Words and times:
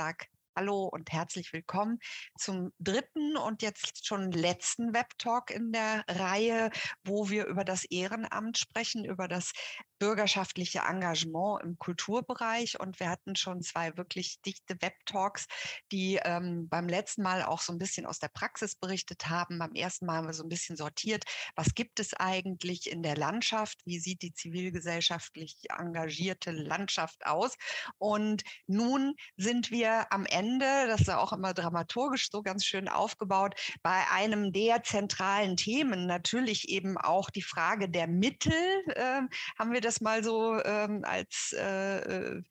sage 0.00 0.30
Hallo 0.56 0.86
und 0.86 1.12
herzlich 1.12 1.52
willkommen 1.52 2.00
zum 2.36 2.72
dritten 2.80 3.36
und 3.36 3.62
jetzt 3.62 4.04
schon 4.04 4.32
letzten 4.32 4.92
Webtalk 4.92 5.50
in 5.52 5.70
der 5.70 6.04
Reihe, 6.08 6.70
wo 7.04 7.30
wir 7.30 7.46
über 7.46 7.64
das 7.64 7.84
Ehrenamt 7.84 8.58
sprechen, 8.58 9.04
über 9.04 9.28
das 9.28 9.52
bürgerschaftliche 10.00 10.80
Engagement 10.80 11.62
im 11.62 11.78
Kulturbereich. 11.78 12.80
Und 12.80 12.98
wir 12.98 13.10
hatten 13.10 13.36
schon 13.36 13.62
zwei 13.62 13.96
wirklich 13.96 14.40
dichte 14.42 14.76
Webtalks, 14.80 15.46
die 15.92 16.18
ähm, 16.24 16.68
beim 16.68 16.88
letzten 16.88 17.22
Mal 17.22 17.44
auch 17.44 17.60
so 17.60 17.72
ein 17.72 17.78
bisschen 17.78 18.06
aus 18.06 18.18
der 18.18 18.28
Praxis 18.28 18.74
berichtet 18.74 19.28
haben. 19.28 19.58
Beim 19.58 19.74
ersten 19.74 20.06
Mal 20.06 20.16
haben 20.16 20.26
wir 20.26 20.32
so 20.34 20.42
ein 20.42 20.48
bisschen 20.48 20.76
sortiert, 20.76 21.24
was 21.54 21.74
gibt 21.74 22.00
es 22.00 22.14
eigentlich 22.14 22.90
in 22.90 23.02
der 23.02 23.16
Landschaft? 23.16 23.78
Wie 23.84 24.00
sieht 24.00 24.22
die 24.22 24.32
zivilgesellschaftlich 24.32 25.58
engagierte 25.78 26.50
Landschaft 26.50 27.24
aus? 27.26 27.56
Und 27.98 28.42
nun 28.66 29.14
sind 29.36 29.70
wir 29.70 30.12
am 30.12 30.24
Ende, 30.26 30.39
das 30.88 31.02
ist 31.02 31.10
auch 31.10 31.34
immer 31.34 31.52
dramaturgisch 31.52 32.30
so 32.30 32.42
ganz 32.42 32.64
schön 32.64 32.88
aufgebaut, 32.88 33.54
bei 33.82 34.02
einem 34.12 34.52
der 34.52 34.82
zentralen 34.82 35.56
Themen, 35.56 36.06
natürlich 36.06 36.70
eben 36.70 36.96
auch 36.96 37.28
die 37.28 37.42
Frage 37.42 37.90
der 37.90 38.06
Mittel, 38.06 38.52
äh, 38.94 39.20
haben 39.58 39.72
wir 39.72 39.80
das 39.80 39.90
das 39.90 40.00
mal 40.00 40.22
so 40.22 40.62
ähm, 40.64 41.04
als 41.04 41.52
äh, 41.58 41.98
äh, 41.98 42.42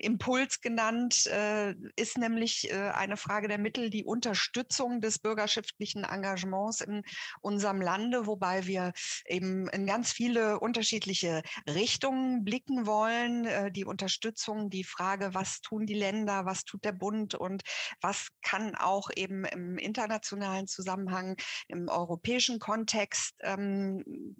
Impuls 0.00 0.60
genannt, 0.60 1.26
äh, 1.26 1.74
ist 1.96 2.18
nämlich 2.18 2.70
äh, 2.70 2.90
eine 2.90 3.16
Frage 3.16 3.48
der 3.48 3.58
Mittel 3.58 3.90
die 3.90 4.04
Unterstützung 4.04 5.00
des 5.00 5.18
bürgerschaftlichen 5.18 6.04
Engagements 6.04 6.80
in 6.80 7.02
unserem 7.40 7.80
Lande, 7.80 8.26
wobei 8.26 8.66
wir 8.66 8.92
eben 9.26 9.68
in 9.68 9.86
ganz 9.86 10.12
viele 10.12 10.58
unterschiedliche 10.60 11.42
Richtungen 11.68 12.44
blicken 12.44 12.86
wollen. 12.86 13.46
Äh, 13.46 13.70
die 13.70 13.84
Unterstützung, 13.84 14.70
die 14.70 14.84
Frage, 14.84 15.34
was 15.34 15.60
tun 15.60 15.86
die 15.86 15.94
Länder, 15.94 16.46
was 16.46 16.64
tut 16.64 16.84
der 16.84 16.92
Bund 16.92 17.34
und 17.34 17.62
was 18.00 18.28
kann 18.42 18.74
auch 18.74 19.10
eben 19.14 19.44
im 19.44 19.78
internationalen 19.78 20.66
Zusammenhang, 20.66 21.36
im 21.68 21.88
europäischen 21.88 22.58
Kontext 22.58 23.34
ähm, 23.40 24.36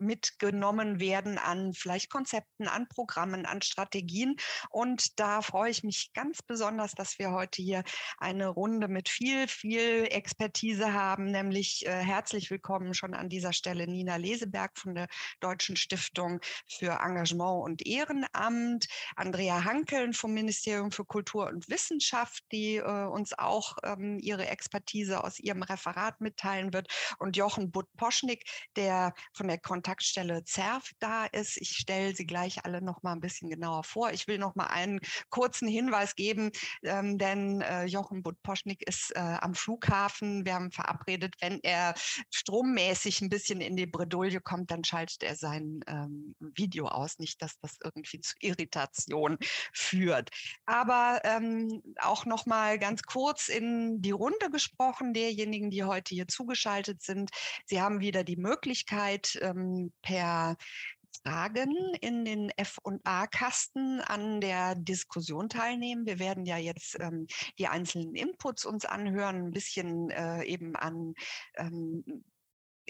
mitgenommen 0.00 1.00
werden 1.00 1.38
an 1.38 1.72
vielleicht 1.74 2.10
Konzepten, 2.10 2.66
an 2.68 2.88
Programmen, 2.88 3.46
an 3.46 3.62
Strategien. 3.62 4.36
Und 4.70 5.18
da 5.20 5.42
freue 5.42 5.70
ich 5.70 5.84
mich 5.84 6.12
ganz 6.14 6.42
besonders, 6.42 6.92
dass 6.92 7.18
wir 7.18 7.30
heute 7.30 7.62
hier 7.62 7.84
eine 8.18 8.48
Runde 8.48 8.88
mit 8.88 9.08
viel, 9.08 9.46
viel 9.48 10.06
Expertise 10.10 10.92
haben, 10.92 11.26
nämlich 11.26 11.86
äh, 11.86 11.90
herzlich 11.90 12.50
willkommen 12.50 12.94
schon 12.94 13.14
an 13.14 13.28
dieser 13.28 13.52
Stelle 13.52 13.86
Nina 13.86 14.16
Leseberg 14.16 14.78
von 14.78 14.94
der 14.94 15.08
Deutschen 15.40 15.76
Stiftung 15.76 16.40
für 16.68 17.00
Engagement 17.00 17.64
und 17.64 17.86
Ehrenamt, 17.86 18.86
Andrea 19.16 19.64
Hankeln 19.64 20.12
vom 20.14 20.32
Ministerium 20.32 20.92
für 20.92 21.04
Kultur 21.04 21.46
und 21.48 21.68
Wissenschaft, 21.68 22.42
die 22.52 22.76
äh, 22.76 23.06
uns 23.06 23.38
auch 23.38 23.76
ähm, 23.84 24.18
ihre 24.20 24.48
Expertise 24.48 25.22
aus 25.22 25.38
ihrem 25.38 25.62
Referat 25.62 26.20
mitteilen 26.20 26.72
wird 26.72 26.88
und 27.18 27.36
Jochen 27.36 27.70
Butt-Poschnik, 27.70 28.44
der 28.76 29.14
von 29.32 29.48
der 29.48 29.58
Kontakt 29.58 29.89
Kontaktstelle 29.90 30.44
ZERF 30.44 30.92
da 31.00 31.26
ist. 31.26 31.56
Ich 31.56 31.70
stelle 31.70 32.14
sie 32.14 32.24
gleich 32.24 32.64
alle 32.64 32.80
noch 32.80 33.02
mal 33.02 33.12
ein 33.12 33.20
bisschen 33.20 33.50
genauer 33.50 33.82
vor. 33.82 34.12
Ich 34.12 34.28
will 34.28 34.38
noch 34.38 34.54
mal 34.54 34.68
einen 34.68 35.00
kurzen 35.30 35.66
Hinweis 35.66 36.14
geben, 36.14 36.52
ähm, 36.84 37.18
denn 37.18 37.60
äh, 37.60 37.86
Jochen 37.86 38.22
Budposchnik 38.22 38.86
ist 38.86 39.10
äh, 39.16 39.18
am 39.18 39.54
Flughafen. 39.54 40.44
Wir 40.44 40.54
haben 40.54 40.70
verabredet, 40.70 41.34
wenn 41.40 41.58
er 41.64 41.94
strommäßig 42.30 43.20
ein 43.20 43.30
bisschen 43.30 43.60
in 43.60 43.74
die 43.74 43.86
Bredouille 43.86 44.40
kommt, 44.40 44.70
dann 44.70 44.84
schaltet 44.84 45.24
er 45.24 45.34
sein 45.34 45.80
ähm, 45.88 46.36
Video 46.38 46.86
aus. 46.86 47.18
Nicht, 47.18 47.42
dass 47.42 47.58
das 47.58 47.76
irgendwie 47.82 48.20
zu 48.20 48.36
Irritation 48.38 49.38
führt. 49.72 50.30
Aber 50.66 51.20
ähm, 51.24 51.82
auch 51.96 52.26
noch 52.26 52.46
mal 52.46 52.78
ganz 52.78 53.02
kurz 53.02 53.48
in 53.48 54.00
die 54.00 54.12
Runde 54.12 54.50
gesprochen, 54.52 55.14
derjenigen, 55.14 55.70
die 55.70 55.82
heute 55.82 56.14
hier 56.14 56.28
zugeschaltet 56.28 57.02
sind. 57.02 57.30
Sie 57.66 57.80
haben 57.80 57.98
wieder 57.98 58.22
die 58.22 58.36
Möglichkeit, 58.36 59.36
ähm, 59.42 59.79
per 60.02 60.56
Fragen 61.22 61.94
in 62.00 62.24
den 62.24 62.50
F&A-Kasten 62.56 64.00
an 64.00 64.40
der 64.40 64.74
Diskussion 64.74 65.48
teilnehmen. 65.48 66.06
Wir 66.06 66.18
werden 66.18 66.46
ja 66.46 66.56
jetzt 66.56 66.98
ähm, 67.00 67.26
die 67.58 67.68
einzelnen 67.68 68.14
Inputs 68.14 68.64
uns 68.64 68.84
anhören, 68.84 69.46
ein 69.46 69.50
bisschen 69.50 70.10
äh, 70.10 70.44
eben 70.44 70.76
an 70.76 71.14
ähm, 71.56 72.24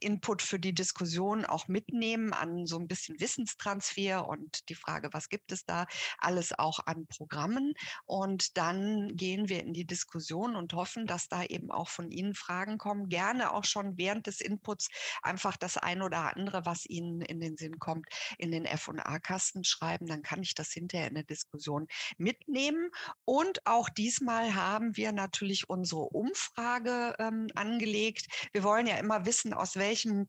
Input 0.00 0.42
für 0.42 0.58
die 0.58 0.74
Diskussion 0.74 1.44
auch 1.44 1.68
mitnehmen 1.68 2.32
an 2.32 2.66
so 2.66 2.78
ein 2.78 2.88
bisschen 2.88 3.20
Wissenstransfer 3.20 4.26
und 4.26 4.68
die 4.68 4.74
Frage, 4.74 5.10
was 5.12 5.28
gibt 5.28 5.52
es 5.52 5.64
da 5.64 5.86
alles 6.18 6.58
auch 6.58 6.80
an 6.86 7.06
Programmen. 7.06 7.74
Und 8.06 8.56
dann 8.56 9.16
gehen 9.16 9.48
wir 9.48 9.60
in 9.60 9.72
die 9.72 9.86
Diskussion 9.86 10.56
und 10.56 10.72
hoffen, 10.72 11.06
dass 11.06 11.28
da 11.28 11.44
eben 11.44 11.70
auch 11.70 11.88
von 11.88 12.10
Ihnen 12.10 12.34
Fragen 12.34 12.78
kommen. 12.78 13.08
Gerne 13.08 13.52
auch 13.52 13.64
schon 13.64 13.96
während 13.98 14.26
des 14.26 14.40
Inputs 14.40 14.88
einfach 15.22 15.56
das 15.56 15.76
ein 15.76 16.02
oder 16.02 16.36
andere, 16.36 16.66
was 16.66 16.86
Ihnen 16.86 17.20
in 17.20 17.40
den 17.40 17.56
Sinn 17.56 17.78
kommt, 17.78 18.08
in 18.38 18.50
den 18.50 18.64
F&A-Kasten 18.64 19.64
schreiben. 19.64 20.06
Dann 20.06 20.22
kann 20.22 20.42
ich 20.42 20.54
das 20.54 20.70
hinterher 20.70 21.08
in 21.08 21.14
der 21.14 21.24
Diskussion 21.24 21.86
mitnehmen. 22.18 22.90
Und 23.24 23.66
auch 23.66 23.88
diesmal 23.88 24.54
haben 24.54 24.96
wir 24.96 25.12
natürlich 25.12 25.68
unsere 25.68 26.02
Umfrage 26.02 27.14
ähm, 27.18 27.48
angelegt. 27.54 28.26
Wir 28.52 28.62
wollen 28.62 28.86
ja 28.86 28.96
immer 28.96 29.26
wissen, 29.26 29.52
aus 29.52 29.76
welchem 29.76 29.89
welchem 29.90 30.26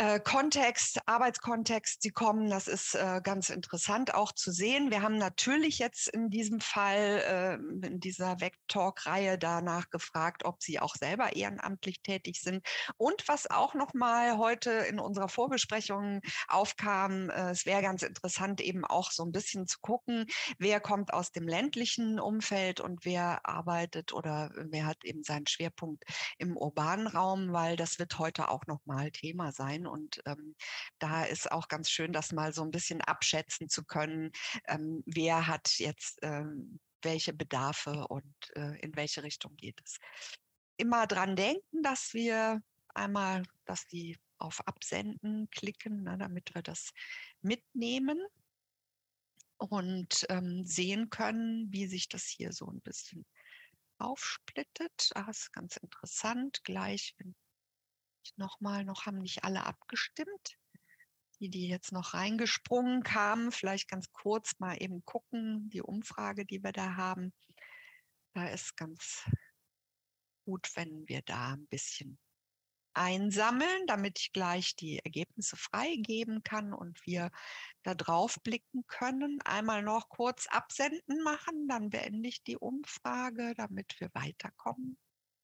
äh, 0.00 0.18
Kontext, 0.18 0.98
Arbeitskontext 1.04 2.00
sie 2.00 2.10
kommen. 2.10 2.48
Das 2.48 2.68
ist 2.68 2.94
äh, 2.94 3.20
ganz 3.22 3.50
interessant 3.50 4.14
auch 4.14 4.32
zu 4.32 4.50
sehen. 4.50 4.90
Wir 4.90 5.02
haben 5.02 5.18
natürlich 5.18 5.78
jetzt 5.78 6.08
in 6.08 6.30
diesem 6.30 6.60
Fall, 6.60 7.60
äh, 7.82 7.86
in 7.86 8.00
dieser 8.00 8.40
Vectalk-Reihe 8.40 9.36
danach 9.36 9.90
gefragt, 9.90 10.46
ob 10.46 10.62
sie 10.62 10.80
auch 10.80 10.94
selber 10.94 11.36
ehrenamtlich 11.36 12.00
tätig 12.00 12.40
sind. 12.40 12.66
Und 12.96 13.28
was 13.28 13.50
auch 13.50 13.74
noch 13.74 13.92
mal 13.92 14.38
heute 14.38 14.70
in 14.70 14.98
unserer 14.98 15.28
Vorbesprechung 15.28 16.22
aufkam, 16.48 17.28
äh, 17.28 17.50
es 17.50 17.66
wäre 17.66 17.82
ganz 17.82 18.02
interessant 18.02 18.62
eben 18.62 18.86
auch 18.86 19.10
so 19.10 19.22
ein 19.22 19.32
bisschen 19.32 19.66
zu 19.66 19.80
gucken, 19.82 20.24
wer 20.58 20.80
kommt 20.80 21.12
aus 21.12 21.30
dem 21.30 21.46
ländlichen 21.46 22.18
Umfeld 22.18 22.80
und 22.80 23.04
wer 23.04 23.40
arbeitet 23.46 24.14
oder 24.14 24.50
wer 24.54 24.86
hat 24.86 25.04
eben 25.04 25.22
seinen 25.24 25.46
Schwerpunkt 25.46 26.04
im 26.38 26.56
urbanen 26.56 27.06
Raum, 27.06 27.52
weil 27.52 27.76
das 27.76 27.98
wird 27.98 28.18
heute 28.18 28.48
auch 28.48 28.66
noch 28.66 28.80
mal 28.86 29.10
Thema 29.10 29.52
sein. 29.52 29.88
Und 29.90 30.22
ähm, 30.26 30.54
da 30.98 31.24
ist 31.24 31.50
auch 31.50 31.68
ganz 31.68 31.90
schön, 31.90 32.12
das 32.12 32.32
mal 32.32 32.52
so 32.52 32.62
ein 32.62 32.70
bisschen 32.70 33.00
abschätzen 33.00 33.68
zu 33.68 33.84
können, 33.84 34.30
ähm, 34.68 35.02
wer 35.06 35.46
hat 35.46 35.78
jetzt 35.78 36.18
ähm, 36.22 36.80
welche 37.02 37.32
Bedarfe 37.32 38.06
und 38.08 38.34
äh, 38.54 38.78
in 38.80 38.94
welche 38.96 39.22
Richtung 39.22 39.56
geht 39.56 39.80
es. 39.84 39.98
Immer 40.76 41.06
dran 41.06 41.36
denken, 41.36 41.82
dass 41.82 42.14
wir 42.14 42.62
einmal, 42.94 43.42
dass 43.64 43.86
die 43.86 44.18
auf 44.38 44.66
Absenden 44.66 45.48
klicken, 45.50 46.02
ne, 46.02 46.16
damit 46.18 46.54
wir 46.54 46.62
das 46.62 46.92
mitnehmen 47.42 48.18
und 49.58 50.26
ähm, 50.30 50.64
sehen 50.64 51.10
können, 51.10 51.70
wie 51.70 51.86
sich 51.86 52.08
das 52.08 52.24
hier 52.24 52.52
so 52.52 52.66
ein 52.66 52.80
bisschen 52.80 53.26
aufsplittet. 53.98 55.10
Das 55.14 55.40
ist 55.40 55.52
ganz 55.52 55.76
interessant. 55.76 56.64
Gleich, 56.64 57.14
wenn 57.18 57.34
nochmal, 58.36 58.84
noch 58.84 59.06
haben 59.06 59.18
nicht 59.18 59.44
alle 59.44 59.64
abgestimmt. 59.64 60.56
Die, 61.40 61.48
die 61.48 61.68
jetzt 61.68 61.92
noch 61.92 62.12
reingesprungen 62.12 63.02
kamen, 63.02 63.50
vielleicht 63.50 63.88
ganz 63.88 64.12
kurz 64.12 64.58
mal 64.58 64.76
eben 64.80 65.04
gucken, 65.06 65.70
die 65.70 65.80
Umfrage, 65.80 66.44
die 66.44 66.62
wir 66.62 66.72
da 66.72 66.96
haben. 66.96 67.32
Da 68.34 68.48
ist 68.48 68.76
ganz 68.76 69.24
gut, 70.44 70.70
wenn 70.74 71.08
wir 71.08 71.22
da 71.22 71.54
ein 71.54 71.66
bisschen 71.68 72.18
einsammeln, 72.94 73.86
damit 73.86 74.18
ich 74.18 74.32
gleich 74.32 74.76
die 74.76 74.98
Ergebnisse 74.98 75.56
freigeben 75.56 76.42
kann 76.42 76.72
und 76.72 77.04
wir 77.06 77.30
da 77.82 77.94
drauf 77.94 78.36
blicken 78.42 78.84
können. 78.86 79.40
Einmal 79.42 79.82
noch 79.82 80.08
kurz 80.08 80.46
absenden 80.48 81.22
machen, 81.22 81.68
dann 81.68 81.90
beende 81.90 82.28
ich 82.28 82.42
die 82.42 82.56
Umfrage, 82.56 83.54
damit 83.56 83.98
wir 84.00 84.10
weiterkommen. 84.14 84.98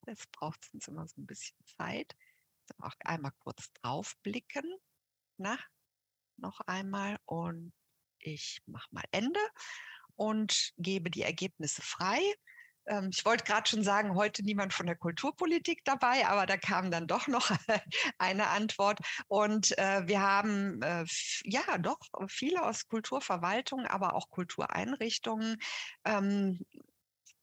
Es 0.06 0.26
braucht 0.26 0.64
sonst 0.70 0.88
immer 0.88 1.06
so 1.08 1.20
ein 1.20 1.26
bisschen 1.26 1.56
Zeit 1.78 2.14
auch 2.80 2.94
einmal 3.00 3.32
kurz 3.38 3.72
draufblicken. 3.74 4.64
Na, 5.38 5.58
noch 6.36 6.60
einmal 6.60 7.18
und 7.24 7.72
ich 8.18 8.60
mache 8.66 8.88
mal 8.90 9.04
Ende 9.12 9.40
und 10.16 10.72
gebe 10.78 11.10
die 11.10 11.22
Ergebnisse 11.22 11.82
frei. 11.82 12.20
Ähm, 12.86 13.10
ich 13.12 13.24
wollte 13.24 13.44
gerade 13.44 13.68
schon 13.68 13.82
sagen, 13.82 14.14
heute 14.14 14.42
niemand 14.42 14.72
von 14.72 14.86
der 14.86 14.96
Kulturpolitik 14.96 15.84
dabei, 15.84 16.26
aber 16.26 16.46
da 16.46 16.56
kam 16.56 16.90
dann 16.90 17.06
doch 17.06 17.26
noch 17.26 17.50
eine 18.18 18.48
Antwort. 18.48 18.98
Und 19.28 19.76
äh, 19.78 20.06
wir 20.06 20.20
haben 20.20 20.80
äh, 20.82 21.04
ja 21.44 21.78
doch 21.78 21.98
viele 22.28 22.64
aus 22.64 22.86
Kulturverwaltung, 22.88 23.86
aber 23.86 24.14
auch 24.14 24.30
Kultureinrichtungen. 24.30 25.58
Ähm, 26.04 26.64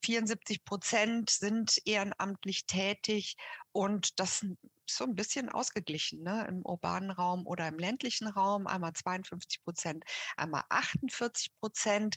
74 0.04 0.66
Prozent 0.66 1.30
sind 1.30 1.80
ehrenamtlich 1.86 2.66
tätig 2.66 3.36
und 3.72 4.20
das 4.20 4.46
so 4.90 5.06
ein 5.06 5.16
bisschen 5.16 5.50
ausgeglichen 5.50 6.24
ne? 6.24 6.46
im 6.48 6.62
urbanen 6.66 7.12
Raum 7.12 7.46
oder 7.48 7.68
im 7.68 7.78
ländlichen 7.80 8.28
Raum. 8.28 8.68
Einmal 8.68 8.94
52 8.94 9.64
Prozent, 9.64 10.04
einmal 10.38 10.64
48 10.70 11.54
Prozent 11.60 12.16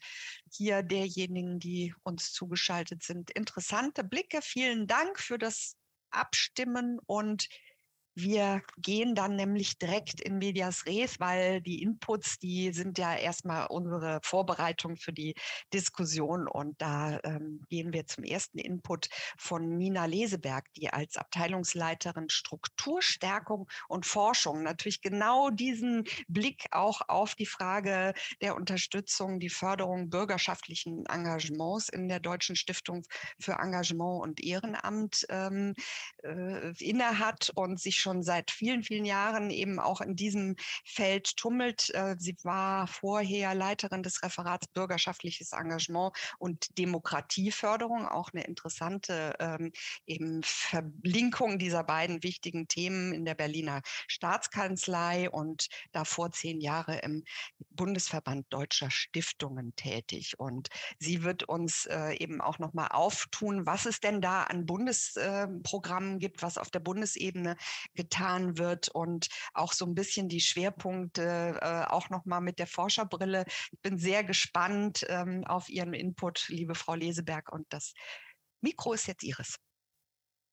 hier 0.51 0.83
derjenigen, 0.83 1.59
die 1.59 1.95
uns 2.03 2.33
zugeschaltet 2.33 3.03
sind. 3.03 3.31
Interessante 3.31 4.05
Blicke. 4.05 4.41
Vielen 4.43 4.87
Dank 4.87 5.19
für 5.19 5.39
das 5.39 5.77
Abstimmen 6.11 6.99
und 7.07 7.49
wir 8.17 8.63
gehen 8.79 9.15
dann 9.15 9.37
nämlich 9.37 9.79
direkt 9.79 10.23
in 10.23 10.39
Medias 10.39 10.87
Res, 10.87 11.21
weil 11.21 11.61
die 11.61 11.83
Inputs, 11.83 12.39
die 12.39 12.73
sind 12.73 12.97
ja 12.97 13.15
erstmal 13.15 13.67
unsere 13.67 14.21
Vorbereitung 14.23 14.97
für 14.97 15.13
die 15.13 15.35
Diskussion. 15.75 16.49
Und 16.49 16.81
da 16.81 17.21
ähm, 17.25 17.61
gehen 17.69 17.93
wir 17.93 18.07
zum 18.07 18.25
ersten 18.25 18.59
Input 18.59 19.11
von 19.37 19.77
Nina 19.77 20.07
Leseberg, 20.07 20.65
die 20.77 20.89
als 20.89 21.19
Abteilungsleiterin 21.19 22.31
Strukturstärkung 22.31 23.69
und 23.87 24.07
Forschung 24.07 24.63
natürlich 24.63 25.03
genau 25.03 25.51
diesen 25.51 26.05
Blick 26.27 26.65
auch 26.71 27.03
auf 27.09 27.35
die 27.35 27.45
Frage 27.45 28.15
der 28.41 28.57
Unterstützung, 28.57 29.41
die 29.41 29.51
Förderung 29.51 30.09
bürgerschaftlichen 30.09 31.05
Engagements 31.05 31.91
in 31.91 32.09
der 32.09 32.21
Deutschen 32.21 32.57
Stiftung 32.57 33.03
für 33.39 33.59
Engagement 33.59 34.23
und 34.23 34.43
Ehrenamt 34.43 35.27
ähm, 35.29 35.75
äh, 36.23 36.73
innehat 36.83 37.51
und 37.55 37.79
sich 37.79 38.06
schon 38.06 38.23
seit 38.23 38.53
vielen, 38.53 38.85
vielen 38.85 39.05
Jahren 39.05 39.50
eben 39.50 39.81
auch 39.81 40.00
in 40.00 40.14
diesem 40.14 40.55
Feld 40.85 41.37
tummelt. 41.37 41.93
Äh, 41.93 42.14
sie 42.17 42.37
war 42.44 42.87
vorher 42.87 43.53
Leiterin 43.53 44.05
des 44.05 44.23
Referats 44.23 44.69
Bürgerschaftliches 44.69 45.50
Engagement 45.50 46.12
und 46.38 46.79
Demokratieförderung, 46.79 48.06
auch 48.06 48.32
eine 48.32 48.44
interessante 48.44 49.35
ähm, 49.41 49.73
eben 50.06 50.41
Verlinkung 50.44 51.58
dieser 51.58 51.82
beiden 51.82 52.23
wichtigen 52.23 52.69
Themen 52.69 53.12
in 53.12 53.25
der 53.25 53.35
Berliner 53.35 53.82
Staatskanzlei 54.06 55.29
und 55.29 55.67
davor 55.91 56.31
zehn 56.31 56.61
Jahre 56.61 56.99
im 56.99 57.25
Bundesverband 57.70 58.47
Deutscher 58.50 58.93
Stiftungen 58.93 59.75
tätig. 59.75 60.38
Und 60.38 60.69
sie 61.00 61.25
wird 61.25 61.43
uns 61.43 61.87
äh, 61.87 62.14
eben 62.23 62.41
auch 62.41 62.61
nochmal 62.61 62.88
auftun, 62.93 63.67
was 63.67 63.85
es 63.85 63.99
denn 63.99 64.20
da 64.20 64.44
an 64.44 64.64
Bundesprogrammen 64.64 66.17
äh, 66.17 66.19
gibt, 66.19 66.43
was 66.43 66.56
auf 66.56 66.70
der 66.70 66.81
Bundesebene 66.81 67.56
getan 67.96 68.58
wird 68.58 68.88
und 68.88 69.28
auch 69.54 69.72
so 69.72 69.84
ein 69.87 69.94
bisschen 69.94 70.28
die 70.28 70.40
Schwerpunkte 70.40 71.58
äh, 71.60 71.84
auch 71.90 72.10
nochmal 72.10 72.40
mit 72.40 72.58
der 72.60 72.69
Forscherbrille. 72.69 73.44
Ich 73.72 73.81
bin 73.81 73.98
sehr 73.98 74.22
gespannt 74.22 75.04
ähm, 75.08 75.44
auf 75.44 75.69
Ihren 75.69 75.94
Input, 75.94 76.48
liebe 76.48 76.75
Frau 76.75 76.94
Leseberg. 76.94 77.50
Und 77.52 77.66
das 77.70 77.94
Mikro 78.60 78.93
ist 78.93 79.06
jetzt 79.08 79.25
Ihres. 79.25 79.56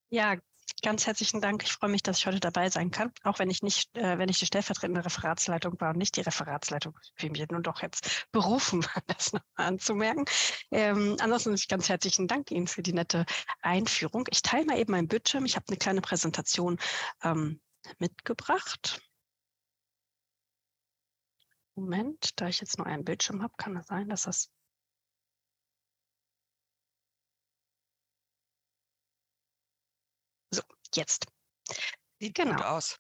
Ja, 0.10 0.38
ganz 0.84 1.08
herzlichen 1.08 1.42
Dank. 1.42 1.64
Ich 1.64 1.72
freue 1.72 1.90
mich, 1.90 2.04
dass 2.04 2.20
ich 2.20 2.28
heute 2.28 2.40
dabei 2.40 2.70
sein 2.70 2.92
kann, 2.92 3.12
auch 3.24 3.40
wenn 3.40 3.50
ich 3.50 3.64
nicht, 3.64 3.98
äh, 3.98 4.20
wenn 4.20 4.30
ich 4.30 4.38
die 4.38 4.46
stellvertretende 4.46 5.04
Referatsleitung 5.04 5.80
war 5.82 5.92
und 5.92 5.98
nicht 5.98 6.16
die 6.16 6.22
Referatsleitung. 6.22 6.96
Fühle 7.16 7.32
mich 7.32 7.50
nun 7.50 7.64
doch 7.64 7.82
jetzt 7.82 8.28
berufen, 8.32 8.86
das 9.08 9.34
nochmal 9.34 9.68
anzumerken. 9.68 10.26
Ähm, 10.72 11.18
ansonsten 11.20 11.56
ganz 11.68 11.90
herzlichen 11.90 12.28
Dank 12.28 12.52
Ihnen 12.52 12.68
für 12.68 12.84
die 12.84 12.94
nette 12.94 13.26
Einführung. 13.62 14.26
Ich 14.30 14.44
teile 14.44 14.66
mal 14.66 14.78
eben 14.78 14.92
meinen 14.92 15.08
Bildschirm. 15.08 15.46
Ich 15.46 15.56
habe 15.56 15.66
eine 15.70 15.78
kleine 15.78 16.02
Präsentation 16.02 16.78
ähm, 17.24 17.60
mitgebracht. 17.98 19.02
Moment, 21.76 22.40
da 22.40 22.48
ich 22.48 22.60
jetzt 22.60 22.78
nur 22.78 22.86
einen 22.86 23.04
Bildschirm 23.04 23.42
habe, 23.42 23.54
kann 23.58 23.76
es 23.78 23.88
sein, 23.88 24.10
dass 24.10 24.24
das 24.24 24.52
jetzt. 30.96 31.26
Sieht 32.20 32.36
genau. 32.36 32.56
gut 32.56 32.66
aus. 32.66 32.98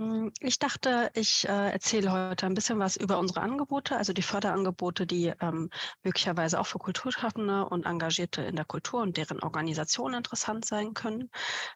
Hm, 0.00 0.32
ich 0.38 0.60
dachte, 0.60 1.10
ich 1.14 1.48
äh, 1.48 1.70
erzähle 1.72 2.12
heute 2.12 2.46
ein 2.46 2.54
bisschen 2.54 2.78
was 2.78 2.96
über 2.96 3.18
unsere 3.18 3.40
Angebote, 3.40 3.96
also 3.96 4.12
die 4.12 4.22
Förderangebote, 4.22 5.06
die 5.08 5.32
ähm, 5.40 5.70
möglicherweise 6.04 6.60
auch 6.60 6.68
für 6.68 6.78
Kulturschaffende 6.78 7.64
und 7.68 7.84
Engagierte 7.84 8.42
in 8.42 8.54
der 8.54 8.64
Kultur 8.64 9.02
und 9.02 9.16
deren 9.16 9.40
Organisation 9.42 10.14
interessant 10.14 10.64
sein 10.66 10.94
können. 10.94 11.30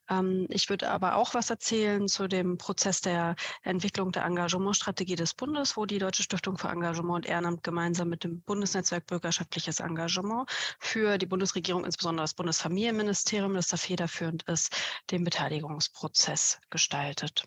Ähm, 0.08 0.46
ich 0.50 0.68
würde 0.70 0.90
aber 0.90 1.16
auch 1.16 1.34
was 1.34 1.50
erzählen 1.50 2.06
zu 2.06 2.28
dem 2.28 2.58
Prozess 2.58 3.00
der 3.00 3.34
Entwicklung 3.62 4.12
der 4.12 4.24
Engagementstrategie 4.24 5.16
des 5.16 5.34
Bundes, 5.34 5.76
wo 5.76 5.84
die 5.86 5.98
Deutsche 5.98 6.22
Stiftung 6.22 6.58
für 6.58 6.68
Engagement 6.68 7.24
und 7.24 7.26
Ehrenamt 7.26 7.64
gemeinsam 7.64 8.08
mit 8.08 8.22
dem 8.24 8.42
Bundesnetzwerk 8.42 9.06
Bürgerschaftliches 9.06 9.80
Engagement 9.80 10.48
für 10.78 11.18
die 11.18 11.26
Bundesregierung, 11.26 11.84
insbesondere 11.84 12.24
das 12.24 12.34
Bundesfamilienministerium, 12.34 13.54
das 13.54 13.68
da 13.68 13.76
federführend 13.76 14.44
ist, 14.44 14.76
den 15.10 15.24
Beteiligungsprozess 15.24 16.60
gestaltet 16.70 17.44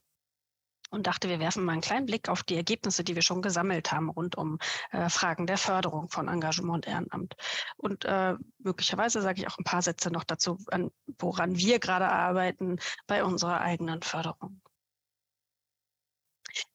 und 0.89 1.07
dachte, 1.07 1.29
wir 1.29 1.39
werfen 1.39 1.63
mal 1.63 1.73
einen 1.73 1.81
kleinen 1.81 2.05
Blick 2.05 2.29
auf 2.29 2.43
die 2.43 2.55
Ergebnisse, 2.55 3.03
die 3.03 3.15
wir 3.15 3.21
schon 3.21 3.41
gesammelt 3.41 3.91
haben 3.91 4.09
rund 4.09 4.37
um 4.37 4.59
äh, 4.91 5.09
Fragen 5.09 5.47
der 5.47 5.57
Förderung 5.57 6.09
von 6.09 6.27
Engagement 6.27 6.85
und 6.85 6.87
Ehrenamt. 6.87 7.35
Und 7.77 8.05
äh, 8.05 8.35
möglicherweise 8.59 9.21
sage 9.21 9.41
ich 9.41 9.47
auch 9.47 9.57
ein 9.57 9.63
paar 9.63 9.81
Sätze 9.81 10.11
noch 10.11 10.23
dazu, 10.23 10.57
an, 10.67 10.91
woran 11.19 11.57
wir 11.57 11.79
gerade 11.79 12.09
arbeiten 12.09 12.77
bei 13.07 13.23
unserer 13.23 13.61
eigenen 13.61 14.01
Förderung. 14.01 14.61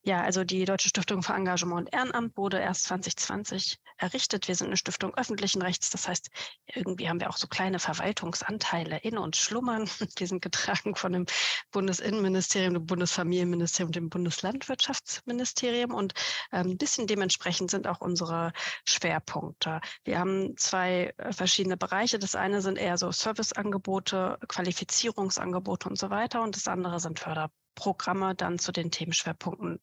Ja, 0.03 0.23
also 0.23 0.44
die 0.44 0.65
Deutsche 0.65 0.88
Stiftung 0.88 1.23
für 1.23 1.35
Engagement 1.35 1.81
und 1.81 1.94
Ehrenamt 1.94 2.37
wurde 2.37 2.59
erst 2.59 2.85
2020 2.85 3.79
errichtet. 3.99 4.49
Wir 4.49 4.55
sind 4.55 4.69
eine 4.69 4.77
Stiftung 4.77 5.15
öffentlichen 5.15 5.62
Rechts. 5.62 5.91
Das 5.91 6.09
heißt, 6.09 6.31
irgendwie 6.67 7.09
haben 7.09 7.21
wir 7.21 7.31
auch 7.31 7.37
so 7.37 7.47
kleine 7.47 7.79
Verwaltungsanteile 7.79 8.99
in 8.99 9.19
uns 9.19 9.38
schlummern. 9.38 9.88
Die 10.19 10.27
sind 10.27 10.43
getragen 10.43 10.97
von 10.97 11.12
dem 11.12 11.27
Bundesinnenministerium, 11.71 12.75
dem 12.75 12.87
Bundesfamilienministerium 12.87 13.88
und 13.88 13.97
dem 13.97 14.09
Bundeslandwirtschaftsministerium. 14.11 15.93
Und 15.93 16.15
ähm, 16.53 16.71
ein 16.71 16.79
bisschen 16.79 17.06
dementsprechend 17.06 17.71
sind 17.71 17.87
auch 17.87 18.00
unsere 18.00 18.53
Schwerpunkte. 18.87 19.81
Wir 20.05 20.19
haben 20.19 20.56
zwei 20.56 21.15
äh, 21.19 21.33
verschiedene 21.33 21.76
Bereiche. 21.76 22.19
Das 22.19 22.35
eine 22.35 22.62
sind 22.62 22.76
eher 22.79 22.97
so 22.99 23.12
Serviceangebote, 23.12 24.38
Qualifizierungsangebote 24.49 25.88
und 25.88 25.99
so 25.99 26.11
weiter. 26.11 26.43
Und 26.43 26.56
das 26.56 26.69
andere 26.69 27.00
sind 27.00 27.19
Förder 27.19 27.50
Programme 27.81 28.35
dann 28.35 28.59
zu 28.59 28.73
den 28.73 28.91
Themenschwerpunkten. 28.91 29.81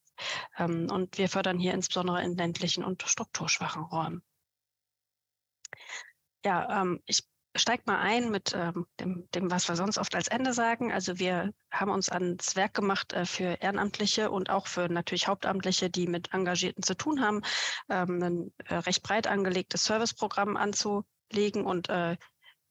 Ähm, 0.57 0.87
und 0.91 1.17
wir 1.17 1.29
fördern 1.29 1.57
hier 1.57 1.73
insbesondere 1.73 2.23
in 2.23 2.37
ländlichen 2.37 2.83
und 2.83 3.01
strukturschwachen 3.01 3.83
Räumen. 3.83 4.21
Ja, 6.45 6.81
ähm, 6.81 7.01
ich 7.07 7.23
steige 7.55 7.83
mal 7.87 7.99
ein 7.99 8.29
mit 8.29 8.53
ähm, 8.55 8.85
dem, 8.99 9.27
dem, 9.33 9.49
was 9.49 9.67
wir 9.67 9.75
sonst 9.75 9.97
oft 9.97 10.13
als 10.13 10.27
Ende 10.27 10.53
sagen. 10.53 10.91
Also 10.91 11.17
wir 11.17 11.51
haben 11.71 11.89
uns 11.89 12.09
ans 12.09 12.55
Werk 12.55 12.75
gemacht 12.75 13.13
äh, 13.13 13.25
für 13.25 13.57
Ehrenamtliche 13.61 14.29
und 14.29 14.51
auch 14.51 14.67
für 14.67 14.89
natürlich 14.89 15.27
Hauptamtliche, 15.27 15.89
die 15.89 16.05
mit 16.05 16.31
Engagierten 16.33 16.83
zu 16.83 16.95
tun 16.95 17.21
haben, 17.21 17.41
ein 17.87 18.53
äh, 18.65 18.75
recht 18.75 19.01
breit 19.01 19.25
angelegtes 19.25 19.85
Serviceprogramm 19.85 20.55
anzulegen. 20.55 21.65
Und 21.65 21.89
äh, 21.89 22.17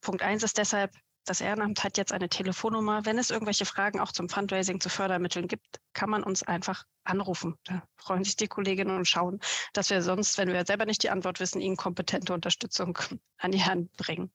Punkt 0.01 0.23
eins 0.23 0.45
ist 0.45 0.59
deshalb, 0.59 0.95
das 1.27 1.41
Ehrenamt 1.41 1.85
hat 1.85 1.99
jetzt 1.99 2.13
eine 2.13 2.29
Telefonnummer. 2.29 3.05
Wenn 3.05 3.19
es 3.19 3.31
irgendwelche 3.31 3.67
Fragen 3.67 4.01
auch 4.01 4.13
zum 4.13 4.29
Fundraising, 4.29 4.81
zu 4.81 4.89
Fördermitteln 4.89 5.49
gibt, 5.49 5.81
kann 5.93 6.09
man 6.09 6.23
uns 6.23 6.43
einfach 6.43 6.85
anrufen. 7.05 7.57
Da 7.65 7.83
freuen 7.97 8.25
sich 8.25 8.37
die 8.37 8.49
Kolleginnen 8.49 8.97
und 8.97 9.09
schauen, 9.09 9.41
dass 9.73 9.91
wir 9.91 10.03
sonst, 10.03 10.39
wenn 10.39 10.53
wir 10.53 10.65
selber 10.65 10.87
nicht 10.87 11.03
die 11.03 11.11
Antwort 11.11 11.41
wissen, 11.41 11.61
ihnen 11.61 11.77
kompetente 11.77 12.33
Unterstützung 12.33 12.99
an 13.39 13.51
die 13.51 13.63
Hand 13.63 13.93
bringen. 13.97 14.33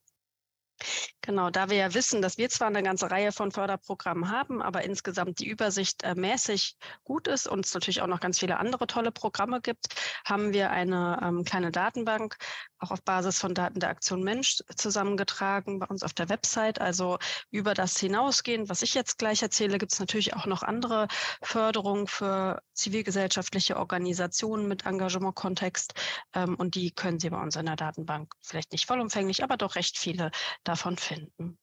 Genau, 1.21 1.49
da 1.49 1.69
wir 1.69 1.77
ja 1.77 1.93
wissen, 1.93 2.21
dass 2.21 2.37
wir 2.37 2.49
zwar 2.49 2.67
eine 2.67 2.81
ganze 2.81 3.11
Reihe 3.11 3.31
von 3.31 3.51
Förderprogrammen 3.51 4.31
haben, 4.31 4.61
aber 4.61 4.83
insgesamt 4.83 5.39
die 5.39 5.47
Übersicht 5.47 6.03
äh, 6.03 6.15
mäßig 6.15 6.77
gut 7.03 7.27
ist 7.27 7.47
und 7.47 7.65
es 7.65 7.73
natürlich 7.73 8.01
auch 8.01 8.07
noch 8.07 8.19
ganz 8.19 8.39
viele 8.39 8.57
andere 8.57 8.87
tolle 8.87 9.11
Programme 9.11 9.61
gibt, 9.61 9.87
haben 10.25 10.53
wir 10.53 10.71
eine 10.71 11.19
ähm, 11.21 11.43
kleine 11.43 11.71
Datenbank, 11.71 12.37
auch 12.79 12.91
auf 12.91 13.03
Basis 13.03 13.39
von 13.39 13.53
Daten 13.53 13.79
der 13.79 13.89
Aktion 13.89 14.23
Mensch 14.23 14.57
zusammengetragen 14.75 15.79
bei 15.79 15.85
uns 15.85 16.03
auf 16.03 16.13
der 16.13 16.29
Website. 16.29 16.81
Also 16.81 17.19
über 17.51 17.73
das 17.75 17.99
hinausgehend, 17.99 18.69
was 18.69 18.81
ich 18.81 18.95
jetzt 18.95 19.19
gleich 19.19 19.43
erzähle, 19.43 19.77
gibt 19.77 19.93
es 19.93 19.99
natürlich 19.99 20.33
auch 20.33 20.47
noch 20.47 20.63
andere 20.63 21.07
Förderungen 21.43 22.07
für 22.07 22.61
zivilgesellschaftliche 22.73 23.77
Organisationen 23.77 24.67
mit 24.67 24.85
Engagementkontext 24.85 25.93
ähm, 26.33 26.55
und 26.55 26.73
die 26.75 26.91
können 26.91 27.19
Sie 27.19 27.29
bei 27.29 27.39
uns 27.39 27.55
in 27.55 27.67
der 27.67 27.75
Datenbank 27.75 28.33
vielleicht 28.41 28.71
nicht 28.71 28.87
vollumfänglich, 28.87 29.43
aber 29.43 29.57
doch 29.57 29.75
recht 29.75 29.97
viele 29.97 30.31
davon 30.71 30.97
finden. 30.97 31.57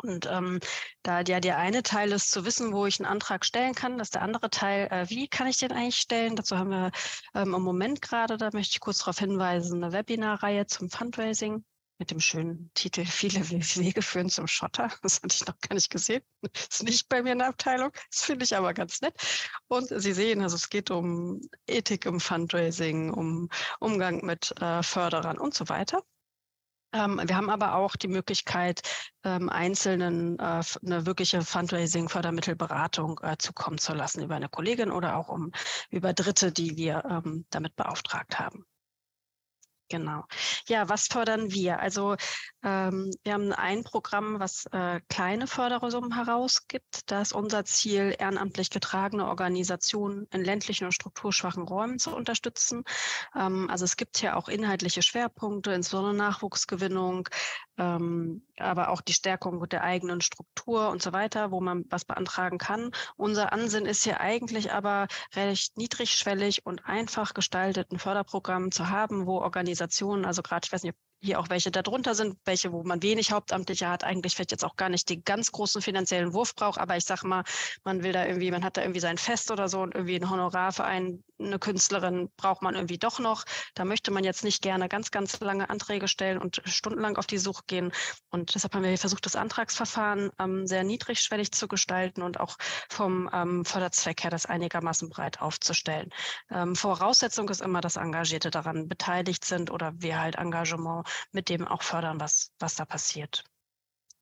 Und 0.00 0.26
ähm, 0.26 0.60
da 1.02 1.22
ja 1.22 1.40
der 1.40 1.58
eine 1.58 1.82
Teil 1.82 2.12
ist 2.12 2.30
zu 2.30 2.44
wissen, 2.44 2.72
wo 2.72 2.86
ich 2.86 3.00
einen 3.00 3.10
Antrag 3.10 3.44
stellen 3.44 3.74
kann, 3.74 3.98
dass 3.98 4.10
der 4.10 4.22
andere 4.22 4.48
Teil, 4.48 4.86
äh, 4.92 5.10
wie 5.10 5.26
kann 5.26 5.48
ich 5.48 5.56
den 5.58 5.72
eigentlich 5.72 5.96
stellen? 5.96 6.36
Dazu 6.36 6.56
haben 6.56 6.70
wir 6.70 6.92
ähm, 7.34 7.52
im 7.54 7.62
Moment 7.62 8.00
gerade, 8.00 8.36
da 8.36 8.50
möchte 8.52 8.74
ich 8.74 8.80
kurz 8.80 8.98
darauf 8.98 9.18
hinweisen, 9.18 9.82
eine 9.82 9.92
Webinarreihe 9.92 10.66
zum 10.66 10.88
Fundraising 10.88 11.64
mit 11.98 12.12
dem 12.12 12.20
schönen 12.20 12.70
Titel 12.74 13.04
Viele 13.06 13.48
Wege 13.50 14.02
führen 14.02 14.30
zum 14.30 14.46
Schotter. 14.46 14.92
Das 15.02 15.16
hatte 15.16 15.34
ich 15.34 15.46
noch 15.46 15.58
gar 15.58 15.74
nicht 15.74 15.90
gesehen. 15.90 16.22
Ist 16.70 16.84
nicht 16.84 17.08
bei 17.08 17.22
mir 17.22 17.32
in 17.32 17.38
der 17.38 17.48
Abteilung. 17.48 17.90
Das 18.10 18.24
finde 18.24 18.44
ich 18.44 18.56
aber 18.56 18.74
ganz 18.74 19.00
nett. 19.00 19.14
Und 19.66 19.88
Sie 19.88 20.12
sehen, 20.12 20.42
also 20.42 20.54
es 20.54 20.68
geht 20.68 20.92
um 20.92 21.40
Ethik 21.66 22.06
im 22.06 22.20
Fundraising, 22.20 23.12
um 23.12 23.48
Umgang 23.80 24.24
mit 24.24 24.54
äh, 24.60 24.82
Förderern 24.84 25.38
und 25.38 25.54
so 25.54 25.68
weiter. 25.68 26.04
Ähm, 26.92 27.20
wir 27.24 27.36
haben 27.36 27.50
aber 27.50 27.74
auch 27.74 27.96
die 27.96 28.08
Möglichkeit, 28.08 28.80
ähm, 29.24 29.48
Einzelnen 29.48 30.38
äh, 30.38 30.62
eine 30.82 31.06
wirkliche 31.06 31.42
Fundraising-Fördermittelberatung 31.42 33.20
äh, 33.22 33.36
zukommen 33.38 33.78
zu 33.78 33.92
lassen 33.94 34.22
über 34.22 34.36
eine 34.36 34.48
Kollegin 34.48 34.90
oder 34.90 35.16
auch 35.16 35.28
um, 35.28 35.52
über 35.90 36.14
Dritte, 36.14 36.52
die 36.52 36.76
wir 36.76 37.04
ähm, 37.08 37.44
damit 37.50 37.76
beauftragt 37.76 38.38
haben. 38.38 38.64
Genau. 39.90 40.24
Ja, 40.66 40.88
was 40.90 41.06
fördern 41.06 41.50
wir? 41.50 41.80
Also 41.80 42.16
ähm, 42.62 43.10
wir 43.24 43.32
haben 43.32 43.52
ein 43.54 43.84
Programm, 43.84 44.38
was 44.38 44.66
äh, 44.66 45.00
kleine 45.08 45.46
Fördersummen 45.46 46.14
herausgibt. 46.14 47.10
Da 47.10 47.22
ist 47.22 47.32
unser 47.32 47.64
Ziel, 47.64 48.14
ehrenamtlich 48.18 48.68
getragene 48.68 49.26
Organisationen 49.26 50.26
in 50.30 50.44
ländlichen 50.44 50.84
und 50.84 50.92
strukturschwachen 50.92 51.62
Räumen 51.62 51.98
zu 51.98 52.14
unterstützen. 52.14 52.84
Ähm, 53.34 53.70
also 53.70 53.86
es 53.86 53.96
gibt 53.96 54.18
hier 54.18 54.36
auch 54.36 54.48
inhaltliche 54.48 55.00
Schwerpunkte, 55.02 55.72
insbesondere 55.72 56.14
Nachwuchsgewinnung, 56.14 57.28
ähm, 57.78 58.42
aber 58.58 58.90
auch 58.90 59.00
die 59.00 59.12
Stärkung 59.12 59.66
der 59.68 59.82
eigenen 59.82 60.20
Struktur 60.20 60.90
und 60.90 61.02
so 61.02 61.12
weiter, 61.12 61.50
wo 61.50 61.60
man 61.60 61.84
was 61.88 62.04
beantragen 62.04 62.58
kann. 62.58 62.90
Unser 63.16 63.52
Ansinn 63.52 63.86
ist 63.86 64.02
hier 64.02 64.20
eigentlich 64.20 64.72
aber 64.72 65.06
recht 65.34 65.76
niedrigschwellig 65.76 66.66
und 66.66 66.84
einfach 66.86 67.34
gestalteten 67.34 67.98
Förderprogramm 67.98 68.72
zu 68.72 68.90
haben, 68.90 69.26
wo 69.26 69.38
Organisationen, 69.38 70.24
also 70.24 70.42
gerade, 70.42 70.66
ich 70.66 70.72
weiß 70.72 70.82
nicht, 70.82 70.96
hier 71.20 71.40
auch 71.40 71.50
welche 71.50 71.70
darunter 71.70 72.14
sind, 72.14 72.36
welche, 72.44 72.72
wo 72.72 72.84
man 72.84 73.02
wenig 73.02 73.32
Hauptamtliche 73.32 73.88
hat, 73.88 74.04
eigentlich 74.04 74.34
vielleicht 74.34 74.52
jetzt 74.52 74.64
auch 74.64 74.76
gar 74.76 74.88
nicht 74.88 75.08
den 75.08 75.24
ganz 75.24 75.50
großen 75.50 75.82
finanziellen 75.82 76.32
Wurf 76.32 76.54
braucht, 76.54 76.78
aber 76.78 76.96
ich 76.96 77.04
sag 77.04 77.24
mal, 77.24 77.42
man 77.84 78.02
will 78.02 78.12
da 78.12 78.24
irgendwie, 78.24 78.50
man 78.50 78.62
hat 78.64 78.76
da 78.76 78.82
irgendwie 78.82 79.00
sein 79.00 79.18
Fest 79.18 79.50
oder 79.50 79.68
so 79.68 79.80
und 79.80 79.94
irgendwie 79.94 80.16
ein 80.16 80.30
Honorar 80.30 80.72
für 80.72 80.84
einen, 80.84 81.24
eine 81.38 81.58
Künstlerin 81.58 82.30
braucht 82.36 82.62
man 82.62 82.74
irgendwie 82.74 82.98
doch 82.98 83.18
noch. 83.18 83.44
Da 83.74 83.84
möchte 83.84 84.10
man 84.10 84.24
jetzt 84.24 84.44
nicht 84.44 84.62
gerne 84.62 84.88
ganz, 84.88 85.10
ganz 85.10 85.38
lange 85.40 85.70
Anträge 85.70 86.08
stellen 86.08 86.38
und 86.38 86.62
stundenlang 86.64 87.16
auf 87.16 87.26
die 87.26 87.38
Suche 87.38 87.62
gehen. 87.66 87.92
Und 88.30 88.54
deshalb 88.54 88.74
haben 88.74 88.82
wir 88.84 88.98
versucht, 88.98 89.26
das 89.26 89.36
Antragsverfahren 89.36 90.30
ähm, 90.38 90.66
sehr 90.66 90.84
niedrigschwellig 90.84 91.52
zu 91.52 91.68
gestalten 91.68 92.22
und 92.22 92.40
auch 92.40 92.56
vom 92.88 93.30
ähm, 93.32 93.64
Förderzweck 93.64 94.24
her 94.24 94.30
das 94.30 94.46
einigermaßen 94.46 95.08
breit 95.08 95.40
aufzustellen. 95.40 96.10
Ähm, 96.50 96.74
Voraussetzung 96.76 97.48
ist 97.48 97.60
immer, 97.60 97.80
dass 97.80 97.96
Engagierte 97.96 98.50
daran 98.50 98.88
beteiligt 98.88 99.44
sind 99.44 99.70
oder 99.70 99.92
wir 99.96 100.20
halt 100.20 100.36
Engagement 100.36 101.06
mit 101.32 101.48
dem 101.48 101.66
auch 101.66 101.82
fördern, 101.82 102.20
was, 102.20 102.50
was 102.58 102.74
da 102.74 102.84
passiert. 102.84 103.44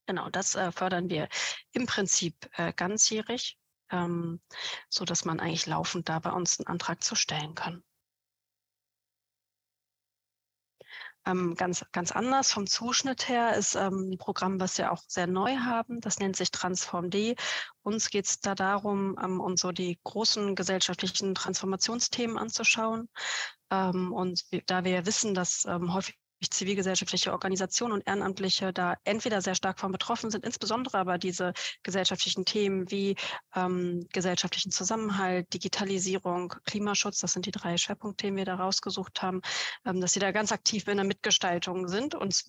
Genau, 0.06 0.30
das 0.30 0.54
äh, 0.54 0.70
fördern 0.70 1.11
wir 1.11 1.28
im 1.73 1.87
Prinzip 1.87 2.49
äh, 2.56 2.73
ganzjährig, 2.73 3.58
ähm, 3.90 4.40
so 4.88 5.05
dass 5.05 5.25
man 5.25 5.40
eigentlich 5.40 5.66
laufend 5.66 6.09
da 6.09 6.19
bei 6.19 6.31
uns 6.31 6.59
einen 6.59 6.66
Antrag 6.66 7.02
zu 7.02 7.14
stellen 7.14 7.55
kann. 7.55 7.83
Ähm, 11.26 11.57
ganz, 11.57 11.85
ganz 11.90 12.12
anders 12.12 12.52
vom 12.52 12.69
Zuschnitt 12.69 13.28
her 13.28 13.57
ist 13.57 13.75
ähm, 13.75 14.12
ein 14.12 14.19
Programm, 14.19 14.61
was 14.61 14.78
wir 14.78 14.93
auch 14.93 15.02
sehr 15.09 15.26
neu 15.26 15.57
haben. 15.57 16.00
Das 16.00 16.21
nennt 16.21 16.37
sich 16.37 16.52
TransformD. 16.52 17.35
Uns 17.83 18.11
geht 18.11 18.26
es 18.26 18.38
da 18.40 18.55
darum, 18.55 19.16
ähm, 19.21 19.40
uns 19.40 19.61
so 19.61 19.73
die 19.73 19.99
großen 20.05 20.55
gesellschaftlichen 20.55 21.35
Transformationsthemen 21.35 22.38
anzuschauen. 22.38 23.09
Ähm, 23.71 24.12
und 24.12 24.45
da 24.71 24.85
wir 24.85 25.05
wissen, 25.05 25.35
dass 25.35 25.64
ähm, 25.64 25.93
häufig 26.37 26.50
zivilgesellschaftliche 26.50 27.33
Organisationen 27.33 27.95
und 27.95 28.07
Ehrenamtliche 28.07 28.73
da 28.73 28.97
entweder 29.05 29.40
sehr 29.40 29.55
stark 29.55 29.81
von 29.81 29.93
betroffen 29.93 30.31
sind, 30.31 30.45
insbesondere 30.45 30.99
aber 30.99 31.19
diese 31.19 31.52
gesellschaftlichen 31.83 32.45
Themen 32.45 32.90
wie 32.90 33.16
ähm, 33.55 34.07
gesellschaftlichen 34.12 34.71
Zusammenhalt, 34.71 35.52
Digitalisierung, 35.52 36.55
Klimaschutz, 36.64 37.21
das 37.21 37.33
sind 37.33 37.47
die 37.47 37.50
drei 37.50 37.76
Schwerpunktthemen, 37.76 38.37
die 38.37 38.40
wir 38.40 38.45
da 38.45 38.57
rausgesucht 38.57 39.23
haben, 39.23 39.40
ähm, 39.85 40.00
dass 40.00 40.12
sie 40.12 40.21
da 40.21 40.33
ganz 40.33 40.52
aktiv 40.52 40.87
in 40.88 40.97
der 40.97 41.07
Mitgestaltung 41.07 41.88
sind 41.88 42.14
und 42.14 42.45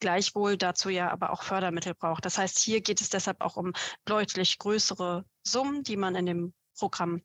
gleichwohl 0.00 0.56
dazu 0.56 0.88
ja 0.88 1.10
aber 1.10 1.32
auch 1.32 1.42
Fördermittel 1.42 1.94
braucht. 1.94 2.24
Das 2.24 2.38
heißt, 2.38 2.58
hier 2.58 2.80
geht 2.80 3.00
es 3.00 3.08
deshalb 3.08 3.40
auch 3.40 3.56
um 3.56 3.72
deutlich 4.04 4.58
größere 4.58 5.24
Summen, 5.44 5.82
die 5.84 5.96
man 5.96 6.14
in 6.16 6.26
dem 6.26 6.54
Programm 6.76 7.22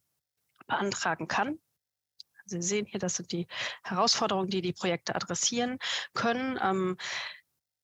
beantragen 0.67 1.27
kann. 1.27 1.59
Sie 2.47 2.61
sehen 2.61 2.85
hier, 2.85 2.99
das 2.99 3.15
sind 3.15 3.31
die 3.31 3.47
Herausforderungen, 3.83 4.49
die 4.49 4.61
die 4.61 4.73
Projekte 4.73 5.15
adressieren 5.15 5.77
können. 6.13 6.59
Ähm, 6.61 6.97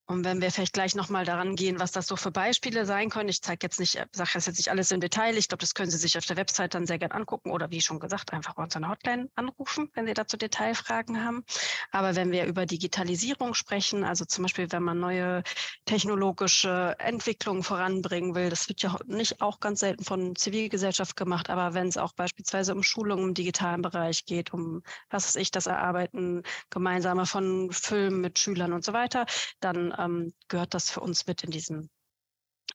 und 0.05 0.25
wenn 0.25 0.41
wir 0.41 0.51
vielleicht 0.51 0.73
gleich 0.73 0.95
nochmal 0.95 1.23
daran 1.23 1.55
gehen, 1.55 1.79
was 1.79 1.91
das 1.91 2.07
so 2.07 2.17
für 2.17 2.31
Beispiele 2.31 2.85
sein 2.85 3.09
können. 3.09 3.29
Ich 3.29 3.41
zeige 3.41 3.65
jetzt 3.65 3.79
nicht, 3.79 3.93
sage 4.11 4.29
das 4.33 4.45
jetzt 4.45 4.57
nicht 4.57 4.69
alles 4.69 4.91
im 4.91 4.99
Detail. 4.99 5.37
Ich 5.37 5.47
glaube, 5.47 5.61
das 5.61 5.73
können 5.73 5.89
Sie 5.89 5.97
sich 5.97 6.17
auf 6.17 6.25
der 6.25 6.35
Website 6.35 6.73
dann 6.73 6.85
sehr 6.85 6.99
gern 6.99 7.11
angucken 7.11 7.51
oder 7.51 7.71
wie 7.71 7.79
schon 7.79 7.99
gesagt, 7.99 8.33
einfach 8.33 8.55
bei 8.55 8.63
uns 8.63 8.75
an 8.75 8.81
der 8.81 8.91
Hotline 8.91 9.29
anrufen, 9.35 9.89
wenn 9.93 10.05
Sie 10.05 10.13
dazu 10.13 10.35
Detailfragen 10.35 11.23
haben. 11.23 11.45
Aber 11.91 12.15
wenn 12.15 12.31
wir 12.31 12.45
über 12.45 12.65
Digitalisierung 12.65 13.53
sprechen, 13.53 14.03
also 14.03 14.25
zum 14.25 14.43
Beispiel, 14.43 14.69
wenn 14.71 14.83
man 14.83 14.99
neue 14.99 15.41
technologische 15.85 16.95
Entwicklungen 16.99 17.63
voranbringen 17.63 18.35
will, 18.35 18.49
das 18.49 18.67
wird 18.67 18.81
ja 18.81 18.97
nicht 19.05 19.41
auch 19.41 19.61
ganz 19.61 19.79
selten 19.79 20.03
von 20.03 20.35
Zivilgesellschaft 20.35 21.15
gemacht, 21.15 21.49
aber 21.49 21.73
wenn 21.73 21.87
es 21.87 21.97
auch 21.97 22.11
beispielsweise 22.13 22.75
um 22.75 22.83
Schulungen 22.83 23.29
im 23.29 23.33
digitalen 23.33 23.81
Bereich 23.81 24.25
geht, 24.25 24.53
um, 24.53 24.83
was 25.09 25.27
weiß 25.27 25.37
ich, 25.37 25.51
das 25.51 25.65
Erarbeiten 25.65 26.43
gemeinsamer 26.69 27.25
von 27.25 27.71
Filmen 27.71 28.19
mit 28.19 28.37
Schülern 28.37 28.73
und 28.73 28.83
so 28.83 28.91
weiter, 28.91 29.25
dann 29.61 29.92
ähm, 29.97 30.33
gehört 30.47 30.73
das 30.73 30.89
für 30.89 31.01
uns 31.01 31.27
mit 31.27 31.43
in 31.43 31.51
diesem 31.51 31.89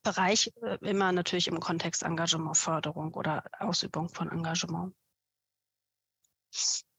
Bereich, 0.02 0.52
äh, 0.62 0.78
immer 0.82 1.12
natürlich 1.12 1.48
im 1.48 1.60
Kontext 1.60 2.02
Engagementförderung 2.02 3.14
oder 3.14 3.44
Ausübung 3.58 4.08
von 4.08 4.30
Engagement. 4.30 4.94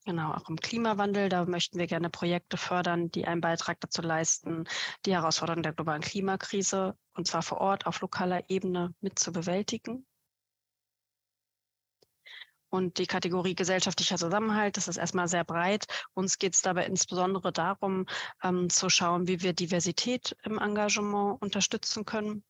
Genau, 0.06 0.34
auch 0.34 0.50
im 0.50 0.56
Klimawandel, 0.56 1.30
da 1.30 1.46
möchten 1.46 1.78
wir 1.78 1.86
gerne 1.86 2.10
Projekte 2.10 2.58
fördern, 2.58 3.12
die 3.12 3.26
einen 3.28 3.42
Beitrag 3.42 3.80
dazu 3.82 4.02
leisten, 4.02 4.64
die 5.06 5.14
Herausforderungen 5.14 5.64
der 5.64 5.74
globalen 5.74 6.02
Klimakrise, 6.02 6.98
und 7.14 7.28
zwar 7.28 7.42
vor 7.42 7.60
Ort 7.60 7.86
auf 7.86 8.02
lokaler 8.02 8.50
Ebene 8.50 8.94
mit 9.02 9.20
zu 9.20 9.32
bewältigen. 9.32 10.08
Und 12.70 12.98
die 13.00 13.08
Kategorie 13.08 13.56
gesellschaftlicher 13.56 14.18
Zusammenhalt, 14.18 14.78
das 14.78 14.88
ist 14.88 14.98
erstmal 14.98 15.28
sehr 15.28 15.44
breit. 15.44 15.86
Uns 16.14 16.38
geht 16.38 16.54
es 16.54 16.62
dabei 16.62 16.86
insbesondere 16.86 17.52
darum, 17.52 18.06
ähm, 18.44 18.70
zu 18.70 18.90
schauen, 18.90 19.28
wie 19.28 19.42
wir 19.42 19.54
Diversität 19.54 20.36
im 20.44 20.60
Engagement 20.60 21.42
unterstützen 21.42 22.06
können, 22.06 22.44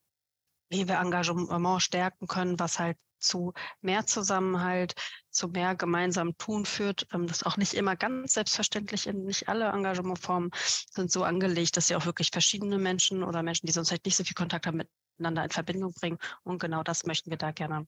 wie 0.69 0.87
wir 0.87 0.99
Engagement 0.99 1.81
stärken 1.81 2.27
können, 2.27 2.59
was 2.59 2.79
halt 2.79 2.97
zu 3.19 3.53
mehr 3.81 4.05
Zusammenhalt, 4.05 4.93
zu 5.29 5.49
mehr 5.49 5.75
gemeinsamem 5.75 6.37
Tun 6.37 6.65
führt. 6.65 7.07
Ähm, 7.13 7.27
das 7.27 7.37
ist 7.37 7.45
auch 7.45 7.57
nicht 7.57 7.73
immer 7.73 7.95
ganz 7.95 8.33
selbstverständlich. 8.33 9.05
Nicht 9.05 9.47
alle 9.47 9.69
Engagementformen 9.69 10.51
sind 10.53 11.11
so 11.11 11.23
angelegt, 11.23 11.77
dass 11.77 11.87
sie 11.87 11.95
auch 11.95 12.05
wirklich 12.05 12.29
verschiedene 12.31 12.77
Menschen 12.77 13.23
oder 13.23 13.43
Menschen, 13.43 13.67
die 13.67 13.73
sonst 13.73 13.91
halt 13.91 14.05
nicht 14.05 14.15
so 14.15 14.23
viel 14.23 14.35
Kontakt 14.35 14.67
haben, 14.67 14.81
miteinander 15.17 15.43
in 15.45 15.51
Verbindung 15.51 15.93
bringen. 15.93 16.17
Und 16.43 16.59
genau 16.59 16.83
das 16.83 17.05
möchten 17.05 17.29
wir 17.29 17.37
da 17.37 17.51
gerne 17.51 17.85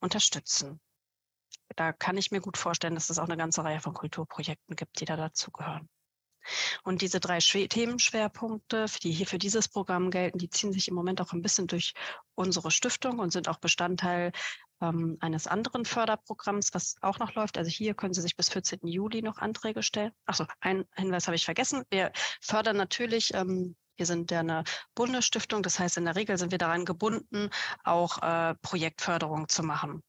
unterstützen 0.00 0.80
da 1.76 1.92
kann 1.92 2.16
ich 2.16 2.30
mir 2.30 2.40
gut 2.40 2.56
vorstellen, 2.56 2.94
dass 2.94 3.10
es 3.10 3.18
auch 3.18 3.24
eine 3.24 3.36
ganze 3.36 3.64
Reihe 3.64 3.80
von 3.80 3.94
Kulturprojekten 3.94 4.76
gibt, 4.76 5.00
die 5.00 5.04
da 5.04 5.16
dazugehören. 5.16 5.88
Und 6.84 7.02
diese 7.02 7.18
drei 7.18 7.38
Themenschwerpunkte, 7.38 8.86
die 9.02 9.10
hier 9.10 9.26
für 9.26 9.38
dieses 9.38 9.68
Programm 9.68 10.10
gelten, 10.10 10.38
die 10.38 10.48
ziehen 10.48 10.72
sich 10.72 10.86
im 10.88 10.94
Moment 10.94 11.20
auch 11.20 11.32
ein 11.32 11.42
bisschen 11.42 11.66
durch 11.66 11.92
unsere 12.34 12.70
Stiftung 12.70 13.18
und 13.18 13.32
sind 13.32 13.48
auch 13.48 13.58
Bestandteil 13.58 14.30
ähm, 14.80 15.16
eines 15.20 15.46
anderen 15.48 15.84
Förderprogramms, 15.84 16.72
was 16.72 16.96
auch 17.00 17.18
noch 17.18 17.34
läuft. 17.34 17.58
Also 17.58 17.70
hier 17.70 17.94
können 17.94 18.14
Sie 18.14 18.22
sich 18.22 18.36
bis 18.36 18.48
14. 18.48 18.86
Juli 18.86 19.22
noch 19.22 19.38
Anträge 19.38 19.82
stellen. 19.82 20.12
Achso, 20.24 20.46
ein 20.60 20.84
Hinweis 20.94 21.26
habe 21.26 21.34
ich 21.34 21.44
vergessen. 21.44 21.82
Wir 21.90 22.12
fördern 22.40 22.76
natürlich 22.76 23.34
ähm, 23.34 23.74
wir 23.98 24.04
sind 24.04 24.30
ja 24.30 24.40
eine 24.40 24.64
Bundesstiftung, 24.94 25.62
das 25.62 25.78
heißt, 25.78 25.96
in 25.96 26.04
der 26.04 26.16
Regel 26.16 26.36
sind 26.36 26.50
wir 26.50 26.58
daran 26.58 26.84
gebunden, 26.84 27.48
auch 27.82 28.22
äh, 28.22 28.54
Projektförderung 28.60 29.48
zu 29.48 29.62
machen. 29.62 30.02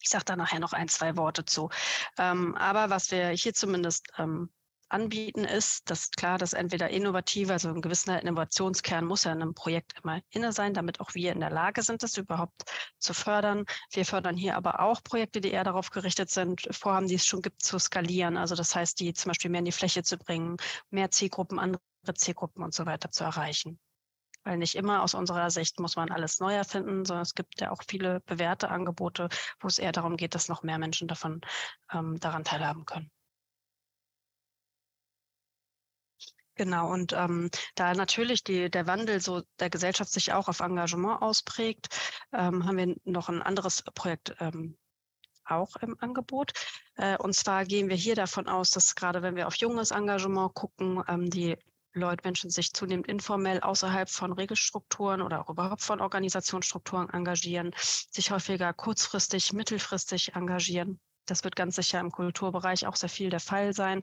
Ich 0.00 0.08
sage 0.08 0.24
da 0.24 0.36
nachher 0.36 0.60
noch 0.60 0.72
ein, 0.72 0.88
zwei 0.88 1.16
Worte 1.16 1.44
zu. 1.44 1.70
Ähm, 2.18 2.54
aber 2.56 2.90
was 2.90 3.10
wir 3.10 3.28
hier 3.30 3.54
zumindest 3.54 4.06
ähm, 4.18 4.50
anbieten, 4.88 5.44
ist, 5.44 5.90
dass 5.90 6.10
klar, 6.10 6.38
dass 6.38 6.52
entweder 6.52 6.90
innovative, 6.90 7.52
also 7.52 7.68
ein 7.68 7.82
gewisser 7.82 8.20
Innovationskern 8.22 9.04
muss 9.04 9.24
ja 9.24 9.32
in 9.32 9.42
einem 9.42 9.54
Projekt 9.54 9.94
immer 10.02 10.20
inne 10.30 10.52
sein, 10.52 10.74
damit 10.74 11.00
auch 11.00 11.14
wir 11.14 11.32
in 11.32 11.40
der 11.40 11.50
Lage 11.50 11.82
sind, 11.82 12.02
das 12.02 12.16
überhaupt 12.16 12.62
zu 12.98 13.14
fördern. 13.14 13.64
Wir 13.92 14.04
fördern 14.04 14.36
hier 14.36 14.56
aber 14.56 14.80
auch 14.80 15.02
Projekte, 15.02 15.40
die 15.40 15.50
eher 15.50 15.64
darauf 15.64 15.90
gerichtet 15.90 16.30
sind, 16.30 16.66
Vorhaben, 16.70 17.06
die 17.06 17.16
es 17.16 17.26
schon 17.26 17.42
gibt, 17.42 17.62
zu 17.62 17.78
skalieren. 17.78 18.36
Also 18.36 18.54
das 18.54 18.74
heißt, 18.74 18.98
die 19.00 19.12
zum 19.12 19.30
Beispiel 19.30 19.50
mehr 19.50 19.60
in 19.60 19.66
die 19.66 19.72
Fläche 19.72 20.02
zu 20.02 20.16
bringen, 20.16 20.56
mehr 20.90 21.10
Zielgruppen, 21.10 21.58
andere 21.58 21.80
Zielgruppen 22.14 22.62
und 22.62 22.74
so 22.74 22.86
weiter 22.86 23.10
zu 23.10 23.24
erreichen. 23.24 23.78
Weil 24.48 24.56
nicht 24.56 24.76
immer 24.76 25.02
aus 25.02 25.12
unserer 25.12 25.50
Sicht 25.50 25.78
muss 25.78 25.96
man 25.96 26.10
alles 26.10 26.40
neu 26.40 26.54
erfinden, 26.54 27.04
sondern 27.04 27.20
es 27.20 27.34
gibt 27.34 27.60
ja 27.60 27.70
auch 27.70 27.82
viele 27.86 28.20
bewährte 28.20 28.70
Angebote, 28.70 29.28
wo 29.60 29.68
es 29.68 29.78
eher 29.78 29.92
darum 29.92 30.16
geht, 30.16 30.34
dass 30.34 30.48
noch 30.48 30.62
mehr 30.62 30.78
Menschen 30.78 31.06
davon 31.06 31.42
ähm, 31.92 32.18
daran 32.18 32.44
teilhaben 32.44 32.86
können. 32.86 33.10
Genau, 36.54 36.90
und 36.90 37.12
ähm, 37.12 37.50
da 37.74 37.92
natürlich 37.92 38.42
die, 38.42 38.70
der 38.70 38.86
Wandel 38.86 39.20
so 39.20 39.42
der 39.60 39.68
Gesellschaft 39.68 40.10
sich 40.10 40.32
auch 40.32 40.48
auf 40.48 40.60
Engagement 40.60 41.20
ausprägt, 41.20 41.88
ähm, 42.32 42.64
haben 42.64 42.78
wir 42.78 42.96
noch 43.04 43.28
ein 43.28 43.42
anderes 43.42 43.82
Projekt 43.94 44.34
ähm, 44.40 44.78
auch 45.44 45.76
im 45.76 45.94
Angebot. 46.00 46.52
Äh, 46.96 47.18
und 47.18 47.34
zwar 47.34 47.66
gehen 47.66 47.90
wir 47.90 47.96
hier 47.96 48.14
davon 48.14 48.48
aus, 48.48 48.70
dass 48.70 48.94
gerade 48.94 49.20
wenn 49.20 49.36
wir 49.36 49.46
auf 49.46 49.56
junges 49.56 49.90
Engagement 49.90 50.54
gucken, 50.54 51.04
ähm, 51.06 51.28
die 51.28 51.58
Leute, 51.98 52.22
Menschen 52.24 52.50
sich 52.50 52.72
zunehmend 52.72 53.06
informell 53.06 53.60
außerhalb 53.60 54.08
von 54.08 54.32
Regelstrukturen 54.32 55.22
oder 55.22 55.40
auch 55.40 55.50
überhaupt 55.50 55.82
von 55.82 56.00
Organisationsstrukturen 56.00 57.10
engagieren, 57.10 57.74
sich 57.76 58.30
häufiger 58.30 58.72
kurzfristig, 58.72 59.52
mittelfristig 59.52 60.34
engagieren. 60.34 61.00
Das 61.26 61.44
wird 61.44 61.56
ganz 61.56 61.76
sicher 61.76 62.00
im 62.00 62.10
Kulturbereich 62.10 62.86
auch 62.86 62.96
sehr 62.96 63.08
viel 63.08 63.30
der 63.30 63.40
Fall 63.40 63.74
sein. 63.74 64.02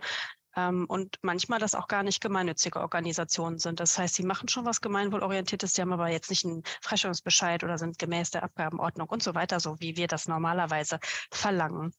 Ähm, 0.55 0.85
und 0.87 1.17
manchmal 1.21 1.59
das 1.59 1.75
auch 1.75 1.87
gar 1.87 2.03
nicht 2.03 2.21
gemeinnützige 2.21 2.79
Organisationen 2.79 3.59
sind. 3.59 3.79
Das 3.79 3.97
heißt, 3.97 4.15
sie 4.15 4.23
machen 4.23 4.47
schon 4.47 4.65
was 4.65 4.81
Gemeinwohlorientiertes, 4.81 5.73
die 5.73 5.81
haben 5.81 5.93
aber 5.93 6.09
jetzt 6.09 6.29
nicht 6.29 6.45
einen 6.45 6.63
Freistellungsbescheid 6.81 7.63
oder 7.63 7.77
sind 7.77 7.99
gemäß 7.99 8.31
der 8.31 8.43
Abgabenordnung 8.43 9.09
und 9.09 9.21
so 9.21 9.35
weiter, 9.35 9.59
so 9.59 9.75
wie 9.79 9.97
wir 9.97 10.07
das 10.07 10.27
normalerweise 10.27 10.99
verlangen 11.31 11.93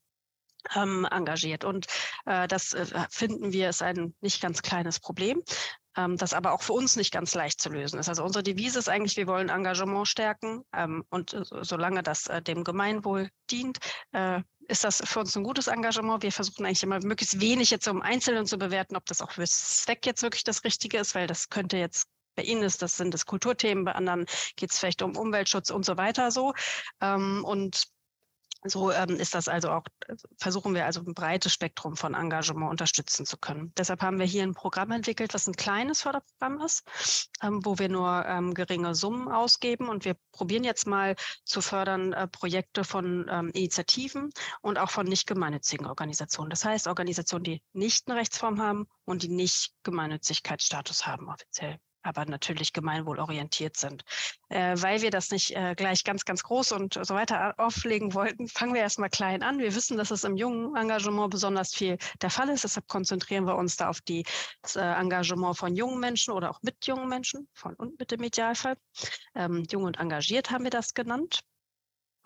ähm, 0.75 1.07
engagiert. 1.11 1.65
Und 1.65 1.87
äh, 2.25 2.49
das 2.49 2.73
äh, 2.73 2.87
finden 3.11 3.53
wir 3.53 3.69
ist 3.69 3.83
ein 3.83 4.15
nicht 4.21 4.41
ganz 4.41 4.63
kleines 4.63 5.01
Problem, 5.01 5.43
ähm, 5.97 6.17
das 6.17 6.33
aber 6.33 6.53
auch 6.53 6.63
für 6.63 6.73
uns 6.73 6.97
nicht 6.97 7.13
ganz 7.13 7.35
leicht 7.35 7.61
zu 7.61 7.71
lösen 7.71 7.99
ist. 7.99 8.09
Also 8.09 8.25
unsere 8.25 8.43
Devise 8.43 8.79
ist 8.79 8.89
eigentlich, 8.89 9.17
wir 9.17 9.27
wollen 9.27 9.49
Engagement 9.49 10.09
stärken 10.09 10.63
ähm, 10.75 11.05
und 11.11 11.35
äh, 11.35 11.43
solange 11.63 12.03
das 12.03 12.27
äh, 12.27 12.43
dem 12.43 12.65
Gemeinwohl 12.65 13.31
dient, 13.51 13.79
äh, 14.13 14.41
ist 14.69 14.85
das 14.85 15.03
für 15.05 15.21
uns 15.21 15.37
ein 15.37 15.45
gutes 15.45 15.69
Engagement. 15.69 16.23
Wir 16.23 16.33
versuchen 16.33 16.67
eigentlich 16.67 16.83
immer 16.83 17.01
möglichst 17.01 17.41
wenig 17.41 17.71
jetzt 17.71 17.87
um 17.89 18.03
Einzelnen 18.03 18.47
zu 18.47 18.59
bewerten, 18.59 18.97
ob 18.97 19.07
das 19.07 19.21
auch 19.21 19.33
für 19.33 19.45
Zweck 19.45 20.05
jetzt 20.07 20.23
wirklich 20.23 20.45
das 20.45 20.65
Richtige 20.65 20.99
ist, 20.99 21.15
weil 21.15 21.27
das 21.27 21.49
könnte 21.49 21.77
jetzt 21.77 22.09
bei 22.37 22.43
Ihnen 22.43 22.63
ist 22.63 22.83
das 22.83 22.97
sind 22.97 23.15
das 23.15 23.25
Kulturthemen, 23.25 23.85
bei 23.85 23.95
anderen 23.95 24.27
geht 24.57 24.71
es 24.71 24.79
vielleicht 24.79 25.01
um 25.01 25.17
Umweltschutz 25.17 25.71
und 25.71 25.87
so 25.87 25.97
weiter 25.97 26.31
so. 26.31 26.53
Ähm, 27.01 27.43
und 27.45 27.85
so 28.69 28.93
ähm, 28.93 29.17
ist 29.17 29.35
das 29.35 29.49
also 29.49 29.71
auch, 29.71 29.85
versuchen 30.39 30.75
wir 30.75 30.87
also 30.87 31.01
ein 31.01 31.15
breites 31.15 31.53
Spektrum 31.53 31.97
von 31.97 32.15
Engagement 32.15 32.71
unterstützen 32.71 33.27
zu 33.27 33.37
können. 33.37 33.73
Deshalb 33.77 34.03
haben 34.03 34.19
wir 34.19 34.27
hier 34.27 34.43
ein 34.43 34.55
Programm 34.55 34.91
entwickelt, 34.91 35.35
was 35.35 35.47
ein 35.47 35.55
kleines 35.55 36.03
Förderprogramm 36.03 36.61
ist, 36.61 36.85
ähm, 37.43 37.65
wo 37.65 37.79
wir 37.79 37.89
nur 37.89 38.25
ähm, 38.27 38.55
geringe 38.55 38.95
Summen 38.95 39.29
ausgeben. 39.29 39.89
Und 39.89 40.05
wir 40.05 40.17
probieren 40.33 40.65
jetzt 40.65 40.87
mal 40.87 41.17
zu 41.45 41.61
fördern 41.61 42.13
äh, 42.13 42.29
Projekte 42.29 42.85
von 42.85 43.27
ähm, 43.31 43.51
Initiativen 43.51 44.31
und 44.61 44.79
auch 44.79 44.91
von 44.91 45.07
nicht 45.07 45.27
gemeinnützigen 45.27 45.87
Organisationen. 45.87 46.51
Das 46.51 46.65
heißt, 46.65 46.87
Organisationen, 46.87 47.45
die 47.45 47.63
nicht 47.73 48.09
eine 48.09 48.19
Rechtsform 48.19 48.61
haben 48.61 48.87
und 49.05 49.23
die 49.23 49.29
nicht 49.29 49.73
Gemeinnützigkeitsstatus 49.83 51.07
haben 51.07 51.29
offiziell 51.29 51.79
aber 52.07 52.25
natürlich 52.25 52.73
gemeinwohlorientiert 52.73 53.77
sind. 53.77 54.05
Äh, 54.49 54.77
weil 54.79 55.03
wir 55.03 55.11
das 55.11 55.31
nicht 55.31 55.55
äh, 55.57 55.75
gleich 55.75 56.05
ganz, 56.05 56.25
ganz 56.25 56.43
groß 56.43 56.73
und 56.73 56.95
so 56.95 57.15
weiter 57.15 57.55
auflegen 57.59 58.15
wollten, 58.15 58.49
fangen 58.49 58.75
wir 58.75 58.81
erstmal 58.81 59.11
klein 59.11 59.43
an. 59.43 59.59
Wir 59.59 59.75
wissen, 59.75 59.97
dass 59.97 60.11
es 60.11 60.25
im 60.25 60.37
jungen 60.37 60.77
Engagement 60.77 61.31
besonders 61.31 61.75
viel 61.75 61.99
der 62.23 62.31
Fall 62.31 62.49
ist. 62.49 62.65
Deshalb 62.65 62.89
konzentrieren 62.89 63.47
wir 63.47 63.57
uns 63.57 63.77
da 63.77 63.89
auf 63.89 64.01
die, 64.01 64.25
das 64.63 64.77
äh, 64.77 64.81
Engagement 64.81 65.57
von 65.57 65.75
jungen 65.75 66.01
Menschen 66.01 66.33
oder 66.33 66.51
auch 66.51 66.63
mit 66.63 66.87
jungen 66.87 67.09
Menschen, 67.09 67.49
von 67.53 67.75
und 67.75 67.99
mit 67.99 68.11
dem 68.11 68.23
Idealfall. 68.23 68.77
Ähm, 69.35 69.65
jung 69.71 69.85
und 69.85 69.99
engagiert 69.99 70.51
haben 70.51 70.65
wir 70.65 70.71
das 70.71 70.95
genannt 70.95 71.41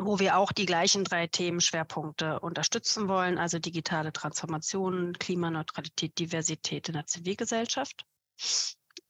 wo 0.02 0.18
wir 0.18 0.36
auch 0.36 0.52
die 0.52 0.66
gleichen 0.66 1.04
drei 1.04 1.26
Themenschwerpunkte 1.26 2.40
unterstützen 2.40 3.08
wollen, 3.08 3.38
also 3.38 3.58
digitale 3.58 4.12
Transformation, 4.12 5.12
Klimaneutralität, 5.18 6.18
Diversität 6.18 6.88
in 6.88 6.94
der 6.94 7.06
Zivilgesellschaft. 7.06 8.04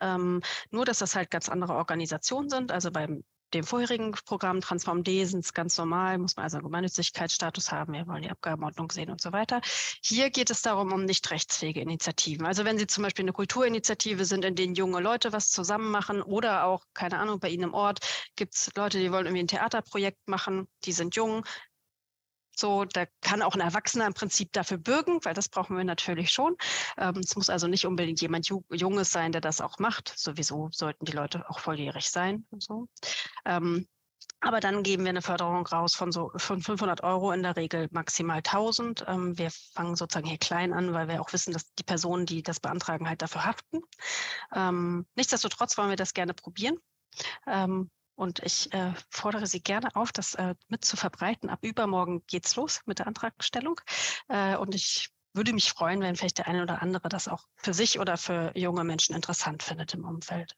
Ähm, 0.01 0.41
nur, 0.71 0.85
dass 0.85 0.99
das 0.99 1.15
halt 1.15 1.31
ganz 1.31 1.49
andere 1.49 1.75
Organisationen 1.75 2.51
sind. 2.51 2.73
Also 2.73 2.91
beim 2.91 3.23
dem 3.55 3.65
vorherigen 3.65 4.13
Programm 4.13 4.61
Transform 4.61 5.03
D 5.03 5.25
sind 5.25 5.45
es 5.45 5.53
ganz 5.53 5.77
normal, 5.77 6.19
muss 6.19 6.37
man 6.37 6.45
also 6.45 6.59
einen 6.59 6.67
Gemeinnützigkeitsstatus 6.67 7.73
haben, 7.73 7.93
wir 7.93 8.07
wollen 8.07 8.23
die 8.23 8.31
Abgabenordnung 8.31 8.91
sehen 8.91 9.11
und 9.11 9.21
so 9.21 9.33
weiter. 9.33 9.61
Hier 10.03 10.31
geht 10.31 10.51
es 10.51 10.63
darum, 10.63 10.93
um 10.93 11.05
nicht 11.05 11.31
rechtsfähige 11.31 11.81
Initiativen. 11.81 12.47
Also 12.47 12.65
wenn 12.65 12.79
Sie 12.79 12.87
zum 12.87 13.05
Beispiel 13.05 13.25
eine 13.25 13.33
Kulturinitiative 13.33 14.25
sind, 14.25 14.45
in 14.45 14.55
denen 14.55 14.75
junge 14.75 15.01
Leute 15.01 15.33
was 15.33 15.51
zusammen 15.51 15.91
machen 15.91 16.23
oder 16.23 16.65
auch, 16.65 16.85
keine 16.95 17.19
Ahnung, 17.19 17.41
bei 17.41 17.49
Ihnen 17.49 17.65
im 17.65 17.75
Ort 17.75 18.01
gibt 18.37 18.55
es 18.55 18.71
Leute, 18.77 18.99
die 18.99 19.11
wollen 19.11 19.27
irgendwie 19.27 19.45
ein 19.45 19.49
Theaterprojekt 19.49 20.29
machen, 20.29 20.69
die 20.85 20.93
sind 20.93 21.17
jung, 21.17 21.45
so, 22.61 22.85
da 22.85 23.07
kann 23.21 23.43
auch 23.43 23.55
ein 23.55 23.61
Erwachsener 23.61 24.07
im 24.07 24.15
Prinzip 24.15 24.53
dafür 24.53 24.79
bürgen, 24.79 25.19
weil 25.25 25.35
das 25.35 25.49
brauchen 25.49 25.77
wir 25.77 25.85
natürlich 25.85 26.31
schon. 26.31 26.57
Ähm, 26.99 27.17
es 27.17 27.35
muss 27.37 27.51
also 27.51 27.67
nicht 27.67 27.87
unbedingt 27.87 28.21
jemand 28.21 28.49
Junges 28.71 29.11
sein, 29.11 29.33
der 29.33 29.41
das 29.41 29.61
auch 29.61 29.79
macht. 29.79 30.13
Sowieso 30.17 30.69
sollten 30.73 31.05
die 31.05 31.13
Leute 31.13 31.49
auch 31.49 31.59
volljährig 31.59 32.11
sein 32.11 32.47
so. 32.59 32.89
Ähm, 33.45 33.87
aber 34.41 34.61
dann 34.61 34.83
geben 34.83 35.05
wir 35.05 35.11
eine 35.11 35.23
Förderung 35.23 35.67
raus 35.67 35.95
von 35.95 36.13
so 36.13 36.33
von 36.37 36.63
500 36.63 37.03
Euro 37.03 37.33
in 37.33 37.43
der 37.43 37.57
Regel 37.57 37.89
maximal 37.91 38.39
1000. 38.39 39.05
Ähm, 39.07 39.37
wir 39.37 39.51
fangen 39.75 39.97
sozusagen 39.97 40.27
hier 40.27 40.39
klein 40.39 40.73
an, 40.73 40.95
weil 40.95 41.09
wir 41.09 41.21
auch 41.21 41.33
wissen, 41.33 41.53
dass 41.53 41.75
die 41.75 41.83
Personen, 41.83 42.27
die 42.27 42.43
das 42.43 42.61
beantragen, 42.61 43.09
halt 43.09 43.21
dafür 43.23 43.45
haften. 43.45 43.81
Ähm, 44.55 45.07
nichtsdestotrotz 45.15 45.77
wollen 45.77 45.91
wir 45.91 45.97
das 45.97 46.15
gerne 46.15 46.33
probieren. 46.33 46.79
Ähm, 47.47 47.91
und 48.21 48.41
ich 48.41 48.71
äh, 48.75 48.93
fordere 49.09 49.47
Sie 49.47 49.63
gerne 49.63 49.97
auf, 49.97 50.13
das 50.13 50.35
äh, 50.35 50.55
mit 50.69 50.85
zu 50.85 50.99
verbreiten. 50.99 51.49
Ab 51.49 51.61
übermorgen 51.63 52.23
geht's 52.27 52.55
los 52.55 52.83
mit 52.85 52.99
der 52.99 53.07
Antragstellung. 53.07 53.81
Äh, 54.29 54.57
und 54.57 54.75
ich 54.75 55.09
würde 55.33 55.55
mich 55.55 55.71
freuen, 55.71 56.03
wenn 56.03 56.17
vielleicht 56.17 56.37
der 56.37 56.47
eine 56.47 56.63
oder 56.63 56.83
andere 56.83 57.09
das 57.09 57.29
auch 57.29 57.47
für 57.57 57.73
sich 57.73 57.99
oder 57.99 58.19
für 58.19 58.53
junge 58.55 58.85
Menschen 58.85 59.15
interessant 59.17 59.63
findet 59.63 59.95
im 59.95 60.05
Umfeld. 60.05 60.55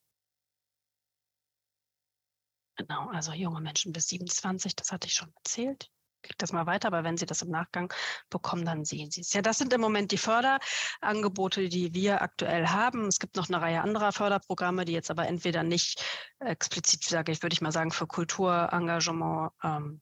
Genau, 2.74 3.10
also 3.10 3.32
junge 3.32 3.60
Menschen 3.60 3.92
bis 3.92 4.08
27, 4.08 4.74
das 4.74 4.90
hatte 4.90 5.06
ich 5.06 5.14
schon 5.14 5.32
erzählt 5.36 5.88
kriege 6.22 6.36
das 6.38 6.52
mal 6.52 6.66
weiter, 6.66 6.88
aber 6.88 7.04
wenn 7.04 7.16
Sie 7.16 7.26
das 7.26 7.42
im 7.42 7.50
Nachgang 7.50 7.92
bekommen, 8.30 8.64
dann 8.64 8.84
sehen 8.84 9.10
Sie 9.10 9.20
es. 9.20 9.32
Ja, 9.32 9.42
das 9.42 9.58
sind 9.58 9.72
im 9.72 9.80
Moment 9.80 10.12
die 10.12 10.18
Förderangebote, 10.18 11.68
die 11.68 11.94
wir 11.94 12.22
aktuell 12.22 12.68
haben. 12.68 13.06
Es 13.06 13.18
gibt 13.18 13.36
noch 13.36 13.48
eine 13.48 13.60
Reihe 13.60 13.82
anderer 13.82 14.12
Förderprogramme, 14.12 14.84
die 14.84 14.92
jetzt 14.92 15.10
aber 15.10 15.26
entweder 15.26 15.62
nicht 15.62 16.04
explizit, 16.38 17.04
sage 17.04 17.32
ich, 17.32 17.42
würde 17.42 17.54
ich 17.54 17.60
mal 17.60 17.72
sagen, 17.72 17.90
für 17.90 18.06
Kulturengagement 18.06 19.52
ähm, 19.62 20.00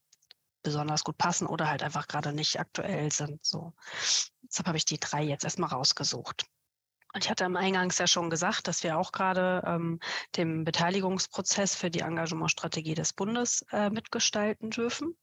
besonders 0.63 1.05
gut 1.05 1.17
passen 1.17 1.47
oder 1.47 1.69
halt 1.69 1.83
einfach 1.83 2.07
gerade 2.07 2.33
nicht 2.33 2.61
aktuell 2.61 3.11
sind. 3.11 3.45
So. 3.45 3.73
Deshalb 4.43 4.67
habe 4.67 4.79
ich 4.79 4.85
die 4.85 5.01
drei 5.01 5.23
jetzt 5.23 5.45
erstmal 5.45 5.71
rausgesucht. 5.71 6.45
Ich 7.19 7.29
hatte 7.29 7.45
am 7.45 7.57
Eingangs 7.57 7.99
ja 7.99 8.07
schon 8.07 8.31
gesagt, 8.31 8.69
dass 8.69 8.83
wir 8.83 8.99
auch 8.99 9.13
gerade 9.13 9.63
ähm, 9.67 10.01
den 10.37 10.65
Beteiligungsprozess 10.65 11.75
für 11.75 11.91
die 11.91 12.01
Engagementstrategie 12.01 12.95
des 12.95 13.13
Bundes 13.13 13.65
äh, 13.73 13.91
mitgestalten 13.91 14.71
dürfen. 14.71 15.17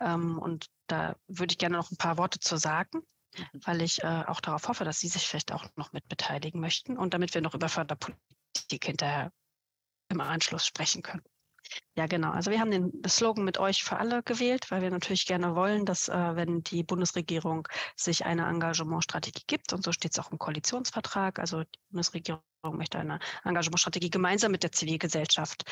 Ähm, 0.00 0.38
und 0.38 0.66
da 0.86 1.16
würde 1.26 1.52
ich 1.52 1.58
gerne 1.58 1.76
noch 1.76 1.90
ein 1.90 1.96
paar 1.96 2.18
Worte 2.18 2.38
zu 2.38 2.56
sagen, 2.56 3.02
mhm. 3.36 3.60
weil 3.64 3.82
ich 3.82 4.02
äh, 4.04 4.24
auch 4.26 4.40
darauf 4.40 4.68
hoffe, 4.68 4.84
dass 4.84 5.00
Sie 5.00 5.08
sich 5.08 5.26
vielleicht 5.26 5.52
auch 5.52 5.64
noch 5.74 5.92
mit 5.92 6.08
beteiligen 6.08 6.60
möchten 6.60 6.96
und 6.96 7.12
damit 7.12 7.34
wir 7.34 7.40
noch 7.40 7.54
über 7.54 7.68
Förderpolitik 7.68 8.84
hinterher 8.84 9.32
im 10.08 10.20
Anschluss 10.20 10.64
sprechen 10.64 11.02
können. 11.02 11.24
Ja, 11.96 12.06
genau. 12.06 12.30
Also 12.30 12.50
wir 12.50 12.60
haben 12.60 12.70
den 12.70 12.92
Slogan 13.08 13.44
mit 13.44 13.58
euch 13.58 13.82
für 13.82 13.96
alle 13.96 14.22
gewählt, 14.22 14.70
weil 14.70 14.82
wir 14.82 14.90
natürlich 14.90 15.26
gerne 15.26 15.54
wollen, 15.54 15.86
dass 15.86 16.08
äh, 16.08 16.36
wenn 16.36 16.62
die 16.62 16.82
Bundesregierung 16.82 17.66
sich 17.96 18.26
eine 18.26 18.46
Engagementstrategie 18.46 19.44
gibt, 19.46 19.72
und 19.72 19.82
so 19.82 19.92
steht 19.92 20.12
es 20.12 20.18
auch 20.18 20.30
im 20.30 20.38
Koalitionsvertrag, 20.38 21.38
also 21.38 21.62
die 21.62 21.78
Bundesregierung 21.90 22.42
möchte 22.72 22.98
eine 22.98 23.18
Engagementstrategie 23.44 24.10
gemeinsam 24.10 24.52
mit 24.52 24.62
der 24.62 24.72
Zivilgesellschaft 24.72 25.64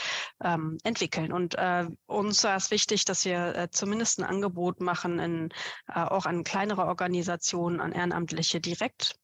ähm, 0.43 0.79
entwickeln. 0.85 1.33
Und 1.33 1.57
äh, 1.57 1.87
uns 2.07 2.45
war 2.45 2.57
es 2.57 2.71
wichtig, 2.71 3.05
dass 3.05 3.25
wir 3.25 3.55
äh, 3.55 3.71
zumindest 3.71 4.19
ein 4.19 4.25
Angebot 4.25 4.81
machen, 4.81 5.19
in, 5.19 5.49
äh, 5.89 6.01
auch 6.01 6.27
an 6.27 6.45
kleinere 6.45 6.87
Organisationen, 6.87 7.81
an 7.81 7.93
Ehrenamtliche 7.93 8.61
direkt 8.61 9.17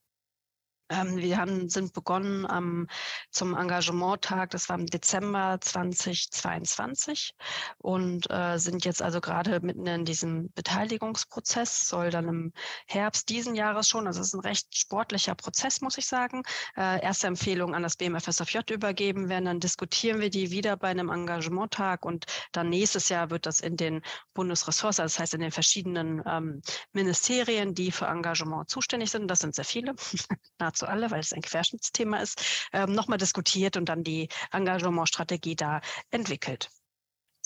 ähm, 0.90 1.16
wir 1.16 1.38
haben, 1.38 1.68
sind 1.68 1.92
begonnen 1.92 2.46
ähm, 2.50 2.88
zum 3.30 3.56
Engagementtag, 3.56 4.50
das 4.50 4.68
war 4.68 4.78
im 4.78 4.86
Dezember 4.86 5.58
2022 5.60 7.34
und 7.78 8.28
äh, 8.30 8.58
sind 8.58 8.84
jetzt 8.84 9.00
also 9.00 9.20
gerade 9.20 9.60
mitten 9.60 9.86
in 9.86 10.04
diesem 10.04 10.52
Beteiligungsprozess, 10.52 11.88
soll 11.88 12.10
dann 12.10 12.28
im 12.28 12.52
Herbst 12.86 13.28
diesen 13.28 13.54
Jahres 13.54 13.88
schon, 13.88 14.06
also 14.06 14.20
es 14.20 14.28
ist 14.28 14.34
ein 14.34 14.40
recht 14.40 14.76
sportlicher 14.76 15.34
Prozess, 15.34 15.80
muss 15.80 15.96
ich 15.96 16.06
sagen, 16.06 16.42
äh, 16.76 17.02
erste 17.02 17.28
Empfehlungen 17.28 17.74
an 17.74 17.82
das 17.82 17.96
BMFSFJ 17.96 18.72
übergeben 18.72 19.28
werden, 19.28 19.44
dann 19.44 19.60
diskutieren 19.60 20.20
wir 20.20 20.30
die 20.30 20.50
wieder 20.50 20.76
bei 20.76 20.88
einem 20.88 21.08
Engagementtag 21.08 22.04
und 22.04 22.26
dann 22.52 22.68
nächstes 22.68 23.08
Jahr 23.08 23.30
wird 23.30 23.46
das 23.46 23.60
in 23.60 23.76
den 23.76 24.02
Bundesressorts, 24.34 24.98
also 24.98 25.14
das 25.14 25.20
heißt 25.20 25.34
in 25.34 25.40
den 25.40 25.52
verschiedenen 25.52 26.22
ähm, 26.26 26.62
Ministerien, 26.92 27.74
die 27.74 27.92
für 27.92 28.06
Engagement 28.06 28.68
zuständig 28.68 29.10
sind, 29.10 29.28
das 29.28 29.38
sind 29.38 29.54
sehr 29.54 29.64
viele, 29.64 29.94
nahezu 30.58 30.79
alle, 30.86 31.10
weil 31.10 31.20
es 31.20 31.32
ein 31.32 31.42
Querschnittsthema 31.42 32.18
ist, 32.18 32.68
ähm, 32.72 32.92
nochmal 32.92 33.18
diskutiert 33.18 33.76
und 33.76 33.88
dann 33.88 34.04
die 34.04 34.28
Engagementstrategie 34.52 35.56
da 35.56 35.80
entwickelt. 36.10 36.70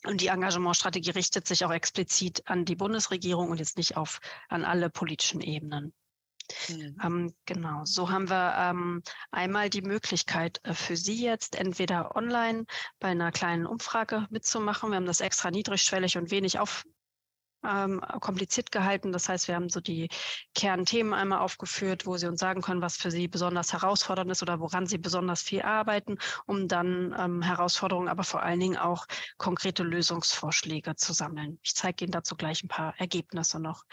Und 0.04 0.20
die 0.20 0.26
Engagementstrategie 0.26 1.10
richtet 1.10 1.46
sich 1.46 1.64
auch 1.64 1.72
explizit 1.72 2.42
an 2.46 2.64
die 2.64 2.76
Bundesregierung 2.76 3.50
und 3.50 3.58
jetzt 3.58 3.78
nicht 3.78 3.96
auf 3.96 4.20
an 4.48 4.64
alle 4.64 4.90
politischen 4.90 5.40
Ebenen. 5.40 5.94
Mhm. 6.68 6.96
Ähm, 7.02 7.34
genau, 7.46 7.84
so 7.84 8.10
haben 8.10 8.28
wir 8.28 8.54
ähm, 8.58 9.02
einmal 9.30 9.70
die 9.70 9.80
Möglichkeit 9.82 10.60
äh, 10.64 10.74
für 10.74 10.96
Sie 10.96 11.24
jetzt 11.24 11.56
entweder 11.56 12.16
online 12.16 12.66
bei 13.00 13.08
einer 13.08 13.32
kleinen 13.32 13.66
Umfrage 13.66 14.26
mitzumachen. 14.30 14.90
Wir 14.90 14.96
haben 14.96 15.06
das 15.06 15.20
extra 15.20 15.50
niedrigschwellig 15.50 16.18
und 16.18 16.30
wenig 16.30 16.58
auf, 16.58 16.84
ähm, 17.68 18.00
kompliziert 18.20 18.72
gehalten. 18.72 19.12
Das 19.12 19.28
heißt, 19.28 19.48
wir 19.48 19.54
haben 19.54 19.68
so 19.68 19.80
die 19.80 20.08
Kernthemen 20.54 21.14
einmal 21.14 21.40
aufgeführt, 21.40 22.06
wo 22.06 22.16
Sie 22.16 22.26
uns 22.26 22.40
sagen 22.40 22.62
können, 22.62 22.82
was 22.82 22.96
für 22.96 23.10
Sie 23.10 23.28
besonders 23.28 23.72
herausfordernd 23.72 24.30
ist 24.30 24.42
oder 24.42 24.60
woran 24.60 24.86
Sie 24.86 24.98
besonders 24.98 25.42
viel 25.42 25.62
arbeiten, 25.62 26.18
um 26.46 26.68
dann 26.68 27.14
ähm, 27.18 27.42
Herausforderungen, 27.42 28.08
aber 28.08 28.24
vor 28.24 28.42
allen 28.42 28.60
Dingen 28.60 28.76
auch 28.76 29.06
konkrete 29.38 29.82
Lösungsvorschläge 29.82 30.96
zu 30.96 31.12
sammeln. 31.12 31.58
Ich 31.62 31.74
zeige 31.74 32.04
Ihnen 32.04 32.12
dazu 32.12 32.36
gleich 32.36 32.62
ein 32.62 32.68
paar 32.68 32.94
Ergebnisse 32.98 33.60
noch. 33.60 33.84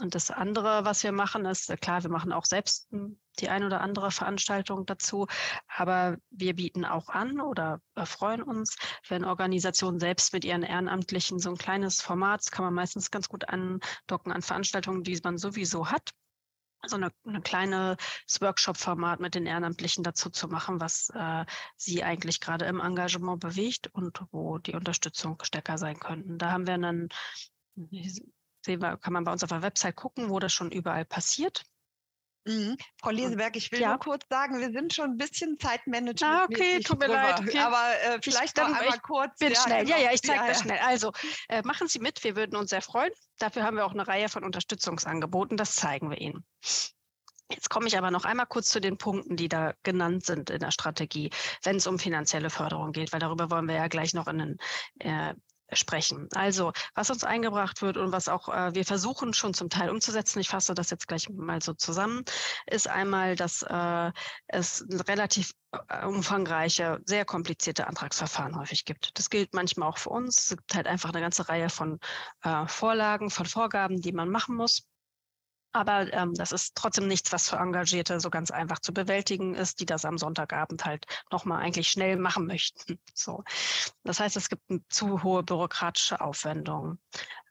Und 0.00 0.14
das 0.14 0.30
andere, 0.30 0.84
was 0.84 1.02
wir 1.02 1.12
machen, 1.12 1.44
ist, 1.44 1.70
äh, 1.70 1.76
klar, 1.76 2.02
wir 2.02 2.10
machen 2.10 2.32
auch 2.32 2.44
selbst 2.44 2.88
hm, 2.90 3.18
die 3.40 3.48
ein 3.48 3.64
oder 3.64 3.80
andere 3.80 4.10
Veranstaltung 4.10 4.86
dazu. 4.86 5.26
Aber 5.68 6.16
wir 6.30 6.54
bieten 6.54 6.84
auch 6.84 7.08
an 7.08 7.40
oder 7.40 7.80
freuen 8.04 8.42
uns, 8.42 8.76
wenn 9.08 9.24
Organisationen 9.24 10.00
selbst 10.00 10.32
mit 10.32 10.44
ihren 10.44 10.62
Ehrenamtlichen 10.62 11.38
so 11.38 11.50
ein 11.50 11.58
kleines 11.58 12.00
Format, 12.00 12.40
das 12.40 12.50
kann 12.50 12.64
man 12.64 12.74
meistens 12.74 13.10
ganz 13.10 13.28
gut 13.28 13.48
andocken 13.48 14.32
an 14.32 14.42
Veranstaltungen, 14.42 15.02
die 15.02 15.18
man 15.22 15.38
sowieso 15.38 15.90
hat, 15.90 16.12
so 16.86 16.96
eine, 16.96 17.10
eine 17.26 17.40
kleines 17.40 17.96
Workshop-Format 18.40 19.20
mit 19.20 19.34
den 19.34 19.46
Ehrenamtlichen 19.46 20.04
dazu 20.04 20.30
zu 20.30 20.48
machen, 20.48 20.80
was 20.80 21.10
äh, 21.14 21.44
sie 21.76 22.04
eigentlich 22.04 22.40
gerade 22.40 22.66
im 22.66 22.80
Engagement 22.80 23.40
bewegt 23.40 23.88
und 23.88 24.22
wo 24.30 24.58
die 24.58 24.74
Unterstützung 24.74 25.38
stärker 25.42 25.78
sein 25.78 25.98
könnten. 25.98 26.38
Da 26.38 26.52
haben 26.52 26.66
wir 26.66 26.74
einen, 26.74 27.08
sehen 27.74 28.80
wir, 28.80 28.96
kann 28.96 29.12
man 29.12 29.24
bei 29.24 29.32
uns 29.32 29.42
auf 29.42 29.50
der 29.50 29.62
Website 29.62 29.96
gucken, 29.96 30.30
wo 30.30 30.38
das 30.38 30.52
schon 30.52 30.70
überall 30.70 31.04
passiert. 31.04 31.64
Mhm. 32.48 32.78
Frau 32.98 33.10
Leseberg, 33.10 33.56
ich 33.56 33.70
will 33.72 33.82
ja. 33.82 33.90
nur 33.90 33.98
kurz 33.98 34.26
sagen, 34.30 34.58
wir 34.58 34.72
sind 34.72 34.94
schon 34.94 35.10
ein 35.10 35.16
bisschen 35.18 35.58
Zeitmanagement. 35.58 36.22
Ah, 36.24 36.44
okay, 36.44 36.80
tut 36.80 36.98
mir 36.98 37.08
leid. 37.08 37.40
Okay. 37.40 37.58
Aber 37.58 37.82
äh, 38.04 38.18
vielleicht 38.22 38.56
ich, 38.56 38.64
noch 38.64 38.74
einmal 38.74 38.98
kurz. 39.00 39.38
Bin 39.38 39.52
ja, 39.52 39.60
schnell. 39.60 39.86
Ja, 39.86 39.98
ja, 39.98 40.12
ich 40.12 40.22
zeige 40.22 40.40
ja, 40.40 40.48
das 40.48 40.60
schnell. 40.60 40.78
Also 40.78 41.12
äh, 41.50 41.60
machen 41.62 41.88
Sie 41.88 41.98
mit, 41.98 42.24
wir 42.24 42.36
würden 42.36 42.56
uns 42.56 42.70
sehr 42.70 42.80
freuen. 42.80 43.12
Dafür 43.38 43.64
haben 43.64 43.76
wir 43.76 43.84
auch 43.84 43.92
eine 43.92 44.08
Reihe 44.08 44.30
von 44.30 44.44
Unterstützungsangeboten, 44.44 45.58
das 45.58 45.74
zeigen 45.74 46.08
wir 46.08 46.18
Ihnen. 46.18 46.42
Jetzt 47.50 47.70
komme 47.70 47.86
ich 47.86 47.96
aber 47.96 48.10
noch 48.10 48.24
einmal 48.24 48.46
kurz 48.46 48.68
zu 48.68 48.80
den 48.80 48.96
Punkten, 48.96 49.36
die 49.36 49.48
da 49.48 49.74
genannt 49.82 50.24
sind 50.24 50.50
in 50.50 50.60
der 50.60 50.70
Strategie, 50.70 51.30
wenn 51.64 51.76
es 51.76 51.86
um 51.86 51.98
finanzielle 51.98 52.50
Förderung 52.50 52.92
geht, 52.92 53.12
weil 53.12 53.20
darüber 53.20 53.50
wollen 53.50 53.68
wir 53.68 53.76
ja 53.76 53.88
gleich 53.88 54.14
noch 54.14 54.26
in 54.26 54.38
den 54.38 54.56
äh, 55.00 55.34
sprechen. 55.72 56.28
Also, 56.34 56.72
was 56.94 57.10
uns 57.10 57.24
eingebracht 57.24 57.82
wird 57.82 57.96
und 57.96 58.12
was 58.12 58.28
auch 58.28 58.48
äh, 58.48 58.74
wir 58.74 58.84
versuchen 58.84 59.34
schon 59.34 59.54
zum 59.54 59.68
Teil 59.68 59.90
umzusetzen, 59.90 60.40
ich 60.40 60.48
fasse 60.48 60.74
das 60.74 60.90
jetzt 60.90 61.08
gleich 61.08 61.28
mal 61.28 61.62
so 61.62 61.74
zusammen, 61.74 62.24
ist 62.66 62.88
einmal, 62.88 63.36
dass 63.36 63.62
äh, 63.62 64.12
es 64.46 64.84
relativ 65.08 65.52
äh, 65.88 66.06
umfangreiche, 66.06 67.00
sehr 67.04 67.24
komplizierte 67.24 67.86
Antragsverfahren 67.86 68.58
häufig 68.58 68.84
gibt. 68.84 69.18
Das 69.18 69.30
gilt 69.30 69.54
manchmal 69.54 69.88
auch 69.88 69.98
für 69.98 70.10
uns. 70.10 70.50
Es 70.50 70.56
gibt 70.56 70.74
halt 70.74 70.86
einfach 70.86 71.10
eine 71.10 71.20
ganze 71.20 71.48
Reihe 71.48 71.68
von 71.68 71.98
äh, 72.42 72.66
Vorlagen, 72.66 73.30
von 73.30 73.46
Vorgaben, 73.46 74.00
die 74.00 74.12
man 74.12 74.30
machen 74.30 74.56
muss. 74.56 74.86
Aber 75.72 76.12
ähm, 76.12 76.34
das 76.34 76.52
ist 76.52 76.74
trotzdem 76.74 77.08
nichts, 77.08 77.32
was 77.32 77.48
für 77.48 77.56
Engagierte 77.56 78.20
so 78.20 78.30
ganz 78.30 78.50
einfach 78.50 78.78
zu 78.78 78.92
bewältigen 78.92 79.54
ist, 79.54 79.80
die 79.80 79.86
das 79.86 80.04
am 80.04 80.18
Sonntagabend 80.18 80.84
halt 80.84 81.06
nochmal 81.30 81.62
eigentlich 81.62 81.88
schnell 81.88 82.16
machen 82.16 82.46
möchten. 82.46 82.98
So. 83.14 83.42
Das 84.04 84.20
heißt, 84.20 84.36
es 84.36 84.48
gibt 84.48 84.62
zu 84.88 85.22
hohe 85.24 85.42
bürokratische 85.42 86.20
Aufwendungen. 86.20 87.00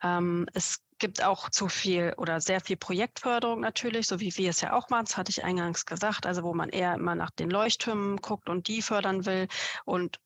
Ähm, 0.02 0.48
es 0.54 0.82
gibt 0.98 1.24
auch 1.24 1.50
zu 1.50 1.68
viel 1.68 2.14
oder 2.18 2.42
sehr 2.42 2.62
viel 2.62 2.78
Projektförderung 2.78 3.60
natürlich, 3.60 4.08
so 4.08 4.20
wie 4.20 4.36
wir 4.38 4.50
es 4.50 4.62
ja 4.62 4.74
auch 4.74 4.90
machen, 4.90 5.06
das 5.06 5.18
hatte 5.18 5.30
ich 5.30 5.44
eingangs 5.44 5.86
gesagt, 5.86 6.26
also 6.26 6.44
wo 6.44 6.54
man 6.54 6.70
eher 6.70 6.96
immer 6.96 7.16
nach 7.16 7.32
den 7.32 7.50
Leuchttürmen 7.50 8.18
guckt 8.18 8.50
und 8.50 8.68
die 8.68 8.82
fördern 8.82 9.26
will 9.26 9.48
und 9.86 10.20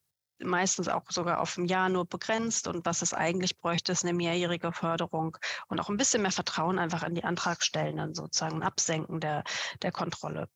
meistens 0.44 0.88
auch 0.88 1.04
sogar 1.10 1.42
auf 1.42 1.58
ein 1.58 1.66
Jahr 1.66 1.90
nur 1.90 2.06
begrenzt. 2.06 2.68
Und 2.68 2.86
was 2.86 3.02
es 3.02 3.14
eigentlich 3.14 3.60
bräuchte, 3.60 3.92
ist 3.92 4.04
eine 4.04 4.14
mehrjährige 4.14 4.72
Förderung 4.72 5.38
und 5.68 5.80
auch 5.80 5.90
ein 5.90 5.98
bisschen 5.98 6.22
mehr 6.22 6.32
Vertrauen 6.32 6.80
einfach 6.80 7.04
in 7.04 7.16
die 7.16 7.24
Antragstellenden, 7.24 8.14
sozusagen 8.14 8.58
ein 8.58 8.64
Absenken 8.64 9.20
der, 9.20 9.44
der 9.82 9.92
Kontrolle. 9.92 10.48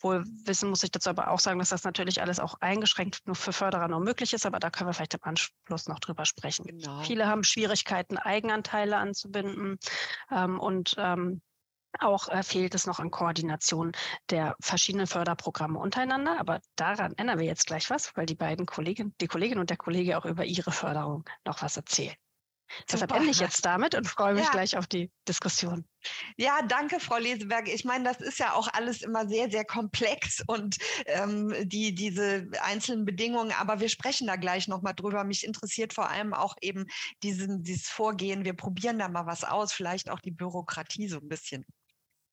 Wohl 0.00 0.24
wissen 0.44 0.70
muss 0.70 0.82
ich 0.84 0.92
dazu 0.92 1.10
aber 1.10 1.30
auch 1.30 1.40
sagen, 1.40 1.58
dass 1.58 1.70
das 1.70 1.82
natürlich 1.82 2.20
alles 2.20 2.38
auch 2.38 2.54
eingeschränkt 2.60 3.22
nur 3.26 3.34
für 3.34 3.52
Förderer 3.52 3.88
nur 3.88 4.00
möglich 4.00 4.32
ist, 4.32 4.46
aber 4.46 4.60
da 4.60 4.70
können 4.70 4.88
wir 4.88 4.94
vielleicht 4.94 5.14
im 5.14 5.24
Anschluss 5.24 5.88
noch 5.88 5.98
drüber 5.98 6.24
sprechen. 6.24 6.66
Genau. 6.66 7.02
Viele 7.02 7.26
haben 7.26 7.42
Schwierigkeiten, 7.42 8.16
Eigenanteile 8.16 8.96
anzubinden 8.96 9.78
ähm, 10.30 10.60
und 10.60 10.94
ähm, 10.98 11.42
auch 11.98 12.28
äh, 12.28 12.42
fehlt 12.42 12.74
es 12.74 12.86
noch 12.86 12.98
an 12.98 13.10
Koordination 13.10 13.92
der 14.30 14.56
verschiedenen 14.60 15.06
Förderprogramme 15.06 15.78
untereinander. 15.78 16.38
Aber 16.38 16.60
daran 16.76 17.14
ändern 17.16 17.38
wir 17.38 17.46
jetzt 17.46 17.66
gleich 17.66 17.90
was, 17.90 18.16
weil 18.16 18.26
die 18.26 18.34
beiden 18.34 18.66
Kollegen, 18.66 19.14
die 19.20 19.28
Kollegin 19.28 19.58
und 19.58 19.70
der 19.70 19.76
Kollege 19.76 20.18
auch 20.18 20.24
über 20.24 20.44
ihre 20.44 20.72
Förderung 20.72 21.24
noch 21.44 21.62
was 21.62 21.76
erzählen. 21.76 22.16
Deshalb 22.90 23.12
ende 23.12 23.30
ich 23.30 23.40
jetzt 23.40 23.64
damit 23.64 23.94
und 23.94 24.06
freue 24.06 24.34
mich 24.34 24.44
ja. 24.44 24.50
gleich 24.50 24.76
auf 24.76 24.86
die 24.86 25.10
Diskussion. 25.26 25.84
Ja, 26.36 26.60
danke, 26.62 27.00
Frau 27.00 27.18
Leseberg. 27.18 27.68
Ich 27.68 27.84
meine, 27.84 28.04
das 28.04 28.20
ist 28.20 28.38
ja 28.38 28.52
auch 28.52 28.68
alles 28.72 29.02
immer 29.02 29.26
sehr, 29.26 29.50
sehr 29.50 29.64
komplex 29.64 30.42
und 30.46 30.76
ähm, 31.06 31.54
die, 31.62 31.94
diese 31.94 32.48
einzelnen 32.62 33.04
Bedingungen, 33.04 33.52
aber 33.52 33.80
wir 33.80 33.88
sprechen 33.88 34.26
da 34.26 34.36
gleich 34.36 34.68
nochmal 34.68 34.94
drüber. 34.94 35.24
Mich 35.24 35.44
interessiert 35.44 35.92
vor 35.92 36.08
allem 36.08 36.34
auch 36.34 36.56
eben 36.60 36.86
diesen, 37.22 37.62
dieses 37.62 37.88
Vorgehen. 37.88 38.44
Wir 38.44 38.54
probieren 38.54 38.98
da 38.98 39.08
mal 39.08 39.26
was 39.26 39.44
aus, 39.44 39.72
vielleicht 39.72 40.10
auch 40.10 40.20
die 40.20 40.30
Bürokratie 40.30 41.08
so 41.08 41.18
ein 41.18 41.28
bisschen 41.28 41.64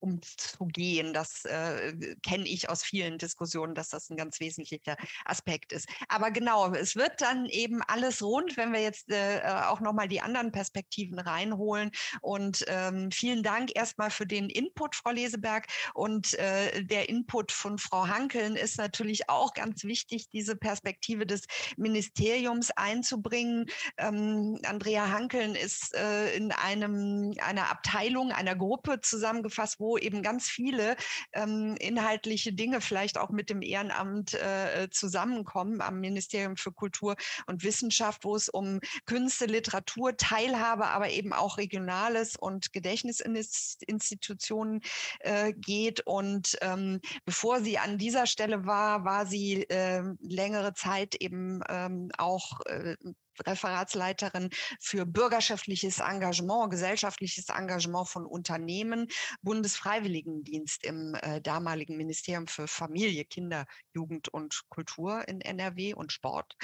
umzugehen. 0.05 1.13
Das 1.13 1.45
äh, 1.45 2.15
kenne 2.23 2.47
ich 2.47 2.69
aus 2.69 2.83
vielen 2.83 3.17
Diskussionen, 3.17 3.73
dass 3.73 3.89
das 3.89 4.09
ein 4.09 4.17
ganz 4.17 4.39
wesentlicher 4.39 4.95
Aspekt 5.25 5.73
ist. 5.73 5.89
Aber 6.07 6.31
genau, 6.31 6.71
es 6.73 6.95
wird 6.95 7.21
dann 7.21 7.47
eben 7.47 7.81
alles 7.81 8.21
rund, 8.21 8.55
wenn 8.55 8.71
wir 8.71 8.81
jetzt 8.81 9.11
äh, 9.11 9.39
äh 9.39 9.65
auch 9.65 9.79
nochmal 9.79 10.07
die 10.07 10.21
anderen 10.21 10.51
Perspektiven 10.51 11.17
reinholen. 11.17 11.91
Und 12.21 12.65
ähm, 12.67 13.09
vielen 13.11 13.41
Dank 13.41 13.71
erstmal 13.75 14.11
für 14.11 14.27
den 14.27 14.49
Input, 14.49 14.95
Frau 14.95 15.11
Leseberg. 15.11 15.65
Und 15.93 16.35
äh, 16.35 16.83
der 16.83 17.09
Input 17.09 17.51
von 17.51 17.79
Frau 17.79 18.07
Hankeln 18.07 18.55
ist 18.55 18.77
natürlich 18.77 19.29
auch 19.29 19.53
ganz 19.53 19.83
wichtig, 19.83 20.29
diese 20.29 20.55
Perspektive 20.55 21.25
des 21.25 21.45
Ministeriums 21.77 22.69
einzubringen. 22.71 23.65
Ähm, 23.97 24.59
Andrea 24.65 25.09
Hankeln 25.09 25.55
ist 25.55 25.95
äh, 25.95 26.35
in 26.35 26.51
einem, 26.51 27.33
einer 27.41 27.71
Abteilung, 27.71 28.31
einer 28.31 28.55
Gruppe 28.55 29.01
zusammengefasst, 29.01 29.79
wo 29.95 29.97
eben 29.97 30.21
ganz 30.21 30.49
viele 30.49 30.97
ähm, 31.31 31.77
inhaltliche 31.79 32.51
Dinge 32.51 32.81
vielleicht 32.81 33.17
auch 33.17 33.29
mit 33.29 33.49
dem 33.49 33.61
Ehrenamt 33.61 34.33
äh, 34.33 34.89
zusammenkommen 34.91 35.79
am 35.79 36.01
Ministerium 36.01 36.57
für 36.57 36.73
Kultur 36.73 37.15
und 37.47 37.63
Wissenschaft, 37.63 38.25
wo 38.25 38.35
es 38.35 38.49
um 38.49 38.81
Künste, 39.05 39.45
Literatur, 39.45 40.17
Teilhabe, 40.17 40.87
aber 40.87 41.11
eben 41.11 41.31
auch 41.31 41.57
Regionales 41.57 42.35
und 42.35 42.73
Gedächtnisinstitutionen 42.73 44.81
äh, 45.19 45.53
geht. 45.53 46.05
Und 46.05 46.57
ähm, 46.61 46.99
bevor 47.23 47.61
sie 47.61 47.77
an 47.77 47.97
dieser 47.97 48.27
Stelle 48.27 48.65
war, 48.65 49.05
war 49.05 49.25
sie 49.25 49.63
äh, 49.69 50.03
längere 50.19 50.73
Zeit 50.73 51.15
eben 51.15 51.61
ähm, 51.69 52.11
auch 52.17 52.59
äh, 52.65 52.97
Referatsleiterin 53.45 54.49
für 54.79 55.05
bürgerschaftliches 55.05 55.99
Engagement, 55.99 56.69
gesellschaftliches 56.69 57.49
Engagement 57.49 58.07
von 58.07 58.25
Unternehmen, 58.25 59.07
Bundesfreiwilligendienst 59.41 60.83
im 60.85 61.15
äh, 61.21 61.41
damaligen 61.41 61.97
Ministerium 61.97 62.47
für 62.47 62.67
Familie, 62.67 63.25
Kinder, 63.25 63.65
Jugend 63.93 64.29
und 64.29 64.61
Kultur 64.69 65.27
in 65.27 65.41
NRW 65.41 65.93
und 65.93 66.11
Sport. 66.11 66.55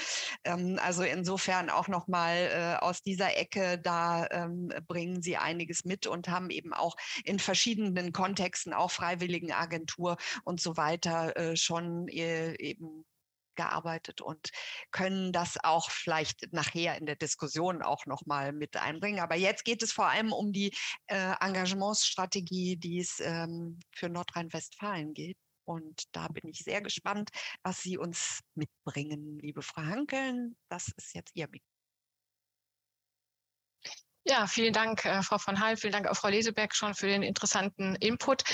Ähm, 0.44 0.78
also 0.82 1.02
insofern 1.02 1.70
auch 1.70 1.88
nochmal 1.88 2.36
äh, 2.52 2.84
aus 2.84 3.02
dieser 3.02 3.36
Ecke, 3.36 3.78
da 3.78 4.26
ähm, 4.30 4.72
bringen 4.86 5.22
sie 5.22 5.36
einiges 5.36 5.84
mit 5.84 6.06
und 6.06 6.28
haben 6.28 6.50
eben 6.50 6.72
auch 6.72 6.96
in 7.24 7.38
verschiedenen 7.38 8.12
Kontexten, 8.12 8.72
auch 8.72 8.90
Freiwilligenagentur 8.90 10.16
und 10.44 10.60
so 10.60 10.76
weiter, 10.76 11.36
äh, 11.36 11.56
schon 11.56 12.08
äh, 12.08 12.54
eben 12.56 13.04
gearbeitet 13.54 14.20
und 14.20 14.50
können 14.90 15.32
das 15.32 15.62
auch 15.62 15.90
vielleicht 15.90 16.52
nachher 16.52 16.96
in 16.98 17.06
der 17.06 17.16
Diskussion 17.16 17.82
auch 17.82 18.06
noch 18.06 18.26
mal 18.26 18.52
mit 18.52 18.76
einbringen. 18.76 19.20
Aber 19.20 19.36
jetzt 19.36 19.64
geht 19.64 19.82
es 19.82 19.92
vor 19.92 20.06
allem 20.06 20.32
um 20.32 20.52
die 20.52 20.74
äh, 21.06 21.34
Engagementsstrategie, 21.40 22.76
die 22.76 23.00
es 23.00 23.20
ähm, 23.20 23.80
für 23.94 24.08
Nordrhein-Westfalen 24.08 25.14
geht. 25.14 25.36
Und 25.64 26.02
da 26.12 26.28
bin 26.28 26.48
ich 26.48 26.58
sehr 26.58 26.82
gespannt, 26.82 27.30
was 27.62 27.80
Sie 27.80 27.96
uns 27.96 28.40
mitbringen, 28.54 29.38
liebe 29.38 29.62
Frau 29.62 29.82
Hankeln. 29.82 30.56
Das 30.68 30.88
ist 30.96 31.14
jetzt 31.14 31.32
Ihr 31.34 31.48
Mikro. 31.48 31.72
Ja, 34.24 34.46
vielen 34.46 34.72
Dank, 34.72 35.04
äh, 35.04 35.22
Frau 35.22 35.38
von 35.38 35.58
Hall. 35.58 35.76
Vielen 35.76 35.92
Dank 35.92 36.06
auch 36.06 36.16
Frau 36.16 36.28
Leseberg 36.28 36.74
schon 36.76 36.94
für 36.94 37.08
den 37.08 37.22
interessanten 37.22 37.96
Input. 37.96 38.44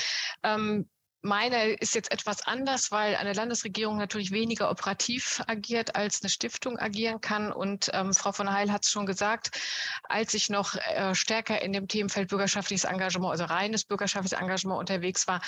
Ähm, 0.42 0.88
meine 1.22 1.72
ist 1.72 1.94
jetzt 1.94 2.12
etwas 2.12 2.46
anders, 2.46 2.90
weil 2.90 3.16
eine 3.16 3.32
Landesregierung 3.32 3.96
natürlich 3.96 4.30
weniger 4.30 4.70
operativ 4.70 5.42
agiert, 5.46 5.96
als 5.96 6.22
eine 6.22 6.30
Stiftung 6.30 6.78
agieren 6.78 7.20
kann. 7.20 7.52
Und 7.52 7.90
ähm, 7.92 8.14
Frau 8.14 8.32
von 8.32 8.52
Heil 8.52 8.72
hat 8.72 8.84
es 8.84 8.90
schon 8.90 9.06
gesagt, 9.06 9.58
als 10.04 10.34
ich 10.34 10.48
noch 10.48 10.74
äh, 10.74 11.14
stärker 11.14 11.60
in 11.60 11.72
dem 11.72 11.88
Themenfeld 11.88 12.28
bürgerschaftliches 12.28 12.84
Engagement, 12.84 13.32
also 13.32 13.44
reines 13.44 13.84
bürgerschaftliches 13.84 14.38
Engagement 14.38 14.78
unterwegs 14.78 15.26
war, 15.26 15.40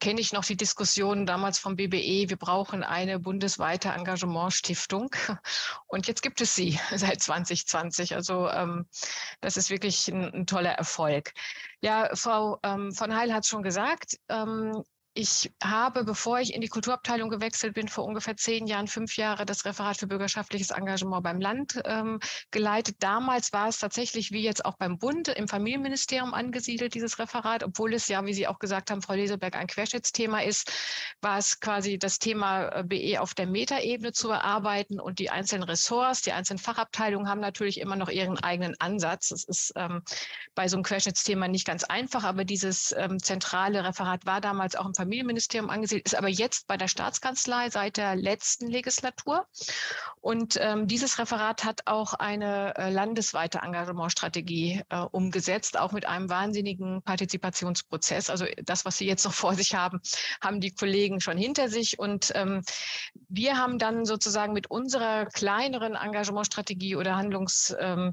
kenne 0.00 0.20
ich 0.20 0.32
noch 0.32 0.44
die 0.44 0.56
Diskussionen 0.56 1.26
damals 1.26 1.58
vom 1.58 1.76
BBE, 1.76 2.28
wir 2.28 2.36
brauchen 2.36 2.84
eine 2.84 3.18
bundesweite 3.18 3.88
Engagementstiftung. 3.88 5.10
Und 5.86 6.06
jetzt 6.06 6.22
gibt 6.22 6.40
es 6.40 6.54
sie 6.54 6.78
seit 6.94 7.20
2020. 7.20 8.14
Also 8.14 8.48
ähm, 8.48 8.86
das 9.40 9.56
ist 9.56 9.70
wirklich 9.70 10.08
ein, 10.08 10.32
ein, 10.32 10.46
toller 10.46 10.72
Erfolg. 10.72 11.32
Ja, 11.80 12.10
Frau 12.14 12.58
ähm, 12.62 12.92
von 12.92 13.14
Heil 13.16 13.34
hat 13.34 13.44
es 13.44 13.48
schon 13.48 13.62
gesagt. 13.62 14.16
Ich 15.18 15.50
habe, 15.62 16.04
bevor 16.04 16.40
ich 16.40 16.52
in 16.52 16.60
die 16.60 16.68
Kulturabteilung 16.68 17.30
gewechselt 17.30 17.72
bin, 17.72 17.88
vor 17.88 18.04
ungefähr 18.04 18.36
zehn 18.36 18.66
Jahren, 18.66 18.86
fünf 18.86 19.16
Jahre 19.16 19.46
das 19.46 19.64
Referat 19.64 19.96
für 19.96 20.06
bürgerschaftliches 20.06 20.72
Engagement 20.72 21.22
beim 21.22 21.40
Land 21.40 21.80
ähm, 21.86 22.20
geleitet. 22.50 22.96
Damals 22.98 23.50
war 23.54 23.68
es 23.68 23.78
tatsächlich 23.78 24.30
wie 24.30 24.42
jetzt 24.42 24.66
auch 24.66 24.76
beim 24.76 24.98
Bund 24.98 25.28
im 25.28 25.48
Familienministerium 25.48 26.34
angesiedelt, 26.34 26.92
dieses 26.92 27.18
Referat, 27.18 27.64
obwohl 27.64 27.94
es 27.94 28.08
ja, 28.08 28.26
wie 28.26 28.34
Sie 28.34 28.46
auch 28.46 28.58
gesagt 28.58 28.90
haben, 28.90 29.00
Frau 29.00 29.14
Leseberg, 29.14 29.56
ein 29.56 29.68
Querschnittsthema 29.68 30.40
ist, 30.40 30.70
war 31.22 31.38
es 31.38 31.60
quasi 31.60 31.98
das 31.98 32.18
Thema 32.18 32.68
äh, 32.68 32.84
BE 32.84 33.18
auf 33.18 33.32
der 33.32 33.46
Metaebene 33.46 34.12
zu 34.12 34.28
erarbeiten 34.28 35.00
und 35.00 35.18
die 35.18 35.30
einzelnen 35.30 35.62
Ressorts, 35.62 36.20
die 36.20 36.32
einzelnen 36.32 36.58
Fachabteilungen 36.58 37.26
haben 37.26 37.40
natürlich 37.40 37.80
immer 37.80 37.96
noch 37.96 38.10
ihren 38.10 38.38
eigenen 38.38 38.78
Ansatz. 38.80 39.30
Es 39.30 39.44
ist 39.44 39.72
ähm, 39.76 40.02
bei 40.54 40.68
so 40.68 40.76
einem 40.76 40.84
Querschnittsthema 40.84 41.48
nicht 41.48 41.66
ganz 41.66 41.84
einfach, 41.84 42.22
aber 42.22 42.44
dieses 42.44 42.94
ähm, 42.98 43.18
zentrale 43.18 43.82
Referat 43.82 44.26
war 44.26 44.42
damals 44.42 44.76
auch 44.76 44.84
im 44.84 44.92
Familienministerium 44.92 45.05
Familienministerium 45.06 45.70
angesiedelt, 45.70 46.06
ist 46.06 46.16
aber 46.16 46.28
jetzt 46.28 46.66
bei 46.66 46.76
der 46.76 46.88
Staatskanzlei 46.88 47.70
seit 47.70 47.96
der 47.96 48.16
letzten 48.16 48.66
Legislatur. 48.66 49.46
Und 50.20 50.58
ähm, 50.60 50.88
dieses 50.88 51.20
Referat 51.20 51.62
hat 51.62 51.82
auch 51.84 52.14
eine 52.14 52.76
äh, 52.76 52.90
landesweite 52.90 53.58
Engagementstrategie 53.58 54.82
äh, 54.88 54.96
umgesetzt, 55.12 55.78
auch 55.78 55.92
mit 55.92 56.06
einem 56.06 56.28
wahnsinnigen 56.28 57.02
Partizipationsprozess. 57.02 58.30
Also 58.30 58.46
das, 58.64 58.84
was 58.84 58.96
Sie 58.96 59.06
jetzt 59.06 59.24
noch 59.24 59.32
vor 59.46 59.54
sich 59.54 59.76
haben, 59.76 60.00
haben 60.42 60.60
die 60.60 60.74
Kollegen 60.74 61.20
schon 61.20 61.38
hinter 61.38 61.68
sich. 61.68 62.00
Und 62.00 62.32
ähm, 62.34 62.62
wir 63.28 63.56
haben 63.58 63.78
dann 63.78 64.04
sozusagen 64.04 64.52
mit 64.54 64.68
unserer 64.68 65.26
kleineren 65.26 65.94
Engagementstrategie 65.94 66.96
oder 66.96 67.14
Handlungs 67.14 67.76
ähm, 67.78 68.12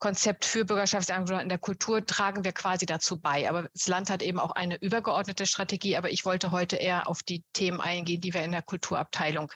Konzept 0.00 0.44
für 0.44 0.64
Bürgerschaftsengagement 0.64 1.42
in 1.42 1.48
der 1.48 1.58
Kultur 1.58 2.04
tragen 2.04 2.42
wir 2.42 2.52
quasi 2.52 2.86
dazu 2.86 3.20
bei. 3.20 3.48
Aber 3.48 3.68
das 3.72 3.86
Land 3.86 4.10
hat 4.10 4.22
eben 4.22 4.40
auch 4.40 4.52
eine 4.52 4.76
übergeordnete 4.80 5.46
Strategie. 5.46 5.96
Aber 5.96 6.10
ich 6.10 6.24
wollte 6.24 6.50
heute 6.50 6.76
eher 6.76 7.06
auf 7.08 7.22
die 7.22 7.44
Themen 7.52 7.80
eingehen, 7.80 8.20
die 8.20 8.34
wir 8.34 8.42
in 8.42 8.52
der 8.52 8.62
Kulturabteilung 8.62 9.52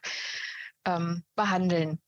ähm, 0.84 1.24
behandeln. 1.34 1.98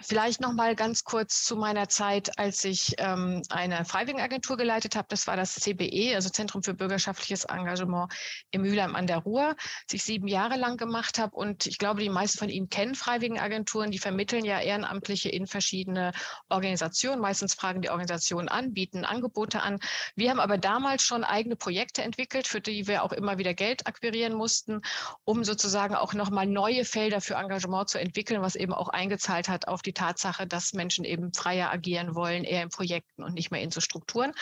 Vielleicht 0.00 0.40
noch 0.40 0.52
mal 0.52 0.74
ganz 0.74 1.04
kurz 1.04 1.44
zu 1.44 1.54
meiner 1.54 1.88
Zeit, 1.88 2.36
als 2.36 2.64
ich 2.64 2.94
ähm, 2.98 3.42
eine 3.48 3.84
Freiwilligenagentur 3.84 4.56
geleitet 4.56 4.96
habe. 4.96 5.06
Das 5.08 5.28
war 5.28 5.36
das 5.36 5.54
CBE, 5.54 6.16
also 6.16 6.30
Zentrum 6.30 6.64
für 6.64 6.74
bürgerschaftliches 6.74 7.44
Engagement 7.44 8.12
in 8.50 8.62
Mülheim 8.62 8.96
an 8.96 9.06
der 9.06 9.18
Ruhr, 9.18 9.54
das 9.86 9.94
ich 9.94 10.02
sieben 10.02 10.26
Jahre 10.26 10.56
lang 10.56 10.78
gemacht 10.78 11.20
habe. 11.20 11.36
Und 11.36 11.66
ich 11.66 11.78
glaube, 11.78 12.00
die 12.00 12.08
meisten 12.08 12.38
von 12.38 12.48
Ihnen 12.48 12.68
kennen 12.68 12.96
Freiwilligenagenturen. 12.96 13.92
Die 13.92 14.00
vermitteln 14.00 14.44
ja 14.44 14.60
Ehrenamtliche 14.60 15.28
in 15.28 15.46
verschiedene 15.46 16.10
Organisationen. 16.48 17.20
Meistens 17.20 17.54
fragen 17.54 17.80
die 17.80 17.90
Organisationen 17.90 18.48
an, 18.48 18.74
bieten 18.74 19.04
Angebote 19.04 19.62
an. 19.62 19.78
Wir 20.16 20.30
haben 20.30 20.40
aber 20.40 20.58
damals 20.58 21.04
schon 21.04 21.22
eigene 21.22 21.54
Projekte 21.54 22.02
entwickelt, 22.02 22.48
für 22.48 22.60
die 22.60 22.88
wir 22.88 23.04
auch 23.04 23.12
immer 23.12 23.38
wieder 23.38 23.54
Geld 23.54 23.86
akquirieren 23.86 24.34
mussten, 24.34 24.80
um 25.22 25.44
sozusagen 25.44 25.94
auch 25.94 26.14
noch 26.14 26.30
mal 26.30 26.46
neue 26.46 26.84
Felder 26.84 27.20
für 27.20 27.34
Engagement 27.34 27.88
zu 27.88 28.00
entwickeln, 28.00 28.42
was 28.42 28.56
eben 28.56 28.74
auch 28.74 28.88
eingezahlt 28.88 29.48
hat 29.48 29.68
auf 29.68 29.83
die 29.86 29.92
Tatsache, 29.92 30.46
dass 30.46 30.72
Menschen 30.72 31.04
eben 31.04 31.32
freier 31.32 31.70
agieren 31.70 32.14
wollen, 32.14 32.44
eher 32.44 32.62
in 32.62 32.70
Projekten 32.70 33.22
und 33.22 33.34
nicht 33.34 33.50
mehr 33.50 33.62
in 33.62 33.70
so 33.70 33.80
Strukturen. 33.80 34.32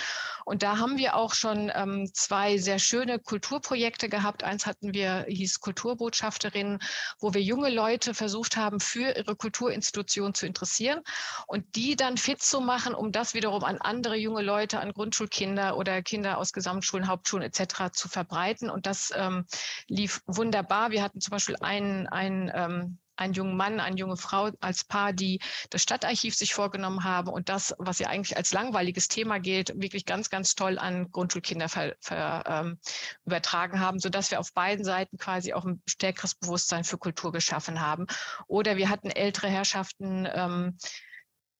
Und 0.44 0.62
da 0.62 0.78
haben 0.78 0.98
wir 0.98 1.16
auch 1.16 1.34
schon 1.34 1.70
ähm, 1.74 2.10
zwei 2.12 2.58
sehr 2.58 2.78
schöne 2.78 3.18
Kulturprojekte 3.18 4.08
gehabt. 4.08 4.42
Eins 4.42 4.66
hatten 4.66 4.94
wir, 4.94 5.26
hieß 5.28 5.60
Kulturbotschafterinnen, 5.60 6.78
wo 7.20 7.34
wir 7.34 7.42
junge 7.42 7.70
Leute 7.70 8.14
versucht 8.14 8.56
haben, 8.56 8.80
für 8.80 9.16
ihre 9.16 9.36
Kulturinstitution 9.36 10.34
zu 10.34 10.46
interessieren 10.46 11.00
und 11.46 11.76
die 11.76 11.96
dann 11.96 12.16
fit 12.16 12.42
zu 12.42 12.60
machen, 12.60 12.94
um 12.94 13.12
das 13.12 13.34
wiederum 13.34 13.64
an 13.64 13.78
andere 13.78 14.16
junge 14.16 14.42
Leute, 14.42 14.80
an 14.80 14.92
Grundschulkinder 14.92 15.76
oder 15.76 16.02
Kinder 16.02 16.38
aus 16.38 16.52
Gesamtschulen, 16.52 17.08
Hauptschulen 17.08 17.44
etc. 17.44 17.92
zu 17.92 18.08
verbreiten. 18.08 18.70
Und 18.70 18.86
das 18.86 19.12
ähm, 19.14 19.46
lief 19.88 20.20
wunderbar. 20.26 20.90
Wir 20.90 21.02
hatten 21.02 21.20
zum 21.20 21.32
Beispiel 21.32 21.56
einen, 21.60 22.06
einen 22.06 22.50
ähm, 22.54 22.98
einen 23.22 23.34
jungen 23.34 23.56
Mann, 23.56 23.80
eine 23.80 23.96
junge 23.96 24.16
Frau 24.16 24.50
als 24.60 24.84
Paar, 24.84 25.12
die 25.12 25.40
das 25.70 25.82
Stadtarchiv 25.82 26.34
sich 26.34 26.54
vorgenommen 26.54 27.04
haben 27.04 27.28
und 27.28 27.48
das, 27.48 27.74
was 27.78 27.98
ja 27.98 28.08
eigentlich 28.08 28.36
als 28.36 28.52
langweiliges 28.52 29.08
Thema 29.08 29.38
gilt, 29.38 29.72
wirklich 29.80 30.04
ganz, 30.04 30.30
ganz 30.30 30.54
toll 30.54 30.78
an 30.78 31.10
Grundschulkinder 31.10 31.68
ver, 31.68 31.94
ver, 32.00 32.44
ähm, 32.46 32.78
übertragen 33.24 33.80
haben, 33.80 33.98
sodass 33.98 34.30
wir 34.30 34.40
auf 34.40 34.52
beiden 34.52 34.84
Seiten 34.84 35.16
quasi 35.16 35.52
auch 35.52 35.64
ein 35.64 35.82
stärkeres 35.88 36.34
Bewusstsein 36.34 36.84
für 36.84 36.98
Kultur 36.98 37.32
geschaffen 37.32 37.80
haben. 37.80 38.06
Oder 38.46 38.76
wir 38.76 38.88
hatten 38.88 39.10
ältere 39.10 39.48
Herrschaften, 39.48 40.28
ähm, 40.32 40.78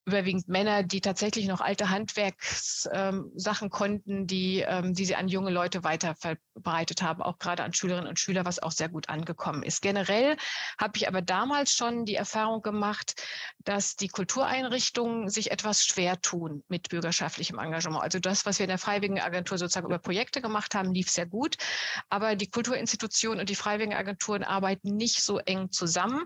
überwiegend 0.05 0.49
Männer, 0.49 0.83
die 0.83 1.01
tatsächlich 1.01 1.47
noch 1.47 1.61
alte 1.61 1.91
Handwerkssachen 1.91 3.67
ähm, 3.67 3.71
konnten, 3.71 4.27
die, 4.27 4.61
ähm, 4.61 4.95
die 4.95 5.05
sie 5.05 5.15
an 5.15 5.29
junge 5.29 5.51
Leute 5.51 5.85
weiter 5.85 6.15
verbreitet 6.17 7.03
haben, 7.03 7.23
auch 7.23 7.39
gerade 7.39 7.63
an 7.63 7.73
Schülerinnen 7.73 8.09
und 8.09 8.19
Schüler, 8.19 8.45
was 8.45 8.59
auch 8.59 8.73
sehr 8.73 8.89
gut 8.89 9.09
angekommen 9.09 9.63
ist. 9.63 9.81
Generell 9.81 10.37
habe 10.81 10.97
ich 10.97 11.07
aber 11.07 11.23
damals 11.23 11.73
schon 11.73 12.05
die 12.05 12.17
Erfahrung 12.17 12.63
gemacht, 12.63 13.23
dass 13.61 13.95
die 13.95 14.09
Kultureinrichtungen 14.09 15.29
sich 15.29 15.53
etwas 15.53 15.85
schwer 15.85 16.21
tun 16.21 16.65
mit 16.69 16.89
bürgerschaftlichem 16.89 17.59
Engagement. 17.59 18.03
Also 18.03 18.19
das, 18.19 18.45
was 18.45 18.59
wir 18.59 18.65
in 18.65 18.71
der 18.71 18.79
Freiwilligenagentur 18.79 19.57
sozusagen 19.57 19.87
über 19.87 20.01
Projekte 20.01 20.43
gemacht 20.43 20.75
haben, 20.75 20.93
lief 20.93 21.11
sehr 21.11 21.27
gut. 21.27 21.57
Aber 22.09 22.35
die 22.35 22.51
Kulturinstitutionen 22.51 23.39
und 23.39 23.49
die 23.49 23.55
Freiwilligenagenturen 23.55 24.43
arbeiten 24.43 24.97
nicht 24.97 25.23
so 25.23 25.39
eng 25.39 25.71
zusammen. 25.71 26.25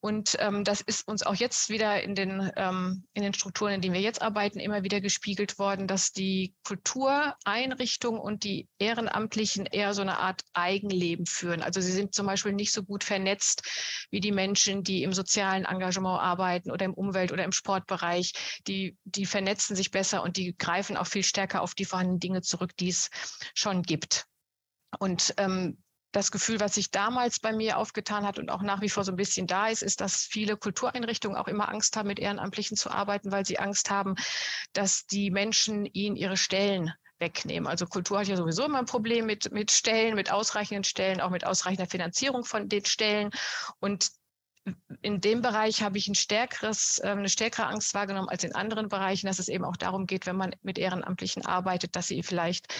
Und 0.00 0.36
ähm, 0.38 0.64
das 0.64 0.82
ist 0.82 1.08
uns 1.08 1.22
auch 1.22 1.34
jetzt 1.34 1.70
wieder 1.70 2.02
in 2.02 2.14
den 2.14 2.52
ähm, 2.56 3.05
in 3.16 3.22
den 3.22 3.32
Strukturen, 3.32 3.72
in 3.72 3.80
denen 3.80 3.94
wir 3.94 4.02
jetzt 4.02 4.20
arbeiten, 4.20 4.60
immer 4.60 4.82
wieder 4.82 5.00
gespiegelt 5.00 5.58
worden, 5.58 5.86
dass 5.86 6.12
die 6.12 6.54
Kultureinrichtungen 6.64 8.20
und 8.20 8.44
die 8.44 8.68
Ehrenamtlichen 8.78 9.64
eher 9.64 9.94
so 9.94 10.02
eine 10.02 10.18
Art 10.18 10.42
Eigenleben 10.52 11.24
führen. 11.24 11.62
Also 11.62 11.80
sie 11.80 11.92
sind 11.92 12.14
zum 12.14 12.26
Beispiel 12.26 12.52
nicht 12.52 12.72
so 12.72 12.82
gut 12.82 13.04
vernetzt 13.04 13.62
wie 14.10 14.20
die 14.20 14.32
Menschen, 14.32 14.82
die 14.82 15.02
im 15.02 15.14
sozialen 15.14 15.64
Engagement 15.64 16.20
arbeiten 16.20 16.70
oder 16.70 16.84
im 16.84 16.92
Umwelt- 16.92 17.32
oder 17.32 17.44
im 17.44 17.52
Sportbereich. 17.52 18.32
Die, 18.66 18.98
die 19.04 19.24
vernetzen 19.24 19.76
sich 19.76 19.90
besser 19.90 20.22
und 20.22 20.36
die 20.36 20.54
greifen 20.54 20.98
auch 20.98 21.06
viel 21.06 21.24
stärker 21.24 21.62
auf 21.62 21.74
die 21.74 21.86
vorhandenen 21.86 22.20
Dinge 22.20 22.42
zurück, 22.42 22.76
die 22.76 22.90
es 22.90 23.08
schon 23.54 23.80
gibt. 23.82 24.26
Und 24.98 25.32
ähm, 25.38 25.78
das 26.16 26.32
Gefühl, 26.32 26.60
was 26.60 26.74
sich 26.74 26.90
damals 26.90 27.38
bei 27.40 27.52
mir 27.52 27.76
aufgetan 27.76 28.26
hat 28.26 28.38
und 28.38 28.50
auch 28.50 28.62
nach 28.62 28.80
wie 28.80 28.88
vor 28.88 29.04
so 29.04 29.12
ein 29.12 29.16
bisschen 29.16 29.46
da 29.46 29.68
ist, 29.68 29.82
ist, 29.82 30.00
dass 30.00 30.24
viele 30.24 30.56
Kultureinrichtungen 30.56 31.36
auch 31.36 31.46
immer 31.46 31.68
Angst 31.68 31.94
haben, 31.94 32.06
mit 32.06 32.18
Ehrenamtlichen 32.18 32.76
zu 32.76 32.90
arbeiten, 32.90 33.32
weil 33.32 33.44
sie 33.44 33.58
Angst 33.58 33.90
haben, 33.90 34.14
dass 34.72 35.06
die 35.06 35.30
Menschen 35.30 35.84
ihnen 35.84 36.16
ihre 36.16 36.38
Stellen 36.38 36.94
wegnehmen. 37.18 37.66
Also 37.66 37.86
Kultur 37.86 38.18
hat 38.18 38.28
ja 38.28 38.36
sowieso 38.36 38.64
immer 38.64 38.78
ein 38.78 38.86
Problem 38.86 39.26
mit, 39.26 39.52
mit 39.52 39.70
Stellen, 39.70 40.14
mit 40.14 40.32
ausreichenden 40.32 40.84
Stellen, 40.84 41.20
auch 41.20 41.30
mit 41.30 41.44
ausreichender 41.44 41.88
Finanzierung 41.88 42.44
von 42.44 42.70
den 42.70 42.86
Stellen. 42.86 43.30
Und 43.78 44.08
in 45.02 45.20
dem 45.20 45.42
Bereich 45.42 45.82
habe 45.82 45.98
ich 45.98 46.08
ein 46.08 46.14
stärkeres, 46.14 46.98
ähm, 47.04 47.18
eine 47.18 47.28
stärkere 47.28 47.66
Angst 47.66 47.92
wahrgenommen 47.92 48.30
als 48.30 48.42
in 48.42 48.54
anderen 48.54 48.88
Bereichen, 48.88 49.26
dass 49.26 49.38
es 49.38 49.48
eben 49.48 49.64
auch 49.64 49.76
darum 49.76 50.06
geht, 50.06 50.24
wenn 50.24 50.36
man 50.36 50.56
mit 50.62 50.78
Ehrenamtlichen 50.78 51.44
arbeitet, 51.44 51.94
dass 51.94 52.08
sie 52.08 52.22
vielleicht 52.22 52.72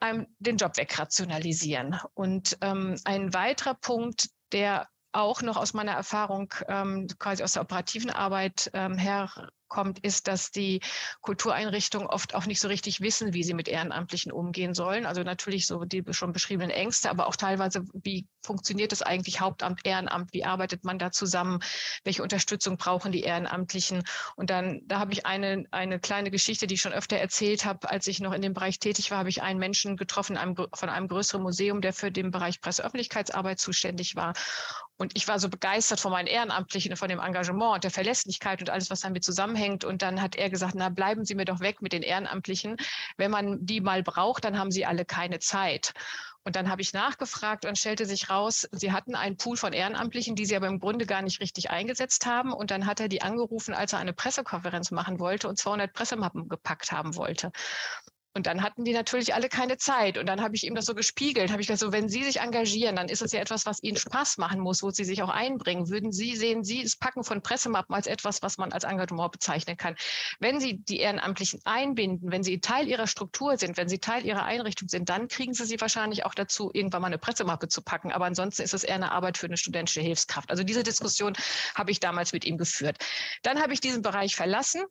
einem 0.00 0.26
den 0.38 0.56
Job 0.56 0.76
wegrationalisieren. 0.76 1.98
Und 2.14 2.58
ähm, 2.60 2.96
ein 3.04 3.32
weiterer 3.34 3.74
Punkt, 3.74 4.28
der 4.52 4.88
auch 5.12 5.42
noch 5.42 5.56
aus 5.56 5.74
meiner 5.74 5.92
Erfahrung 5.92 6.52
ähm, 6.68 7.08
quasi 7.18 7.42
aus 7.42 7.52
der 7.52 7.62
operativen 7.62 8.10
Arbeit 8.10 8.70
ähm, 8.74 8.96
her 8.96 9.30
kommt, 9.70 10.00
ist, 10.00 10.28
dass 10.28 10.50
die 10.50 10.80
Kultureinrichtungen 11.22 12.06
oft 12.06 12.34
auch 12.34 12.44
nicht 12.44 12.60
so 12.60 12.68
richtig 12.68 13.00
wissen, 13.00 13.32
wie 13.32 13.42
sie 13.42 13.54
mit 13.54 13.68
Ehrenamtlichen 13.68 14.32
umgehen 14.32 14.74
sollen. 14.74 15.06
Also 15.06 15.22
natürlich 15.22 15.66
so 15.66 15.84
die 15.84 16.04
schon 16.10 16.32
beschriebenen 16.32 16.70
Ängste, 16.70 17.08
aber 17.08 17.26
auch 17.26 17.36
teilweise, 17.36 17.84
wie 17.94 18.26
funktioniert 18.42 18.92
das 18.92 19.00
eigentlich 19.00 19.40
Hauptamt, 19.40 19.80
Ehrenamt, 19.84 20.34
wie 20.34 20.44
arbeitet 20.44 20.84
man 20.84 20.98
da 20.98 21.10
zusammen, 21.10 21.60
welche 22.04 22.22
Unterstützung 22.22 22.76
brauchen 22.76 23.12
die 23.12 23.22
Ehrenamtlichen. 23.22 24.02
Und 24.36 24.50
dann, 24.50 24.82
da 24.84 24.98
habe 24.98 25.12
ich 25.12 25.24
eine, 25.24 25.64
eine 25.70 26.00
kleine 26.00 26.30
Geschichte, 26.30 26.66
die 26.66 26.74
ich 26.74 26.80
schon 26.80 26.92
öfter 26.92 27.16
erzählt 27.16 27.64
habe, 27.64 27.88
als 27.88 28.06
ich 28.06 28.20
noch 28.20 28.32
in 28.32 28.42
dem 28.42 28.52
Bereich 28.52 28.78
tätig 28.78 29.10
war, 29.10 29.18
habe 29.18 29.30
ich 29.30 29.42
einen 29.42 29.58
Menschen 29.58 29.96
getroffen 29.96 30.36
einem, 30.36 30.56
von 30.74 30.88
einem 30.88 31.08
größeren 31.08 31.42
Museum, 31.42 31.80
der 31.80 31.92
für 31.92 32.10
den 32.10 32.30
Bereich 32.30 32.60
Presseöffentlichkeitsarbeit 32.60 33.60
zuständig 33.60 34.16
war. 34.16 34.34
Und 35.00 35.12
ich 35.16 35.26
war 35.28 35.38
so 35.38 35.48
begeistert 35.48 35.98
von 35.98 36.12
meinen 36.12 36.26
Ehrenamtlichen, 36.26 36.94
von 36.94 37.08
dem 37.08 37.20
Engagement 37.20 37.76
und 37.76 37.84
der 37.84 37.90
Verlässlichkeit 37.90 38.60
und 38.60 38.68
alles, 38.68 38.90
was 38.90 39.00
damit 39.00 39.24
zusammenhängt. 39.24 39.82
Und 39.82 40.02
dann 40.02 40.20
hat 40.20 40.36
er 40.36 40.50
gesagt, 40.50 40.74
na, 40.76 40.90
bleiben 40.90 41.24
Sie 41.24 41.34
mir 41.34 41.46
doch 41.46 41.60
weg 41.60 41.80
mit 41.80 41.94
den 41.94 42.02
Ehrenamtlichen. 42.02 42.76
Wenn 43.16 43.30
man 43.30 43.64
die 43.64 43.80
mal 43.80 44.02
braucht, 44.02 44.44
dann 44.44 44.58
haben 44.58 44.70
sie 44.70 44.84
alle 44.84 45.06
keine 45.06 45.38
Zeit. 45.38 45.94
Und 46.44 46.54
dann 46.54 46.68
habe 46.70 46.82
ich 46.82 46.92
nachgefragt 46.92 47.64
und 47.64 47.78
stellte 47.78 48.04
sich 48.04 48.28
raus, 48.28 48.68
sie 48.72 48.92
hatten 48.92 49.14
einen 49.14 49.38
Pool 49.38 49.56
von 49.56 49.72
Ehrenamtlichen, 49.72 50.36
die 50.36 50.44
sie 50.44 50.56
aber 50.56 50.66
im 50.66 50.80
Grunde 50.80 51.06
gar 51.06 51.22
nicht 51.22 51.40
richtig 51.40 51.70
eingesetzt 51.70 52.26
haben. 52.26 52.52
Und 52.52 52.70
dann 52.70 52.84
hat 52.84 53.00
er 53.00 53.08
die 53.08 53.22
angerufen, 53.22 53.72
als 53.72 53.94
er 53.94 54.00
eine 54.00 54.12
Pressekonferenz 54.12 54.90
machen 54.90 55.18
wollte 55.18 55.48
und 55.48 55.58
200 55.58 55.94
Pressemappen 55.94 56.50
gepackt 56.50 56.92
haben 56.92 57.16
wollte. 57.16 57.52
Und 58.32 58.46
dann 58.46 58.62
hatten 58.62 58.84
die 58.84 58.92
natürlich 58.92 59.34
alle 59.34 59.48
keine 59.48 59.76
Zeit. 59.76 60.16
Und 60.16 60.26
dann 60.26 60.40
habe 60.40 60.54
ich 60.54 60.64
ihm 60.64 60.76
das 60.76 60.84
so 60.86 60.94
gespiegelt. 60.94 61.50
Habe 61.50 61.62
ich 61.62 61.66
gesagt, 61.66 61.80
so, 61.80 61.92
wenn 61.92 62.08
Sie 62.08 62.22
sich 62.22 62.40
engagieren, 62.40 62.94
dann 62.94 63.08
ist 63.08 63.22
es 63.22 63.32
ja 63.32 63.40
etwas, 63.40 63.66
was 63.66 63.82
Ihnen 63.82 63.96
Spaß 63.96 64.38
machen 64.38 64.60
muss, 64.60 64.82
wo 64.84 64.90
Sie 64.90 65.04
sich 65.04 65.22
auch 65.22 65.28
einbringen. 65.28 65.88
Würden 65.88 66.12
Sie 66.12 66.36
sehen, 66.36 66.62
Sie 66.62 66.82
das 66.82 66.94
Packen 66.94 67.24
von 67.24 67.42
Pressemappen 67.42 67.94
als 67.94 68.06
etwas, 68.06 68.40
was 68.42 68.56
man 68.56 68.72
als 68.72 68.84
Engagement 68.84 69.32
bezeichnen 69.32 69.76
kann. 69.76 69.96
Wenn 70.38 70.60
Sie 70.60 70.78
die 70.78 71.00
Ehrenamtlichen 71.00 71.60
einbinden, 71.64 72.30
wenn 72.30 72.44
Sie 72.44 72.60
Teil 72.60 72.86
Ihrer 72.86 73.08
Struktur 73.08 73.58
sind, 73.58 73.76
wenn 73.76 73.88
Sie 73.88 73.98
Teil 73.98 74.24
Ihrer 74.24 74.44
Einrichtung 74.44 74.88
sind, 74.88 75.08
dann 75.08 75.26
kriegen 75.26 75.52
Sie 75.52 75.64
sie 75.64 75.80
wahrscheinlich 75.80 76.24
auch 76.24 76.34
dazu, 76.34 76.70
irgendwann 76.72 77.02
mal 77.02 77.08
eine 77.08 77.18
Pressemappe 77.18 77.66
zu 77.66 77.82
packen. 77.82 78.12
Aber 78.12 78.26
ansonsten 78.26 78.62
ist 78.62 78.74
es 78.74 78.84
eher 78.84 78.94
eine 78.94 79.10
Arbeit 79.10 79.38
für 79.38 79.46
eine 79.46 79.56
studentische 79.56 80.02
Hilfskraft. 80.02 80.50
Also 80.50 80.62
diese 80.62 80.84
Diskussion 80.84 81.32
habe 81.74 81.90
ich 81.90 81.98
damals 81.98 82.32
mit 82.32 82.44
ihm 82.44 82.58
geführt. 82.58 82.96
Dann 83.42 83.60
habe 83.60 83.72
ich 83.72 83.80
diesen 83.80 84.02
Bereich 84.02 84.36
verlassen 84.36 84.82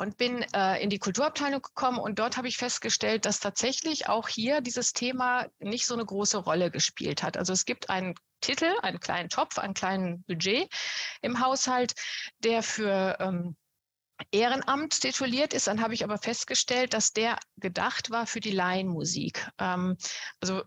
und 0.00 0.16
bin 0.16 0.42
äh, 0.54 0.82
in 0.82 0.88
die 0.88 0.98
Kulturabteilung 0.98 1.60
gekommen 1.60 1.98
und 1.98 2.18
dort 2.18 2.38
habe 2.38 2.48
ich 2.48 2.56
festgestellt, 2.56 3.26
dass 3.26 3.38
tatsächlich 3.38 4.08
auch 4.08 4.28
hier 4.28 4.62
dieses 4.62 4.94
Thema 4.94 5.46
nicht 5.58 5.84
so 5.84 5.92
eine 5.92 6.06
große 6.06 6.38
Rolle 6.38 6.70
gespielt 6.70 7.22
hat. 7.22 7.36
Also 7.36 7.52
es 7.52 7.66
gibt 7.66 7.90
einen 7.90 8.14
Titel, 8.40 8.72
einen 8.80 8.98
kleinen 8.98 9.28
Topf, 9.28 9.58
einen 9.58 9.74
kleinen 9.74 10.22
Budget 10.22 10.72
im 11.20 11.40
Haushalt, 11.40 11.92
der 12.38 12.62
für 12.62 13.18
ähm, 13.20 13.56
Ehrenamt 14.30 15.02
tituliert 15.02 15.52
ist. 15.52 15.66
Dann 15.66 15.82
habe 15.82 15.92
ich 15.92 16.02
aber 16.02 16.16
festgestellt, 16.16 16.94
dass 16.94 17.12
der 17.12 17.38
gedacht 17.58 18.10
war 18.10 18.26
für 18.26 18.40
die 18.40 18.52
Laienmusik. 18.52 19.50
Ähm, 19.58 19.98
also 20.40 20.62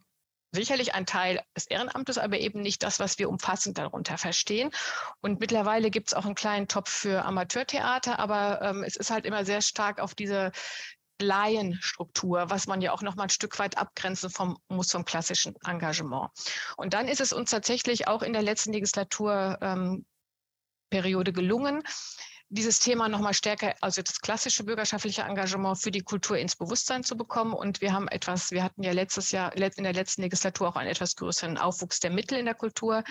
sicherlich 0.53 0.93
ein 0.93 1.05
Teil 1.05 1.41
des 1.57 1.65
Ehrenamtes, 1.65 2.17
aber 2.17 2.39
eben 2.39 2.61
nicht 2.61 2.83
das, 2.83 2.99
was 2.99 3.19
wir 3.19 3.29
umfassend 3.29 3.77
darunter 3.77 4.17
verstehen. 4.17 4.71
Und 5.21 5.39
mittlerweile 5.39 5.89
gibt 5.89 6.09
es 6.09 6.13
auch 6.13 6.25
einen 6.25 6.35
kleinen 6.35 6.67
Topf 6.67 6.89
für 6.89 7.25
Amateurtheater, 7.25 8.19
aber 8.19 8.61
ähm, 8.61 8.83
es 8.83 8.95
ist 8.95 9.09
halt 9.09 9.25
immer 9.25 9.45
sehr 9.45 9.61
stark 9.61 9.99
auf 9.99 10.15
diese 10.15 10.51
Laienstruktur, 11.19 12.49
was 12.49 12.67
man 12.67 12.81
ja 12.81 12.91
auch 12.91 13.01
noch 13.01 13.15
mal 13.15 13.23
ein 13.23 13.29
Stück 13.29 13.57
weit 13.59 13.77
abgrenzen 13.77 14.29
vom, 14.29 14.57
muss 14.67 14.91
vom 14.91 15.05
klassischen 15.05 15.55
Engagement. 15.65 16.29
Und 16.77 16.93
dann 16.93 17.07
ist 17.07 17.21
es 17.21 17.33
uns 17.33 17.49
tatsächlich 17.49 18.07
auch 18.07 18.21
in 18.21 18.33
der 18.33 18.41
letzten 18.41 18.73
Legislaturperiode 18.73 20.05
ähm, 20.91 21.35
gelungen, 21.35 21.83
dieses 22.53 22.79
Thema 22.79 23.09
nochmal 23.09 23.33
stärker, 23.33 23.73
also 23.81 24.01
das 24.01 24.19
klassische 24.19 24.63
bürgerschaftliche 24.63 25.23
Engagement 25.23 25.81
für 25.81 25.91
die 25.91 26.01
Kultur 26.01 26.37
ins 26.37 26.55
Bewusstsein 26.55 27.03
zu 27.03 27.17
bekommen. 27.17 27.53
Und 27.53 27.81
wir 27.81 27.93
haben 27.93 28.07
etwas, 28.07 28.51
wir 28.51 28.63
hatten 28.63 28.83
ja 28.83 28.91
letztes 28.91 29.31
Jahr, 29.31 29.55
in 29.55 29.83
der 29.83 29.93
letzten 29.93 30.21
Legislatur 30.21 30.67
auch 30.69 30.75
einen 30.75 30.89
etwas 30.89 31.15
größeren 31.15 31.57
Aufwuchs 31.57 31.99
der 31.99 32.11
Mittel 32.11 32.37
in 32.37 32.45
der 32.45 32.53
Kultur, 32.53 33.03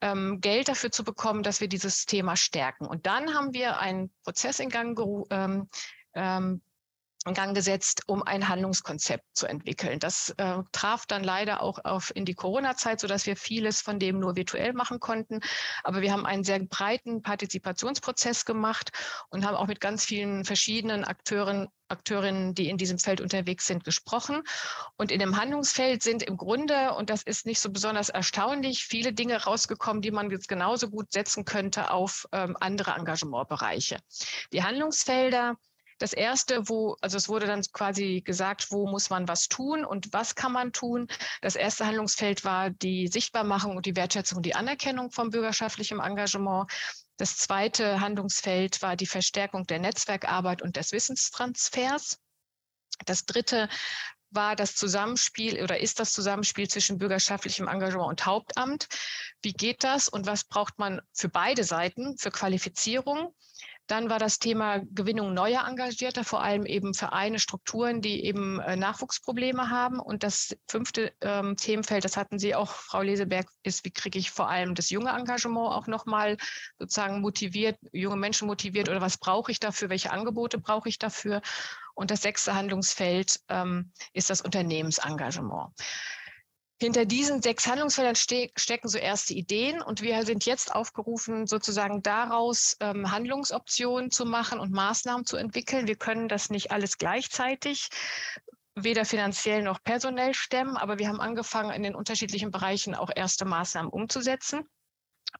ähm, 0.00 0.40
Geld 0.40 0.68
dafür 0.68 0.90
zu 0.90 1.02
bekommen, 1.02 1.42
dass 1.42 1.60
wir 1.60 1.68
dieses 1.68 2.04
Thema 2.04 2.36
stärken. 2.36 2.86
Und 2.86 3.06
dann 3.06 3.34
haben 3.34 3.54
wir 3.54 3.78
einen 3.78 4.12
Prozess 4.22 4.60
in 4.60 4.68
Gang 4.68 4.98
ähm, 5.30 5.68
ähm, 6.14 6.52
in 6.54 6.73
Gang 7.32 7.54
gesetzt, 7.54 8.02
um 8.06 8.22
ein 8.22 8.48
Handlungskonzept 8.48 9.24
zu 9.32 9.46
entwickeln. 9.46 9.98
Das 9.98 10.34
äh, 10.36 10.58
traf 10.72 11.06
dann 11.06 11.24
leider 11.24 11.62
auch 11.62 11.78
auf 11.84 12.12
in 12.14 12.26
die 12.26 12.34
Corona-Zeit, 12.34 13.00
so 13.00 13.06
dass 13.06 13.24
wir 13.24 13.36
vieles 13.36 13.80
von 13.80 13.98
dem 13.98 14.18
nur 14.18 14.36
virtuell 14.36 14.74
machen 14.74 15.00
konnten. 15.00 15.40
Aber 15.82 16.02
wir 16.02 16.12
haben 16.12 16.26
einen 16.26 16.44
sehr 16.44 16.58
breiten 16.58 17.22
Partizipationsprozess 17.22 18.44
gemacht 18.44 18.90
und 19.30 19.46
haben 19.46 19.56
auch 19.56 19.66
mit 19.66 19.80
ganz 19.80 20.04
vielen 20.04 20.44
verschiedenen 20.44 21.04
Akteuren 21.04 21.68
Akteurinnen, 21.88 22.54
die 22.54 22.70
in 22.70 22.78
diesem 22.78 22.98
Feld 22.98 23.20
unterwegs 23.20 23.66
sind, 23.66 23.84
gesprochen. 23.84 24.42
Und 24.96 25.12
in 25.12 25.20
dem 25.20 25.36
Handlungsfeld 25.36 26.02
sind 26.02 26.22
im 26.22 26.36
Grunde, 26.36 26.94
und 26.94 27.10
das 27.10 27.22
ist 27.22 27.46
nicht 27.46 27.60
so 27.60 27.70
besonders 27.70 28.08
erstaunlich, 28.08 28.84
viele 28.84 29.12
Dinge 29.12 29.44
rausgekommen, 29.44 30.00
die 30.00 30.10
man 30.10 30.30
jetzt 30.30 30.48
genauso 30.48 30.88
gut 30.88 31.12
setzen 31.12 31.44
könnte 31.44 31.90
auf 31.90 32.26
ähm, 32.32 32.56
andere 32.58 32.92
Engagementbereiche. 32.92 33.98
Die 34.52 34.62
Handlungsfelder 34.62 35.56
das 35.98 36.12
erste, 36.12 36.68
wo, 36.68 36.96
also 37.00 37.16
es 37.16 37.28
wurde 37.28 37.46
dann 37.46 37.62
quasi 37.72 38.22
gesagt, 38.24 38.70
wo 38.70 38.88
muss 38.88 39.10
man 39.10 39.28
was 39.28 39.48
tun 39.48 39.84
und 39.84 40.12
was 40.12 40.34
kann 40.34 40.52
man 40.52 40.72
tun. 40.72 41.08
Das 41.40 41.56
erste 41.56 41.86
Handlungsfeld 41.86 42.44
war 42.44 42.70
die 42.70 43.08
Sichtbarmachung 43.08 43.76
und 43.76 43.86
die 43.86 43.96
Wertschätzung 43.96 44.38
und 44.38 44.46
die 44.46 44.54
Anerkennung 44.54 45.10
von 45.10 45.30
bürgerschaftlichem 45.30 46.00
Engagement. 46.00 46.70
Das 47.16 47.36
zweite 47.36 48.00
Handlungsfeld 48.00 48.82
war 48.82 48.96
die 48.96 49.06
Verstärkung 49.06 49.66
der 49.66 49.78
Netzwerkarbeit 49.78 50.62
und 50.62 50.76
des 50.76 50.92
Wissenstransfers. 50.92 52.18
Das 53.06 53.24
dritte 53.24 53.68
war 54.30 54.56
das 54.56 54.74
Zusammenspiel 54.74 55.62
oder 55.62 55.78
ist 55.78 56.00
das 56.00 56.12
Zusammenspiel 56.12 56.68
zwischen 56.68 56.98
bürgerschaftlichem 56.98 57.68
Engagement 57.68 58.08
und 58.08 58.26
Hauptamt. 58.26 58.88
Wie 59.42 59.52
geht 59.52 59.84
das 59.84 60.08
und 60.08 60.26
was 60.26 60.44
braucht 60.44 60.78
man 60.78 61.00
für 61.12 61.28
beide 61.28 61.64
Seiten 61.64 62.16
für 62.18 62.30
Qualifizierung? 62.30 63.34
Dann 63.86 64.08
war 64.08 64.18
das 64.18 64.38
Thema 64.38 64.80
Gewinnung 64.92 65.34
neuer 65.34 65.66
Engagierter, 65.68 66.24
vor 66.24 66.42
allem 66.42 66.64
eben 66.64 66.94
Vereine, 66.94 67.38
Strukturen, 67.38 68.00
die 68.00 68.24
eben 68.24 68.58
äh, 68.60 68.76
Nachwuchsprobleme 68.76 69.68
haben. 69.68 70.00
Und 70.00 70.22
das 70.22 70.56
fünfte 70.68 71.12
ähm, 71.20 71.56
Themenfeld, 71.56 72.04
das 72.04 72.16
hatten 72.16 72.38
Sie 72.38 72.54
auch, 72.54 72.70
Frau 72.70 73.02
Leseberg, 73.02 73.46
ist, 73.62 73.84
wie 73.84 73.90
kriege 73.90 74.18
ich 74.18 74.30
vor 74.30 74.48
allem 74.48 74.74
das 74.74 74.90
junge 74.90 75.10
Engagement 75.10 75.72
auch 75.72 75.86
nochmal 75.86 76.38
sozusagen 76.78 77.20
motiviert, 77.20 77.78
junge 77.92 78.16
Menschen 78.16 78.46
motiviert 78.46 78.88
oder 78.88 79.02
was 79.02 79.18
brauche 79.18 79.52
ich 79.52 79.60
dafür, 79.60 79.90
welche 79.90 80.12
Angebote 80.12 80.58
brauche 80.58 80.88
ich 80.88 80.98
dafür? 80.98 81.42
Und 81.94 82.10
das 82.10 82.22
sechste 82.22 82.54
Handlungsfeld 82.54 83.40
ähm, 83.48 83.92
ist 84.12 84.30
das 84.30 84.40
Unternehmensengagement. 84.40 85.72
Hinter 86.80 87.06
diesen 87.06 87.40
sechs 87.40 87.66
Handlungsfeldern 87.66 88.16
ste 88.16 88.50
stecken 88.56 88.88
so 88.88 88.98
erste 88.98 89.32
Ideen 89.32 89.80
und 89.80 90.02
wir 90.02 90.26
sind 90.26 90.44
jetzt 90.44 90.74
aufgerufen, 90.74 91.46
sozusagen 91.46 92.02
daraus 92.02 92.76
ähm, 92.80 93.10
Handlungsoptionen 93.10 94.10
zu 94.10 94.24
machen 94.26 94.58
und 94.58 94.72
Maßnahmen 94.72 95.24
zu 95.24 95.36
entwickeln. 95.36 95.86
Wir 95.86 95.96
können 95.96 96.28
das 96.28 96.50
nicht 96.50 96.72
alles 96.72 96.98
gleichzeitig 96.98 97.88
weder 98.74 99.04
finanziell 99.04 99.62
noch 99.62 99.82
personell 99.84 100.34
stemmen, 100.34 100.76
aber 100.76 100.98
wir 100.98 101.08
haben 101.08 101.20
angefangen, 101.20 101.70
in 101.70 101.84
den 101.84 101.94
unterschiedlichen 101.94 102.50
Bereichen 102.50 102.96
auch 102.96 103.10
erste 103.14 103.44
Maßnahmen 103.44 103.90
umzusetzen. 103.90 104.68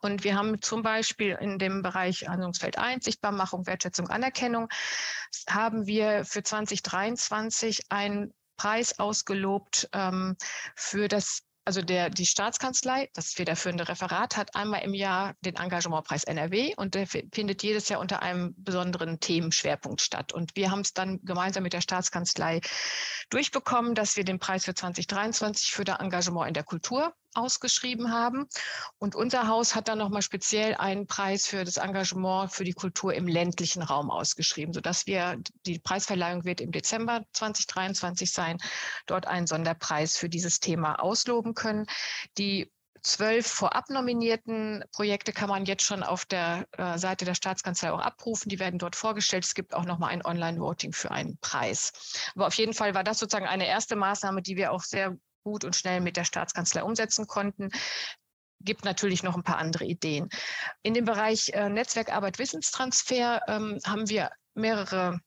Und 0.00 0.24
wir 0.24 0.36
haben 0.36 0.60
zum 0.60 0.82
Beispiel 0.82 1.36
in 1.40 1.58
dem 1.58 1.82
Bereich 1.82 2.28
Handlungsfeld 2.28 2.78
1, 2.78 3.04
Sichtbarmachung, 3.04 3.66
Wertschätzung, 3.66 4.08
Anerkennung, 4.08 4.68
haben 5.48 5.86
wir 5.86 6.24
für 6.24 6.42
2023 6.42 7.82
ein 7.90 8.32
Preis 8.56 8.98
ausgelobt 8.98 9.88
ähm, 9.92 10.36
für 10.74 11.08
das 11.08 11.42
also 11.64 11.80
der, 11.80 12.10
die 12.10 12.26
Staatskanzlei, 12.26 13.08
das 13.14 13.32
federführende 13.32 13.88
Referat, 13.88 14.36
hat 14.36 14.54
einmal 14.54 14.82
im 14.82 14.92
Jahr 14.92 15.34
den 15.40 15.56
Engagementpreis 15.56 16.24
NRW 16.24 16.74
und 16.76 16.94
der 16.94 17.06
findet 17.06 17.62
jedes 17.62 17.88
Jahr 17.88 18.00
unter 18.00 18.22
einem 18.22 18.54
besonderen 18.58 19.18
Themenschwerpunkt 19.18 20.02
statt. 20.02 20.32
Und 20.32 20.54
wir 20.56 20.70
haben 20.70 20.80
es 20.80 20.92
dann 20.92 21.20
gemeinsam 21.24 21.62
mit 21.62 21.72
der 21.72 21.80
Staatskanzlei 21.80 22.60
durchbekommen, 23.30 23.94
dass 23.94 24.16
wir 24.16 24.24
den 24.24 24.38
Preis 24.38 24.66
für 24.66 24.74
2023 24.74 25.72
für 25.72 25.84
das 25.84 26.00
Engagement 26.00 26.48
in 26.48 26.54
der 26.54 26.64
Kultur 26.64 27.14
ausgeschrieben 27.34 28.12
haben. 28.12 28.46
Und 28.98 29.14
unser 29.14 29.48
Haus 29.48 29.74
hat 29.74 29.88
dann 29.88 29.98
nochmal 29.98 30.22
speziell 30.22 30.74
einen 30.74 31.06
Preis 31.06 31.46
für 31.46 31.64
das 31.64 31.76
Engagement 31.76 32.52
für 32.52 32.64
die 32.64 32.72
Kultur 32.72 33.14
im 33.14 33.26
ländlichen 33.26 33.82
Raum 33.82 34.10
ausgeschrieben, 34.10 34.72
sodass 34.72 35.06
wir, 35.06 35.38
die 35.66 35.78
Preisverleihung 35.78 36.44
wird 36.44 36.60
im 36.60 36.72
Dezember 36.72 37.24
2023 37.32 38.30
sein, 38.30 38.58
dort 39.06 39.26
einen 39.26 39.46
Sonderpreis 39.46 40.16
für 40.16 40.28
dieses 40.28 40.60
Thema 40.60 41.00
ausloben 41.00 41.54
können. 41.54 41.86
Die 42.38 42.70
zwölf 43.04 43.46
vorab 43.46 43.90
nominierten 43.90 44.84
Projekte 44.92 45.32
kann 45.32 45.48
man 45.48 45.66
jetzt 45.66 45.84
schon 45.84 46.02
auf 46.02 46.24
der 46.24 46.66
äh, 46.72 46.98
Seite 46.98 47.24
der 47.24 47.34
Staatskanzlei 47.34 47.92
auch 47.92 48.00
abrufen. 48.00 48.48
Die 48.48 48.58
werden 48.58 48.78
dort 48.78 48.96
vorgestellt. 48.96 49.44
Es 49.44 49.54
gibt 49.54 49.74
auch 49.74 49.84
nochmal 49.84 50.10
ein 50.10 50.24
Online-Voting 50.24 50.92
für 50.92 51.10
einen 51.10 51.38
Preis. 51.38 51.92
Aber 52.34 52.46
auf 52.46 52.54
jeden 52.54 52.74
Fall 52.74 52.94
war 52.94 53.04
das 53.04 53.18
sozusagen 53.18 53.46
eine 53.46 53.68
erste 53.68 53.94
Maßnahme, 53.94 54.42
die 54.42 54.56
wir 54.56 54.72
auch 54.72 54.82
sehr 54.82 55.16
gut 55.44 55.64
und 55.64 55.76
schnell 55.76 56.00
mit 56.00 56.16
der 56.16 56.24
Staatskanzlei 56.24 56.82
umsetzen 56.82 57.26
konnten 57.26 57.70
gibt 58.60 58.84
natürlich 58.84 59.22
noch 59.22 59.36
ein 59.36 59.42
paar 59.42 59.58
andere 59.58 59.84
Ideen. 59.84 60.28
In 60.82 60.94
dem 60.94 61.04
Bereich 61.04 61.50
äh, 61.50 61.68
Netzwerkarbeit, 61.68 62.38
Wissenstransfer 62.38 63.42
ähm, 63.46 63.78
haben 63.84 64.08
wir 64.08 64.30
mehrere 64.54 65.20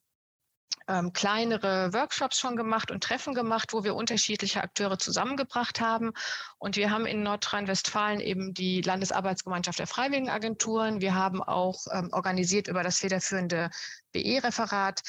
ähm, 0.87 1.11
kleinere 1.11 1.93
Workshops 1.93 2.39
schon 2.39 2.55
gemacht 2.55 2.91
und 2.91 3.03
Treffen 3.03 3.33
gemacht, 3.33 3.73
wo 3.73 3.83
wir 3.83 3.95
unterschiedliche 3.95 4.61
Akteure 4.63 4.97
zusammengebracht 4.97 5.81
haben. 5.81 6.13
Und 6.59 6.77
wir 6.77 6.91
haben 6.91 7.05
in 7.05 7.23
Nordrhein-Westfalen 7.23 8.21
eben 8.21 8.53
die 8.53 8.81
Landesarbeitsgemeinschaft 8.81 9.79
der 9.79 9.87
Freiwilligenagenturen. 9.87 11.01
Wir 11.01 11.15
haben 11.15 11.43
auch 11.43 11.85
ähm, 11.91 12.09
organisiert 12.13 12.67
über 12.67 12.83
das 12.83 12.99
federführende 12.99 13.69
BE-Referat 14.13 15.01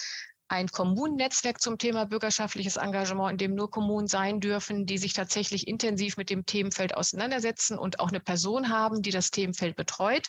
ein 0.48 0.68
Kommunennetzwerk 0.68 1.60
zum 1.60 1.78
Thema 1.78 2.06
bürgerschaftliches 2.06 2.76
Engagement, 2.76 3.32
in 3.32 3.38
dem 3.38 3.54
nur 3.54 3.70
Kommunen 3.70 4.06
sein 4.06 4.40
dürfen, 4.40 4.86
die 4.86 4.98
sich 4.98 5.12
tatsächlich 5.12 5.68
intensiv 5.68 6.16
mit 6.16 6.30
dem 6.30 6.46
Themenfeld 6.46 6.94
auseinandersetzen 6.94 7.78
und 7.78 8.00
auch 8.00 8.08
eine 8.08 8.20
Person 8.20 8.70
haben, 8.70 9.02
die 9.02 9.10
das 9.10 9.30
Themenfeld 9.30 9.76
betreut. 9.76 10.28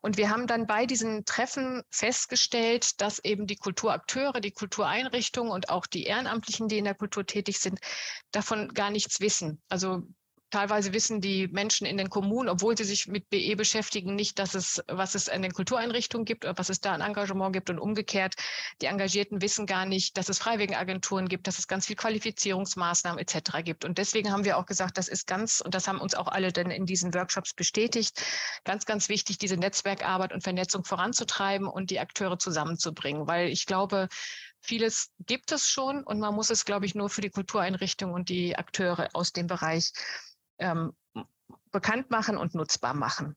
Und 0.00 0.16
wir 0.16 0.30
haben 0.30 0.46
dann 0.46 0.66
bei 0.66 0.86
diesen 0.86 1.24
Treffen 1.24 1.82
festgestellt, 1.90 3.00
dass 3.00 3.24
eben 3.24 3.46
die 3.46 3.56
Kulturakteure, 3.56 4.40
die 4.40 4.52
Kultureinrichtungen 4.52 5.52
und 5.52 5.68
auch 5.68 5.86
die 5.86 6.04
Ehrenamtlichen, 6.04 6.68
die 6.68 6.78
in 6.78 6.84
der 6.84 6.94
Kultur 6.94 7.24
tätig 7.24 7.60
sind, 7.60 7.78
davon 8.32 8.68
gar 8.74 8.90
nichts 8.90 9.20
wissen. 9.20 9.62
Also 9.68 10.02
Teilweise 10.50 10.92
wissen 10.92 11.20
die 11.20 11.48
Menschen 11.48 11.84
in 11.86 11.96
den 11.96 12.10
Kommunen, 12.10 12.48
obwohl 12.48 12.76
sie 12.76 12.84
sich 12.84 13.08
mit 13.08 13.28
BE 13.28 13.56
beschäftigen, 13.56 14.14
nicht, 14.14 14.38
dass 14.38 14.54
es, 14.54 14.82
was 14.86 15.14
es 15.14 15.28
an 15.28 15.42
den 15.42 15.52
Kultureinrichtungen 15.52 16.24
gibt 16.24 16.44
oder 16.44 16.56
was 16.56 16.68
es 16.68 16.80
da 16.80 16.92
an 16.92 17.00
Engagement 17.00 17.52
gibt. 17.52 17.70
Und 17.70 17.80
umgekehrt, 17.80 18.34
die 18.80 18.86
Engagierten 18.86 19.42
wissen 19.42 19.66
gar 19.66 19.84
nicht, 19.84 20.16
dass 20.16 20.28
es 20.28 20.38
Freiwilligenagenturen 20.38 21.28
gibt, 21.28 21.46
dass 21.48 21.58
es 21.58 21.66
ganz 21.66 21.86
viel 21.86 21.96
Qualifizierungsmaßnahmen 21.96 23.18
etc. 23.18 23.64
gibt. 23.64 23.84
Und 23.84 23.98
deswegen 23.98 24.30
haben 24.30 24.44
wir 24.44 24.56
auch 24.56 24.66
gesagt, 24.66 24.96
das 24.96 25.08
ist 25.08 25.26
ganz, 25.26 25.60
und 25.60 25.74
das 25.74 25.88
haben 25.88 26.00
uns 26.00 26.14
auch 26.14 26.28
alle 26.28 26.52
dann 26.52 26.70
in 26.70 26.86
diesen 26.86 27.12
Workshops 27.14 27.52
bestätigt, 27.54 28.22
ganz, 28.64 28.86
ganz 28.86 29.08
wichtig, 29.08 29.38
diese 29.38 29.56
Netzwerkarbeit 29.56 30.32
und 30.32 30.44
Vernetzung 30.44 30.84
voranzutreiben 30.84 31.66
und 31.66 31.90
die 31.90 31.98
Akteure 31.98 32.38
zusammenzubringen. 32.38 33.26
Weil 33.26 33.48
ich 33.48 33.66
glaube, 33.66 34.08
Vieles 34.66 35.10
gibt 35.18 35.52
es 35.52 35.68
schon 35.68 36.02
und 36.04 36.20
man 36.20 36.34
muss 36.34 36.48
es, 36.48 36.64
glaube 36.64 36.86
ich, 36.86 36.94
nur 36.94 37.10
für 37.10 37.20
die 37.20 37.28
Kultureinrichtungen 37.28 38.14
und 38.14 38.30
die 38.30 38.56
Akteure 38.56 39.10
aus 39.12 39.30
dem 39.30 39.46
Bereich 39.46 39.92
ähm, 40.58 40.92
bekannt 41.70 42.10
machen 42.10 42.36
und 42.36 42.54
nutzbar 42.54 42.94
machen. 42.94 43.36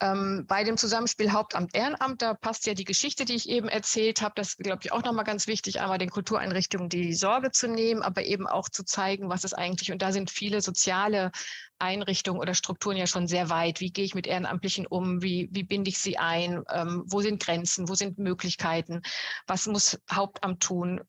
Ähm, 0.00 0.44
bei 0.46 0.62
dem 0.62 0.76
Zusammenspiel 0.76 1.32
Hauptamt-Ehrenamt, 1.32 2.22
da 2.22 2.34
passt 2.34 2.66
ja 2.66 2.74
die 2.74 2.84
Geschichte, 2.84 3.24
die 3.24 3.34
ich 3.34 3.48
eben 3.48 3.68
erzählt 3.68 4.22
habe. 4.22 4.34
Das 4.36 4.56
glaube 4.56 4.80
ich, 4.84 4.92
auch 4.92 5.02
nochmal 5.02 5.24
ganz 5.24 5.46
wichtig, 5.46 5.80
einmal 5.80 5.98
den 5.98 6.10
Kultureinrichtungen 6.10 6.88
die 6.88 7.14
Sorge 7.14 7.50
zu 7.50 7.68
nehmen, 7.68 8.02
aber 8.02 8.24
eben 8.24 8.46
auch 8.46 8.68
zu 8.68 8.84
zeigen, 8.84 9.28
was 9.28 9.44
es 9.44 9.54
eigentlich, 9.54 9.90
und 9.90 10.02
da 10.02 10.12
sind 10.12 10.30
viele 10.30 10.60
soziale 10.60 11.32
Einrichtungen 11.78 12.40
oder 12.40 12.54
Strukturen 12.54 12.96
ja 12.96 13.06
schon 13.06 13.26
sehr 13.26 13.50
weit. 13.50 13.80
Wie 13.80 13.90
gehe 13.90 14.04
ich 14.04 14.14
mit 14.14 14.26
Ehrenamtlichen 14.26 14.86
um? 14.86 15.22
Wie, 15.22 15.48
wie 15.52 15.64
binde 15.64 15.90
ich 15.90 15.98
sie 15.98 16.18
ein? 16.18 16.62
Ähm, 16.70 17.04
wo 17.06 17.20
sind 17.20 17.42
Grenzen? 17.42 17.88
Wo 17.88 17.94
sind 17.94 18.18
Möglichkeiten? 18.18 19.02
Was 19.46 19.66
muss 19.66 19.98
Hauptamt 20.10 20.62
tun? 20.62 21.00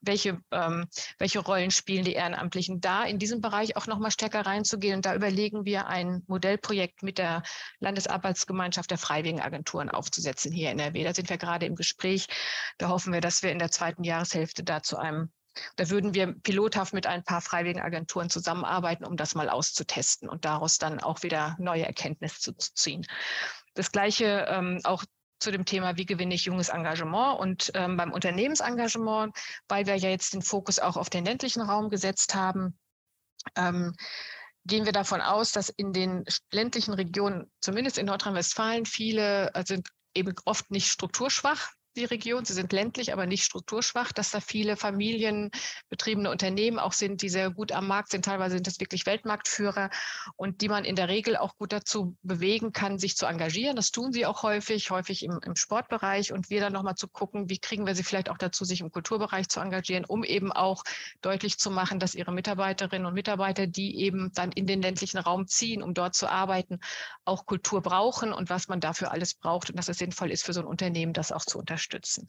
Welche, 0.00 0.40
ähm, 0.50 0.86
welche 1.18 1.40
Rollen 1.40 1.70
spielen 1.70 2.04
die 2.04 2.14
Ehrenamtlichen 2.14 2.80
da, 2.80 3.04
in 3.04 3.18
diesem 3.18 3.40
Bereich 3.40 3.76
auch 3.76 3.86
noch 3.86 3.98
mal 3.98 4.10
stärker 4.10 4.46
reinzugehen. 4.46 4.96
Und 4.96 5.06
da 5.06 5.14
überlegen 5.14 5.64
wir 5.64 5.86
ein 5.86 6.22
Modellprojekt 6.26 7.02
mit 7.02 7.18
der 7.18 7.42
Landesarbeitsgemeinschaft 7.80 8.90
der 8.90 8.98
Freiwilligenagenturen 8.98 9.90
aufzusetzen 9.90 10.52
hier 10.52 10.70
in 10.70 10.78
NRW. 10.78 11.04
Da 11.04 11.14
sind 11.14 11.30
wir 11.30 11.38
gerade 11.38 11.66
im 11.66 11.74
Gespräch. 11.74 12.26
Da 12.78 12.88
hoffen 12.88 13.12
wir, 13.12 13.20
dass 13.20 13.42
wir 13.42 13.52
in 13.52 13.58
der 13.58 13.70
zweiten 13.70 14.04
Jahreshälfte 14.04 14.64
da 14.64 14.82
zu 14.82 14.96
einem 14.96 15.30
da 15.74 15.90
würden 15.90 16.14
wir 16.14 16.34
pilothaft 16.42 16.92
mit 16.92 17.06
ein 17.06 17.24
paar 17.24 17.40
Freiwilligenagenturen 17.40 18.30
zusammenarbeiten, 18.30 19.04
um 19.04 19.16
das 19.16 19.34
mal 19.34 19.48
auszutesten 19.48 20.28
und 20.28 20.44
daraus 20.44 20.78
dann 20.78 21.00
auch 21.00 21.24
wieder 21.24 21.56
neue 21.58 21.84
Erkenntnisse 21.84 22.38
zu, 22.38 22.52
zu 22.52 22.74
ziehen. 22.74 23.06
Das 23.74 23.90
Gleiche 23.90 24.46
ähm, 24.48 24.80
auch 24.84 25.04
zu 25.38 25.50
dem 25.50 25.64
Thema, 25.64 25.96
wie 25.96 26.06
gewinne 26.06 26.34
ich 26.34 26.44
junges 26.44 26.68
Engagement 26.68 27.38
und 27.38 27.70
ähm, 27.74 27.96
beim 27.96 28.12
Unternehmensengagement, 28.12 29.36
weil 29.68 29.86
wir 29.86 29.96
ja 29.96 30.10
jetzt 30.10 30.34
den 30.34 30.42
Fokus 30.42 30.78
auch 30.78 30.96
auf 30.96 31.10
den 31.10 31.24
ländlichen 31.24 31.62
Raum 31.62 31.90
gesetzt 31.90 32.34
haben, 32.34 32.78
ähm, 33.56 33.94
gehen 34.64 34.84
wir 34.84 34.92
davon 34.92 35.20
aus, 35.20 35.52
dass 35.52 35.68
in 35.70 35.92
den 35.92 36.24
ländlichen 36.52 36.94
Regionen, 36.94 37.50
zumindest 37.60 37.98
in 37.98 38.06
Nordrhein-Westfalen, 38.06 38.84
viele 38.84 39.54
also 39.54 39.76
eben 40.14 40.34
oft 40.44 40.70
nicht 40.70 40.90
strukturschwach 40.90 41.70
die 41.98 42.04
Region. 42.04 42.44
Sie 42.44 42.52
sind 42.54 42.72
ländlich, 42.72 43.12
aber 43.12 43.26
nicht 43.26 43.44
strukturschwach, 43.44 44.12
dass 44.12 44.30
da 44.30 44.40
viele 44.40 44.76
familienbetriebene 44.76 46.30
Unternehmen 46.30 46.78
auch 46.78 46.92
sind, 46.92 47.20
die 47.22 47.28
sehr 47.28 47.50
gut 47.50 47.72
am 47.72 47.86
Markt 47.86 48.10
sind. 48.10 48.24
Teilweise 48.24 48.54
sind 48.54 48.66
das 48.66 48.80
wirklich 48.80 49.04
Weltmarktführer 49.04 49.90
und 50.36 50.60
die 50.62 50.68
man 50.68 50.84
in 50.84 50.96
der 50.96 51.08
Regel 51.08 51.36
auch 51.36 51.56
gut 51.56 51.72
dazu 51.72 52.16
bewegen 52.22 52.72
kann, 52.72 52.98
sich 52.98 53.16
zu 53.16 53.26
engagieren. 53.26 53.76
Das 53.76 53.90
tun 53.90 54.12
sie 54.12 54.24
auch 54.24 54.42
häufig, 54.42 54.90
häufig 54.90 55.24
im, 55.24 55.40
im 55.44 55.56
Sportbereich. 55.56 56.32
Und 56.32 56.48
wir 56.48 56.60
dann 56.60 56.72
nochmal 56.72 56.94
zu 56.94 57.08
gucken, 57.08 57.50
wie 57.50 57.58
kriegen 57.58 57.86
wir 57.86 57.94
sie 57.94 58.04
vielleicht 58.04 58.30
auch 58.30 58.38
dazu, 58.38 58.64
sich 58.64 58.80
im 58.80 58.90
Kulturbereich 58.90 59.48
zu 59.48 59.60
engagieren, 59.60 60.04
um 60.04 60.24
eben 60.24 60.52
auch 60.52 60.84
deutlich 61.20 61.58
zu 61.58 61.70
machen, 61.70 61.98
dass 61.98 62.14
ihre 62.14 62.32
Mitarbeiterinnen 62.32 63.06
und 63.06 63.14
Mitarbeiter, 63.14 63.66
die 63.66 63.98
eben 63.98 64.30
dann 64.34 64.52
in 64.52 64.66
den 64.66 64.80
ländlichen 64.80 65.18
Raum 65.18 65.48
ziehen, 65.48 65.82
um 65.82 65.94
dort 65.94 66.14
zu 66.14 66.28
arbeiten, 66.28 66.78
auch 67.24 67.44
Kultur 67.44 67.82
brauchen 67.82 68.32
und 68.32 68.48
was 68.48 68.68
man 68.68 68.80
dafür 68.80 69.10
alles 69.10 69.34
braucht 69.34 69.70
und 69.70 69.76
dass 69.76 69.88
es 69.88 69.98
sinnvoll 69.98 70.30
ist 70.30 70.44
für 70.44 70.52
so 70.52 70.60
ein 70.60 70.66
Unternehmen, 70.66 71.12
das 71.12 71.32
auch 71.32 71.44
zu 71.44 71.58
unterstützen 71.58 71.87
unterstützen. 71.88 72.28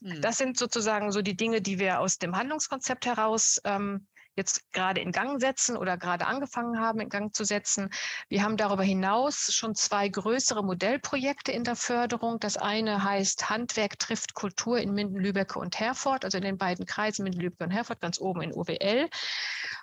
Mhm. 0.00 0.20
Das 0.20 0.38
sind 0.38 0.58
sozusagen 0.58 1.12
so 1.12 1.22
die 1.22 1.36
Dinge, 1.36 1.60
die 1.60 1.78
wir 1.78 2.00
aus 2.00 2.18
dem 2.18 2.36
Handlungskonzept 2.36 3.06
heraus 3.06 3.60
ähm, 3.64 4.06
jetzt 4.34 4.72
gerade 4.72 5.00
in 5.00 5.10
Gang 5.10 5.40
setzen 5.40 5.76
oder 5.76 5.96
gerade 5.96 6.26
angefangen 6.26 6.78
haben, 6.78 7.00
in 7.00 7.08
Gang 7.08 7.34
zu 7.34 7.42
setzen. 7.42 7.90
Wir 8.28 8.44
haben 8.44 8.56
darüber 8.56 8.84
hinaus 8.84 9.52
schon 9.52 9.74
zwei 9.74 10.08
größere 10.08 10.64
Modellprojekte 10.64 11.50
in 11.50 11.64
der 11.64 11.74
Förderung. 11.74 12.38
Das 12.38 12.56
eine 12.56 13.02
heißt 13.02 13.50
Handwerk 13.50 13.98
trifft 13.98 14.34
Kultur 14.34 14.78
in 14.78 14.92
Minden, 14.92 15.16
Lübeck 15.16 15.56
und 15.56 15.80
Herford, 15.80 16.24
also 16.24 16.38
in 16.38 16.44
den 16.44 16.56
beiden 16.56 16.86
Kreisen 16.86 17.24
Minden, 17.24 17.40
Lübeck 17.40 17.62
und 17.62 17.72
Herford, 17.72 18.00
ganz 18.00 18.20
oben 18.20 18.42
in 18.42 18.54
UWL. 18.54 19.08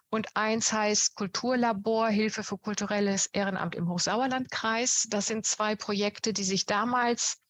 Und 0.09 0.27
eins 0.37 0.71
heißt 0.71 1.15
Kulturlabor, 1.15 2.07
Hilfe 2.07 2.43
für 2.43 2.57
kulturelles 2.57 3.25
Ehrenamt 3.25 3.75
im 3.75 3.89
Hochsauerlandkreis. 3.89 5.07
Das 5.09 5.25
sind 5.25 5.45
zwei 5.45 5.75
Projekte, 5.75 6.31
die 6.31 6.45
sich 6.45 6.65
damals 6.65 7.41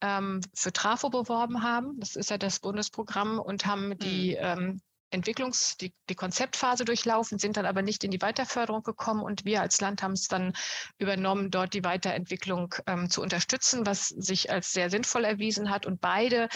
ähm, 0.00 0.40
für 0.54 0.72
Trafo 0.72 1.10
beworben 1.10 1.62
haben. 1.62 1.98
Das 1.98 2.16
ist 2.16 2.30
ja 2.30 2.38
das 2.38 2.60
Bundesprogramm 2.60 3.38
und 3.38 3.66
haben 3.66 3.98
die 3.98 4.36
mhm. 4.40 4.44
ähm, 4.44 4.80
Entwicklungs-, 5.10 5.76
die, 5.78 5.94
die 6.08 6.14
Konzeptphase 6.14 6.84
durchlaufen, 6.84 7.38
sind 7.38 7.56
dann 7.56 7.66
aber 7.66 7.82
nicht 7.82 8.04
in 8.04 8.10
die 8.10 8.20
Weiterförderung 8.20 8.82
gekommen 8.82 9.22
und 9.22 9.44
wir 9.44 9.62
als 9.62 9.80
Land 9.80 10.02
haben 10.02 10.12
es 10.12 10.28
dann 10.28 10.52
übernommen, 10.98 11.50
dort 11.50 11.74
die 11.74 11.84
Weiterentwicklung 11.84 12.74
ähm, 12.86 13.08
zu 13.08 13.22
unterstützen, 13.22 13.86
was 13.86 14.08
sich 14.08 14.50
als 14.50 14.72
sehr 14.72 14.90
sinnvoll 14.90 15.24
erwiesen 15.24 15.70
hat. 15.70 15.86
Und 15.86 16.00
beide 16.00 16.48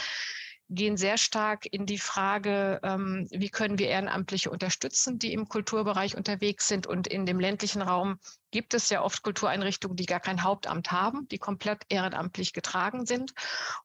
gehen 0.68 0.97
sehr 0.97 1.18
stark 1.18 1.66
in 1.66 1.86
die 1.86 1.99
Frage, 1.99 2.80
ähm, 2.82 3.26
wie 3.30 3.51
können 3.51 3.78
wir 3.78 3.88
Ehrenamtliche 3.88 4.51
unterstützen, 4.51 5.18
die 5.18 5.32
im 5.32 5.49
Kulturbereich 5.49 6.16
unterwegs 6.16 6.68
sind 6.68 6.86
und 6.86 7.07
in 7.07 7.26
dem 7.26 7.40
ländlichen 7.40 7.82
Raum 7.82 8.18
gibt 8.53 8.74
es 8.74 8.90
ja 8.90 9.03
oft 9.03 9.22
Kultureinrichtungen, 9.22 9.96
die 9.96 10.07
gar 10.07 10.20
kein 10.20 10.44
Hauptamt 10.44 10.92
haben, 10.92 11.26
die 11.28 11.38
komplett 11.38 11.82
ehrenamtlich 11.88 12.53
getragen 12.53 13.07
sind. 13.07 13.32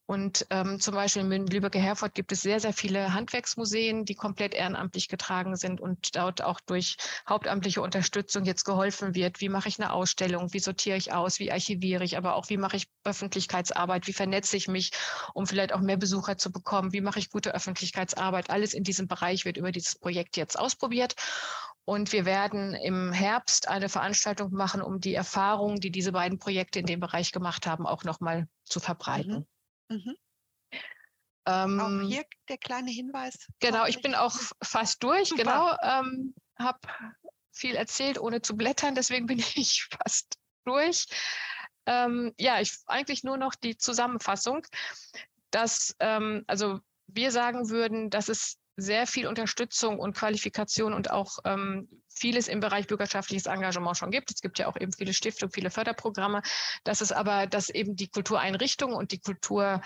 Und 0.05 0.45
ähm, 0.51 0.79
zum 0.79 0.93
Beispiel 0.93 1.31
in 1.31 1.47
Lübecker 1.47 1.79
Herford 1.79 2.13
gibt 2.13 2.31
es 2.31 2.41
sehr, 2.41 2.59
sehr 2.59 2.73
viele 2.73 3.13
Handwerksmuseen, 3.13 4.05
die 4.05 4.13
komplett 4.13 4.53
ehrenamtlich 4.53 5.07
getragen 5.07 5.55
sind 5.55 5.81
und 5.81 6.15
dort 6.15 6.43
auch 6.43 6.59
durch 6.59 6.97
hauptamtliche 7.27 7.81
Unterstützung 7.81 8.43
jetzt 8.43 8.65
geholfen 8.65 9.15
wird. 9.15 9.41
Wie 9.41 9.49
mache 9.49 9.69
ich 9.69 9.79
eine 9.79 9.91
Ausstellung? 9.91 10.53
Wie 10.53 10.59
sortiere 10.59 10.97
ich 10.97 11.13
aus? 11.13 11.39
Wie 11.39 11.51
archiviere 11.51 12.03
ich? 12.03 12.17
Aber 12.17 12.35
auch 12.35 12.49
wie 12.49 12.57
mache 12.57 12.77
ich 12.77 12.87
Öffentlichkeitsarbeit? 13.03 14.07
Wie 14.07 14.13
vernetze 14.13 14.57
ich 14.57 14.67
mich, 14.67 14.91
um 15.33 15.47
vielleicht 15.47 15.73
auch 15.73 15.79
mehr 15.79 15.97
Besucher 15.97 16.37
zu 16.37 16.51
bekommen? 16.51 16.91
Wie 16.91 17.01
mache 17.01 17.19
ich 17.19 17.29
gute 17.29 17.55
Öffentlichkeitsarbeit? 17.55 18.49
Alles 18.49 18.73
in 18.73 18.83
diesem 18.83 19.07
Bereich 19.07 19.45
wird 19.45 19.57
über 19.57 19.71
dieses 19.71 19.95
Projekt 19.95 20.35
jetzt 20.35 20.59
ausprobiert. 20.59 21.15
Und 21.87 22.11
wir 22.11 22.25
werden 22.25 22.73
im 22.73 23.13
Herbst 23.13 23.69
eine 23.69 23.87
Veranstaltung 23.87 24.51
machen, 24.51 24.81
um 24.81 24.99
die 24.99 25.13
Erfahrungen, 25.13 25.79
die 25.79 25.89
diese 25.89 26.11
beiden 26.11 26.37
Projekte 26.37 26.79
in 26.79 26.85
dem 26.85 26.99
Bereich 26.99 27.31
gemacht 27.31 27.65
haben, 27.65 27.87
auch 27.87 28.03
nochmal 28.03 28.49
zu 28.65 28.81
verbreiten. 28.81 29.47
Mhm. 29.87 29.95
Mhm. 29.95 30.17
Ähm, 31.45 31.79
auch 31.79 32.09
hier 32.09 32.25
der 32.49 32.57
kleine 32.57 32.91
Hinweis. 32.91 33.47
Genau, 33.61 33.85
ich 33.85 34.01
bin 34.01 34.15
auch 34.15 34.37
fast 34.61 35.01
durch. 35.01 35.29
Super. 35.29 35.43
Genau, 35.43 35.77
ähm, 35.81 36.35
habe 36.59 36.79
viel 37.53 37.75
erzählt, 37.75 38.19
ohne 38.19 38.41
zu 38.41 38.57
blättern, 38.57 38.93
deswegen 38.93 39.25
bin 39.25 39.39
ich 39.55 39.87
fast 39.89 40.37
durch. 40.65 41.05
Ähm, 41.85 42.33
ja, 42.37 42.59
ich 42.59 42.79
eigentlich 42.87 43.23
nur 43.23 43.37
noch 43.37 43.55
die 43.55 43.77
Zusammenfassung, 43.77 44.67
dass 45.51 45.95
ähm, 45.99 46.43
also 46.47 46.81
wir 47.07 47.31
sagen 47.31 47.69
würden, 47.69 48.09
dass 48.09 48.27
es 48.27 48.57
sehr 48.77 49.07
viel 49.07 49.27
Unterstützung 49.27 49.99
und 49.99 50.15
Qualifikation 50.15 50.93
und 50.93 51.09
auch 51.09 51.39
ähm, 51.45 51.89
vieles 52.07 52.47
im 52.47 52.59
Bereich 52.59 52.85
bürgerschaftliches 52.85 53.47
Engagement 53.47 53.97
schon 53.97 54.11
gibt. 54.11 54.31
Es 54.31 54.41
gibt 54.41 54.59
ja 54.59 54.67
auch 54.67 54.79
eben 54.79 54.93
viele 54.93 55.13
Stiftungen, 55.13 55.51
viele 55.51 55.71
Förderprogramme. 55.71 56.43
Das 56.83 57.01
ist 57.01 57.11
aber, 57.11 57.47
dass 57.47 57.69
eben 57.69 57.95
die 57.95 58.07
Kultureinrichtungen 58.07 58.95
und 58.95 59.11
die 59.11 59.19
Kultur 59.19 59.81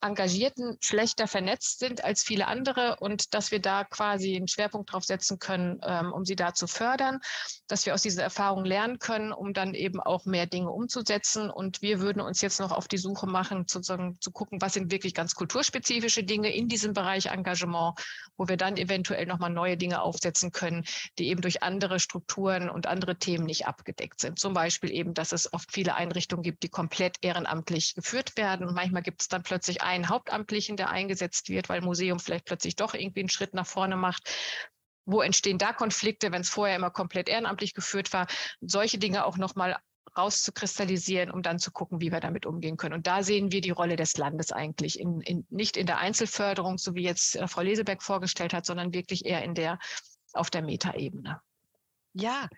Engagierten 0.00 0.76
schlechter 0.80 1.26
vernetzt 1.26 1.78
sind 1.78 2.04
als 2.04 2.22
viele 2.22 2.46
andere 2.46 2.96
und 3.00 3.34
dass 3.34 3.50
wir 3.50 3.60
da 3.60 3.84
quasi 3.84 4.36
einen 4.36 4.48
Schwerpunkt 4.48 4.92
drauf 4.92 5.04
setzen 5.04 5.38
können, 5.38 5.80
ähm, 5.82 6.12
um 6.12 6.24
sie 6.24 6.36
da 6.36 6.52
zu 6.52 6.66
fördern, 6.66 7.20
dass 7.66 7.86
wir 7.86 7.94
aus 7.94 8.02
diesen 8.02 8.20
Erfahrungen 8.20 8.66
lernen 8.66 8.98
können, 8.98 9.32
um 9.32 9.54
dann 9.54 9.74
eben 9.74 10.00
auch 10.00 10.26
mehr 10.26 10.46
Dinge 10.46 10.70
umzusetzen. 10.70 11.50
Und 11.50 11.82
wir 11.82 12.00
würden 12.00 12.20
uns 12.20 12.40
jetzt 12.40 12.60
noch 12.60 12.72
auf 12.72 12.88
die 12.88 12.98
Suche 12.98 13.26
machen, 13.26 13.64
sozusagen 13.68 14.18
zu 14.20 14.30
gucken, 14.30 14.60
was 14.60 14.74
sind 14.74 14.92
wirklich 14.92 15.14
ganz 15.14 15.34
kulturspezifische 15.34 16.24
Dinge 16.24 16.54
in 16.54 16.68
diesem 16.68 16.92
Bereich 16.92 17.26
Engagement, 17.26 17.98
wo 18.36 18.48
wir 18.48 18.56
dann 18.56 18.76
eventuell 18.76 19.26
nochmal 19.26 19.50
neue 19.50 19.76
Dinge 19.76 20.02
aufsetzen 20.02 20.52
können, 20.52 20.84
die 21.18 21.28
eben 21.28 21.40
durch 21.40 21.62
andere 21.62 22.00
Strukturen 22.00 22.68
und 22.68 22.86
andere 22.86 23.16
Themen 23.16 23.46
nicht 23.46 23.66
abgedeckt 23.66 24.20
sind. 24.20 24.38
Zum 24.38 24.52
Beispiel 24.52 24.90
eben, 24.90 25.14
dass 25.14 25.32
es 25.32 25.52
oft 25.52 25.72
viele 25.72 25.94
Einrichtungen 25.94 26.42
gibt, 26.42 26.62
die 26.62 26.68
komplett 26.68 27.16
ehrenamtlich 27.22 27.94
geführt 27.94 28.36
werden. 28.36 28.66
Und 28.66 28.74
manchmal 28.74 29.02
gibt 29.02 29.22
es 29.22 29.28
dann 29.28 29.42
plötzlich 29.42 29.82
ein 29.82 29.95
einen 29.96 30.08
Hauptamtlichen, 30.08 30.76
der 30.76 30.90
eingesetzt 30.90 31.48
wird, 31.48 31.68
weil 31.68 31.80
Museum 31.80 32.20
vielleicht 32.20 32.44
plötzlich 32.44 32.76
doch 32.76 32.94
irgendwie 32.94 33.20
einen 33.20 33.30
Schritt 33.30 33.54
nach 33.54 33.66
vorne 33.66 33.96
macht. 33.96 34.28
Wo 35.04 35.20
entstehen 35.20 35.58
da 35.58 35.72
Konflikte, 35.72 36.32
wenn 36.32 36.40
es 36.40 36.48
vorher 36.48 36.76
immer 36.76 36.90
komplett 36.90 37.28
ehrenamtlich 37.28 37.74
geführt 37.74 38.12
war? 38.12 38.26
Solche 38.60 38.98
Dinge 38.98 39.24
auch 39.24 39.36
nochmal 39.36 39.76
rauszukristallisieren, 40.16 41.30
um 41.30 41.42
dann 41.42 41.58
zu 41.58 41.70
gucken, 41.70 42.00
wie 42.00 42.10
wir 42.10 42.20
damit 42.20 42.46
umgehen 42.46 42.76
können. 42.76 42.94
Und 42.94 43.06
da 43.06 43.22
sehen 43.22 43.52
wir 43.52 43.60
die 43.60 43.70
Rolle 43.70 43.96
des 43.96 44.16
Landes 44.16 44.50
eigentlich, 44.50 44.98
in, 44.98 45.20
in, 45.20 45.46
nicht 45.50 45.76
in 45.76 45.86
der 45.86 45.98
Einzelförderung, 45.98 46.78
so 46.78 46.94
wie 46.94 47.02
jetzt 47.02 47.36
äh, 47.36 47.46
Frau 47.48 47.62
Leseberg 47.62 48.02
vorgestellt 48.02 48.54
hat, 48.54 48.66
sondern 48.66 48.94
wirklich 48.94 49.26
eher 49.26 49.42
in 49.42 49.54
der, 49.54 49.78
auf 50.32 50.50
der 50.50 50.62
Metaebene. 50.62 51.40
Ja, 52.18 52.48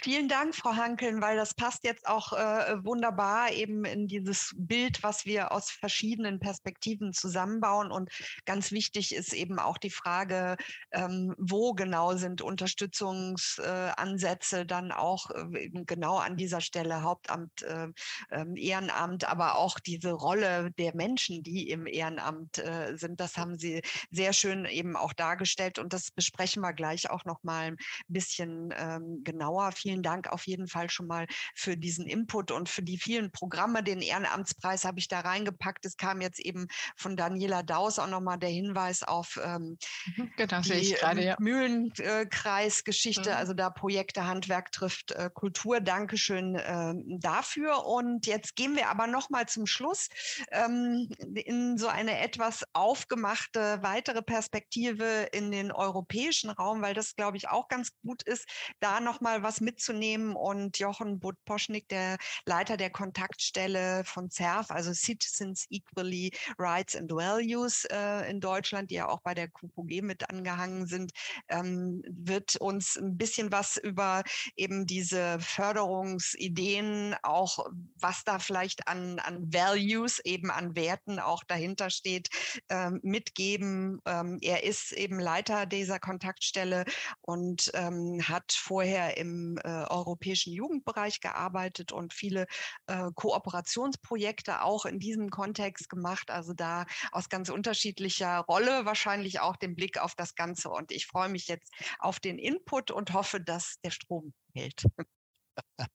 vielen 0.00 0.28
Dank, 0.28 0.54
Frau 0.54 0.76
Hankeln, 0.76 1.20
weil 1.20 1.36
das 1.36 1.52
passt 1.52 1.82
jetzt 1.82 2.06
auch 2.06 2.32
äh, 2.34 2.76
wunderbar 2.84 3.50
eben 3.50 3.84
in 3.84 4.06
dieses 4.06 4.54
Bild, 4.56 5.02
was 5.02 5.26
wir 5.26 5.50
aus 5.50 5.72
verschiedenen 5.72 6.38
Perspektiven 6.38 7.12
zusammenbauen. 7.12 7.90
Und 7.90 8.12
ganz 8.44 8.70
wichtig 8.70 9.12
ist 9.12 9.32
eben 9.32 9.58
auch 9.58 9.76
die 9.76 9.90
Frage, 9.90 10.56
ähm, 10.92 11.34
wo 11.36 11.72
genau 11.72 12.14
sind 12.14 12.42
Unterstützungsansätze 12.42 14.60
äh, 14.60 14.66
dann 14.66 14.92
auch 14.92 15.30
äh, 15.30 15.68
genau 15.68 16.18
an 16.18 16.36
dieser 16.36 16.60
Stelle 16.60 17.02
Hauptamt, 17.02 17.62
äh, 17.62 17.88
ähm, 18.30 18.54
Ehrenamt, 18.54 19.28
aber 19.28 19.56
auch 19.56 19.80
diese 19.80 20.12
Rolle 20.12 20.70
der 20.78 20.94
Menschen, 20.94 21.42
die 21.42 21.70
im 21.70 21.88
Ehrenamt 21.88 22.58
äh, 22.58 22.96
sind. 22.96 23.18
Das 23.18 23.36
haben 23.36 23.58
Sie 23.58 23.82
sehr 24.12 24.32
schön 24.32 24.64
eben 24.64 24.94
auch 24.94 25.12
dargestellt 25.12 25.80
und 25.80 25.92
das 25.92 26.12
besprechen 26.12 26.62
wir 26.62 26.72
gleich 26.72 27.10
auch 27.10 27.24
noch 27.24 27.42
mal 27.42 27.72
ein 27.72 27.76
bisschen. 28.06 28.72
Ähm, 28.76 29.07
genauer. 29.24 29.72
Vielen 29.72 30.02
Dank 30.02 30.28
auf 30.28 30.46
jeden 30.46 30.68
Fall 30.68 30.90
schon 30.90 31.06
mal 31.06 31.26
für 31.54 31.76
diesen 31.76 32.06
Input 32.06 32.50
und 32.50 32.68
für 32.68 32.82
die 32.82 32.98
vielen 32.98 33.30
Programme. 33.30 33.82
Den 33.82 34.00
Ehrenamtspreis 34.00 34.84
habe 34.84 34.98
ich 34.98 35.08
da 35.08 35.20
reingepackt. 35.20 35.84
Es 35.86 35.96
kam 35.96 36.20
jetzt 36.20 36.40
eben 36.40 36.68
von 36.96 37.16
Daniela 37.16 37.62
Daus 37.62 37.98
auch 37.98 38.06
nochmal 38.06 38.38
der 38.38 38.50
Hinweis 38.50 39.02
auf 39.02 39.38
ähm, 39.42 39.78
mhm, 40.16 40.30
genau, 40.36 40.60
die 40.60 40.94
grade, 40.94 41.24
ja. 41.24 41.36
Mühlenkreis-Geschichte, 41.38 43.30
mhm. 43.30 43.36
also 43.36 43.54
da 43.54 43.70
Projekte 43.70 44.26
Handwerk 44.26 44.72
trifft 44.72 45.12
äh, 45.12 45.30
Kultur. 45.32 45.80
Dankeschön 45.80 46.56
äh, 46.56 46.94
dafür. 47.18 47.86
Und 47.86 48.26
jetzt 48.26 48.56
gehen 48.56 48.76
wir 48.76 48.88
aber 48.88 49.06
nochmal 49.06 49.46
zum 49.46 49.66
Schluss 49.66 50.08
ähm, 50.50 51.08
in 51.34 51.78
so 51.78 51.88
eine 51.88 52.18
etwas 52.20 52.64
aufgemachte 52.72 53.78
weitere 53.82 54.22
Perspektive 54.22 55.28
in 55.32 55.50
den 55.50 55.72
europäischen 55.72 56.50
Raum, 56.50 56.82
weil 56.82 56.94
das, 56.94 57.16
glaube 57.16 57.36
ich, 57.36 57.48
auch 57.48 57.68
ganz 57.68 57.92
gut 58.02 58.22
ist, 58.22 58.46
da 58.80 58.97
noch 59.00 59.20
mal 59.20 59.42
was 59.42 59.60
mitzunehmen. 59.60 60.34
Und 60.34 60.78
Jochen 60.78 61.20
Budposchnik, 61.20 61.88
der 61.88 62.18
Leiter 62.44 62.76
der 62.76 62.90
Kontaktstelle 62.90 64.04
von 64.04 64.30
CERF, 64.30 64.70
also 64.70 64.92
Citizens 64.92 65.66
Equally 65.70 66.32
Rights 66.58 66.96
and 66.96 67.10
Values 67.10 67.84
äh, 67.86 68.30
in 68.30 68.40
Deutschland, 68.40 68.90
die 68.90 68.96
ja 68.96 69.08
auch 69.08 69.20
bei 69.20 69.34
der 69.34 69.48
QPG 69.48 70.02
mit 70.02 70.28
angehangen 70.30 70.86
sind, 70.86 71.12
ähm, 71.48 72.02
wird 72.08 72.56
uns 72.56 72.96
ein 72.96 73.16
bisschen 73.16 73.52
was 73.52 73.76
über 73.76 74.22
eben 74.56 74.86
diese 74.86 75.38
Förderungsideen, 75.40 77.14
auch 77.22 77.66
was 78.00 78.24
da 78.24 78.38
vielleicht 78.38 78.88
an, 78.88 79.18
an 79.18 79.52
Values, 79.52 80.20
eben 80.24 80.50
an 80.50 80.74
Werten 80.76 81.18
auch 81.18 81.44
dahinter 81.44 81.90
steht, 81.90 82.28
ähm, 82.68 83.00
mitgeben. 83.02 84.00
Ähm, 84.06 84.38
er 84.40 84.64
ist 84.64 84.92
eben 84.92 85.18
Leiter 85.18 85.66
dieser 85.66 85.98
Kontaktstelle 85.98 86.84
und 87.20 87.70
ähm, 87.74 88.20
hat 88.28 88.52
vorher 88.52 88.87
vorher 88.88 89.18
im 89.18 89.58
äh, 89.58 89.68
europäischen 89.68 90.52
Jugendbereich 90.52 91.20
gearbeitet 91.20 91.92
und 91.92 92.14
viele 92.14 92.46
äh, 92.86 93.10
Kooperationsprojekte 93.14 94.62
auch 94.62 94.86
in 94.86 94.98
diesem 94.98 95.28
Kontext 95.28 95.90
gemacht. 95.90 96.30
Also 96.30 96.54
da 96.54 96.86
aus 97.12 97.28
ganz 97.28 97.50
unterschiedlicher 97.50 98.38
Rolle 98.38 98.86
wahrscheinlich 98.86 99.40
auch 99.40 99.56
den 99.56 99.74
Blick 99.74 99.98
auf 99.98 100.14
das 100.14 100.34
Ganze. 100.34 100.70
Und 100.70 100.90
ich 100.90 101.06
freue 101.06 101.28
mich 101.28 101.48
jetzt 101.48 101.70
auf 101.98 102.18
den 102.18 102.38
Input 102.38 102.90
und 102.90 103.12
hoffe, 103.12 103.40
dass 103.40 103.78
der 103.84 103.90
Strom 103.90 104.32
hält. 104.54 104.84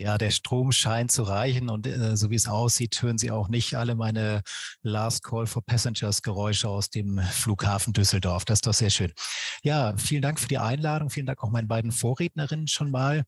Ja, 0.00 0.16
der 0.16 0.30
Strom 0.30 0.72
scheint 0.72 1.12
zu 1.12 1.24
reichen 1.24 1.68
und 1.68 1.86
äh, 1.86 2.16
so 2.16 2.30
wie 2.30 2.34
es 2.34 2.48
aussieht, 2.48 3.02
hören 3.02 3.18
Sie 3.18 3.30
auch 3.30 3.48
nicht 3.48 3.74
alle 3.74 3.94
meine 3.94 4.40
Last 4.80 5.22
Call 5.22 5.46
for 5.46 5.62
Passengers 5.62 6.22
Geräusche 6.22 6.70
aus 6.70 6.88
dem 6.88 7.18
Flughafen 7.18 7.92
Düsseldorf. 7.92 8.46
Das 8.46 8.56
ist 8.56 8.66
doch 8.66 8.72
sehr 8.72 8.88
schön. 8.88 9.12
Ja, 9.62 9.94
vielen 9.98 10.22
Dank 10.22 10.40
für 10.40 10.48
die 10.48 10.56
Einladung. 10.56 11.10
Vielen 11.10 11.26
Dank 11.26 11.44
auch 11.44 11.50
meinen 11.50 11.68
beiden 11.68 11.92
Vorrednerinnen 11.92 12.66
schon 12.66 12.90
mal. 12.90 13.24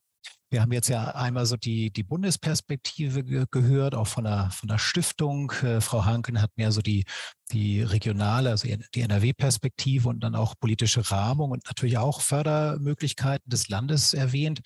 Wir 0.51 0.61
haben 0.61 0.73
jetzt 0.73 0.89
ja 0.89 1.15
einmal 1.15 1.47
so 1.47 1.57
die, 1.57 1.91
die 1.91 2.03
Bundesperspektive 2.03 3.25
ge 3.25 3.47
gehört, 3.51 3.95
auch 3.95 4.07
von 4.07 4.25
der, 4.25 4.51
von 4.51 4.69
der 4.69 4.77
Stiftung. 4.77 5.51
Äh, 5.63 5.81
Frau 5.81 6.05
Hanken 6.05 6.43
hat 6.43 6.51
mehr 6.57 6.73
so 6.73 6.83
die, 6.83 7.05
die 7.53 7.81
regionale, 7.81 8.51
also 8.51 8.69
die 8.95 9.01
NRW-Perspektive 9.01 10.11
und 10.11 10.21
dann 10.21 10.35
auch 10.35 10.55
politische 10.61 11.11
Rahmung 11.11 11.53
und 11.53 11.65
natürlich 11.67 11.97
auch 11.97 12.21
Fördermöglichkeiten 12.21 13.49
des 13.49 13.71
Landes 13.71 14.13
erwähnt. 14.13 14.61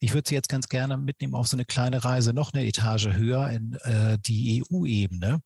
Ich 0.00 0.14
würde 0.14 0.26
Sie 0.26 0.34
jetzt 0.34 0.48
ganz 0.48 0.68
gerne 0.68 0.96
mitnehmen 0.96 1.34
auf 1.34 1.48
so 1.48 1.56
eine 1.56 1.66
kleine 1.66 2.02
Reise 2.02 2.32
noch 2.32 2.54
eine 2.54 2.64
Etage 2.64 3.08
höher 3.08 3.50
in 3.50 3.74
äh, 3.82 4.18
die 4.18 4.64
EU-Ebene. 4.72 5.42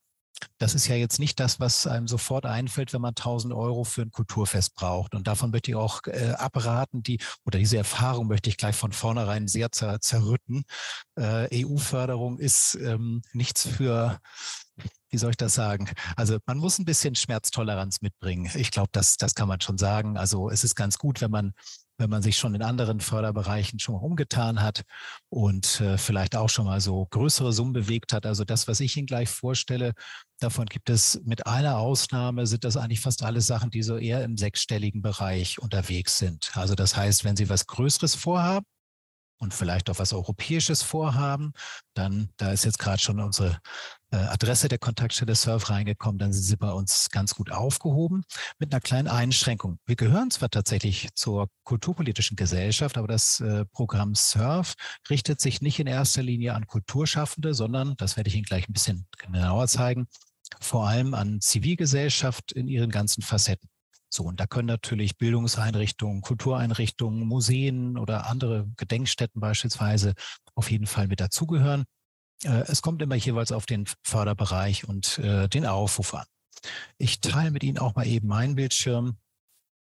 Das 0.58 0.74
ist 0.74 0.86
ja 0.88 0.96
jetzt 0.96 1.18
nicht 1.18 1.40
das, 1.40 1.60
was 1.60 1.86
einem 1.86 2.08
sofort 2.08 2.46
einfällt, 2.46 2.92
wenn 2.92 3.00
man 3.00 3.10
1000 3.10 3.52
Euro 3.54 3.84
für 3.84 4.02
ein 4.02 4.10
Kulturfest 4.10 4.74
braucht. 4.74 5.14
Und 5.14 5.26
davon 5.26 5.50
möchte 5.50 5.70
ich 5.70 5.76
auch 5.76 6.02
äh, 6.06 6.34
abraten, 6.36 7.02
die, 7.02 7.18
oder 7.44 7.58
diese 7.58 7.76
Erfahrung 7.76 8.28
möchte 8.28 8.50
ich 8.50 8.56
gleich 8.56 8.76
von 8.76 8.92
vornherein 8.92 9.48
sehr 9.48 9.72
zer, 9.72 10.00
zerrütten. 10.00 10.64
Äh, 11.16 11.64
EU-Förderung 11.64 12.38
ist 12.38 12.74
ähm, 12.74 13.22
nichts 13.32 13.66
für, 13.66 14.18
wie 15.10 15.18
soll 15.18 15.30
ich 15.30 15.36
das 15.36 15.54
sagen? 15.54 15.88
Also 16.16 16.38
man 16.46 16.58
muss 16.58 16.78
ein 16.78 16.84
bisschen 16.84 17.14
Schmerztoleranz 17.14 18.00
mitbringen. 18.00 18.50
Ich 18.54 18.70
glaube, 18.70 18.90
das, 18.92 19.16
das 19.16 19.34
kann 19.34 19.48
man 19.48 19.60
schon 19.60 19.78
sagen. 19.78 20.16
Also 20.16 20.50
es 20.50 20.64
ist 20.64 20.74
ganz 20.74 20.98
gut, 20.98 21.20
wenn 21.20 21.30
man 21.30 21.52
wenn 22.00 22.10
man 22.10 22.22
sich 22.22 22.36
schon 22.36 22.54
in 22.54 22.62
anderen 22.62 22.98
Förderbereichen 23.00 23.78
schon 23.78 23.94
mal 23.94 24.00
umgetan 24.00 24.62
hat 24.62 24.82
und 25.28 25.80
äh, 25.80 25.98
vielleicht 25.98 26.34
auch 26.34 26.48
schon 26.48 26.64
mal 26.64 26.80
so 26.80 27.06
größere 27.10 27.52
Summen 27.52 27.74
bewegt 27.74 28.12
hat. 28.12 28.26
Also 28.26 28.44
das, 28.44 28.66
was 28.66 28.80
ich 28.80 28.96
Ihnen 28.96 29.06
gleich 29.06 29.28
vorstelle, 29.28 29.92
davon 30.40 30.66
gibt 30.66 30.90
es 30.90 31.20
mit 31.24 31.46
einer 31.46 31.78
Ausnahme, 31.78 32.46
sind 32.46 32.64
das 32.64 32.76
eigentlich 32.76 33.00
fast 33.00 33.22
alle 33.22 33.40
Sachen, 33.40 33.70
die 33.70 33.82
so 33.82 33.96
eher 33.96 34.24
im 34.24 34.36
sechsstelligen 34.36 35.02
Bereich 35.02 35.60
unterwegs 35.60 36.18
sind. 36.18 36.50
Also 36.56 36.74
das 36.74 36.96
heißt, 36.96 37.24
wenn 37.24 37.36
Sie 37.36 37.48
was 37.48 37.66
Größeres 37.66 38.14
vorhaben, 38.14 38.66
und 39.40 39.54
vielleicht 39.54 39.90
auch 39.90 39.98
was 39.98 40.12
Europäisches 40.12 40.82
vorhaben, 40.82 41.52
dann, 41.94 42.28
da 42.36 42.52
ist 42.52 42.64
jetzt 42.64 42.78
gerade 42.78 43.00
schon 43.00 43.18
unsere 43.18 43.58
äh, 44.10 44.16
Adresse 44.16 44.68
der 44.68 44.78
Kontaktstelle 44.78 45.34
Surf 45.34 45.70
reingekommen, 45.70 46.18
dann 46.18 46.32
sind 46.32 46.42
Sie 46.42 46.56
bei 46.56 46.70
uns 46.70 47.08
ganz 47.10 47.34
gut 47.34 47.50
aufgehoben 47.50 48.22
mit 48.58 48.72
einer 48.72 48.80
kleinen 48.80 49.08
Einschränkung. 49.08 49.78
Wir 49.86 49.96
gehören 49.96 50.30
zwar 50.30 50.50
tatsächlich 50.50 51.08
zur 51.14 51.48
kulturpolitischen 51.64 52.36
Gesellschaft, 52.36 52.98
aber 52.98 53.08
das 53.08 53.40
äh, 53.40 53.64
Programm 53.66 54.14
Surf 54.14 54.74
richtet 55.08 55.40
sich 55.40 55.62
nicht 55.62 55.80
in 55.80 55.86
erster 55.86 56.22
Linie 56.22 56.54
an 56.54 56.66
Kulturschaffende, 56.66 57.54
sondern, 57.54 57.96
das 57.96 58.16
werde 58.16 58.28
ich 58.28 58.36
Ihnen 58.36 58.44
gleich 58.44 58.68
ein 58.68 58.74
bisschen 58.74 59.06
genauer 59.18 59.68
zeigen, 59.68 60.06
vor 60.60 60.86
allem 60.86 61.14
an 61.14 61.40
Zivilgesellschaft 61.40 62.52
in 62.52 62.68
ihren 62.68 62.90
ganzen 62.90 63.22
Facetten. 63.22 63.68
So, 64.12 64.24
und 64.24 64.40
da 64.40 64.46
können 64.46 64.66
natürlich 64.66 65.16
Bildungseinrichtungen, 65.18 66.20
Kultureinrichtungen, 66.20 67.26
Museen 67.26 67.96
oder 67.96 68.26
andere 68.26 68.68
Gedenkstätten 68.76 69.40
beispielsweise 69.40 70.14
auf 70.54 70.70
jeden 70.70 70.86
Fall 70.86 71.06
mit 71.06 71.20
dazugehören. 71.20 71.84
Äh, 72.44 72.64
es 72.66 72.82
kommt 72.82 73.02
immer 73.02 73.14
jeweils 73.14 73.52
auf 73.52 73.66
den 73.66 73.86
Förderbereich 74.02 74.88
und 74.88 75.18
äh, 75.18 75.48
den 75.48 75.64
Aufruf 75.64 76.14
an. 76.14 76.26
Ich 76.98 77.20
teile 77.20 77.52
mit 77.52 77.62
Ihnen 77.62 77.78
auch 77.78 77.94
mal 77.94 78.06
eben 78.06 78.26
meinen 78.28 78.56
Bildschirm, 78.56 79.18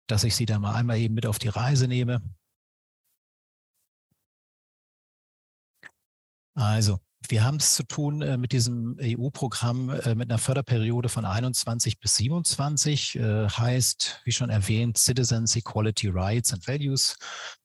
dass 0.06 0.24
ich 0.24 0.36
Sie 0.36 0.46
da 0.46 0.58
mal 0.60 0.74
einmal 0.74 0.98
eben 0.98 1.14
mit 1.14 1.26
auf 1.26 1.38
die 1.38 1.48
Reise 1.48 1.88
nehme. 1.88 2.22
Also, 6.54 7.00
wir 7.28 7.44
haben 7.44 7.56
es 7.56 7.74
zu 7.74 7.82
tun 7.84 8.22
äh, 8.22 8.36
mit 8.36 8.52
diesem 8.52 8.96
EU-Programm 9.00 9.90
äh, 9.90 10.14
mit 10.14 10.30
einer 10.30 10.38
Förderperiode 10.38 11.08
von 11.08 11.24
21 11.24 11.98
bis 11.98 12.16
27. 12.16 13.16
Äh, 13.16 13.48
heißt, 13.48 14.20
wie 14.24 14.32
schon 14.32 14.50
erwähnt, 14.50 14.98
Citizens, 14.98 15.56
Equality, 15.56 16.08
Rights 16.08 16.52
and 16.52 16.66
Values. 16.66 17.16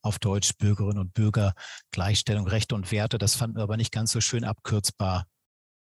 Auf 0.01 0.19
Deutsch 0.19 0.57
Bürgerinnen 0.57 0.99
und 0.99 1.13
Bürger, 1.13 1.53
Gleichstellung, 1.91 2.47
Rechte 2.47 2.75
und 2.75 2.91
Werte. 2.91 3.17
Das 3.17 3.35
fanden 3.35 3.57
wir 3.57 3.63
aber 3.63 3.77
nicht 3.77 3.91
ganz 3.91 4.11
so 4.11 4.21
schön 4.21 4.43
abkürzbar 4.43 5.25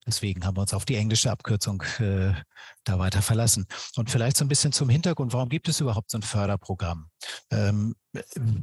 Deswegen 0.07 0.44
haben 0.44 0.57
wir 0.57 0.62
uns 0.62 0.74
auf 0.74 0.84
die 0.84 0.96
englische 0.96 1.30
Abkürzung 1.30 1.82
äh, 1.98 2.34
da 2.84 2.98
weiter 2.98 3.22
verlassen. 3.22 3.66
Und 3.96 4.11
vielleicht 4.11 4.36
so 4.36 4.44
ein 4.44 4.48
bisschen 4.48 4.72
zum 4.72 4.88
Hintergrund, 4.88 5.32
warum 5.32 5.48
gibt 5.48 5.68
es 5.68 5.80
überhaupt 5.80 6.11
so 6.11 6.18
ein 6.18 6.22
Förderprogramm? 6.22 7.09
Ähm, 7.50 7.94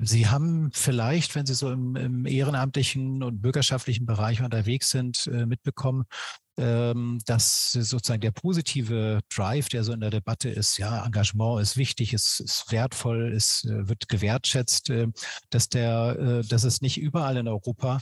Sie 0.02 0.28
haben 0.28 0.72
vielleicht, 0.74 1.36
wenn 1.36 1.46
Sie 1.46 1.56
so 1.56 1.72
im, 1.72 1.96
im, 1.96 2.26
ehrenamtlichen 2.26 3.24
und 3.24 3.42
bürgerschaftlichen 3.42 4.06
Bereich 4.06 4.42
unterwegs 4.42 4.92
sind, 4.92 5.28
äh, 5.28 5.46
mitbekommen, 5.46 6.06
ähm, 6.58 7.20
dass 7.26 7.72
sozusagen 7.72 8.22
der 8.22 8.32
positive 8.32 9.20
Drive, 9.30 9.70
der 9.70 9.84
so 9.84 9.94
in 9.94 10.00
der 10.00 10.10
Debatte 10.10 10.50
ist, 10.50 10.78
ja, 10.78 11.06
Engagement 11.06 11.62
ist 11.62 11.76
wichtig, 11.76 12.14
ist, 12.14 12.40
ist 12.40 12.72
wertvoll, 12.72 13.34
es 13.34 13.64
äh, 13.66 13.88
wird 13.90 14.08
gewertschätzt, 14.10 14.90
äh, 14.90 15.08
dass 15.50 15.70
der, 15.70 16.18
äh, 16.20 16.48
dass 16.48 16.64
es 16.64 16.82
nicht 16.82 17.00
überall 17.00 17.38
in 17.38 17.48
Europa 17.48 18.00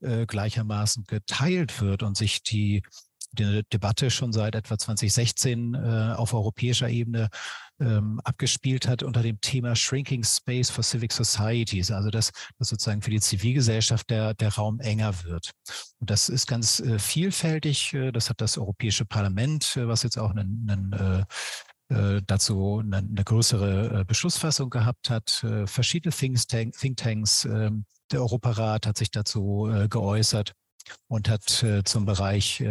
äh, 0.00 0.26
gleichermaßen 0.26 1.04
geteilt 1.04 1.80
wird 1.80 2.02
und 2.02 2.16
sich 2.16 2.42
die 2.42 2.82
die 3.32 3.62
Debatte 3.72 4.10
schon 4.10 4.32
seit 4.32 4.54
etwa 4.54 4.76
2016 4.76 5.74
äh, 5.74 6.14
auf 6.16 6.34
europäischer 6.34 6.88
Ebene 6.88 7.28
ähm, 7.78 8.20
abgespielt 8.24 8.88
hat 8.88 9.02
unter 9.02 9.22
dem 9.22 9.40
Thema 9.40 9.76
Shrinking 9.76 10.24
Space 10.24 10.70
for 10.70 10.82
Civic 10.82 11.12
Societies, 11.12 11.90
also 11.90 12.10
dass, 12.10 12.32
dass 12.58 12.68
sozusagen 12.68 13.02
für 13.02 13.10
die 13.10 13.20
Zivilgesellschaft 13.20 14.10
der, 14.10 14.34
der 14.34 14.54
Raum 14.54 14.80
enger 14.80 15.24
wird. 15.24 15.52
Und 15.98 16.10
das 16.10 16.28
ist 16.28 16.46
ganz 16.46 16.80
äh, 16.80 16.98
vielfältig. 16.98 17.94
Äh, 17.94 18.10
das 18.12 18.28
hat 18.30 18.40
das 18.40 18.58
Europäische 18.58 19.04
Parlament, 19.04 19.76
äh, 19.76 19.86
was 19.86 20.02
jetzt 20.02 20.18
auch 20.18 20.30
einen, 20.30 20.68
einen 20.68 21.26
äh, 21.88 22.22
dazu 22.26 22.80
eine, 22.84 22.98
eine 22.98 23.24
größere 23.24 24.04
Beschlussfassung 24.04 24.70
gehabt 24.70 25.10
hat. 25.10 25.44
Verschiedene 25.64 26.14
Thinktanks, 26.14 26.78
Thinktanks 26.78 27.44
ähm, 27.46 27.84
der 28.12 28.20
Europarat 28.20 28.86
hat 28.86 28.98
sich 28.98 29.10
dazu 29.10 29.70
geäußert 29.88 30.52
und 31.08 31.28
hat 31.28 31.64
zum 31.84 32.04
Bereich 32.04 32.64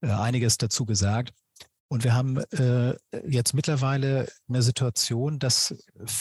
einiges 0.00 0.58
dazu 0.58 0.86
gesagt. 0.86 1.32
Und 1.88 2.02
wir 2.02 2.14
haben 2.14 2.38
äh, 2.50 2.96
jetzt 3.28 3.54
mittlerweile 3.54 4.28
eine 4.48 4.62
Situation, 4.62 5.38
dass 5.38 5.72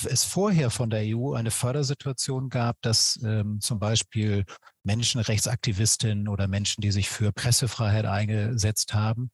es 0.08 0.24
vorher 0.24 0.70
von 0.70 0.92
der 0.92 1.02
EU 1.06 1.34
eine 1.34 1.50
Fördersituation 1.50 2.50
gab, 2.50 2.80
dass 2.82 3.20
ähm, 3.24 3.60
zum 3.62 3.80
Beispiel 3.80 4.46
Menschenrechtsaktivistinnen 4.84 6.28
oder 6.28 6.48
Menschen, 6.48 6.82
die 6.82 6.92
sich 6.92 7.10
für 7.10 7.32
Pressefreiheit 7.32 8.06
eingesetzt 8.06 8.94
haben, 8.94 9.32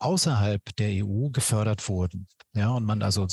außerhalb 0.00 0.62
der 0.76 1.04
EU 1.04 1.28
gefördert 1.30 1.88
wurden. 1.88 2.26
Ja, 2.52 2.70
und 2.70 2.84
man 2.84 3.02
also 3.02 3.28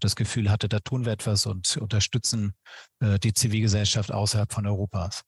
das 0.00 0.16
Gefühl 0.16 0.50
hatte, 0.50 0.68
da 0.68 0.80
tun 0.80 1.04
wir 1.04 1.12
etwas 1.12 1.44
und 1.46 1.76
unterstützen 1.76 2.54
äh, 3.00 3.18
die 3.18 3.34
Zivilgesellschaft 3.34 4.10
außerhalb 4.10 4.50
von 4.52 4.66
Europas. 4.66 5.22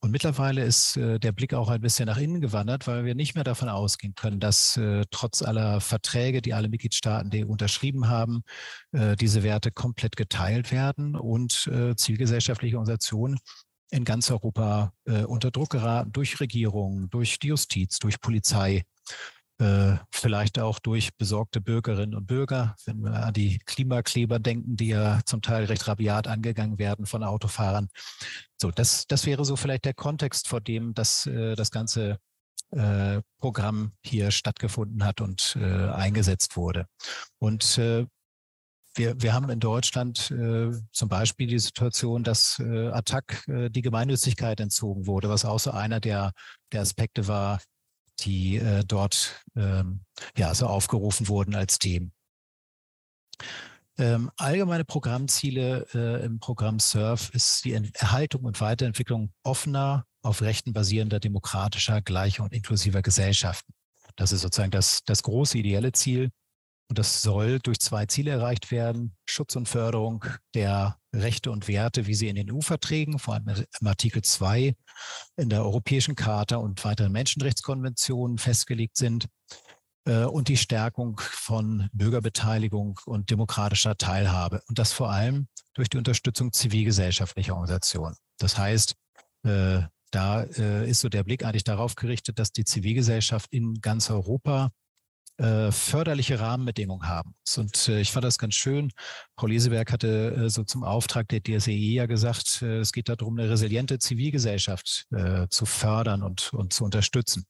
Und 0.00 0.10
mittlerweile 0.10 0.64
ist 0.64 0.96
äh, 0.96 1.18
der 1.18 1.32
Blick 1.32 1.52
auch 1.52 1.68
ein 1.68 1.80
bisschen 1.80 2.06
nach 2.06 2.16
innen 2.16 2.40
gewandert, 2.40 2.86
weil 2.86 3.04
wir 3.04 3.14
nicht 3.14 3.34
mehr 3.34 3.44
davon 3.44 3.68
ausgehen 3.68 4.14
können, 4.14 4.40
dass 4.40 4.76
äh, 4.76 5.04
trotz 5.10 5.42
aller 5.42 5.80
Verträge, 5.80 6.40
die 6.40 6.54
alle 6.54 6.68
Mitgliedstaaten 6.68 7.30
der 7.30 7.46
EU 7.46 7.50
unterschrieben 7.50 8.08
haben, 8.08 8.42
äh, 8.92 9.16
diese 9.16 9.42
Werte 9.42 9.70
komplett 9.70 10.16
geteilt 10.16 10.72
werden 10.72 11.14
und 11.14 11.66
äh, 11.66 11.94
zivilgesellschaftliche 11.94 12.76
Organisationen 12.76 13.38
in 13.90 14.04
ganz 14.04 14.30
Europa 14.30 14.92
äh, 15.04 15.24
unter 15.24 15.50
Druck 15.50 15.70
geraten 15.70 16.12
durch 16.12 16.40
Regierungen, 16.40 17.08
durch 17.10 17.38
die 17.38 17.48
Justiz, 17.48 17.98
durch 17.98 18.20
Polizei 18.20 18.84
äh, 19.58 19.96
vielleicht 20.12 20.58
auch 20.58 20.78
durch 20.78 21.16
besorgte 21.16 21.62
Bürgerinnen 21.62 22.14
und 22.14 22.26
Bürger, 22.26 22.76
wenn 22.84 23.00
wir 23.00 23.24
an 23.24 23.32
die 23.32 23.58
Klimakleber 23.64 24.38
denken, 24.38 24.76
die 24.76 24.88
ja 24.88 25.20
zum 25.24 25.40
Teil 25.40 25.64
recht 25.64 25.88
rabiat 25.88 26.28
angegangen 26.28 26.78
werden 26.78 27.06
von 27.06 27.22
Autofahrern. 27.22 27.88
So, 28.60 28.70
das, 28.70 29.06
das 29.06 29.24
wäre 29.24 29.46
so 29.46 29.56
vielleicht 29.56 29.86
der 29.86 29.94
Kontext, 29.94 30.48
vor 30.48 30.60
dem 30.60 30.92
das, 30.92 31.24
äh, 31.24 31.54
das 31.54 31.70
ganze 31.70 32.18
äh, 32.72 33.22
Programm 33.38 33.92
hier 34.04 34.30
stattgefunden 34.30 35.04
hat 35.04 35.22
und 35.22 35.56
eingesetzt 35.56 36.56
wurde. 36.56 36.86
Und 37.38 37.78
wir, 37.78 38.08
wir 38.94 39.32
haben 39.32 39.50
in 39.50 39.60
Deutschland 39.60 40.18
zum 40.18 41.08
Beispiel 41.08 41.46
die 41.46 41.58
Situation, 41.58 42.24
dass 42.24 42.58
äh, 42.58 42.88
Attac 42.88 43.44
die 43.46 43.82
Gemeinnützigkeit 43.82 44.58
entzogen 44.58 45.06
wurde, 45.06 45.28
was 45.28 45.44
auch 45.44 45.60
so 45.60 45.70
einer 45.70 46.00
der, 46.00 46.32
der 46.72 46.80
Aspekte 46.80 47.28
war, 47.28 47.60
die 48.20 48.56
äh, 48.56 48.84
dort 48.84 49.44
ähm, 49.56 50.00
ja, 50.36 50.54
so 50.54 50.66
aufgerufen 50.66 51.28
wurden 51.28 51.54
als 51.54 51.78
Themen. 51.78 52.12
Ähm, 53.98 54.30
allgemeine 54.36 54.84
Programmziele 54.84 55.86
äh, 55.94 56.24
im 56.24 56.38
Programm 56.38 56.78
SURF 56.78 57.30
ist 57.30 57.64
die 57.64 57.72
Erhaltung 57.72 58.44
und 58.44 58.60
Weiterentwicklung 58.60 59.32
offener, 59.42 60.04
auf 60.22 60.42
Rechten 60.42 60.72
basierender, 60.72 61.20
demokratischer, 61.20 62.02
gleicher 62.02 62.42
und 62.42 62.52
inklusiver 62.52 63.00
Gesellschaften. 63.00 63.72
Das 64.16 64.32
ist 64.32 64.40
sozusagen 64.40 64.70
das, 64.70 65.02
das 65.04 65.22
große 65.22 65.58
ideelle 65.58 65.92
Ziel. 65.92 66.30
Und 66.88 66.98
das 66.98 67.22
soll 67.22 67.58
durch 67.58 67.80
zwei 67.80 68.06
Ziele 68.06 68.30
erreicht 68.30 68.70
werden. 68.70 69.16
Schutz 69.28 69.56
und 69.56 69.68
Förderung 69.68 70.24
der 70.54 70.98
Rechte 71.12 71.50
und 71.50 71.66
Werte, 71.66 72.06
wie 72.06 72.14
sie 72.14 72.28
in 72.28 72.36
den 72.36 72.52
EU-Verträgen, 72.52 73.18
vor 73.18 73.34
allem 73.34 73.48
im 73.80 73.86
Artikel 73.86 74.22
2 74.22 74.76
in 75.36 75.48
der 75.48 75.64
Europäischen 75.64 76.14
Charta 76.14 76.56
und 76.56 76.84
weiteren 76.84 77.12
Menschenrechtskonventionen 77.12 78.38
festgelegt 78.38 78.96
sind. 78.96 79.28
Äh, 80.06 80.24
und 80.24 80.48
die 80.48 80.56
Stärkung 80.56 81.20
von 81.20 81.88
Bürgerbeteiligung 81.92 83.00
und 83.04 83.30
demokratischer 83.30 83.96
Teilhabe. 83.96 84.62
Und 84.68 84.78
das 84.78 84.92
vor 84.92 85.10
allem 85.10 85.48
durch 85.74 85.88
die 85.88 85.98
Unterstützung 85.98 86.52
zivilgesellschaftlicher 86.52 87.54
Organisationen. 87.54 88.16
Das 88.38 88.56
heißt, 88.56 88.94
äh, 89.44 89.82
da 90.12 90.42
äh, 90.44 90.88
ist 90.88 91.00
so 91.00 91.08
der 91.08 91.24
Blick 91.24 91.44
eigentlich 91.44 91.64
darauf 91.64 91.96
gerichtet, 91.96 92.38
dass 92.38 92.52
die 92.52 92.64
Zivilgesellschaft 92.64 93.52
in 93.52 93.80
ganz 93.80 94.08
Europa 94.08 94.70
äh, 95.38 95.70
förderliche 95.70 96.40
Rahmenbedingungen 96.40 97.08
haben. 97.08 97.34
Und 97.56 97.88
äh, 97.88 98.00
ich 98.00 98.12
fand 98.12 98.24
das 98.24 98.38
ganz 98.38 98.54
schön. 98.54 98.92
Frau 99.38 99.46
Leseberg 99.46 99.92
hatte 99.92 100.34
äh, 100.34 100.48
so 100.48 100.64
zum 100.64 100.82
Auftrag 100.82 101.28
der 101.28 101.42
DSEE 101.42 101.72
e 101.72 101.94
ja 101.94 102.06
gesagt, 102.06 102.62
äh, 102.62 102.78
es 102.78 102.92
geht 102.92 103.08
darum, 103.08 103.38
eine 103.38 103.50
resiliente 103.50 103.98
Zivilgesellschaft 103.98 105.06
äh, 105.10 105.46
zu 105.50 105.66
fördern 105.66 106.22
und, 106.22 106.52
und 106.52 106.72
zu 106.72 106.84
unterstützen. 106.84 107.44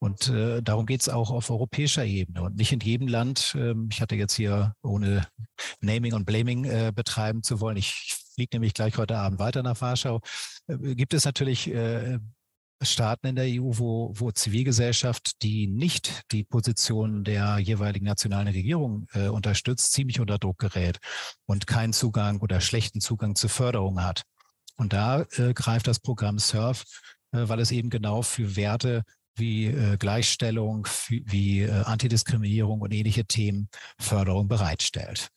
Und 0.00 0.28
äh, 0.30 0.60
darum 0.62 0.86
geht 0.86 1.02
es 1.02 1.08
auch 1.08 1.30
auf 1.30 1.48
europäischer 1.48 2.04
Ebene 2.04 2.42
und 2.42 2.56
nicht 2.56 2.72
in 2.72 2.80
jedem 2.80 3.06
Land. 3.06 3.54
Ähm, 3.56 3.88
ich 3.92 4.00
hatte 4.00 4.16
jetzt 4.16 4.34
hier, 4.34 4.74
ohne 4.82 5.28
Naming 5.80 6.14
und 6.14 6.24
Blaming 6.24 6.64
äh, 6.64 6.90
betreiben 6.92 7.44
zu 7.44 7.60
wollen, 7.60 7.76
ich 7.76 8.16
fliege 8.34 8.56
nämlich 8.56 8.74
gleich 8.74 8.98
heute 8.98 9.16
Abend 9.16 9.38
weiter 9.38 9.62
nach 9.62 9.80
Warschau, 9.80 10.20
äh, 10.66 10.96
gibt 10.96 11.14
es 11.14 11.24
natürlich 11.24 11.70
Staaten 12.82 13.28
in 13.28 13.36
der 13.36 13.46
EU, 13.46 13.72
wo, 13.78 14.12
wo 14.14 14.30
Zivilgesellschaft, 14.30 15.42
die 15.42 15.66
nicht 15.66 16.22
die 16.32 16.44
Position 16.44 17.24
der 17.24 17.58
jeweiligen 17.58 18.06
nationalen 18.06 18.48
Regierung 18.48 19.06
äh, 19.12 19.28
unterstützt, 19.28 19.92
ziemlich 19.92 20.20
unter 20.20 20.38
Druck 20.38 20.58
gerät 20.58 20.98
und 21.46 21.66
keinen 21.66 21.92
Zugang 21.92 22.40
oder 22.40 22.60
schlechten 22.60 23.00
Zugang 23.00 23.34
zur 23.34 23.50
Förderung 23.50 24.02
hat. 24.02 24.22
Und 24.76 24.92
da 24.92 25.22
äh, 25.36 25.54
greift 25.54 25.86
das 25.86 26.00
Programm 26.00 26.38
SURF, 26.38 26.84
äh, 27.32 27.48
weil 27.48 27.60
es 27.60 27.70
eben 27.70 27.90
genau 27.90 28.22
für 28.22 28.56
Werte 28.56 29.02
wie 29.34 29.66
äh, 29.66 29.96
Gleichstellung, 29.96 30.86
wie 31.08 31.62
äh, 31.62 31.70
Antidiskriminierung 31.70 32.80
und 32.80 32.92
ähnliche 32.92 33.24
Themen 33.24 33.68
Förderung 33.98 34.48
bereitstellt. 34.48 35.28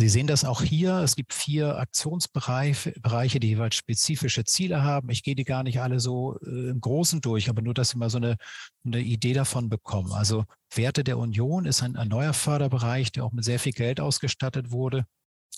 Sie 0.00 0.08
sehen 0.08 0.26
das 0.26 0.46
auch 0.46 0.62
hier. 0.62 0.94
Es 1.00 1.14
gibt 1.14 1.34
vier 1.34 1.76
Aktionsbereiche, 1.76 3.38
die 3.38 3.48
jeweils 3.48 3.74
spezifische 3.74 4.44
Ziele 4.44 4.82
haben. 4.82 5.10
Ich 5.10 5.22
gehe 5.22 5.34
die 5.34 5.44
gar 5.44 5.62
nicht 5.62 5.82
alle 5.82 6.00
so 6.00 6.38
äh, 6.38 6.70
im 6.70 6.80
Großen 6.80 7.20
durch, 7.20 7.50
aber 7.50 7.60
nur, 7.60 7.74
dass 7.74 7.90
Sie 7.90 7.98
mal 7.98 8.08
so 8.08 8.16
eine, 8.16 8.38
eine 8.82 9.00
Idee 9.00 9.34
davon 9.34 9.68
bekommen. 9.68 10.12
Also 10.12 10.46
Werte 10.74 11.04
der 11.04 11.18
Union 11.18 11.66
ist 11.66 11.82
ein, 11.82 11.96
ein 11.96 12.08
neuer 12.08 12.32
Förderbereich, 12.32 13.12
der 13.12 13.26
auch 13.26 13.32
mit 13.32 13.44
sehr 13.44 13.58
viel 13.58 13.72
Geld 13.72 14.00
ausgestattet 14.00 14.70
wurde 14.70 15.04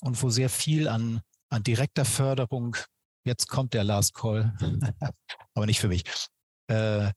und 0.01 0.21
wo 0.21 0.29
sehr 0.29 0.49
viel 0.49 0.89
an, 0.89 1.21
an 1.49 1.63
direkter 1.63 2.05
Förderung, 2.05 2.77
jetzt 3.25 3.47
kommt 3.47 3.75
der 3.75 3.85
Last 3.85 4.13
Call, 4.13 4.57
aber 5.55 5.67
nicht 5.67 5.79
für 5.79 5.87
mich, 5.87 6.03
äh, 6.67 7.13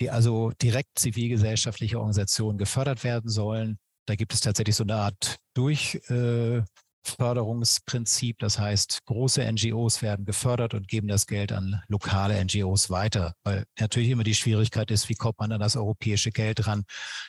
die 0.00 0.10
also 0.10 0.50
direkt 0.60 0.98
zivilgesellschaftliche 0.98 1.98
Organisationen 1.98 2.58
gefördert 2.58 3.04
werden 3.04 3.30
sollen 3.30 3.78
da 4.08 4.14
gibt 4.14 4.32
es 4.32 4.40
tatsächlich 4.40 4.76
so 4.76 4.84
eine 4.84 4.96
Art 4.96 5.36
Durchförderungsprinzip. 5.54 8.38
Das 8.38 8.58
heißt, 8.58 9.04
große 9.04 9.44
NGOs 9.52 10.00
werden 10.00 10.24
gefördert 10.24 10.72
und 10.72 10.88
geben 10.88 11.08
das 11.08 11.26
Geld 11.26 11.52
an 11.52 11.82
lokale 11.88 12.42
NGOs 12.42 12.88
weiter. 12.88 13.34
Weil 13.44 13.66
natürlich 13.78 14.08
immer 14.08 14.24
die 14.24 14.34
Schwierigkeit 14.34 14.90
ist, 14.90 15.10
wie 15.10 15.14
kommt 15.14 15.38
man 15.38 15.52
an 15.52 15.60
das 15.60 15.76
europäische 15.76 16.30
Geld 16.30 16.66
ran? 16.66 16.84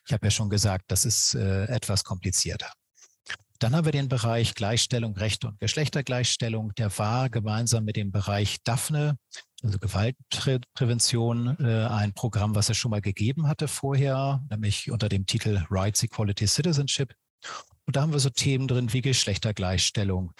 Ich 0.08 0.14
habe 0.14 0.28
ja 0.28 0.32
schon 0.32 0.50
gesagt, 0.50 0.86
das 0.88 1.04
ist 1.04 1.36
äh, 1.36 1.66
etwas 1.66 2.06
komplizierter. 2.06 2.72
Dann 3.60 3.76
haben 3.76 3.84
wir 3.84 3.92
den 3.92 4.08
Bereich 4.08 4.56
Gleichstellung, 4.56 5.18
Rechte 5.18 5.50
und 5.50 5.60
Geschlechtergleichstellung. 5.60 6.74
Der 6.76 6.98
war 6.98 7.30
gemeinsam 7.30 7.84
mit 7.84 7.98
dem 7.98 8.10
Bereich 8.10 8.64
Daphne, 8.64 9.18
also 9.62 9.78
Gewaltprävention, 9.80 11.58
äh, 11.60 11.88
ein 11.88 12.14
Programm, 12.14 12.56
was 12.56 12.70
es 12.70 12.78
schon 12.78 12.92
mal 12.92 13.02
gegeben 13.02 13.48
hatte 13.48 13.68
vorher, 13.68 14.42
nämlich 14.50 14.90
unter 14.90 15.10
dem 15.10 15.26
Titel 15.26 15.66
Rights, 15.70 16.02
Equality, 16.04 16.48
Citizenship. 16.48 17.14
Und 17.86 17.98
da 17.98 18.02
haben 18.02 18.14
wir 18.14 18.20
so 18.20 18.30
Themen 18.30 18.70
drin 18.70 18.94
wie 18.94 19.02
Geschlechtergleichstellung, 19.02 20.32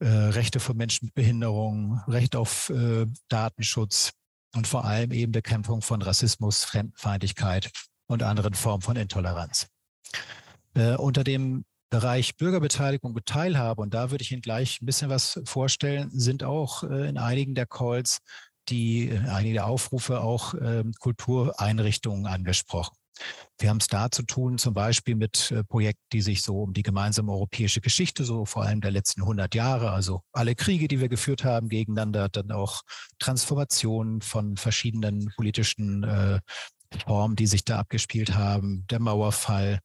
äh, 0.00 0.08
Rechte 0.08 0.58
von 0.58 0.76
Menschen 0.76 1.06
mit 1.06 1.14
Behinderung, 1.14 2.00
Recht 2.08 2.34
auf 2.34 2.70
äh, 2.70 3.06
Datenschutz 3.28 4.10
und 4.56 4.66
vor 4.66 4.84
allem 4.84 5.12
eben 5.12 5.30
Bekämpfung 5.30 5.80
von 5.80 6.02
Rassismus, 6.02 6.64
Fremdenfeindlichkeit 6.64 7.70
und 8.06 8.24
anderen 8.24 8.54
Formen 8.54 8.82
von 8.82 8.96
Intoleranz. 8.96 9.68
Äh, 10.74 10.96
unter 10.96 11.22
dem 11.22 11.64
Bereich 11.90 12.36
Bürgerbeteiligung 12.36 13.14
und 13.14 13.26
Teilhabe, 13.26 13.82
und 13.82 13.94
da 13.94 14.10
würde 14.10 14.22
ich 14.22 14.32
Ihnen 14.32 14.42
gleich 14.42 14.80
ein 14.80 14.86
bisschen 14.86 15.10
was 15.10 15.40
vorstellen, 15.44 16.10
sind 16.12 16.42
auch 16.42 16.82
äh, 16.82 17.08
in 17.08 17.18
einigen 17.18 17.54
der 17.54 17.66
Calls 17.66 18.18
die, 18.68 19.10
äh, 19.10 19.18
einige 19.28 19.54
der 19.54 19.66
Aufrufe 19.66 20.20
auch 20.20 20.54
äh, 20.54 20.84
Kultureinrichtungen 20.98 22.26
angesprochen. 22.26 22.96
Wir 23.58 23.70
haben 23.70 23.78
es 23.78 23.86
da 23.86 24.10
zu 24.10 24.24
tun, 24.24 24.58
zum 24.58 24.74
Beispiel 24.74 25.14
mit 25.14 25.52
äh, 25.52 25.62
Projekten, 25.62 26.02
die 26.12 26.22
sich 26.22 26.42
so 26.42 26.62
um 26.62 26.72
die 26.72 26.82
gemeinsame 26.82 27.30
europäische 27.30 27.80
Geschichte, 27.80 28.24
so 28.24 28.44
vor 28.44 28.64
allem 28.64 28.80
der 28.80 28.90
letzten 28.90 29.22
100 29.22 29.54
Jahre, 29.54 29.92
also 29.92 30.22
alle 30.32 30.56
Kriege, 30.56 30.88
die 30.88 31.00
wir 31.00 31.08
geführt 31.08 31.44
haben 31.44 31.68
gegeneinander, 31.68 32.28
dann 32.28 32.50
auch 32.50 32.82
Transformationen 33.20 34.20
von 34.20 34.56
verschiedenen 34.56 35.32
politischen 35.36 36.02
äh, 36.02 36.40
Formen, 37.06 37.36
die 37.36 37.46
sich 37.46 37.64
da 37.64 37.78
abgespielt 37.78 38.34
haben, 38.34 38.86
der 38.88 39.00
Mauerfall, 39.00 39.80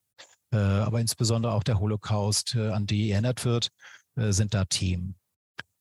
aber 0.57 0.99
insbesondere 0.99 1.53
auch 1.53 1.63
der 1.63 1.79
Holocaust, 1.79 2.55
äh, 2.55 2.69
an 2.69 2.85
die 2.85 3.11
erinnert 3.11 3.45
wird, 3.45 3.69
äh, 4.15 4.31
sind 4.31 4.53
da 4.53 4.65
Themen. 4.65 5.15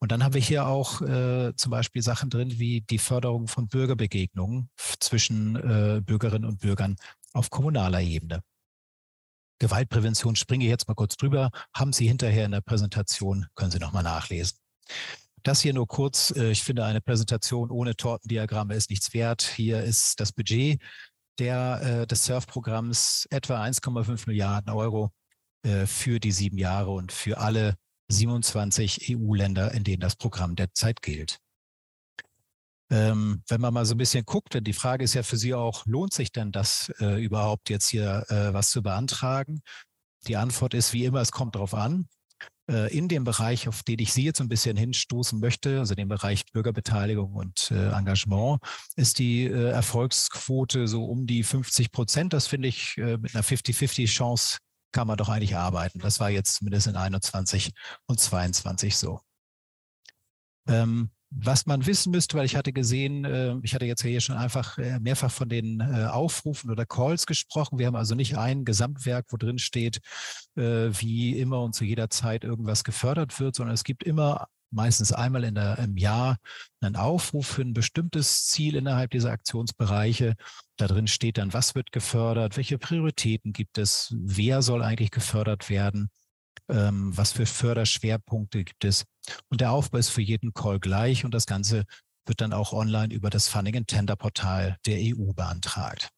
Und 0.00 0.12
dann 0.12 0.22
haben 0.22 0.34
wir 0.34 0.40
hier 0.40 0.66
auch 0.66 1.00
äh, 1.00 1.52
zum 1.56 1.70
Beispiel 1.70 2.02
Sachen 2.02 2.30
drin 2.30 2.58
wie 2.58 2.82
die 2.82 2.98
Förderung 2.98 3.48
von 3.48 3.68
Bürgerbegegnungen 3.68 4.70
zwischen 5.00 5.56
äh, 5.56 6.00
Bürgerinnen 6.00 6.44
und 6.44 6.60
Bürgern 6.60 6.96
auf 7.32 7.50
kommunaler 7.50 8.00
Ebene. 8.00 8.42
Gewaltprävention 9.58 10.36
springe 10.36 10.64
ich 10.64 10.70
jetzt 10.70 10.86
mal 10.86 10.94
kurz 10.94 11.16
drüber, 11.16 11.50
haben 11.74 11.92
Sie 11.92 12.06
hinterher 12.06 12.44
in 12.44 12.52
der 12.52 12.60
Präsentation, 12.60 13.46
können 13.56 13.72
Sie 13.72 13.80
nochmal 13.80 14.04
nachlesen. 14.04 14.58
Das 15.42 15.60
hier 15.60 15.72
nur 15.72 15.86
kurz. 15.86 16.32
Äh, 16.36 16.50
ich 16.50 16.62
finde, 16.62 16.84
eine 16.84 17.00
Präsentation 17.00 17.70
ohne 17.70 17.96
Tortendiagramme 17.96 18.74
ist 18.74 18.90
nichts 18.90 19.12
wert. 19.14 19.42
Hier 19.42 19.82
ist 19.82 20.20
das 20.20 20.32
Budget 20.32 20.80
der, 21.38 21.80
äh, 21.82 22.06
des 22.06 22.24
Surf-Programms 22.24 23.26
etwa 23.30 23.62
1,5 23.62 24.26
Milliarden 24.26 24.72
Euro 24.72 25.10
äh, 25.62 25.86
für 25.86 26.20
die 26.20 26.32
sieben 26.32 26.58
Jahre 26.58 26.90
und 26.90 27.12
für 27.12 27.38
alle 27.38 27.74
27 28.08 29.16
EU-Länder, 29.16 29.72
in 29.72 29.84
denen 29.84 30.00
das 30.00 30.16
Programm 30.16 30.56
derzeit 30.56 31.02
gilt. 31.02 31.38
Ähm, 32.90 33.42
wenn 33.48 33.60
man 33.60 33.74
mal 33.74 33.84
so 33.84 33.94
ein 33.94 33.98
bisschen 33.98 34.24
guckt, 34.24 34.54
denn 34.54 34.64
die 34.64 34.72
Frage 34.72 35.04
ist 35.04 35.14
ja 35.14 35.22
für 35.22 35.36
Sie 35.36 35.52
auch, 35.52 35.84
lohnt 35.84 36.14
sich 36.14 36.32
denn 36.32 36.52
das 36.52 36.90
äh, 37.00 37.22
überhaupt 37.22 37.68
jetzt 37.68 37.88
hier 37.88 38.24
äh, 38.30 38.54
was 38.54 38.70
zu 38.70 38.82
beantragen? 38.82 39.60
Die 40.26 40.36
Antwort 40.36 40.72
ist 40.72 40.94
wie 40.94 41.04
immer, 41.04 41.20
es 41.20 41.30
kommt 41.30 41.54
darauf 41.54 41.74
an. 41.74 42.08
Äh, 42.68 42.94
in 42.96 43.08
dem 43.08 43.24
Bereich, 43.24 43.66
auf 43.66 43.82
den 43.82 43.98
ich 43.98 44.12
Sie 44.12 44.24
jetzt 44.24 44.40
ein 44.40 44.48
bisschen 44.48 44.76
hinstoßen 44.76 45.40
möchte, 45.40 45.78
also 45.78 45.94
dem 45.94 46.08
Bereich 46.08 46.44
Bürgerbeteiligung 46.52 47.32
und 47.34 47.70
äh, 47.70 47.90
Engagement, 47.92 48.60
ist 48.96 49.18
die 49.18 49.44
äh, 49.44 49.70
Erfolgsquote 49.70 50.86
so 50.86 51.04
um 51.06 51.26
die 51.26 51.42
50 51.42 51.92
Prozent. 51.92 52.32
Das 52.32 52.46
finde 52.46 52.68
ich 52.68 52.98
äh, 52.98 53.16
mit 53.16 53.34
einer 53.34 53.44
50-50-Chance 53.44 54.58
kann 54.92 55.06
man 55.06 55.16
doch 55.16 55.28
eigentlich 55.28 55.56
arbeiten. 55.56 55.98
Das 55.98 56.20
war 56.20 56.30
jetzt 56.30 56.56
zumindest 56.56 56.86
in 56.86 56.96
21 56.96 57.72
und 58.06 58.20
22 58.20 58.96
so. 58.96 59.20
Ähm, 60.66 61.10
was 61.30 61.66
man 61.66 61.84
wissen 61.86 62.10
müsste, 62.10 62.36
weil 62.36 62.46
ich 62.46 62.56
hatte 62.56 62.72
gesehen, 62.72 63.24
äh, 63.24 63.54
ich 63.62 63.74
hatte 63.74 63.84
jetzt 63.84 64.02
hier 64.02 64.20
schon 64.20 64.36
einfach 64.36 64.78
äh, 64.78 64.98
mehrfach 65.00 65.30
von 65.30 65.48
den 65.48 65.80
äh, 65.80 66.06
Aufrufen 66.06 66.70
oder 66.70 66.86
Calls 66.86 67.26
gesprochen. 67.26 67.78
Wir 67.78 67.86
haben 67.86 67.96
also 67.96 68.14
nicht 68.14 68.38
ein 68.38 68.64
Gesamtwerk, 68.64 69.26
wo 69.30 69.36
drin 69.36 69.58
steht, 69.58 70.00
wie 70.54 71.38
immer 71.38 71.62
und 71.62 71.74
zu 71.74 71.84
jeder 71.84 72.10
Zeit 72.10 72.42
irgendwas 72.42 72.82
gefördert 72.82 73.38
wird, 73.38 73.54
sondern 73.54 73.74
es 73.74 73.84
gibt 73.84 74.02
immer 74.02 74.48
meistens 74.70 75.12
einmal 75.12 75.44
in 75.44 75.54
der, 75.54 75.78
im 75.78 75.96
Jahr 75.96 76.36
einen 76.80 76.96
Aufruf 76.96 77.46
für 77.46 77.62
ein 77.62 77.74
bestimmtes 77.74 78.46
Ziel 78.46 78.74
innerhalb 78.74 79.12
dieser 79.12 79.30
Aktionsbereiche. 79.30 80.34
Da 80.76 80.88
drin 80.88 81.06
steht 81.06 81.38
dann, 81.38 81.52
was 81.52 81.76
wird 81.76 81.92
gefördert, 81.92 82.56
welche 82.56 82.78
Prioritäten 82.78 83.52
gibt 83.52 83.78
es, 83.78 84.14
wer 84.18 84.62
soll 84.62 84.82
eigentlich 84.82 85.12
gefördert 85.12 85.70
werden, 85.70 86.10
was 86.66 87.32
für 87.32 87.46
Förderschwerpunkte 87.46 88.64
gibt 88.64 88.84
es. 88.84 89.04
Und 89.48 89.60
der 89.60 89.72
Aufbau 89.72 89.98
ist 89.98 90.10
für 90.10 90.22
jeden 90.22 90.52
Call 90.52 90.80
gleich 90.80 91.24
und 91.24 91.32
das 91.32 91.46
Ganze 91.46 91.84
wird 92.26 92.40
dann 92.40 92.52
auch 92.52 92.72
online 92.72 93.12
über 93.12 93.30
das 93.30 93.48
Funding 93.48 93.76
and 93.76 93.88
Tender 93.88 94.16
Portal 94.16 94.76
der 94.86 94.98
EU 94.98 95.32
beantragt. 95.32 96.10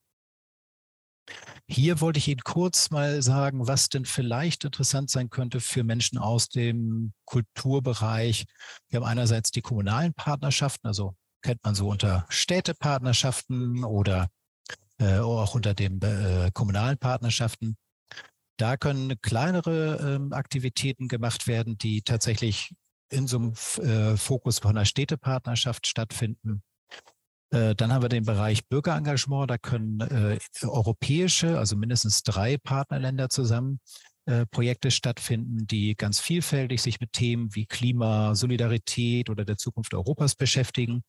Hier 1.68 2.00
wollte 2.00 2.18
ich 2.18 2.28
Ihnen 2.28 2.42
kurz 2.42 2.90
mal 2.90 3.22
sagen, 3.22 3.68
was 3.68 3.88
denn 3.88 4.04
vielleicht 4.04 4.64
interessant 4.64 5.10
sein 5.10 5.30
könnte 5.30 5.60
für 5.60 5.84
Menschen 5.84 6.18
aus 6.18 6.48
dem 6.48 7.12
Kulturbereich. 7.24 8.46
Wir 8.88 9.00
haben 9.00 9.06
einerseits 9.06 9.52
die 9.52 9.60
kommunalen 9.60 10.12
Partnerschaften, 10.12 10.88
also 10.88 11.14
kennt 11.42 11.62
man 11.62 11.74
so 11.74 11.88
unter 11.88 12.26
Städtepartnerschaften 12.28 13.84
oder 13.84 14.28
äh, 14.98 15.18
auch 15.18 15.54
unter 15.54 15.74
den 15.74 16.00
äh, 16.02 16.50
kommunalen 16.52 16.98
Partnerschaften. 16.98 17.76
Da 18.60 18.76
können 18.76 19.18
kleinere 19.22 20.20
äh, 20.30 20.34
Aktivitäten 20.34 21.08
gemacht 21.08 21.46
werden, 21.46 21.78
die 21.78 22.02
tatsächlich 22.02 22.74
in 23.10 23.26
so 23.26 23.38
einem 23.38 23.52
äh, 23.78 24.18
Fokus 24.18 24.58
von 24.58 24.72
einer 24.72 24.84
Städtepartnerschaft 24.84 25.86
stattfinden. 25.86 26.62
Äh, 27.54 27.74
dann 27.74 27.90
haben 27.90 28.02
wir 28.02 28.10
den 28.10 28.26
Bereich 28.26 28.68
Bürgerengagement. 28.68 29.50
Da 29.50 29.56
können 29.56 30.00
äh, 30.00 30.38
europäische, 30.62 31.58
also 31.58 31.74
mindestens 31.74 32.22
drei 32.22 32.58
Partnerländer 32.58 33.30
zusammen 33.30 33.80
äh, 34.26 34.44
Projekte 34.44 34.90
stattfinden, 34.90 35.66
die 35.66 35.96
ganz 35.96 36.20
vielfältig 36.20 36.82
sich 36.82 37.00
mit 37.00 37.14
Themen 37.14 37.54
wie 37.54 37.64
Klima, 37.64 38.34
Solidarität 38.34 39.30
oder 39.30 39.46
der 39.46 39.56
Zukunft 39.56 39.94
Europas 39.94 40.34
beschäftigen. 40.34 41.02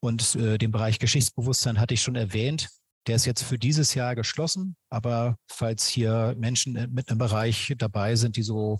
Und 0.00 0.34
äh, 0.34 0.58
den 0.58 0.72
Bereich 0.72 0.98
Geschichtsbewusstsein 0.98 1.78
hatte 1.78 1.94
ich 1.94 2.02
schon 2.02 2.16
erwähnt. 2.16 2.68
Der 3.06 3.16
ist 3.16 3.24
jetzt 3.24 3.42
für 3.42 3.58
dieses 3.58 3.94
Jahr 3.94 4.14
geschlossen. 4.14 4.76
Aber 4.90 5.36
falls 5.50 5.86
hier 5.86 6.34
Menschen 6.38 6.74
mit 6.92 7.08
einem 7.08 7.18
Bereich 7.18 7.74
dabei 7.78 8.16
sind, 8.16 8.36
die 8.36 8.42
so 8.42 8.78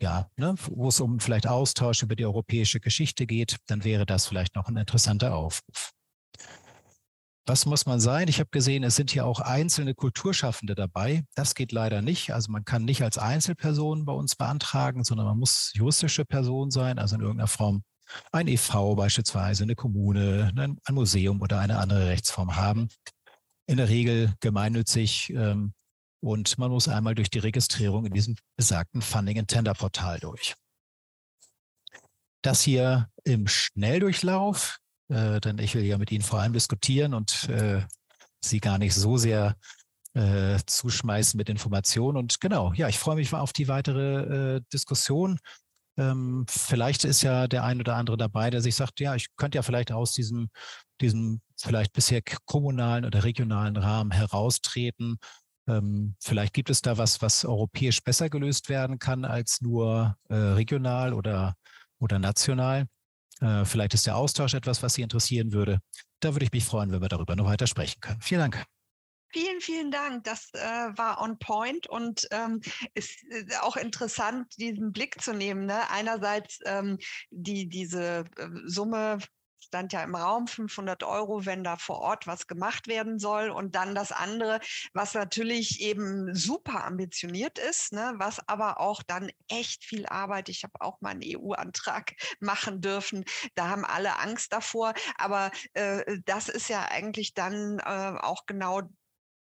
ja, 0.00 0.30
ne, 0.36 0.54
wo 0.70 0.88
es 0.88 1.00
um 1.00 1.18
vielleicht 1.18 1.46
Austausch 1.46 2.02
über 2.02 2.14
die 2.14 2.24
europäische 2.24 2.80
Geschichte 2.80 3.26
geht, 3.26 3.56
dann 3.66 3.84
wäre 3.84 4.06
das 4.06 4.26
vielleicht 4.26 4.54
noch 4.54 4.68
ein 4.68 4.76
interessanter 4.76 5.34
Aufruf. 5.34 5.92
Was 7.46 7.64
muss 7.64 7.86
man 7.86 7.98
sein? 7.98 8.28
Ich 8.28 8.40
habe 8.40 8.50
gesehen, 8.50 8.84
es 8.84 8.94
sind 8.94 9.10
hier 9.10 9.24
auch 9.24 9.40
einzelne 9.40 9.94
Kulturschaffende 9.94 10.74
dabei. 10.74 11.24
Das 11.34 11.54
geht 11.54 11.72
leider 11.72 12.02
nicht. 12.02 12.32
Also 12.34 12.52
man 12.52 12.64
kann 12.64 12.84
nicht 12.84 13.02
als 13.02 13.16
Einzelperson 13.16 14.04
bei 14.04 14.12
uns 14.12 14.36
beantragen, 14.36 15.02
sondern 15.02 15.26
man 15.26 15.38
muss 15.38 15.72
juristische 15.74 16.26
Person 16.26 16.70
sein, 16.70 16.98
also 16.98 17.16
in 17.16 17.22
irgendeiner 17.22 17.48
Form 17.48 17.82
ein 18.32 18.48
EV 18.48 18.94
beispielsweise, 18.96 19.64
eine 19.64 19.74
Kommune, 19.74 20.52
ein 20.56 20.94
Museum 20.94 21.40
oder 21.40 21.58
eine 21.58 21.78
andere 21.78 22.08
Rechtsform 22.08 22.56
haben. 22.56 22.88
In 23.68 23.76
der 23.76 23.88
Regel 23.88 24.34
gemeinnützig 24.40 25.30
ähm, 25.30 25.72
und 26.20 26.58
man 26.58 26.70
muss 26.70 26.88
einmal 26.88 27.14
durch 27.14 27.30
die 27.30 27.38
Registrierung 27.38 28.06
in 28.06 28.12
diesem 28.12 28.34
besagten 28.56 29.02
Funding 29.02 29.38
and 29.38 29.48
Tender 29.48 29.74
Portal 29.74 30.18
durch. 30.18 30.54
Das 32.42 32.62
hier 32.62 33.08
im 33.24 33.46
Schnelldurchlauf 33.46 34.80
äh, 35.08 35.40
denn 35.40 35.58
ich 35.58 35.74
will 35.74 35.84
ja 35.84 35.98
mit 35.98 36.12
Ihnen 36.12 36.22
vor 36.22 36.40
allem 36.40 36.52
diskutieren 36.52 37.14
und 37.14 37.48
äh, 37.48 37.82
Sie 38.40 38.60
gar 38.60 38.78
nicht 38.78 38.94
so 38.94 39.16
sehr 39.16 39.56
äh, 40.14 40.58
zuschmeißen 40.66 41.36
mit 41.36 41.48
Informationen. 41.48 42.16
Und 42.16 42.40
genau, 42.40 42.72
ja, 42.74 42.88
ich 42.88 42.98
freue 42.98 43.16
mich 43.16 43.32
auf 43.32 43.52
die 43.52 43.68
weitere 43.68 44.56
äh, 44.56 44.60
Diskussion. 44.72 45.38
Ähm, 45.96 46.46
vielleicht 46.48 47.04
ist 47.04 47.22
ja 47.22 47.48
der 47.48 47.64
ein 47.64 47.80
oder 47.80 47.96
andere 47.96 48.16
dabei, 48.16 48.50
der 48.50 48.60
sich 48.60 48.76
sagt, 48.76 49.00
ja, 49.00 49.14
ich 49.14 49.34
könnte 49.36 49.56
ja 49.56 49.62
vielleicht 49.62 49.90
aus 49.90 50.12
diesem, 50.12 50.50
diesem 51.00 51.40
vielleicht 51.60 51.92
bisher 51.92 52.22
kommunalen 52.46 53.04
oder 53.04 53.24
regionalen 53.24 53.76
Rahmen 53.76 54.10
heraustreten. 54.10 55.18
Ähm, 55.68 56.14
vielleicht 56.20 56.54
gibt 56.54 56.70
es 56.70 56.82
da 56.82 56.98
was, 56.98 57.20
was 57.20 57.44
europäisch 57.44 58.02
besser 58.02 58.30
gelöst 58.30 58.68
werden 58.68 58.98
kann 58.98 59.24
als 59.24 59.60
nur 59.60 60.16
äh, 60.28 60.34
regional 60.34 61.12
oder, 61.12 61.54
oder 61.98 62.18
national. 62.18 62.86
Äh, 63.40 63.64
vielleicht 63.64 63.94
ist 63.94 64.06
der 64.06 64.16
Austausch 64.16 64.54
etwas, 64.54 64.82
was 64.82 64.94
Sie 64.94 65.02
interessieren 65.02 65.52
würde. 65.52 65.80
Da 66.20 66.34
würde 66.34 66.46
ich 66.46 66.52
mich 66.52 66.64
freuen, 66.64 66.90
wenn 66.90 67.02
wir 67.02 67.08
darüber 67.08 67.36
noch 67.36 67.46
weiter 67.46 67.66
sprechen 67.66 68.00
können. 68.00 68.20
Vielen 68.20 68.40
Dank. 68.40 68.64
Vielen, 69.30 69.60
vielen 69.60 69.90
Dank. 69.90 70.24
Das 70.24 70.48
äh, 70.54 70.58
war 70.58 71.20
on 71.20 71.38
point 71.38 71.86
und 71.86 72.26
ähm, 72.30 72.62
ist 72.94 73.22
äh, 73.30 73.44
auch 73.60 73.76
interessant, 73.76 74.46
diesen 74.58 74.90
Blick 74.90 75.20
zu 75.20 75.34
nehmen. 75.34 75.66
Ne? 75.66 75.78
Einerseits 75.90 76.60
ähm, 76.64 76.98
die, 77.30 77.68
diese 77.68 78.24
äh, 78.36 78.48
Summe 78.64 79.18
stand 79.60 79.92
ja 79.92 80.02
im 80.02 80.14
Raum 80.14 80.46
500 80.46 81.02
Euro, 81.04 81.46
wenn 81.46 81.64
da 81.64 81.76
vor 81.76 82.00
Ort 82.00 82.26
was 82.26 82.46
gemacht 82.46 82.88
werden 82.88 83.18
soll. 83.18 83.50
Und 83.50 83.74
dann 83.74 83.94
das 83.94 84.12
andere, 84.12 84.60
was 84.92 85.14
natürlich 85.14 85.80
eben 85.80 86.34
super 86.34 86.84
ambitioniert 86.84 87.58
ist, 87.58 87.92
ne, 87.92 88.14
was 88.16 88.40
aber 88.48 88.80
auch 88.80 89.02
dann 89.02 89.30
echt 89.48 89.84
viel 89.84 90.06
Arbeit. 90.06 90.48
Ich 90.48 90.64
habe 90.64 90.80
auch 90.80 91.00
mal 91.00 91.10
einen 91.10 91.22
EU-Antrag 91.22 92.14
machen 92.40 92.80
dürfen. 92.80 93.24
Da 93.54 93.68
haben 93.68 93.84
alle 93.84 94.18
Angst 94.18 94.52
davor. 94.52 94.94
Aber 95.16 95.50
äh, 95.74 96.18
das 96.24 96.48
ist 96.48 96.68
ja 96.68 96.86
eigentlich 96.90 97.34
dann 97.34 97.78
äh, 97.80 98.18
auch 98.20 98.46
genau 98.46 98.82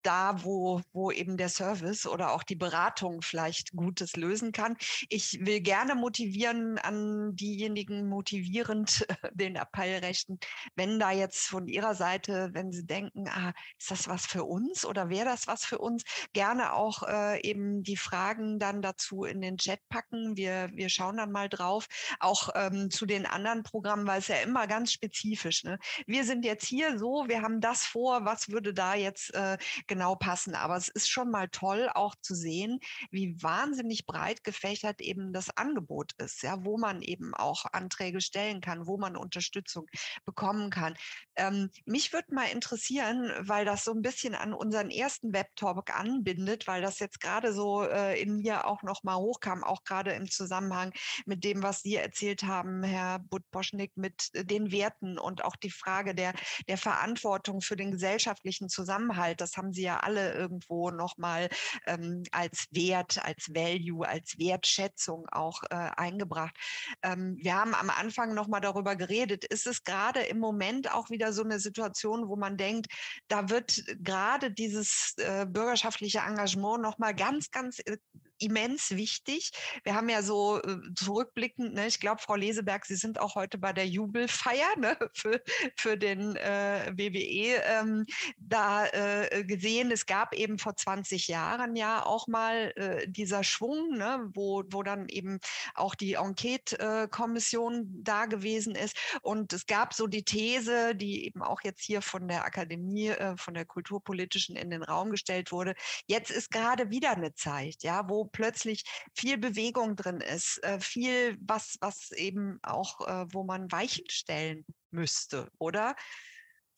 da, 0.08 0.42
wo, 0.44 0.82
wo 0.94 1.12
eben 1.12 1.36
der 1.36 1.50
Service 1.50 2.08
oder 2.08 2.32
auch 2.32 2.44
die 2.44 2.56
Beratung 2.56 3.22
vielleicht 3.22 3.74
Gutes 3.74 4.16
lösen 4.16 4.54
kann. 4.54 4.78
Ich 5.10 5.46
will 5.46 5.60
gerne 5.60 5.96
motivieren 5.96 6.78
an 6.78 7.36
diejenigen 7.36 8.08
motivierend 8.08 9.06
den 9.34 9.58
Appell 9.58 10.00
rechten, 10.00 10.40
wenn 10.76 10.98
da 10.98 11.12
jetzt 11.12 11.48
von 11.48 11.68
Ihrer 11.68 11.94
Seite, 11.94 12.52
wenn 12.54 12.72
Sie 12.72 12.86
denken, 12.86 13.28
ah, 13.28 13.52
ist 13.78 13.92
das 13.92 14.08
was 14.08 14.26
für 14.26 14.46
uns 14.46 14.86
oder 14.86 15.10
wäre 15.10 15.26
das 15.26 15.46
was 15.46 15.66
für 15.66 15.80
uns, 15.80 16.04
gerne 16.32 16.72
auch 16.72 17.04
äh, 17.04 17.42
eben 17.42 17.84
die 17.84 17.98
Fragen 17.98 18.60
dann 18.60 18.82
dazu 18.82 19.26
in 19.26 19.42
den 19.42 19.58
Chat 19.58 19.82
packen. 19.90 20.38
Wir, 20.38 20.70
wir 20.74 20.88
schauen 20.88 21.18
dann 21.18 21.34
mal 21.34 21.50
drauf, 21.50 21.88
auch 22.22 22.50
ähm, 22.56 22.90
zu 22.90 23.06
den 23.06 23.26
anderen 23.26 23.64
Programmen, 23.64 24.08
weil 24.08 24.20
es 24.20 24.30
ja 24.30 24.38
immer 24.38 24.68
ganz 24.68 24.94
spezifisch. 24.94 25.66
Ne? 25.66 25.78
Wir 26.06 26.24
sind 26.24 26.46
jetzt 26.46 26.66
hier 26.66 26.98
so, 26.98 27.26
wir 27.28 27.42
haben 27.42 27.60
das 27.60 27.84
vor, 27.84 28.24
was 28.24 28.48
würde 28.50 28.74
da 28.74 28.96
jetzt 28.96 29.34
äh, 29.34 29.58
genau 29.86 29.97
genau 29.98 30.16
passen. 30.16 30.54
Aber 30.54 30.78
es 30.78 30.90
ist 30.90 31.10
schon 31.10 31.32
mal 31.32 31.50
toll, 31.50 31.90
auch 31.94 32.14
zu 32.22 32.36
sehen, 32.36 32.80
wie 33.10 33.42
wahnsinnig 33.42 34.06
breit 34.06 34.44
gefächert 34.44 35.02
eben 35.02 35.34
das 35.34 35.50
Angebot 35.58 36.14
ist, 36.20 36.44
ja, 36.44 36.64
wo 36.64 36.78
man 36.78 37.02
eben 37.02 37.34
auch 37.34 37.66
Anträge 37.72 38.22
stellen 38.22 38.62
kann, 38.62 38.86
wo 38.86 38.98
man 38.98 39.18
Unterstützung 39.18 39.88
bekommen 40.24 40.70
kann. 40.70 40.96
Ähm, 41.36 41.72
mich 41.86 42.14
würde 42.14 42.36
mal 42.36 42.46
interessieren, 42.46 43.32
weil 43.40 43.66
das 43.66 43.84
so 43.84 43.92
ein 43.92 44.04
bisschen 44.04 44.36
an 44.36 44.54
unseren 44.54 44.92
ersten 44.92 45.34
Webtalk 45.34 45.98
anbindet, 45.98 46.68
weil 46.68 46.84
das 46.84 47.00
jetzt 47.00 47.20
gerade 47.20 47.52
so 47.52 47.82
äh, 47.82 48.22
in 48.22 48.38
mir 48.38 48.68
auch 48.68 48.84
noch 48.84 49.04
mal 49.04 49.16
hochkam, 49.16 49.64
auch 49.64 49.84
gerade 49.84 50.12
im 50.12 50.30
Zusammenhang 50.30 50.94
mit 51.26 51.44
dem, 51.44 51.64
was 51.64 51.82
Sie 51.82 51.96
erzählt 51.96 52.44
haben, 52.44 52.84
Herr 52.84 53.18
Budboschnik, 53.18 53.98
mit 53.98 54.30
den 54.36 54.72
Werten 54.72 55.18
und 55.18 55.44
auch 55.44 55.56
die 55.56 55.72
Frage 55.72 56.14
der, 56.14 56.34
der 56.68 56.78
Verantwortung 56.78 57.62
für 57.62 57.76
den 57.76 57.92
gesellschaftlichen 57.92 58.70
Zusammenhalt. 58.70 59.42
Das 59.42 59.58
haben 59.58 59.74
Sie 59.74 59.77
ja 59.82 60.00
alle 60.00 60.34
irgendwo 60.34 60.92
noch 60.92 61.18
mal 61.18 61.50
ähm, 61.86 62.24
als 62.32 62.66
Wert, 62.72 63.24
als 63.24 63.50
Value, 63.54 64.08
als 64.08 64.38
Wertschätzung 64.38 65.28
auch 65.32 65.64
äh, 65.70 65.76
eingebracht. 65.76 66.56
Ähm, 67.04 67.38
wir 67.42 67.56
haben 67.56 67.74
am 67.74 67.90
Anfang 67.90 68.34
noch 68.34 68.48
mal 68.48 68.60
darüber 68.60 68.96
geredet. 68.96 69.46
Ist 69.46 69.68
es 69.68 69.84
gerade 69.84 70.22
im 70.22 70.40
Moment 70.40 70.94
auch 70.94 71.10
wieder 71.10 71.34
so 71.34 71.44
eine 71.44 71.60
Situation, 71.60 72.28
wo 72.28 72.36
man 72.36 72.58
denkt, 72.58 72.88
da 73.28 73.50
wird 73.50 73.84
gerade 74.00 74.52
dieses 74.52 75.14
äh, 75.18 75.46
bürgerschaftliche 75.46 76.20
Engagement 76.20 76.82
noch 76.82 76.98
mal 76.98 77.14
ganz, 77.14 77.52
ganz 77.52 77.80
äh, 77.80 77.98
immens 78.40 78.92
wichtig. 78.92 79.52
Wir 79.84 79.96
haben 79.96 80.10
ja 80.10 80.22
so 80.22 80.62
äh, 80.62 80.78
zurückblickend, 80.96 81.74
ne, 81.74 81.88
ich 81.88 82.00
glaube, 82.00 82.22
Frau 82.22 82.36
Leseberg, 82.36 82.86
Sie 82.86 82.96
sind 82.96 83.20
auch 83.20 83.36
heute 83.36 83.58
bei 83.58 83.74
der 83.74 83.88
Jubelfeier 83.88 84.78
ne, 84.78 84.98
für, 85.14 85.42
für 85.76 85.98
den 85.98 86.36
äh, 86.36 86.92
WWE 86.96 87.62
ähm, 87.66 88.06
da 88.38 88.86
äh, 88.88 89.44
gesehen. 89.44 89.92
Es 89.92 90.06
gab 90.06 90.34
eben 90.34 90.60
vor 90.60 90.76
20 90.76 91.28
Jahren 91.28 91.76
ja 91.76 92.06
auch 92.06 92.28
mal 92.28 92.74
äh, 92.76 93.08
dieser 93.08 93.44
Schwung, 93.44 93.98
ne, 93.98 94.30
wo, 94.34 94.64
wo 94.70 94.84
dann 94.84 95.08
eben 95.10 95.40
auch 95.76 95.96
die 95.96 96.14
Enquete-Kommission 96.14 97.88
da 98.04 98.26
gewesen 98.26 98.76
ist. 98.76 98.98
Und 99.22 99.54
es 99.54 99.66
gab 99.66 99.94
so 99.94 100.08
die 100.08 100.24
These, 100.24 100.96
die 100.96 101.26
eben 101.26 101.42
auch 101.42 101.62
jetzt 101.64 101.84
hier 101.84 102.02
von 102.02 102.28
der 102.28 102.46
Akademie, 102.46 103.10
äh, 103.10 103.36
von 103.38 103.54
der 103.54 103.66
Kulturpolitischen 103.66 104.56
in 104.56 104.70
den 104.70 104.84
Raum 104.84 105.12
gestellt 105.12 105.52
wurde. 105.52 105.76
Jetzt 106.06 106.32
ist 106.32 106.52
gerade 106.52 106.90
wieder 106.90 107.12
eine 107.12 107.34
Zeit, 107.34 107.84
ja, 107.84 108.08
wo 108.08 108.27
plötzlich 108.28 108.84
viel 109.16 109.38
Bewegung 109.38 109.96
drin 109.96 110.22
ist, 110.22 110.64
äh, 110.64 110.80
viel, 110.80 111.38
was, 111.42 111.78
was 111.82 112.12
eben 112.12 112.60
auch, 112.64 113.08
äh, 113.08 113.26
wo 113.32 113.44
man 113.44 113.72
Weichen 113.72 114.10
stellen 114.10 114.66
müsste, 114.92 115.50
oder? 115.60 115.96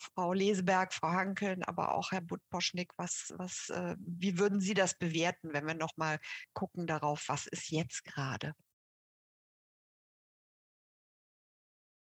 Frau 0.02 0.34
Leseberg, 0.34 0.94
Frau 0.94 1.10
Hankeln, 1.10 1.64
aber 1.64 1.94
auch 1.94 2.12
Herr 2.12 2.22
Budposchnik, 2.22 2.92
was, 2.98 3.34
was, 3.38 3.70
äh, 3.70 3.96
wie 4.00 4.38
würden 4.38 4.62
Sie 4.62 4.74
das 4.74 4.98
bewerten, 4.98 5.54
wenn 5.54 5.68
wir 5.68 5.74
nochmal 5.74 6.20
gucken 6.54 6.88
darauf, 6.88 7.26
was 7.28 7.48
ist 7.48 7.70
jetzt 7.70 8.06
gerade? 8.06 8.54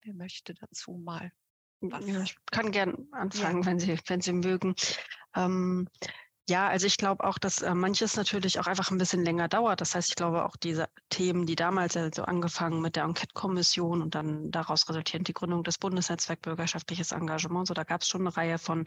Wer 0.03 0.15
möchte 0.15 0.55
dazu 0.55 0.93
mal? 0.93 1.33
Was? 1.81 2.07
Ja, 2.07 2.23
ich 2.23 2.37
kann 2.51 2.73
gern 2.73 3.09
anfangen, 3.13 3.63
ja. 3.63 3.67
wenn 3.67 3.79
Sie, 3.79 3.99
wenn 4.07 4.21
Sie 4.21 4.33
mögen. 4.33 4.75
Ähm, 5.35 5.89
ja, 6.49 6.69
also 6.69 6.87
ich 6.87 6.97
glaube 6.97 7.25
auch, 7.25 7.39
dass 7.39 7.63
äh, 7.63 7.75
manches 7.75 8.17
natürlich 8.17 8.59
auch 8.59 8.67
einfach 8.67 8.91
ein 8.91 8.99
bisschen 8.99 9.25
länger 9.25 9.49
dauert. 9.49 9.81
Das 9.81 9.95
heißt, 9.95 10.09
ich 10.09 10.17
glaube 10.17 10.45
auch 10.45 10.57
diese 10.57 10.89
Themen, 11.09 11.47
die 11.47 11.55
damals 11.55 11.95
ja 11.95 12.11
so 12.13 12.25
angefangen 12.25 12.81
mit 12.81 12.97
der 12.97 13.05
Enquete-Kommission 13.05 14.03
und 14.03 14.15
dann 14.15 14.51
daraus 14.51 14.89
resultierend 14.89 15.29
die 15.29 15.33
Gründung 15.33 15.63
des 15.63 15.79
Bundesnetzwerk 15.79 16.43
Bürgerschaftliches 16.43 17.13
Engagement, 17.13 17.69
so 17.69 17.75
da 17.75 17.85
gab 17.85 18.03
es 18.03 18.09
schon 18.09 18.23
eine 18.23 18.37
Reihe 18.37 18.59
von 18.59 18.85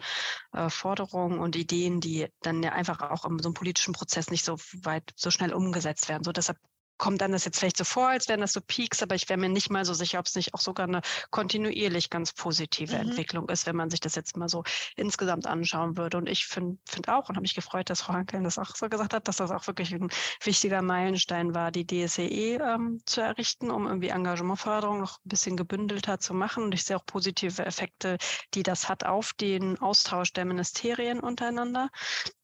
äh, 0.52 0.70
Forderungen 0.70 1.40
und 1.40 1.56
Ideen, 1.56 2.02
die 2.02 2.28
dann 2.42 2.62
ja 2.64 2.74
einfach 2.74 3.00
auch 3.02 3.26
in 3.26 3.40
so 3.40 3.50
einem 3.50 3.54
politischen 3.54 3.94
Prozess 3.94 4.30
nicht 4.30 4.44
so 4.44 4.58
weit, 4.82 5.12
so 5.16 5.32
schnell 5.32 5.54
umgesetzt 5.54 6.10
werden. 6.10 6.24
So 6.24 6.34
deshalb 6.34 6.58
kommt 6.98 7.22
dann 7.22 7.32
das 7.32 7.46
jetzt 7.46 7.60
vielleicht 7.60 7.78
so 7.78 7.84
vor, 7.84 8.10
als 8.10 8.28
wären 8.28 8.42
das 8.42 8.54
so 8.54 8.62
Peaks, 8.62 9.02
aber 9.02 9.16
ich 9.16 9.28
wäre 9.30 9.40
mir 9.40 9.50
nicht 9.50 9.70
mal 9.70 9.86
so 9.86 9.94
sicher, 9.94 10.20
ob 10.20 10.26
es 10.26 10.36
nicht 10.36 10.54
auch 10.54 10.60
sogar 10.60 10.88
eine 10.88 11.02
kontinuierlich 11.32 12.10
ganz 12.10 12.34
positive 12.34 12.96
mhm. 12.96 13.10
Entwicklung 13.10 13.50
ist, 13.50 13.66
wenn 13.66 13.76
man 13.76 13.90
sich 13.90 14.00
das 14.00 14.16
jetzt 14.16 14.38
mal 14.38 14.50
so 14.50 14.64
insgesamt 14.96 15.48
anschauen 15.48 15.98
würde. 15.98 16.18
Und 16.18 16.30
ich 16.30 16.46
finde 16.46 16.78
find 16.88 17.10
auch 17.10 17.30
und 17.30 17.36
habe 17.36 17.42
mich 17.42 17.56
gefreut, 17.56 17.90
dass 17.90 18.02
Frau 18.02 18.14
Hankeln 18.14 18.44
das 18.44 18.58
auch 18.58 18.76
so 18.76 18.88
gesagt 18.90 19.14
hat, 19.14 19.28
dass 19.28 19.38
das 19.38 19.52
auch 19.52 19.68
wirklich 19.68 19.94
ein 19.94 20.10
wichtiger 20.44 20.82
Meilenstein 20.82 21.54
war, 21.54 21.72
die 21.72 21.86
DSEE 21.86 22.58
ähm, 22.58 23.02
zu 23.06 23.22
errichten, 23.22 23.72
um 23.72 23.88
irgendwie 23.88 24.10
Engagementförderung 24.10 25.00
noch 25.00 25.18
ein 25.26 25.30
bisschen 25.30 25.58
gebündelter 25.58 26.20
zu 26.20 26.34
machen. 26.34 26.64
Und 26.64 26.74
ich 26.74 26.84
sehe 26.84 26.98
auch 26.98 27.06
positive 27.06 27.66
Effekte, 27.66 28.18
die 28.54 28.64
das 28.64 28.90
hat 28.90 29.06
auf 29.06 29.34
den 29.34 29.80
Austausch 29.80 30.34
der 30.34 30.46
Ministerien 30.46 31.20
untereinander. 31.20 31.90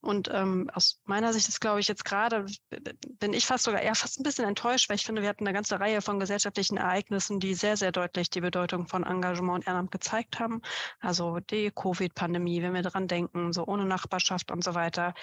Und 0.02 0.30
ähm, 0.32 0.70
aus 0.74 1.02
meiner 1.04 1.34
Sicht 1.34 1.50
ist, 1.50 1.60
glaube 1.60 1.82
ich, 1.82 1.88
jetzt 1.90 2.06
gerade, 2.06 2.46
bin 3.20 3.34
ich 3.34 3.46
fast 3.46 3.66
sogar 3.66 3.82
eher 3.82 3.96
fast 3.96 4.20
ein 4.20 4.24
bisschen 4.24 4.46
enttäuscht, 4.46 4.90
weil 4.90 4.96
ich 4.96 5.06
finde, 5.06 5.22
wir 5.22 5.30
hatten 5.30 5.46
eine 5.46 5.54
ganze 5.54 5.80
Reihe 5.80 6.02
von 6.02 6.20
gesellschaftlichen 6.20 6.78
Ereignissen, 6.78 7.40
die 7.40 7.54
sehr, 7.54 7.76
sehr 7.76 7.92
deutlich 7.92 8.30
die 8.30 8.40
Bedeutung 8.40 8.88
von 8.88 9.04
Engagement 9.04 9.60
und 9.60 9.68
Ehrenamt 9.68 9.92
gezeigt 9.92 10.40
haben. 10.40 10.62
Also 11.00 11.40
die 11.40 11.72
Covid-Pandemie, 11.72 12.62
wenn 12.62 12.74
wir 12.74 12.82
dran 12.82 13.08
denken, 13.08 13.52
so 13.52 13.66
ohne 13.66 13.86
Nachbarschaft 13.86 14.52
und 14.52 14.64
so 14.64 14.74
weiter, 14.74 15.14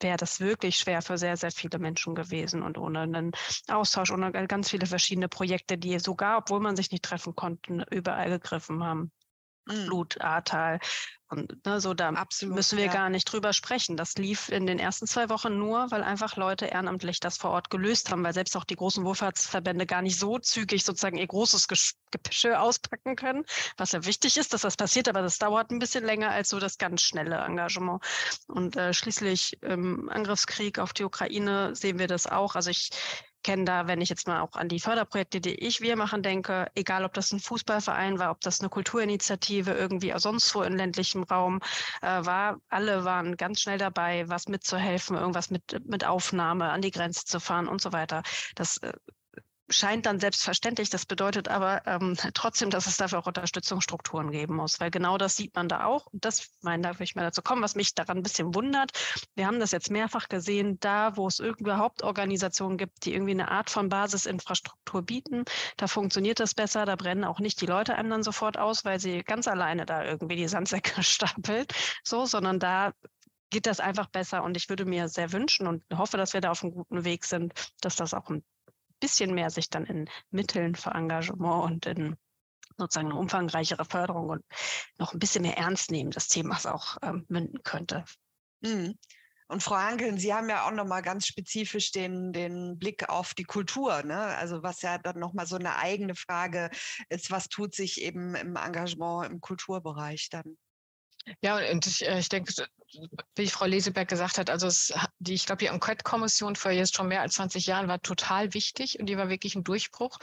wäre 0.00 0.16
das 0.16 0.38
wirklich 0.40 0.76
schwer 0.76 1.02
für 1.02 1.18
sehr, 1.18 1.36
sehr 1.36 1.50
viele 1.50 1.78
Menschen 1.78 2.14
gewesen 2.14 2.62
und 2.62 2.78
ohne 2.78 3.00
einen 3.00 3.32
Austausch, 3.68 4.12
ohne 4.12 4.30
ganz 4.46 4.70
viele 4.70 4.86
verschiedene 4.86 5.28
Projekte, 5.28 5.78
die 5.78 5.98
sogar, 5.98 6.38
obwohl 6.38 6.60
man 6.60 6.76
sich 6.76 6.90
nicht 6.92 7.04
treffen 7.04 7.34
konnte, 7.34 7.86
überall 7.90 8.30
gegriffen 8.30 8.84
haben. 8.84 9.12
Mhm. 9.66 9.86
Blut, 9.86 10.20
Ahrtal, 10.20 10.78
und 11.34 11.66
ne, 11.66 11.80
so 11.80 11.94
da 11.94 12.10
Absolut, 12.10 12.54
müssen 12.54 12.78
wir 12.78 12.86
ja. 12.86 12.92
gar 12.92 13.10
nicht 13.10 13.24
drüber 13.24 13.52
sprechen. 13.52 13.96
Das 13.96 14.14
lief 14.14 14.50
in 14.50 14.66
den 14.66 14.78
ersten 14.78 15.06
zwei 15.06 15.28
Wochen 15.30 15.58
nur, 15.58 15.90
weil 15.90 16.04
einfach 16.04 16.36
Leute 16.36 16.66
ehrenamtlich 16.66 17.18
das 17.18 17.38
vor 17.38 17.50
Ort 17.50 17.70
gelöst 17.70 18.10
haben, 18.10 18.22
weil 18.22 18.34
selbst 18.34 18.56
auch 18.56 18.64
die 18.64 18.76
großen 18.76 19.04
Wohlfahrtsverbände 19.04 19.86
gar 19.86 20.02
nicht 20.02 20.18
so 20.18 20.38
zügig 20.38 20.84
sozusagen 20.84 21.16
ihr 21.16 21.26
großes 21.26 21.66
Geschirr 21.68 22.60
auspacken 22.60 23.16
können, 23.16 23.44
was 23.76 23.92
ja 23.92 24.04
wichtig 24.04 24.36
ist, 24.36 24.52
dass 24.52 24.62
das 24.62 24.76
passiert, 24.76 25.08
aber 25.08 25.22
das 25.22 25.38
dauert 25.38 25.70
ein 25.70 25.78
bisschen 25.78 26.04
länger 26.04 26.30
als 26.30 26.50
so 26.50 26.60
das 26.60 26.78
ganz 26.78 27.02
schnelle 27.02 27.36
Engagement. 27.36 28.04
Und 28.46 28.76
äh, 28.76 28.92
schließlich 28.92 29.62
im 29.62 30.08
Angriffskrieg 30.10 30.78
auf 30.78 30.92
die 30.92 31.04
Ukraine 31.04 31.74
sehen 31.74 31.98
wir 31.98 32.06
das 32.06 32.26
auch. 32.26 32.54
Also 32.54 32.70
ich 32.70 32.90
kenne 33.44 33.64
da, 33.64 33.86
wenn 33.86 34.00
ich 34.00 34.08
jetzt 34.08 34.26
mal 34.26 34.40
auch 34.40 34.54
an 34.54 34.68
die 34.68 34.80
Förderprojekte, 34.80 35.40
die 35.40 35.54
ich, 35.54 35.80
wir 35.80 35.96
machen, 35.96 36.22
denke, 36.22 36.66
egal 36.74 37.04
ob 37.04 37.14
das 37.14 37.32
ein 37.32 37.38
Fußballverein 37.38 38.18
war, 38.18 38.32
ob 38.32 38.40
das 38.40 38.60
eine 38.60 38.68
Kulturinitiative 38.68 39.72
irgendwie 39.72 40.12
sonst 40.16 40.54
wo 40.54 40.62
in 40.62 40.76
ländlichem 40.76 41.22
Raum 41.22 41.60
äh, 42.02 42.24
war, 42.24 42.58
alle 42.68 43.04
waren 43.04 43.36
ganz 43.36 43.60
schnell 43.60 43.78
dabei, 43.78 44.28
was 44.28 44.48
mitzuhelfen, 44.48 45.16
irgendwas 45.16 45.50
mit, 45.50 45.80
mit 45.86 46.04
Aufnahme 46.04 46.70
an 46.70 46.82
die 46.82 46.90
Grenze 46.90 47.24
zu 47.24 47.38
fahren 47.38 47.68
und 47.68 47.80
so 47.80 47.92
weiter. 47.92 48.22
Das 48.54 48.78
äh, 48.78 48.92
scheint 49.68 50.06
dann 50.06 50.20
selbstverständlich. 50.20 50.90
Das 50.90 51.06
bedeutet 51.06 51.48
aber 51.48 51.86
ähm, 51.86 52.16
trotzdem, 52.34 52.70
dass 52.70 52.86
es 52.86 52.96
dafür 52.96 53.18
auch 53.18 53.26
Unterstützungsstrukturen 53.26 54.30
geben 54.30 54.56
muss, 54.56 54.80
weil 54.80 54.90
genau 54.90 55.18
das 55.18 55.36
sieht 55.36 55.54
man 55.54 55.68
da 55.68 55.84
auch. 55.84 56.06
Das, 56.12 56.50
meine, 56.62 56.82
da 56.82 56.98
will 56.98 57.04
ich 57.04 57.14
mal 57.14 57.22
dazu 57.22 57.42
kommen, 57.42 57.62
was 57.62 57.74
mich 57.74 57.94
daran 57.94 58.18
ein 58.18 58.22
bisschen 58.22 58.54
wundert. 58.54 58.92
Wir 59.34 59.46
haben 59.46 59.60
das 59.60 59.70
jetzt 59.70 59.90
mehrfach 59.90 60.28
gesehen, 60.28 60.78
da, 60.80 61.16
wo 61.16 61.26
es 61.26 61.38
überhaupt 61.38 62.02
Organisationen 62.02 62.76
gibt, 62.76 63.04
die 63.04 63.14
irgendwie 63.14 63.32
eine 63.32 63.50
Art 63.50 63.70
von 63.70 63.88
Basisinfrastruktur 63.88 65.02
bieten, 65.02 65.44
da 65.76 65.86
funktioniert 65.86 66.40
das 66.40 66.54
besser, 66.54 66.84
da 66.84 66.96
brennen 66.96 67.24
auch 67.24 67.40
nicht 67.40 67.60
die 67.60 67.66
Leute 67.66 67.94
einem 67.94 68.10
dann 68.10 68.22
sofort 68.22 68.58
aus, 68.58 68.84
weil 68.84 69.00
sie 69.00 69.22
ganz 69.22 69.48
alleine 69.48 69.86
da 69.86 70.04
irgendwie 70.04 70.36
die 70.36 70.48
Sandsäcke 70.48 71.02
stapeln, 71.02 71.66
so, 72.02 72.26
sondern 72.26 72.58
da 72.58 72.92
geht 73.50 73.66
das 73.66 73.80
einfach 73.80 74.08
besser. 74.08 74.42
Und 74.42 74.56
ich 74.56 74.68
würde 74.68 74.84
mir 74.84 75.08
sehr 75.08 75.32
wünschen 75.32 75.66
und 75.66 75.84
hoffe, 75.94 76.16
dass 76.16 76.34
wir 76.34 76.40
da 76.40 76.50
auf 76.50 76.62
einem 76.62 76.72
guten 76.72 77.04
Weg 77.04 77.24
sind, 77.24 77.52
dass 77.80 77.96
das 77.96 78.12
auch 78.12 78.28
ein 78.28 78.42
bisschen 79.04 79.34
mehr 79.34 79.50
sich 79.50 79.68
dann 79.68 79.84
in 79.84 80.08
Mitteln 80.30 80.74
für 80.74 80.92
Engagement 80.92 81.62
und 81.62 81.84
in 81.84 82.16
sozusagen 82.78 83.10
eine 83.10 83.20
umfangreichere 83.20 83.84
Förderung 83.84 84.30
und 84.30 84.44
noch 84.98 85.12
ein 85.12 85.18
bisschen 85.18 85.42
mehr 85.42 85.58
ernst 85.58 85.90
nehmen 85.90 86.10
des 86.10 86.28
Themas 86.28 86.64
auch 86.64 86.96
ähm, 87.02 87.26
münden 87.28 87.62
könnte. 87.62 88.06
Mhm. 88.62 88.98
Und 89.46 89.62
Frau 89.62 89.76
Hankeln, 89.76 90.16
Sie 90.16 90.32
haben 90.32 90.48
ja 90.48 90.66
auch 90.66 90.70
nochmal 90.70 91.02
ganz 91.02 91.26
spezifisch 91.26 91.92
den, 91.92 92.32
den 92.32 92.78
Blick 92.78 93.10
auf 93.10 93.34
die 93.34 93.44
Kultur, 93.44 94.02
ne? 94.02 94.18
Also 94.18 94.62
was 94.62 94.80
ja 94.80 94.96
dann 94.96 95.18
nochmal 95.18 95.46
so 95.46 95.56
eine 95.56 95.76
eigene 95.76 96.14
Frage 96.14 96.70
ist, 97.10 97.30
was 97.30 97.50
tut 97.50 97.74
sich 97.74 98.00
eben 98.00 98.34
im 98.34 98.56
Engagement 98.56 99.30
im 99.30 99.42
Kulturbereich 99.42 100.30
dann? 100.30 100.56
Ja, 101.40 101.58
und 101.70 101.86
ich, 101.86 102.06
äh, 102.06 102.18
ich 102.18 102.28
denke, 102.28 102.52
wie 103.34 103.48
Frau 103.48 103.64
Leseberg 103.64 104.08
gesagt 104.08 104.38
hat, 104.38 104.50
also 104.50 104.66
es, 104.66 104.92
die, 105.18 105.34
ich 105.34 105.46
glaube, 105.46 105.58
die 105.58 105.66
Enquete-Kommission 105.66 106.56
vor 106.56 106.70
jetzt 106.70 106.94
schon 106.94 107.08
mehr 107.08 107.22
als 107.22 107.34
20 107.34 107.66
Jahren 107.66 107.88
war 107.88 108.00
total 108.00 108.54
wichtig 108.54 109.00
und 109.00 109.06
die 109.06 109.16
war 109.16 109.28
wirklich 109.28 109.54
ein 109.54 109.64
Durchbruch. 109.64 110.18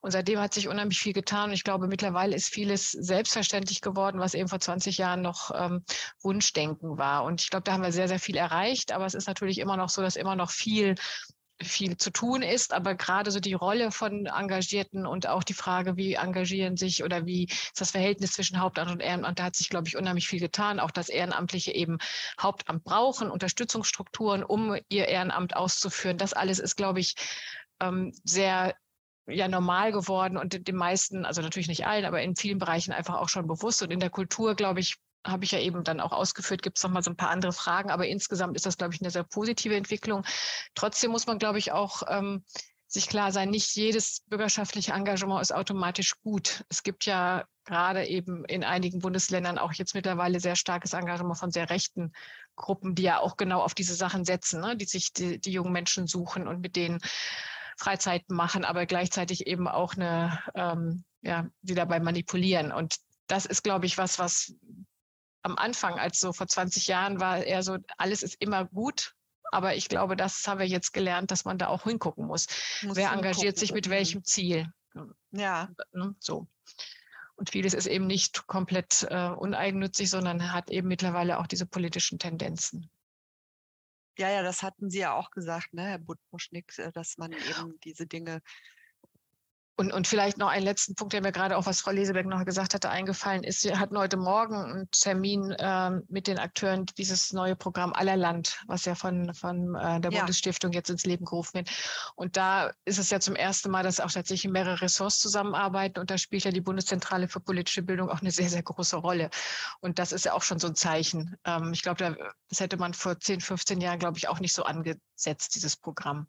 Und 0.00 0.12
seitdem 0.12 0.38
hat 0.40 0.54
sich 0.54 0.68
unheimlich 0.68 1.00
viel 1.00 1.12
getan. 1.12 1.50
Und 1.50 1.54
ich 1.54 1.64
glaube, 1.64 1.86
mittlerweile 1.86 2.34
ist 2.34 2.48
vieles 2.48 2.92
selbstverständlich 2.92 3.80
geworden, 3.80 4.20
was 4.20 4.34
eben 4.34 4.48
vor 4.48 4.60
20 4.60 4.98
Jahren 4.98 5.22
noch 5.22 5.50
ähm, 5.54 5.84
Wunschdenken 6.22 6.98
war. 6.98 7.24
Und 7.24 7.42
ich 7.42 7.50
glaube, 7.50 7.64
da 7.64 7.72
haben 7.72 7.82
wir 7.82 7.92
sehr, 7.92 8.08
sehr 8.08 8.20
viel 8.20 8.36
erreicht. 8.36 8.92
Aber 8.92 9.06
es 9.06 9.14
ist 9.14 9.26
natürlich 9.26 9.58
immer 9.58 9.76
noch 9.76 9.88
so, 9.88 10.02
dass 10.02 10.16
immer 10.16 10.36
noch 10.36 10.50
viel 10.50 10.94
viel 11.64 11.96
zu 11.96 12.10
tun 12.10 12.42
ist, 12.42 12.72
aber 12.72 12.94
gerade 12.94 13.30
so 13.30 13.40
die 13.40 13.54
Rolle 13.54 13.90
von 13.90 14.26
Engagierten 14.26 15.06
und 15.06 15.26
auch 15.28 15.42
die 15.42 15.54
Frage, 15.54 15.96
wie 15.96 16.14
engagieren 16.14 16.76
sich 16.76 17.02
oder 17.02 17.26
wie 17.26 17.44
ist 17.46 17.80
das 17.80 17.90
Verhältnis 17.90 18.32
zwischen 18.32 18.60
Hauptamt 18.60 18.90
und 18.90 19.00
Ehrenamt, 19.00 19.38
da 19.38 19.44
hat 19.44 19.56
sich, 19.56 19.68
glaube 19.68 19.88
ich, 19.88 19.96
unheimlich 19.96 20.28
viel 20.28 20.40
getan. 20.40 20.80
Auch 20.80 20.90
dass 20.90 21.08
Ehrenamtliche 21.08 21.72
eben 21.72 21.98
Hauptamt 22.40 22.84
brauchen, 22.84 23.30
Unterstützungsstrukturen, 23.30 24.44
um 24.44 24.76
ihr 24.88 25.08
Ehrenamt 25.08 25.56
auszuführen. 25.56 26.18
Das 26.18 26.32
alles 26.32 26.58
ist, 26.58 26.76
glaube 26.76 27.00
ich, 27.00 27.14
ähm, 27.80 28.12
sehr 28.24 28.74
ja 29.26 29.48
normal 29.48 29.92
geworden 29.92 30.36
und 30.36 30.68
den 30.68 30.76
meisten, 30.76 31.24
also 31.24 31.40
natürlich 31.40 31.68
nicht 31.68 31.86
allen, 31.86 32.04
aber 32.04 32.22
in 32.22 32.36
vielen 32.36 32.58
Bereichen 32.58 32.92
einfach 32.92 33.16
auch 33.16 33.28
schon 33.28 33.46
bewusst. 33.46 33.82
Und 33.82 33.90
in 33.90 34.00
der 34.00 34.10
Kultur, 34.10 34.54
glaube 34.54 34.80
ich, 34.80 34.96
habe 35.26 35.44
ich 35.44 35.52
ja 35.52 35.58
eben 35.58 35.84
dann 35.84 36.00
auch 36.00 36.12
ausgeführt, 36.12 36.62
gibt 36.62 36.76
es 36.78 36.84
noch 36.84 36.90
mal 36.90 37.02
so 37.02 37.10
ein 37.10 37.16
paar 37.16 37.30
andere 37.30 37.52
Fragen, 37.52 37.90
aber 37.90 38.06
insgesamt 38.06 38.56
ist 38.56 38.66
das, 38.66 38.76
glaube 38.76 38.94
ich, 38.94 39.00
eine 39.00 39.10
sehr 39.10 39.24
positive 39.24 39.74
Entwicklung. 39.74 40.24
Trotzdem 40.74 41.10
muss 41.10 41.26
man, 41.26 41.38
glaube 41.38 41.58
ich, 41.58 41.72
auch 41.72 42.02
ähm, 42.08 42.44
sich 42.86 43.08
klar 43.08 43.32
sein, 43.32 43.50
nicht 43.50 43.74
jedes 43.74 44.22
bürgerschaftliche 44.28 44.92
Engagement 44.92 45.42
ist 45.42 45.52
automatisch 45.52 46.14
gut. 46.22 46.64
Es 46.68 46.82
gibt 46.82 47.06
ja 47.06 47.44
gerade 47.64 48.06
eben 48.06 48.44
in 48.44 48.62
einigen 48.62 49.00
Bundesländern 49.00 49.58
auch 49.58 49.72
jetzt 49.72 49.94
mittlerweile 49.94 50.40
sehr 50.40 50.56
starkes 50.56 50.92
Engagement 50.92 51.38
von 51.38 51.50
sehr 51.50 51.70
rechten 51.70 52.12
Gruppen, 52.56 52.94
die 52.94 53.02
ja 53.02 53.18
auch 53.18 53.36
genau 53.36 53.62
auf 53.62 53.74
diese 53.74 53.94
Sachen 53.94 54.24
setzen, 54.24 54.60
ne? 54.60 54.76
die 54.76 54.84
sich 54.84 55.12
die, 55.12 55.40
die 55.40 55.52
jungen 55.52 55.72
Menschen 55.72 56.06
suchen 56.06 56.46
und 56.46 56.60
mit 56.60 56.76
denen 56.76 57.00
Freizeiten 57.76 58.36
machen, 58.36 58.64
aber 58.64 58.86
gleichzeitig 58.86 59.46
eben 59.46 59.66
auch 59.66 59.94
eine, 59.94 60.38
ähm, 60.54 61.04
ja, 61.22 61.48
die 61.62 61.74
dabei 61.74 61.98
manipulieren. 62.00 62.70
Und 62.70 62.96
das 63.26 63.46
ist, 63.46 63.64
glaube 63.64 63.86
ich, 63.86 63.98
was, 63.98 64.18
was 64.18 64.54
am 65.44 65.56
Anfang, 65.56 65.98
als 65.98 66.18
so 66.18 66.32
vor 66.32 66.48
20 66.48 66.86
Jahren 66.86 67.20
war, 67.20 67.44
eher 67.44 67.62
so, 67.62 67.78
alles 67.98 68.22
ist 68.22 68.40
immer 68.40 68.64
gut. 68.64 69.14
Aber 69.52 69.76
ich 69.76 69.88
glaube, 69.88 70.16
das 70.16 70.46
haben 70.48 70.58
wir 70.58 70.66
jetzt 70.66 70.92
gelernt, 70.92 71.30
dass 71.30 71.44
man 71.44 71.58
da 71.58 71.68
auch 71.68 71.84
hingucken 71.84 72.26
muss. 72.26 72.48
muss 72.82 72.96
Wer 72.96 73.12
engagiert 73.12 73.56
sich 73.56 73.72
mit 73.72 73.88
welchem 73.88 74.24
Ziel? 74.24 74.72
Ja. 75.30 75.68
Ne, 75.92 76.16
so. 76.18 76.48
Und 77.36 77.50
vieles 77.50 77.74
ist 77.74 77.86
eben 77.86 78.06
nicht 78.06 78.46
komplett 78.46 79.06
äh, 79.10 79.28
uneigennützig, 79.28 80.08
sondern 80.08 80.52
hat 80.52 80.70
eben 80.70 80.88
mittlerweile 80.88 81.38
auch 81.38 81.46
diese 81.46 81.66
politischen 81.66 82.18
Tendenzen. 82.18 82.90
Ja, 84.16 84.30
ja, 84.30 84.42
das 84.42 84.62
hatten 84.62 84.90
Sie 84.90 85.00
ja 85.00 85.12
auch 85.12 85.30
gesagt, 85.30 85.74
ne, 85.74 85.82
Herr 85.84 85.98
Budmuschnik, 85.98 86.76
äh, 86.78 86.90
dass 86.92 87.18
man 87.18 87.32
eben 87.32 87.78
diese 87.84 88.06
Dinge 88.06 88.40
und, 89.76 89.92
und 89.92 90.06
vielleicht 90.06 90.38
noch 90.38 90.48
einen 90.48 90.64
letzten 90.64 90.94
Punkt, 90.94 91.12
der 91.12 91.20
mir 91.20 91.32
gerade 91.32 91.56
auch, 91.56 91.66
was 91.66 91.80
Frau 91.80 91.90
Leseberg 91.90 92.26
noch 92.26 92.44
gesagt 92.44 92.74
hatte, 92.74 92.90
eingefallen 92.90 93.42
ist. 93.42 93.64
Wir 93.64 93.80
hatten 93.80 93.98
heute 93.98 94.16
Morgen 94.16 94.54
einen 94.54 94.90
Termin 94.92 95.50
äh, 95.50 95.90
mit 96.08 96.28
den 96.28 96.38
Akteuren 96.38 96.86
dieses 96.96 97.32
neue 97.32 97.56
Programm 97.56 97.92
Allerland, 97.92 98.62
was 98.68 98.84
ja 98.84 98.94
von, 98.94 99.34
von 99.34 99.74
äh, 99.74 100.00
der 100.00 100.12
ja. 100.12 100.20
Bundesstiftung 100.20 100.72
jetzt 100.72 100.90
ins 100.90 101.04
Leben 101.04 101.24
gerufen 101.24 101.54
wird. 101.54 101.70
Und 102.14 102.36
da 102.36 102.70
ist 102.84 102.98
es 102.98 103.10
ja 103.10 103.18
zum 103.18 103.34
ersten 103.34 103.70
Mal, 103.70 103.82
dass 103.82 103.98
auch 103.98 104.12
tatsächlich 104.12 104.52
mehrere 104.52 104.80
Ressorts 104.80 105.18
zusammenarbeiten. 105.18 105.98
Und 105.98 106.10
da 106.10 106.18
spielt 106.18 106.44
ja 106.44 106.52
die 106.52 106.60
Bundeszentrale 106.60 107.26
für 107.26 107.40
politische 107.40 107.82
Bildung 107.82 108.10
auch 108.10 108.20
eine 108.20 108.30
sehr, 108.30 108.48
sehr 108.48 108.62
große 108.62 108.96
Rolle. 108.96 109.28
Und 109.80 109.98
das 109.98 110.12
ist 110.12 110.24
ja 110.24 110.34
auch 110.34 110.42
schon 110.42 110.60
so 110.60 110.68
ein 110.68 110.76
Zeichen. 110.76 111.36
Ähm, 111.44 111.72
ich 111.72 111.82
glaube, 111.82 112.16
das 112.48 112.60
hätte 112.60 112.76
man 112.76 112.94
vor 112.94 113.18
10, 113.18 113.40
15 113.40 113.80
Jahren, 113.80 113.98
glaube 113.98 114.18
ich, 114.18 114.28
auch 114.28 114.38
nicht 114.38 114.52
so 114.52 114.62
angesetzt, 114.62 115.56
dieses 115.56 115.76
Programm. 115.76 116.28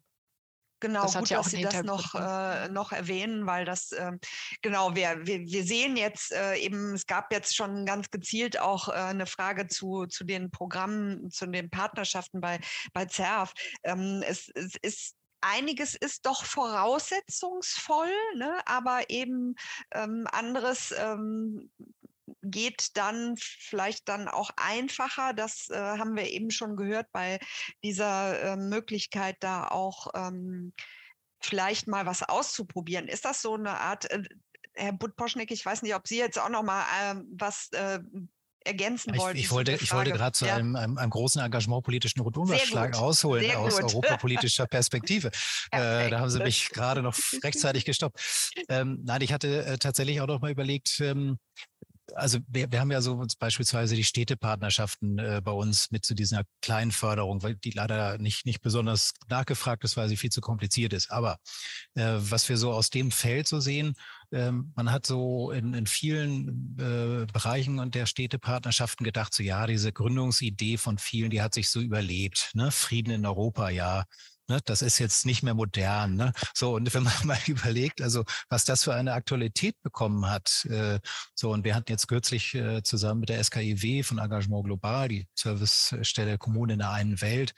Genau, 0.80 1.02
das 1.02 1.16
gut, 1.16 1.30
ja 1.30 1.38
dass 1.38 1.50
Sie 1.50 1.62
das 1.62 1.82
noch, 1.82 2.14
äh, 2.14 2.68
noch 2.68 2.92
erwähnen, 2.92 3.46
weil 3.46 3.64
das, 3.64 3.92
äh, 3.92 4.12
genau, 4.60 4.94
wir, 4.94 5.26
wir, 5.26 5.40
wir 5.40 5.64
sehen 5.64 5.96
jetzt 5.96 6.32
äh, 6.32 6.56
eben, 6.56 6.94
es 6.94 7.06
gab 7.06 7.32
jetzt 7.32 7.56
schon 7.56 7.86
ganz 7.86 8.10
gezielt 8.10 8.60
auch 8.60 8.88
äh, 8.88 8.92
eine 8.92 9.26
Frage 9.26 9.68
zu, 9.68 10.06
zu 10.06 10.24
den 10.24 10.50
Programmen, 10.50 11.30
zu 11.30 11.46
den 11.46 11.70
Partnerschaften 11.70 12.40
bei, 12.40 12.60
bei 12.92 13.06
ZERF. 13.06 13.52
Ähm, 13.84 14.22
es, 14.26 14.50
es 14.54 14.74
ist 14.82 15.14
einiges 15.40 15.94
ist 15.94 16.26
doch 16.26 16.44
voraussetzungsvoll, 16.44 18.12
ne? 18.36 18.58
aber 18.66 19.10
eben 19.10 19.54
ähm, 19.92 20.26
anderes 20.30 20.92
ähm, 20.96 21.70
geht 22.50 22.96
dann 22.96 23.34
vielleicht 23.36 24.08
dann 24.08 24.28
auch 24.28 24.50
einfacher. 24.56 25.32
Das 25.34 25.68
äh, 25.70 25.76
haben 25.76 26.16
wir 26.16 26.28
eben 26.30 26.50
schon 26.50 26.76
gehört 26.76 27.06
bei 27.12 27.38
dieser 27.82 28.40
äh, 28.42 28.56
Möglichkeit, 28.56 29.36
da 29.40 29.68
auch 29.68 30.08
ähm, 30.14 30.72
vielleicht 31.40 31.86
mal 31.88 32.06
was 32.06 32.22
auszuprobieren. 32.22 33.08
Ist 33.08 33.24
das 33.24 33.42
so 33.42 33.54
eine 33.54 33.78
Art, 33.80 34.10
äh, 34.10 34.22
Herr 34.74 34.92
Budposchnik, 34.92 35.50
ich 35.50 35.64
weiß 35.64 35.82
nicht, 35.82 35.94
ob 35.94 36.06
Sie 36.06 36.18
jetzt 36.18 36.38
auch 36.38 36.50
noch 36.50 36.62
mal 36.62 36.84
ähm, 37.02 37.26
was 37.32 37.68
äh, 37.72 37.98
ergänzen 38.66 39.16
wollten. 39.16 39.38
Ich, 39.38 39.44
ich 39.44 39.50
wollte, 39.50 39.72
ich 39.72 39.92
wollte 39.92 40.12
gerade 40.12 40.32
zu 40.32 40.46
ja. 40.46 40.56
einem, 40.56 40.76
einem, 40.76 40.98
einem, 40.98 41.10
großen 41.10 41.40
Engagement 41.40 41.84
politischen 41.84 42.20
Rundumschlag 42.20 42.96
ausholen 42.96 43.44
Sehr 43.44 43.58
aus 43.58 43.74
europapolitischer 43.80 44.66
Perspektive. 44.66 45.28
äh, 45.70 46.10
da 46.10 46.20
haben 46.20 46.30
Sie 46.30 46.40
mich 46.40 46.70
gerade 46.70 47.02
noch 47.02 47.16
rechtzeitig 47.42 47.84
gestoppt. 47.84 48.52
Ähm, 48.68 49.00
nein, 49.04 49.22
ich 49.22 49.32
hatte 49.32 49.64
äh, 49.64 49.78
tatsächlich 49.78 50.20
auch 50.20 50.26
noch 50.26 50.40
mal 50.40 50.50
überlegt, 50.50 51.00
ähm, 51.00 51.38
also 52.16 52.38
wir, 52.48 52.70
wir 52.70 52.80
haben 52.80 52.90
ja 52.90 53.00
so 53.00 53.24
beispielsweise 53.38 53.94
die 53.94 54.04
Städtepartnerschaften 54.04 55.18
äh, 55.18 55.40
bei 55.44 55.52
uns 55.52 55.90
mit 55.90 56.04
zu 56.04 56.14
dieser 56.14 56.42
kleinen 56.62 56.92
Förderung, 56.92 57.42
weil 57.42 57.56
die 57.56 57.70
leider 57.70 58.18
nicht, 58.18 58.46
nicht 58.46 58.62
besonders 58.62 59.12
nachgefragt 59.28 59.84
ist, 59.84 59.96
weil 59.96 60.08
sie 60.08 60.16
viel 60.16 60.30
zu 60.30 60.40
kompliziert 60.40 60.92
ist. 60.92 61.10
Aber 61.10 61.38
äh, 61.94 62.14
was 62.16 62.48
wir 62.48 62.56
so 62.56 62.72
aus 62.72 62.90
dem 62.90 63.10
Feld 63.10 63.46
so 63.46 63.60
sehen, 63.60 63.94
ähm, 64.32 64.72
man 64.74 64.90
hat 64.90 65.06
so 65.06 65.50
in, 65.50 65.74
in 65.74 65.86
vielen 65.86 66.76
äh, 66.78 67.26
Bereichen 67.32 67.78
und 67.78 67.94
der 67.94 68.06
Städtepartnerschaften 68.06 69.04
gedacht, 69.04 69.34
so 69.34 69.42
ja, 69.42 69.66
diese 69.66 69.92
Gründungsidee 69.92 70.78
von 70.78 70.98
vielen, 70.98 71.30
die 71.30 71.42
hat 71.42 71.54
sich 71.54 71.68
so 71.68 71.80
überlebt. 71.80 72.50
Ne? 72.54 72.70
Frieden 72.70 73.12
in 73.12 73.26
Europa, 73.26 73.70
ja. 73.70 74.04
Ne, 74.48 74.60
das 74.64 74.80
ist 74.80 74.98
jetzt 74.98 75.26
nicht 75.26 75.42
mehr 75.42 75.54
modern. 75.54 76.14
Ne? 76.14 76.32
So, 76.54 76.74
und 76.76 76.94
wenn 76.94 77.02
man 77.02 77.12
mal 77.24 77.38
überlegt, 77.46 78.00
also 78.00 78.24
was 78.48 78.64
das 78.64 78.84
für 78.84 78.94
eine 78.94 79.12
Aktualität 79.12 79.74
bekommen 79.82 80.30
hat, 80.30 80.64
äh, 80.66 81.00
so, 81.34 81.50
und 81.50 81.64
wir 81.64 81.74
hatten 81.74 81.90
jetzt 81.90 82.06
kürzlich 82.06 82.54
äh, 82.54 82.82
zusammen 82.82 83.20
mit 83.20 83.28
der 83.28 83.42
SKIW 83.42 84.04
von 84.04 84.18
Engagement 84.18 84.64
Global, 84.64 85.08
die 85.08 85.26
Servicestelle 85.34 86.38
Kommune 86.38 86.74
in 86.74 86.78
der 86.78 86.90
einen 86.90 87.20
Welt, 87.20 87.54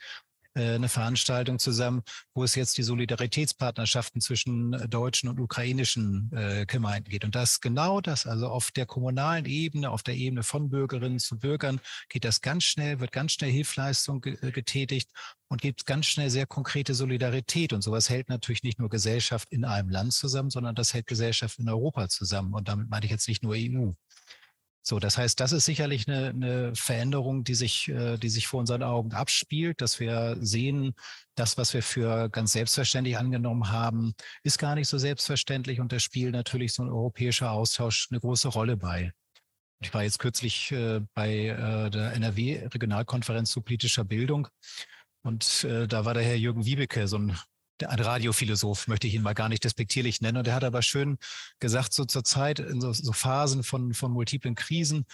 eine 0.61 0.89
Veranstaltung 0.89 1.59
zusammen, 1.59 2.01
wo 2.33 2.43
es 2.43 2.55
jetzt 2.55 2.77
die 2.77 2.83
Solidaritätspartnerschaften 2.83 4.21
zwischen 4.21 4.71
deutschen 4.89 5.29
und 5.29 5.39
ukrainischen 5.39 6.31
äh, 6.33 6.65
Gemeinden 6.65 7.09
geht. 7.09 7.25
Und 7.25 7.35
das 7.35 7.61
genau 7.61 8.01
das, 8.01 8.25
also 8.25 8.47
auf 8.47 8.71
der 8.71 8.85
kommunalen 8.85 9.45
Ebene, 9.45 9.89
auf 9.89 10.03
der 10.03 10.15
Ebene 10.15 10.43
von 10.43 10.69
Bürgerinnen 10.69 11.19
zu 11.19 11.39
Bürgern, 11.39 11.79
geht 12.09 12.25
das 12.25 12.41
ganz 12.41 12.63
schnell, 12.63 12.99
wird 12.99 13.11
ganz 13.11 13.33
schnell 13.33 13.51
Hilfleistung 13.51 14.23
äh, 14.25 14.51
getätigt 14.51 15.11
und 15.47 15.61
gibt 15.61 15.85
ganz 15.85 16.05
schnell 16.05 16.29
sehr 16.29 16.45
konkrete 16.45 16.93
Solidarität. 16.93 17.73
Und 17.73 17.81
sowas 17.81 18.09
hält 18.09 18.29
natürlich 18.29 18.63
nicht 18.63 18.79
nur 18.79 18.89
Gesellschaft 18.89 19.51
in 19.51 19.65
einem 19.65 19.89
Land 19.89 20.13
zusammen, 20.13 20.49
sondern 20.49 20.75
das 20.75 20.93
hält 20.93 21.07
Gesellschaft 21.07 21.59
in 21.59 21.67
Europa 21.69 22.07
zusammen. 22.09 22.53
Und 22.53 22.67
damit 22.67 22.89
meine 22.89 23.05
ich 23.05 23.11
jetzt 23.11 23.27
nicht 23.27 23.43
nur 23.43 23.55
EU. 23.55 23.91
So, 24.81 24.99
das 24.99 25.17
heißt, 25.17 25.39
das 25.39 25.51
ist 25.51 25.65
sicherlich 25.65 26.07
eine, 26.07 26.29
eine 26.29 26.75
Veränderung, 26.75 27.43
die 27.43 27.55
sich, 27.55 27.89
äh, 27.89 28.17
die 28.17 28.29
sich 28.29 28.47
vor 28.47 28.59
unseren 28.59 28.83
Augen 28.83 29.13
abspielt, 29.13 29.81
dass 29.81 29.99
wir 29.99 30.37
sehen, 30.39 30.93
das, 31.35 31.57
was 31.57 31.73
wir 31.73 31.83
für 31.83 32.29
ganz 32.29 32.53
selbstverständlich 32.53 33.17
angenommen 33.17 33.71
haben, 33.71 34.13
ist 34.43 34.57
gar 34.57 34.75
nicht 34.75 34.87
so 34.87 34.97
selbstverständlich 34.97 35.79
und 35.79 35.91
da 35.91 35.99
spielt 35.99 36.31
natürlich 36.31 36.73
so 36.73 36.83
ein 36.83 36.89
europäischer 36.89 37.51
Austausch 37.51 38.07
eine 38.09 38.19
große 38.19 38.47
Rolle 38.47 38.77
bei. 38.77 39.11
Ich 39.81 39.93
war 39.93 40.03
jetzt 40.03 40.19
kürzlich 40.19 40.71
äh, 40.71 41.01
bei 41.13 41.47
äh, 41.47 41.89
der 41.89 42.13
NRW-Regionalkonferenz 42.13 43.51
zu 43.51 43.61
politischer 43.61 44.05
Bildung 44.05 44.47
und 45.23 45.65
da 45.65 46.05
war 46.05 46.13
der 46.13 46.23
Herr 46.23 46.37
Jürgen 46.37 46.63
Wiebeke, 46.63 47.05
so 47.09 47.17
ein 47.17 47.37
ein 47.83 47.99
Radiophilosoph, 47.99 48.87
möchte 48.87 49.07
ich 49.07 49.15
ihn 49.15 49.21
mal 49.21 49.33
gar 49.33 49.49
nicht 49.49 49.63
despektierlich 49.63 50.21
nennen. 50.21 50.37
Und 50.37 50.47
er 50.47 50.55
hat 50.55 50.63
aber 50.63 50.81
schön 50.81 51.17
gesagt, 51.59 51.93
so 51.93 52.05
zur 52.05 52.23
Zeit, 52.23 52.59
in 52.59 52.81
so, 52.81 52.93
so 52.93 53.13
Phasen 53.13 53.63
von, 53.63 53.93
von 53.93 54.11
multiplen 54.11 54.55
Krisen, 54.55 55.05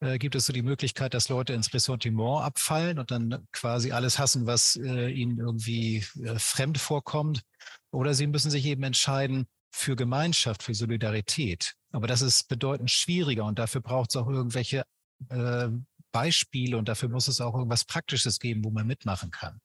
äh, 0.00 0.18
gibt 0.18 0.34
es 0.34 0.46
so 0.46 0.52
die 0.52 0.62
Möglichkeit, 0.62 1.14
dass 1.14 1.28
Leute 1.28 1.52
ins 1.52 1.72
Ressentiment 1.72 2.42
abfallen 2.42 2.98
und 2.98 3.10
dann 3.10 3.46
quasi 3.52 3.92
alles 3.92 4.18
hassen, 4.18 4.46
was 4.46 4.76
äh, 4.76 5.10
ihnen 5.10 5.38
irgendwie 5.38 6.04
äh, 6.22 6.38
fremd 6.38 6.78
vorkommt. 6.78 7.42
Oder 7.90 8.14
sie 8.14 8.26
müssen 8.26 8.50
sich 8.50 8.64
eben 8.66 8.82
entscheiden 8.82 9.46
für 9.70 9.96
Gemeinschaft, 9.96 10.62
für 10.62 10.74
Solidarität. 10.74 11.74
Aber 11.92 12.06
das 12.06 12.22
ist 12.22 12.48
bedeutend 12.48 12.90
schwieriger 12.90 13.44
und 13.44 13.58
dafür 13.58 13.80
braucht 13.80 14.10
es 14.10 14.16
auch 14.16 14.28
irgendwelche 14.28 14.84
äh, 15.28 15.68
Beispiele 16.12 16.76
und 16.76 16.88
dafür 16.88 17.08
muss 17.08 17.28
es 17.28 17.40
auch 17.40 17.54
irgendwas 17.54 17.84
Praktisches 17.84 18.38
geben, 18.38 18.64
wo 18.64 18.70
man 18.70 18.86
mitmachen 18.86 19.30
kann. 19.30 19.60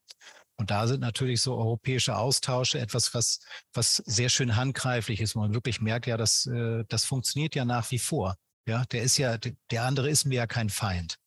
Und 0.58 0.72
da 0.72 0.88
sind 0.88 1.01
natürlich 1.01 1.41
so 1.41 1.56
europäische 1.56 2.16
Austausche 2.16 2.80
etwas, 2.80 3.14
was, 3.14 3.39
was 3.74 3.97
sehr 4.06 4.30
schön 4.30 4.56
handgreiflich 4.56 5.20
ist. 5.20 5.36
Man 5.36 5.53
wirklich 5.53 5.82
merkt 5.82 6.08
ja, 6.08 6.18
dass, 6.18 6.45
äh, 6.45 6.86
das 6.88 7.06
funktioniert 7.06 7.56
ja 7.56 7.66
nach 7.66 7.91
wie 7.91 7.99
vor. 7.99 8.36
Ja, 8.68 8.86
der 8.86 9.03
ist 9.03 9.18
ja, 9.18 9.38
der 9.38 9.84
andere 9.84 10.10
ist 10.10 10.26
mir 10.26 10.36
ja 10.36 10.47
kein 10.47 10.70
Feind. 10.70 11.18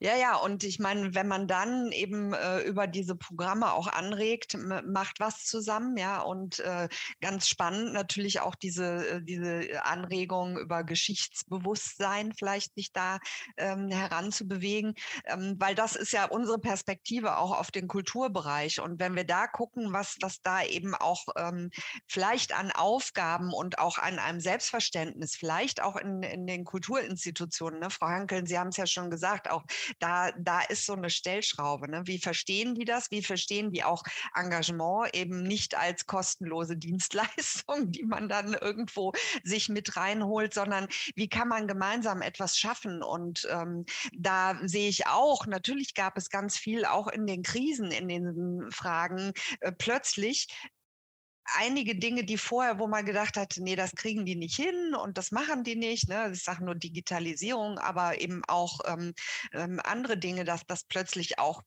Ja, 0.00 0.16
ja, 0.16 0.36
und 0.36 0.62
ich 0.62 0.78
meine, 0.78 1.14
wenn 1.16 1.26
man 1.26 1.48
dann 1.48 1.90
eben 1.90 2.32
äh, 2.32 2.60
über 2.60 2.86
diese 2.86 3.16
Programme 3.16 3.72
auch 3.72 3.88
anregt, 3.88 4.56
macht 4.86 5.18
was 5.18 5.44
zusammen, 5.44 5.96
ja, 5.96 6.20
und 6.20 6.60
äh, 6.60 6.88
ganz 7.20 7.48
spannend 7.48 7.92
natürlich 7.94 8.38
auch 8.40 8.54
diese, 8.54 9.08
äh, 9.08 9.22
diese 9.22 9.84
Anregung 9.84 10.56
über 10.56 10.84
Geschichtsbewusstsein 10.84 12.32
vielleicht 12.32 12.74
sich 12.76 12.92
da 12.92 13.18
ähm, 13.56 13.90
heranzubewegen, 13.90 14.94
ähm, 15.24 15.56
weil 15.58 15.74
das 15.74 15.96
ist 15.96 16.12
ja 16.12 16.26
unsere 16.26 16.58
Perspektive 16.60 17.36
auch 17.38 17.58
auf 17.58 17.72
den 17.72 17.88
Kulturbereich. 17.88 18.80
Und 18.80 19.00
wenn 19.00 19.16
wir 19.16 19.24
da 19.24 19.48
gucken, 19.48 19.92
was, 19.92 20.16
was 20.20 20.40
da 20.42 20.62
eben 20.62 20.94
auch 20.94 21.24
ähm, 21.36 21.70
vielleicht 22.06 22.52
an 22.56 22.70
Aufgaben 22.70 23.52
und 23.52 23.80
auch 23.80 23.98
an 23.98 24.20
einem 24.20 24.38
Selbstverständnis, 24.40 25.34
vielleicht 25.34 25.82
auch 25.82 25.96
in, 25.96 26.22
in 26.22 26.46
den 26.46 26.64
Kulturinstitutionen, 26.64 27.80
ne? 27.80 27.90
Frau 27.90 28.06
Hankeln, 28.06 28.46
Sie 28.46 28.58
haben 28.58 28.68
es 28.68 28.76
ja 28.76 28.86
schon 28.86 29.10
gesagt, 29.10 29.50
auch 29.50 29.64
da, 29.98 30.32
da 30.32 30.60
ist 30.60 30.86
so 30.86 30.94
eine 30.94 31.10
Stellschraube. 31.10 31.90
Ne? 31.90 32.02
Wie 32.04 32.18
verstehen 32.18 32.74
die 32.74 32.84
das? 32.84 33.10
Wie 33.10 33.22
verstehen 33.22 33.70
die 33.72 33.84
auch 33.84 34.02
Engagement 34.34 35.14
eben 35.14 35.42
nicht 35.42 35.76
als 35.76 36.06
kostenlose 36.06 36.76
Dienstleistung, 36.76 37.90
die 37.92 38.04
man 38.04 38.28
dann 38.28 38.54
irgendwo 38.54 39.12
sich 39.42 39.68
mit 39.68 39.96
reinholt, 39.96 40.54
sondern 40.54 40.88
wie 41.14 41.28
kann 41.28 41.48
man 41.48 41.66
gemeinsam 41.66 42.22
etwas 42.22 42.58
schaffen? 42.58 43.02
Und 43.02 43.46
ähm, 43.50 43.84
da 44.12 44.58
sehe 44.62 44.88
ich 44.88 45.06
auch, 45.06 45.46
natürlich 45.46 45.94
gab 45.94 46.16
es 46.16 46.30
ganz 46.30 46.56
viel 46.56 46.84
auch 46.84 47.08
in 47.08 47.26
den 47.26 47.42
Krisen, 47.42 47.90
in 47.90 48.08
den 48.08 48.70
Fragen 48.70 49.32
äh, 49.60 49.72
plötzlich 49.72 50.48
einige 51.56 51.96
Dinge, 51.96 52.24
die 52.24 52.38
vorher, 52.38 52.78
wo 52.78 52.86
man 52.86 53.06
gedacht 53.06 53.36
hat, 53.36 53.56
nee, 53.58 53.76
das 53.76 53.92
kriegen 53.94 54.24
die 54.24 54.36
nicht 54.36 54.56
hin 54.56 54.94
und 54.94 55.18
das 55.18 55.30
machen 55.30 55.64
die 55.64 55.76
nicht. 55.76 56.08
Ne? 56.08 56.30
Ich 56.32 56.42
sage 56.42 56.64
nur 56.64 56.74
Digitalisierung, 56.74 57.78
aber 57.78 58.20
eben 58.20 58.42
auch 58.46 58.80
ähm, 58.86 59.14
ähm, 59.52 59.80
andere 59.84 60.18
Dinge, 60.18 60.44
dass 60.44 60.66
das 60.66 60.84
plötzlich 60.84 61.38
auch 61.38 61.62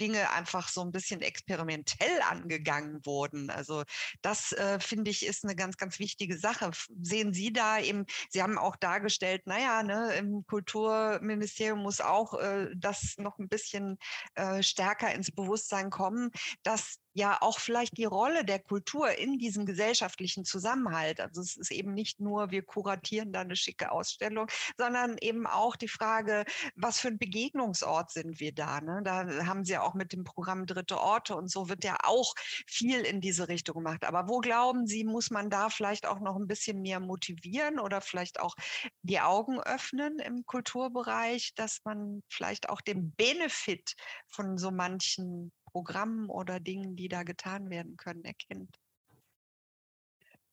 Dinge 0.00 0.30
einfach 0.30 0.68
so 0.68 0.80
ein 0.80 0.92
bisschen 0.92 1.20
experimentell 1.20 2.22
angegangen 2.22 3.04
wurden. 3.04 3.50
Also 3.50 3.84
das 4.22 4.52
äh, 4.52 4.80
finde 4.80 5.10
ich 5.10 5.24
ist 5.24 5.44
eine 5.44 5.54
ganz, 5.54 5.76
ganz 5.76 5.98
wichtige 5.98 6.38
Sache. 6.38 6.70
Sehen 7.00 7.34
Sie 7.34 7.52
da 7.52 7.78
eben, 7.78 8.06
Sie 8.30 8.42
haben 8.42 8.58
auch 8.58 8.76
dargestellt, 8.76 9.42
naja, 9.46 9.82
ne, 9.82 10.14
im 10.14 10.44
Kulturministerium 10.46 11.82
muss 11.82 12.00
auch 12.00 12.34
äh, 12.34 12.70
das 12.74 13.14
noch 13.18 13.38
ein 13.38 13.48
bisschen 13.48 13.98
äh, 14.34 14.62
stärker 14.62 15.12
ins 15.12 15.30
Bewusstsein 15.30 15.90
kommen, 15.90 16.30
dass 16.62 16.96
ja 17.12 17.38
auch 17.40 17.58
vielleicht 17.58 17.96
die 17.96 18.04
Rolle 18.04 18.44
der 18.44 18.60
Kultur 18.60 19.10
in 19.10 19.38
diesem 19.38 19.66
gesellschaftlichen 19.66 20.44
Zusammenhalt. 20.44 21.20
Also 21.20 21.40
es 21.40 21.56
ist 21.56 21.70
eben 21.72 21.92
nicht 21.92 22.20
nur, 22.20 22.50
wir 22.50 22.62
kuratieren 22.62 23.32
da 23.32 23.40
eine 23.40 23.56
schicke 23.56 23.90
Ausstellung, 23.90 24.46
sondern 24.78 25.16
eben 25.20 25.46
auch 25.46 25.76
die 25.76 25.88
Frage, 25.88 26.44
was 26.76 27.00
für 27.00 27.08
ein 27.08 27.18
Begegnungsort 27.18 28.12
sind 28.12 28.40
wir 28.40 28.52
da? 28.52 28.80
Ne? 28.80 29.00
Da 29.04 29.46
haben 29.46 29.64
Sie 29.64 29.72
ja 29.72 29.82
auch 29.82 29.94
mit 29.94 30.12
dem 30.12 30.24
Programm 30.24 30.66
Dritte 30.66 31.00
Orte 31.00 31.34
und 31.36 31.50
so 31.50 31.68
wird 31.68 31.84
ja 31.84 31.96
auch 32.04 32.34
viel 32.66 33.00
in 33.00 33.20
diese 33.20 33.48
Richtung 33.48 33.76
gemacht. 33.76 34.04
Aber 34.04 34.28
wo 34.28 34.38
glauben 34.38 34.86
Sie, 34.86 35.04
muss 35.04 35.30
man 35.30 35.50
da 35.50 35.70
vielleicht 35.70 36.06
auch 36.06 36.20
noch 36.20 36.36
ein 36.36 36.46
bisschen 36.46 36.80
mehr 36.80 37.00
motivieren 37.00 37.80
oder 37.80 38.00
vielleicht 38.00 38.40
auch 38.40 38.54
die 39.02 39.20
Augen 39.20 39.60
öffnen 39.60 40.18
im 40.18 40.44
Kulturbereich, 40.46 41.54
dass 41.54 41.80
man 41.84 42.22
vielleicht 42.28 42.68
auch 42.68 42.80
den 42.80 43.12
Benefit 43.12 43.94
von 44.28 44.58
so 44.58 44.70
manchen 44.70 45.52
Programmen 45.70 46.28
oder 46.28 46.60
Dingen, 46.60 46.96
die 46.96 47.08
da 47.08 47.22
getan 47.22 47.70
werden 47.70 47.96
können, 47.96 48.24
erkennt. 48.24 48.74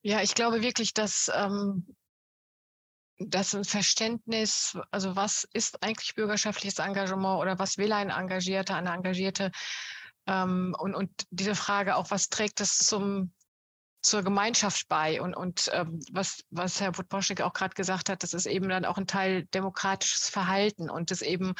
Ja, 0.02 0.22
ich 0.22 0.36
glaube 0.36 0.62
wirklich, 0.62 0.94
dass 0.94 1.30
ähm, 1.34 1.96
das 3.20 3.56
ein 3.56 3.66
Verständnis, 3.66 4.78
also 4.92 5.16
was 5.16 5.48
ist 5.54 5.84
eigentlich 5.84 6.16
bürgerschaftliches 6.16 6.80
Engagement 6.80 7.40
oder 7.40 7.60
was 7.60 7.78
will 7.78 7.92
ein 7.92 8.10
Engagierter, 8.10 8.76
eine 8.76 8.94
Engagierte? 8.94 9.52
Ähm, 10.28 10.76
und, 10.78 10.94
und 10.94 11.10
diese 11.32 11.56
Frage 11.56 11.96
auch, 11.96 12.12
was 12.12 12.30
trägt 12.30 12.62
es 12.62 12.78
zum, 12.78 13.34
zur 14.02 14.24
Gemeinschaft 14.24 14.88
bei? 14.88 15.22
Und, 15.22 15.36
und 15.36 15.70
ähm, 15.74 16.00
was, 16.12 16.44
was 16.52 16.80
Herr 16.80 16.92
Budboschek 16.92 17.42
auch 17.42 17.54
gerade 17.54 17.74
gesagt 17.74 18.10
hat, 18.10 18.22
das 18.24 18.34
ist 18.34 18.46
eben 18.46 18.70
dann 18.70 18.86
auch 18.86 18.98
ein 18.98 19.08
Teil 19.08 19.46
demokratisches 19.48 20.30
Verhalten 20.30 20.90
und 20.90 21.10
das 21.12 21.22
eben 21.22 21.54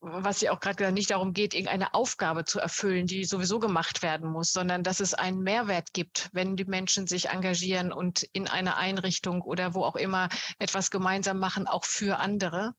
was 0.00 0.40
ja 0.40 0.52
auch 0.52 0.60
gerade 0.60 0.76
gesagt, 0.76 0.94
nicht 0.94 1.10
darum 1.10 1.32
geht, 1.32 1.54
irgendeine 1.54 1.94
Aufgabe 1.94 2.44
zu 2.44 2.60
erfüllen, 2.60 3.06
die 3.06 3.24
sowieso 3.24 3.58
gemacht 3.58 4.02
werden 4.02 4.30
muss, 4.30 4.52
sondern 4.52 4.82
dass 4.82 5.00
es 5.00 5.14
einen 5.14 5.40
Mehrwert 5.40 5.92
gibt, 5.92 6.28
wenn 6.32 6.56
die 6.56 6.64
Menschen 6.64 7.06
sich 7.06 7.30
engagieren 7.30 7.92
und 7.92 8.22
in 8.32 8.46
einer 8.48 8.76
Einrichtung 8.76 9.42
oder 9.42 9.74
wo 9.74 9.84
auch 9.84 9.96
immer 9.96 10.28
etwas 10.58 10.90
gemeinsam 10.90 11.38
machen, 11.38 11.66
auch 11.66 11.84
für 11.84 12.18
andere. 12.18 12.74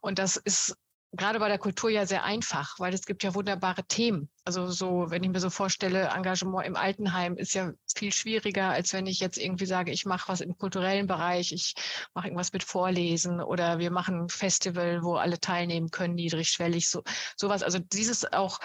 Und 0.00 0.18
das 0.18 0.36
ist 0.36 0.76
gerade 1.16 1.38
bei 1.38 1.48
der 1.48 1.58
Kultur 1.58 1.90
ja 1.90 2.06
sehr 2.06 2.24
einfach, 2.24 2.78
weil 2.78 2.94
es 2.94 3.06
gibt 3.06 3.22
ja 3.22 3.34
wunderbare 3.34 3.84
Themen. 3.84 4.28
Also 4.44 4.70
so, 4.70 5.06
wenn 5.08 5.24
ich 5.24 5.30
mir 5.30 5.40
so 5.40 5.50
vorstelle, 5.50 6.08
Engagement 6.14 6.66
im 6.66 6.76
Altenheim 6.76 7.36
ist 7.36 7.54
ja 7.54 7.72
viel 7.94 8.12
schwieriger, 8.12 8.70
als 8.70 8.92
wenn 8.92 9.06
ich 9.06 9.20
jetzt 9.20 9.38
irgendwie 9.38 9.66
sage, 9.66 9.90
ich 9.90 10.06
mache 10.06 10.28
was 10.28 10.40
im 10.40 10.56
kulturellen 10.56 11.06
Bereich, 11.06 11.52
ich 11.52 11.74
mache 12.14 12.28
irgendwas 12.28 12.52
mit 12.52 12.62
Vorlesen 12.62 13.40
oder 13.40 13.78
wir 13.78 13.90
machen 13.90 14.24
ein 14.24 14.28
Festival, 14.28 15.02
wo 15.02 15.16
alle 15.16 15.40
teilnehmen 15.40 15.90
können, 15.90 16.14
niedrigschwellig, 16.14 16.88
so 16.88 17.02
sowas. 17.36 17.62
Also 17.62 17.78
dieses 17.78 18.32
auch 18.32 18.60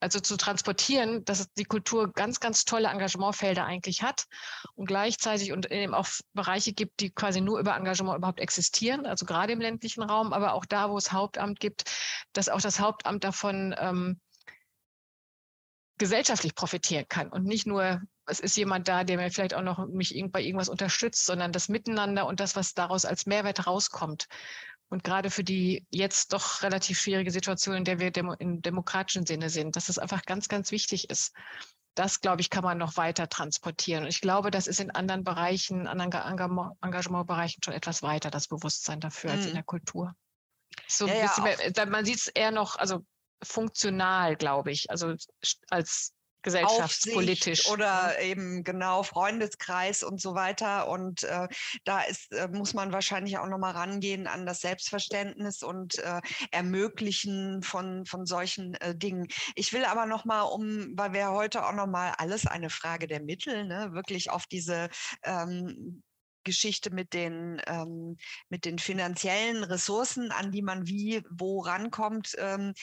also 0.00 0.18
zu 0.18 0.36
transportieren, 0.36 1.24
dass 1.24 1.52
die 1.52 1.64
Kultur 1.64 2.12
ganz, 2.12 2.40
ganz 2.40 2.64
tolle 2.64 2.88
Engagementfelder 2.88 3.64
eigentlich 3.64 4.02
hat 4.02 4.24
und 4.74 4.86
gleichzeitig 4.86 5.52
und 5.52 5.70
eben 5.70 5.94
auch 5.94 6.08
Bereiche 6.32 6.72
gibt, 6.72 7.00
die 7.00 7.10
quasi 7.10 7.40
nur 7.40 7.60
über 7.60 7.76
Engagement 7.76 8.16
überhaupt 8.16 8.40
existieren, 8.40 9.06
also 9.06 9.26
gerade 9.26 9.52
im 9.52 9.60
ländlichen 9.60 10.02
Raum, 10.02 10.32
aber 10.32 10.54
auch 10.54 10.64
da, 10.64 10.90
wo 10.90 10.96
es 10.96 11.12
Hauptamt 11.12 11.60
gibt, 11.60 11.84
dass 12.32 12.48
auch 12.48 12.60
das 12.60 12.80
Hauptamt 12.80 13.24
davon 13.24 13.74
ähm, 13.78 14.20
gesellschaftlich 15.98 16.54
profitieren 16.54 17.04
kann 17.08 17.28
und 17.28 17.44
nicht 17.44 17.66
nur, 17.66 18.00
es 18.24 18.40
ist 18.40 18.56
jemand 18.56 18.88
da, 18.88 19.04
der 19.04 19.18
mir 19.18 19.30
vielleicht 19.30 19.52
auch 19.52 19.62
noch 19.62 19.86
mich 19.86 20.18
bei 20.30 20.40
irgendwas 20.40 20.70
unterstützt, 20.70 21.26
sondern 21.26 21.52
das 21.52 21.68
Miteinander 21.68 22.26
und 22.26 22.40
das, 22.40 22.56
was 22.56 22.72
daraus 22.72 23.04
als 23.04 23.26
Mehrwert 23.26 23.66
rauskommt, 23.66 24.26
und 24.90 25.04
gerade 25.04 25.30
für 25.30 25.44
die 25.44 25.86
jetzt 25.90 26.32
doch 26.32 26.62
relativ 26.62 27.00
schwierige 27.00 27.30
Situation, 27.30 27.76
in 27.76 27.84
der 27.84 28.00
wir 28.00 28.10
demo 28.10 28.34
im 28.34 28.60
demokratischen 28.60 29.24
Sinne 29.24 29.48
sind, 29.48 29.76
dass 29.76 29.88
es 29.88 29.98
einfach 29.98 30.22
ganz, 30.22 30.48
ganz 30.48 30.72
wichtig 30.72 31.08
ist. 31.10 31.32
Das, 31.94 32.20
glaube 32.20 32.40
ich, 32.40 32.50
kann 32.50 32.64
man 32.64 32.78
noch 32.78 32.96
weiter 32.96 33.28
transportieren. 33.28 34.04
Und 34.04 34.10
ich 34.10 34.20
glaube, 34.20 34.50
das 34.50 34.66
ist 34.66 34.80
in 34.80 34.90
anderen 34.90 35.22
Bereichen, 35.24 35.86
anderen 35.86 36.12
Engagementbereichen 36.80 37.62
schon 37.64 37.74
etwas 37.74 38.02
weiter, 38.02 38.30
das 38.30 38.48
Bewusstsein 38.48 39.00
dafür, 39.00 39.30
mhm. 39.30 39.36
als 39.36 39.44
in 39.44 39.50
mhm. 39.52 39.56
der 39.56 39.64
Kultur. 39.64 40.14
So 40.88 41.06
ja, 41.06 41.14
ja, 41.14 41.42
mehr, 41.42 41.86
man 41.86 42.04
sieht 42.04 42.18
es 42.18 42.28
eher 42.28 42.50
noch, 42.50 42.76
also 42.76 43.04
funktional, 43.42 44.36
glaube 44.36 44.72
ich, 44.72 44.90
also 44.90 45.14
als 45.68 46.14
gesellschaftspolitisch. 46.42 47.60
Aufsicht 47.60 47.70
oder 47.70 48.08
ne? 48.08 48.22
eben 48.24 48.64
genau 48.64 49.02
Freundeskreis 49.02 50.02
und 50.02 50.20
so 50.20 50.34
weiter. 50.34 50.88
Und 50.88 51.22
äh, 51.24 51.48
da 51.84 52.00
ist, 52.02 52.32
äh, 52.32 52.48
muss 52.48 52.74
man 52.74 52.92
wahrscheinlich 52.92 53.38
auch 53.38 53.46
nochmal 53.46 53.72
rangehen 53.72 54.26
an 54.26 54.46
das 54.46 54.60
Selbstverständnis 54.60 55.62
und 55.62 55.98
äh, 55.98 56.20
Ermöglichen 56.50 57.62
von, 57.62 58.06
von 58.06 58.26
solchen 58.26 58.74
äh, 58.74 58.96
Dingen. 58.96 59.26
Ich 59.54 59.72
will 59.72 59.84
aber 59.84 60.06
nochmal 60.06 60.42
um, 60.42 60.92
weil 60.96 61.12
wir 61.12 61.30
heute 61.30 61.66
auch 61.66 61.74
nochmal 61.74 62.14
alles 62.18 62.46
eine 62.46 62.70
Frage 62.70 63.06
der 63.06 63.22
Mittel, 63.22 63.66
ne, 63.66 63.90
wirklich 63.92 64.30
auf 64.30 64.46
diese 64.46 64.88
ähm, 65.24 66.02
Geschichte 66.44 66.90
mit 66.90 67.12
den, 67.12 67.60
ähm, 67.66 68.16
mit 68.48 68.64
den 68.64 68.78
finanziellen 68.78 69.64
Ressourcen, 69.64 70.30
an 70.32 70.52
die 70.52 70.62
man 70.62 70.86
wie, 70.86 71.22
wo 71.30 71.60
rankommt, 71.60 72.34
ähm, 72.38 72.74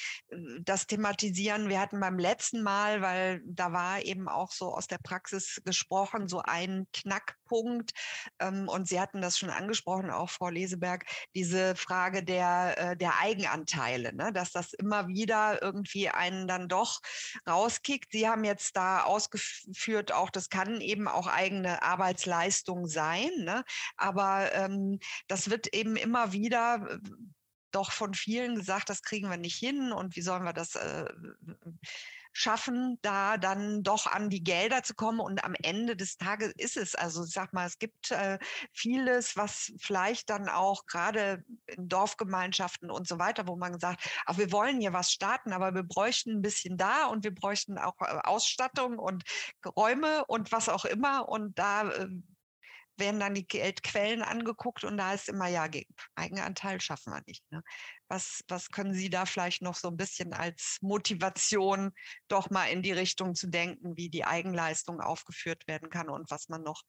das 0.61 0.87
thematisieren. 0.87 1.69
Wir 1.69 1.79
hatten 1.79 1.99
beim 1.99 2.19
letzten 2.19 2.61
Mal, 2.61 3.01
weil 3.01 3.41
da 3.45 3.71
war 3.73 4.01
eben 4.01 4.27
auch 4.27 4.51
so 4.51 4.73
aus 4.73 4.87
der 4.87 4.99
Praxis 4.99 5.61
gesprochen, 5.65 6.27
so 6.27 6.41
ein 6.41 6.87
Knackpunkt. 6.93 7.91
Ähm, 8.39 8.67
und 8.67 8.87
Sie 8.87 8.99
hatten 8.99 9.21
das 9.21 9.37
schon 9.37 9.49
angesprochen, 9.49 10.09
auch 10.09 10.29
Frau 10.29 10.49
Leseberg, 10.49 11.05
diese 11.35 11.75
Frage 11.75 12.23
der, 12.23 12.75
äh, 12.77 12.97
der 12.97 13.19
Eigenanteile, 13.19 14.13
ne? 14.13 14.31
dass 14.33 14.51
das 14.51 14.73
immer 14.73 15.07
wieder 15.07 15.61
irgendwie 15.61 16.09
einen 16.09 16.47
dann 16.47 16.67
doch 16.67 16.99
rauskickt. 17.47 18.11
Sie 18.11 18.27
haben 18.27 18.43
jetzt 18.43 18.75
da 18.75 19.03
ausgeführt, 19.03 20.11
auch 20.11 20.29
das 20.29 20.49
kann 20.49 20.81
eben 20.81 21.07
auch 21.07 21.27
eigene 21.27 21.81
Arbeitsleistung 21.81 22.87
sein. 22.87 23.29
Ne? 23.47 23.63
Aber 23.95 24.53
ähm, 24.53 24.99
das 25.27 25.49
wird 25.49 25.73
eben 25.73 25.95
immer 25.95 26.33
wieder 26.33 26.85
äh, 26.89 26.99
doch 27.71 27.91
von 27.93 28.13
vielen 28.13 28.55
gesagt, 28.55 28.89
das 28.89 29.01
kriegen 29.01 29.29
wir 29.29 29.37
nicht 29.37 29.57
hin 29.57 29.93
und 29.93 30.17
wie 30.17 30.21
sollen 30.21 30.43
wir 30.43 30.51
das 30.51 30.75
äh, 30.75 31.05
schaffen, 32.33 32.99
da 33.01 33.37
dann 33.37 33.81
doch 33.81 34.05
an 34.05 34.29
die 34.29 34.43
Gelder 34.43 34.83
zu 34.83 34.93
kommen. 34.93 35.19
Und 35.19 35.43
am 35.43 35.55
Ende 35.55 35.95
des 35.95 36.17
Tages 36.17 36.53
ist 36.57 36.77
es, 36.77 36.93
also 36.93 37.23
ich 37.23 37.31
sag 37.31 37.51
mal, 37.53 37.65
es 37.65 37.79
gibt 37.79 38.11
äh, 38.11 38.37
vieles, 38.73 39.37
was 39.37 39.71
vielleicht 39.79 40.29
dann 40.29 40.47
auch 40.47 40.85
gerade 40.85 41.43
in 41.65 41.89
Dorfgemeinschaften 41.89 42.91
und 42.91 43.07
so 43.07 43.17
weiter, 43.17 43.47
wo 43.47 43.55
man 43.55 43.79
sagt, 43.79 44.07
ach, 44.25 44.37
wir 44.37 44.51
wollen 44.51 44.79
hier 44.79 44.93
was 44.93 45.11
starten, 45.11 45.51
aber 45.51 45.73
wir 45.73 45.83
bräuchten 45.83 46.31
ein 46.31 46.41
bisschen 46.43 46.77
da 46.77 47.07
und 47.07 47.23
wir 47.23 47.33
bräuchten 47.33 47.79
auch 47.79 47.99
äh, 48.01 48.19
Ausstattung 48.23 48.99
und 48.99 49.23
Räume 49.75 50.25
und 50.25 50.51
was 50.51 50.69
auch 50.69 50.85
immer. 50.85 51.27
Und 51.29 51.57
da 51.57 51.89
äh, 51.89 52.07
werden 52.99 53.19
dann 53.19 53.33
die 53.33 53.47
Geldquellen 53.47 54.21
angeguckt 54.21 54.83
und 54.83 54.97
da 54.97 55.13
ist 55.13 55.29
immer, 55.29 55.47
ja, 55.47 55.67
Eigenanteil 56.15 56.81
schaffen 56.81 57.13
wir 57.13 57.21
nicht. 57.25 57.43
Ne? 57.51 57.63
Was, 58.07 58.41
was 58.47 58.69
können 58.69 58.93
Sie 58.93 59.09
da 59.09 59.25
vielleicht 59.25 59.61
noch 59.61 59.75
so 59.75 59.89
ein 59.89 59.97
bisschen 59.97 60.33
als 60.33 60.77
Motivation 60.81 61.91
doch 62.27 62.49
mal 62.49 62.65
in 62.65 62.81
die 62.81 62.91
Richtung 62.91 63.35
zu 63.35 63.47
denken, 63.47 63.97
wie 63.97 64.09
die 64.09 64.25
Eigenleistung 64.25 65.01
aufgeführt 65.01 65.67
werden 65.67 65.89
kann 65.89 66.09
und 66.09 66.29
was 66.31 66.49
man 66.49 66.63
noch, 66.63 66.81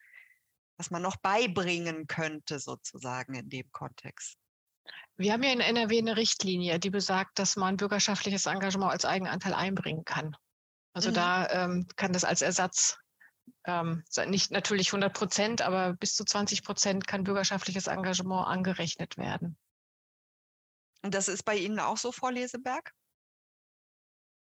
was 0.76 0.90
man 0.90 1.02
noch 1.02 1.16
beibringen 1.16 2.06
könnte 2.06 2.58
sozusagen 2.58 3.34
in 3.34 3.48
dem 3.48 3.70
Kontext? 3.72 4.36
Wir 5.16 5.32
haben 5.32 5.42
ja 5.42 5.52
in 5.52 5.60
NRW 5.60 5.98
eine 5.98 6.16
Richtlinie, 6.16 6.78
die 6.78 6.90
besagt, 6.90 7.38
dass 7.38 7.56
man 7.56 7.76
bürgerschaftliches 7.76 8.46
Engagement 8.46 8.92
als 8.92 9.04
Eigenanteil 9.04 9.52
einbringen 9.52 10.04
kann. 10.04 10.34
Also 10.94 11.10
mhm. 11.10 11.14
da 11.14 11.48
ähm, 11.50 11.86
kann 11.96 12.12
das 12.12 12.24
als 12.24 12.42
Ersatz 12.42 12.96
ähm, 13.64 14.04
nicht 14.26 14.50
natürlich 14.50 14.88
100 14.88 15.12
Prozent, 15.12 15.62
aber 15.62 15.94
bis 15.94 16.14
zu 16.14 16.24
20 16.24 16.64
Prozent 16.64 17.06
kann 17.06 17.24
bürgerschaftliches 17.24 17.86
Engagement 17.86 18.46
angerechnet 18.46 19.16
werden. 19.16 19.56
Und 21.02 21.14
das 21.14 21.28
ist 21.28 21.44
bei 21.44 21.56
Ihnen 21.56 21.78
auch 21.78 21.96
so, 21.96 22.12
Frau 22.12 22.28
Leseberg? 22.28 22.92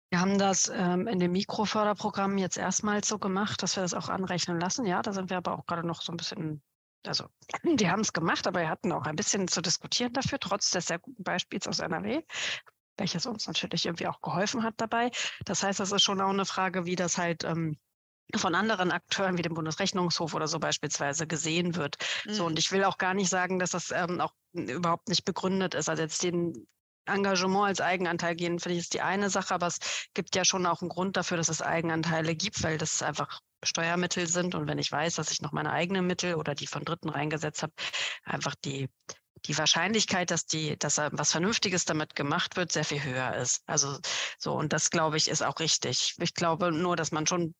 Wir 0.09 0.21
haben 0.21 0.37
das 0.37 0.71
ähm, 0.73 1.07
in 1.07 1.19
dem 1.19 1.33
Mikroförderprogramm 1.33 2.37
jetzt 2.37 2.57
erstmals 2.57 3.09
so 3.09 3.19
gemacht, 3.19 3.61
dass 3.61 3.75
wir 3.75 3.83
das 3.83 3.93
auch 3.93 4.07
anrechnen 4.07 4.59
lassen. 4.59 4.85
Ja, 4.85 5.01
da 5.01 5.11
sind 5.11 5.29
wir 5.29 5.37
aber 5.37 5.57
auch 5.57 5.65
gerade 5.65 5.85
noch 5.85 6.01
so 6.01 6.13
ein 6.13 6.17
bisschen, 6.17 6.63
also 7.05 7.27
die 7.63 7.89
haben 7.89 7.99
es 7.99 8.13
gemacht, 8.13 8.47
aber 8.47 8.61
wir 8.61 8.69
hatten 8.69 8.93
auch 8.93 9.05
ein 9.05 9.17
bisschen 9.17 9.49
zu 9.49 9.61
diskutieren 9.61 10.13
dafür, 10.13 10.39
trotz 10.39 10.71
des 10.71 10.85
sehr 10.85 10.99
guten 10.99 11.23
Beispiels 11.23 11.67
aus 11.67 11.79
NRW, 11.79 12.23
welches 12.97 13.25
uns 13.25 13.47
natürlich 13.47 13.85
irgendwie 13.85 14.07
auch 14.07 14.21
geholfen 14.21 14.63
hat 14.63 14.75
dabei. 14.77 15.11
Das 15.43 15.63
heißt, 15.63 15.81
das 15.81 15.91
ist 15.91 16.03
schon 16.03 16.21
auch 16.21 16.29
eine 16.29 16.45
Frage, 16.45 16.85
wie 16.85 16.95
das 16.95 17.17
halt 17.17 17.43
ähm, 17.43 17.77
von 18.35 18.55
anderen 18.55 18.91
Akteuren 18.91 19.37
wie 19.37 19.41
dem 19.41 19.53
Bundesrechnungshof 19.53 20.33
oder 20.33 20.47
so 20.47 20.59
beispielsweise 20.59 21.27
gesehen 21.27 21.75
wird. 21.75 21.97
Mhm. 22.25 22.33
So, 22.33 22.45
und 22.45 22.59
ich 22.59 22.71
will 22.71 22.83
auch 22.83 22.97
gar 22.97 23.13
nicht 23.13 23.29
sagen, 23.29 23.59
dass 23.59 23.71
das 23.71 23.91
ähm, 23.91 24.19
auch 24.19 24.33
überhaupt 24.53 25.07
nicht 25.07 25.25
begründet 25.25 25.73
ist. 25.73 25.89
Also 25.89 26.01
jetzt 26.01 26.23
den 26.23 26.67
Engagement 27.05 27.67
als 27.67 27.81
Eigenanteil 27.81 28.35
gehen, 28.35 28.59
finde 28.59 28.75
ich, 28.75 28.81
ist 28.81 28.93
die 28.93 29.01
eine 29.01 29.29
Sache, 29.29 29.53
aber 29.53 29.67
es 29.67 29.79
gibt 30.13 30.35
ja 30.35 30.43
schon 30.43 30.65
auch 30.65 30.81
einen 30.81 30.89
Grund 30.89 31.15
dafür, 31.15 31.37
dass 31.37 31.47
es 31.47 31.61
Eigenanteile 31.61 32.35
gibt, 32.35 32.61
weil 32.63 32.77
das 32.77 33.01
einfach 33.01 33.39
Steuermittel 33.63 34.27
sind. 34.27 34.55
Und 34.55 34.67
wenn 34.67 34.77
ich 34.77 34.91
weiß, 34.91 35.15
dass 35.15 35.31
ich 35.31 35.41
noch 35.41 35.53
meine 35.53 35.71
eigenen 35.71 36.05
Mittel 36.05 36.35
oder 36.35 36.53
die 36.53 36.67
von 36.67 36.83
Dritten 36.83 37.09
reingesetzt 37.09 37.63
habe, 37.63 37.73
einfach 38.25 38.55
die 38.55 38.89
die 39.45 39.57
Wahrscheinlichkeit, 39.57 40.31
dass 40.31 40.45
die, 40.45 40.77
dass 40.77 40.97
was 40.97 41.31
Vernünftiges 41.31 41.85
damit 41.85 42.15
gemacht 42.15 42.57
wird, 42.57 42.71
sehr 42.71 42.83
viel 42.83 43.03
höher 43.03 43.35
ist. 43.35 43.61
Also 43.67 43.99
so, 44.37 44.53
und 44.53 44.73
das 44.73 44.89
glaube 44.89 45.17
ich 45.17 45.27
ist 45.27 45.43
auch 45.43 45.59
richtig. 45.59 46.15
Ich 46.17 46.33
glaube 46.33 46.71
nur, 46.71 46.95
dass 46.95 47.11
man 47.11 47.27
schon 47.27 47.53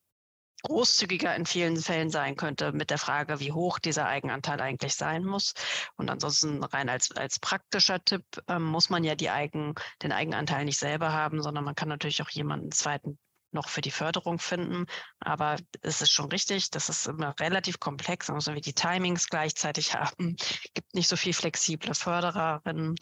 großzügiger 0.64 1.36
in 1.36 1.46
vielen 1.46 1.78
Fällen 1.78 2.10
sein 2.10 2.36
könnte 2.36 2.72
mit 2.72 2.90
der 2.90 2.98
Frage, 2.98 3.40
wie 3.40 3.52
hoch 3.52 3.80
dieser 3.80 4.08
Eigenanteil 4.08 4.60
eigentlich 4.62 4.96
sein 4.96 5.24
muss. 5.24 5.54
Und 5.96 6.10
ansonsten 6.10 6.64
rein 6.64 6.90
als, 6.90 7.12
als 7.12 7.40
praktischer 7.40 8.04
Tipp 8.04 8.26
ähm, 8.48 8.64
muss 8.64 8.90
man 8.90 9.04
ja 9.04 9.16
die 9.16 9.30
Eigen, 9.30 9.76
den 10.04 10.12
Eigenanteil 10.12 10.66
nicht 10.66 10.80
selber 10.80 11.14
haben, 11.14 11.42
sondern 11.42 11.64
man 11.64 11.76
kann 11.76 11.90
natürlich 11.90 12.22
auch 12.22 12.30
jemanden 12.30 12.72
zweiten 12.72 13.18
noch 13.52 13.70
für 13.70 13.82
die 13.82 13.92
Förderung 13.92 14.40
finden. 14.40 14.86
Aber 15.20 15.58
es 15.82 16.02
ist 16.02 16.12
schon 16.12 16.30
richtig, 16.32 16.70
das 16.72 16.90
ist 16.90 17.08
immer 17.08 17.34
relativ 17.40 17.80
komplex. 17.80 18.28
Man 18.28 18.36
muss 18.36 18.48
irgendwie 18.48 18.70
die 18.70 18.74
Timings 18.74 19.30
gleichzeitig 19.30 19.94
haben. 19.96 20.36
Gibt 20.74 20.94
nicht 20.94 21.08
so 21.08 21.16
viel 21.16 21.34
flexible 21.34 21.94
Fördererinnen. 21.94 22.96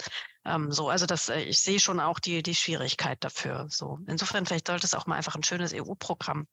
Ähm, 0.46 0.72
so, 0.72 0.90
also 0.90 1.06
das, 1.06 1.30
äh, 1.30 1.42
ich 1.42 1.62
sehe 1.62 1.80
schon 1.80 2.00
auch 2.00 2.20
die, 2.20 2.44
die 2.44 2.56
Schwierigkeit 2.56 3.24
dafür. 3.24 3.68
So, 3.70 4.00
insofern 4.08 4.46
vielleicht 4.46 4.68
sollte 4.68 4.86
es 4.86 4.94
auch 4.94 5.08
mal 5.08 5.16
einfach 5.16 5.36
ein 5.36 5.44
schönes 5.44 5.74
EU-Programm 5.74 6.48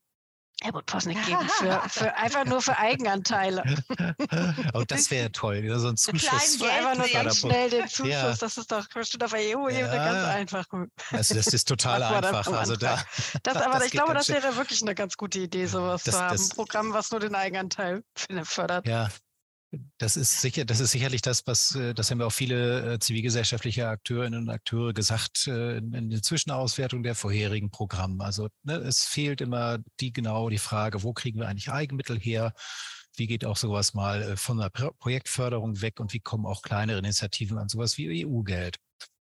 Helmut 0.63 0.85
Posnick 0.85 1.23
geben 1.25 1.47
für, 1.57 1.81
für 1.89 2.15
einfach 2.15 2.45
nur 2.45 2.61
für 2.61 2.77
Eigenanteile. 2.77 3.63
oh, 4.73 4.83
das 4.87 5.11
wäre 5.11 5.31
toll, 5.31 5.61
so 5.77 5.89
ein 5.89 5.97
Zuschuss. 5.97 6.57
So 6.57 6.65
einfach 6.65 6.95
nur 6.95 7.07
ganz 7.07 7.39
schnell 7.39 7.69
den 7.69 7.87
Zuschuss, 7.87 8.09
ja. 8.09 8.33
das 8.33 8.57
ist 8.57 8.71
doch 8.71 8.87
bestimmt 8.87 9.23
auf 9.23 9.33
EU-Ebene 9.33 9.95
ja. 9.95 10.11
ganz 10.11 10.27
einfach. 10.29 10.65
Also 11.11 11.35
das 11.35 11.47
ist 11.47 11.67
total 11.67 12.01
einfach. 12.03 12.47
Also 12.47 12.75
da, 12.75 13.03
das, 13.43 13.55
aber 13.57 13.75
das 13.75 13.85
ich 13.85 13.91
glaube, 13.91 14.13
das 14.13 14.29
wäre 14.29 14.55
wirklich 14.55 14.81
eine 14.81 14.95
ganz 14.95 15.17
gute 15.17 15.39
Idee, 15.39 15.65
sowas 15.65 16.03
das, 16.03 16.15
zu 16.15 16.21
haben. 16.21 16.39
Ein 16.39 16.49
Programm, 16.49 16.93
was 16.93 17.11
nur 17.11 17.19
den 17.19 17.35
Eigenanteil 17.35 18.03
fördert. 18.43 18.87
Ja, 18.87 19.09
das 19.97 20.17
ist 20.17 20.41
sicher, 20.41 20.65
das 20.65 20.79
ist 20.79 20.91
sicherlich 20.91 21.21
das, 21.21 21.45
was, 21.47 21.75
äh, 21.75 21.93
das 21.93 22.11
haben 22.11 22.19
wir 22.19 22.27
auch 22.27 22.31
viele 22.31 22.93
äh, 22.93 22.99
zivilgesellschaftliche 22.99 23.87
Akteurinnen 23.87 24.43
und 24.43 24.49
Akteure 24.49 24.93
gesagt 24.93 25.47
äh, 25.47 25.77
in, 25.77 26.09
der 26.09 26.21
Zwischenauswertung 26.21 27.03
der 27.03 27.15
vorherigen 27.15 27.71
Programme. 27.71 28.23
Also 28.23 28.49
ne, 28.63 28.75
es 28.75 29.03
fehlt 29.03 29.41
immer 29.41 29.79
die 29.99 30.13
genau 30.13 30.49
die 30.49 30.57
Frage, 30.57 31.03
wo 31.03 31.13
kriegen 31.13 31.39
wir 31.39 31.47
eigentlich 31.47 31.71
Eigenmittel 31.71 32.19
her? 32.19 32.53
Wie 33.15 33.27
geht 33.27 33.45
auch 33.45 33.57
sowas 33.57 33.93
mal 33.93 34.35
von 34.37 34.57
der 34.57 34.69
Projektförderung 34.69 35.81
weg 35.81 35.99
und 35.99 36.13
wie 36.13 36.19
kommen 36.19 36.45
auch 36.45 36.63
kleinere 36.63 36.97
Initiativen 36.97 37.59
an 37.59 37.69
sowas 37.69 37.97
wie 37.97 38.25
EU-Geld? 38.25 38.77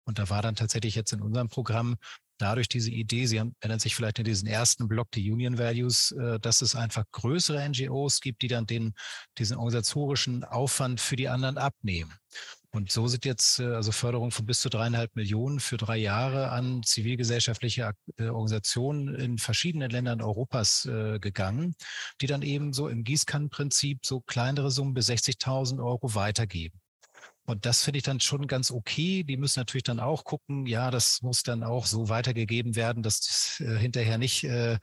Und 0.04 0.18
da 0.18 0.30
war 0.30 0.42
dann 0.42 0.54
tatsächlich 0.54 0.94
jetzt 0.94 1.12
in 1.12 1.22
unserem 1.22 1.48
Programm 1.48 1.96
dadurch 2.40 2.68
diese 2.68 2.90
Idee, 2.90 3.26
Sie 3.26 3.36
erinnern 3.36 3.78
sich 3.78 3.94
vielleicht 3.94 4.18
in 4.18 4.24
diesen 4.24 4.48
ersten 4.48 4.88
Block, 4.88 5.10
die 5.12 5.30
Union 5.30 5.58
Values, 5.58 6.12
äh, 6.12 6.40
dass 6.40 6.62
es 6.62 6.74
einfach 6.74 7.04
größere 7.12 7.68
NGOs 7.68 8.20
gibt, 8.20 8.42
die 8.42 8.48
dann 8.48 8.66
den, 8.66 8.94
diesen 9.38 9.56
organisatorischen 9.56 10.44
Aufwand 10.44 11.00
für 11.00 11.16
die 11.16 11.28
anderen 11.28 11.58
abnehmen. 11.58 12.12
Und 12.72 12.92
so 12.92 13.08
sind 13.08 13.24
jetzt 13.24 13.58
äh, 13.58 13.64
also 13.64 13.92
Förderungen 13.92 14.30
von 14.30 14.46
bis 14.46 14.60
zu 14.60 14.70
dreieinhalb 14.70 15.14
Millionen 15.16 15.60
für 15.60 15.76
drei 15.76 15.96
Jahre 15.96 16.50
an 16.50 16.82
zivilgesellschaftliche 16.82 17.92
äh, 18.16 18.28
Organisationen 18.28 19.14
in 19.14 19.38
verschiedenen 19.38 19.90
Ländern 19.90 20.22
Europas 20.22 20.88
gegangen, 21.20 21.74
die 22.20 22.26
dann 22.26 22.42
eben 22.42 22.72
so 22.72 22.88
im 22.88 23.04
Gießkannenprinzip 23.04 24.04
so 24.04 24.20
kleinere 24.20 24.70
Summen 24.70 24.94
bis 24.94 25.08
60.000 25.08 25.84
Euro 25.84 26.14
weitergeben. 26.14 26.80
Und 27.50 27.66
das 27.66 27.82
finde 27.82 27.98
ich 27.98 28.04
dann 28.04 28.20
schon 28.20 28.46
ganz 28.46 28.70
okay. 28.70 29.24
Die 29.24 29.36
müssen 29.36 29.60
natürlich 29.60 29.82
dann 29.82 30.00
auch 30.00 30.24
gucken, 30.24 30.66
ja, 30.66 30.90
das 30.90 31.20
muss 31.22 31.42
dann 31.42 31.62
auch 31.64 31.86
so 31.86 32.08
weitergegeben 32.08 32.76
werden, 32.76 33.02
dass 33.02 33.20
das, 33.20 33.60
äh, 33.60 33.76
hinterher 33.76 34.18
nicht 34.18 34.44
äh, 34.44 34.78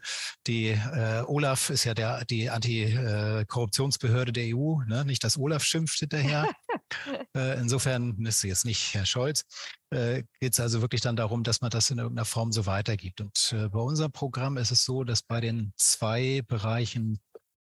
die 0.46 0.68
äh, 0.68 1.24
Olaf 1.26 1.70
ist 1.70 1.86
ja 1.86 1.94
der 1.94 2.26
die 2.26 2.50
Antikorruptionsbehörde 2.50 4.34
der 4.34 4.56
EU, 4.56 4.80
ne? 4.86 5.06
nicht 5.06 5.24
dass 5.24 5.38
Olaf 5.38 5.64
schimpft 5.64 6.00
hinterher. 6.00 6.52
äh, 7.36 7.60
insofern 7.60 8.26
ist 8.26 8.44
jetzt 8.44 8.66
nicht 8.66 8.94
Herr 8.94 9.06
Scholz. 9.06 9.44
Äh, 9.90 10.24
Geht 10.42 10.54
es 10.54 10.60
also 10.60 10.82
wirklich 10.82 11.02
dann 11.02 11.16
darum, 11.16 11.44
dass 11.44 11.62
man 11.62 11.70
das 11.70 11.90
in 11.90 11.98
irgendeiner 11.98 12.26
Form 12.26 12.52
so 12.52 12.66
weitergibt. 12.66 13.22
Und 13.22 13.54
äh, 13.54 13.70
bei 13.70 13.80
unserem 13.80 14.12
Programm 14.12 14.58
ist 14.58 14.72
es 14.72 14.84
so, 14.84 15.04
dass 15.06 15.24
bei 15.24 15.40
den 15.40 15.72
zwei 15.78 16.42
Bereichen 16.46 17.20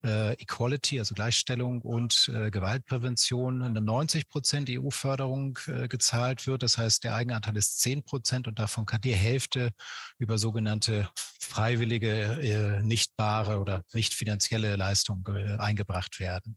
äh, 0.04 0.32
Equality, 0.34 0.98
also 0.98 1.14
Gleichstellung 1.14 1.82
und 1.82 2.30
äh, 2.34 2.50
Gewaltprävention 2.50 3.62
eine 3.62 3.80
90 3.80 4.28
Prozent 4.28 4.70
EU-Förderung 4.70 5.58
äh, 5.66 5.88
gezahlt 5.88 6.46
wird. 6.46 6.62
Das 6.62 6.78
heißt, 6.78 7.04
der 7.04 7.14
Eigenanteil 7.14 7.56
ist 7.56 7.80
10 7.80 8.02
Prozent 8.02 8.48
und 8.48 8.58
davon 8.58 8.86
kann 8.86 9.00
die 9.00 9.14
Hälfte 9.14 9.70
über 10.18 10.38
sogenannte 10.38 11.08
freiwillige, 11.40 12.40
äh, 12.40 12.82
nichtbare 12.82 13.58
oder 13.58 13.82
nicht 13.92 14.14
finanzielle 14.14 14.76
Leistungen 14.76 15.24
äh, 15.36 15.56
eingebracht 15.58 16.20
werden. 16.20 16.56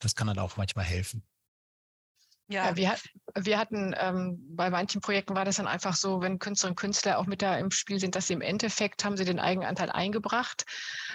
Das 0.00 0.14
kann 0.14 0.28
dann 0.28 0.38
auch 0.38 0.56
manchmal 0.56 0.84
helfen. 0.84 1.24
Ja, 2.48 2.74
wir, 2.76 2.96
wir 3.34 3.58
hatten 3.58 3.94
ähm, 3.98 4.38
bei 4.56 4.70
manchen 4.70 5.02
Projekten 5.02 5.36
war 5.36 5.44
das 5.44 5.56
dann 5.56 5.66
einfach 5.66 5.94
so, 5.94 6.22
wenn 6.22 6.38
Künstlerinnen 6.38 6.72
und 6.72 6.80
Künstler 6.80 7.18
auch 7.18 7.26
mit 7.26 7.42
da 7.42 7.58
im 7.58 7.70
Spiel 7.70 8.00
sind, 8.00 8.14
dass 8.14 8.26
sie 8.26 8.32
im 8.32 8.40
Endeffekt 8.40 9.04
haben 9.04 9.18
sie 9.18 9.26
den 9.26 9.38
Eigenanteil 9.38 9.90
eingebracht, 9.90 10.64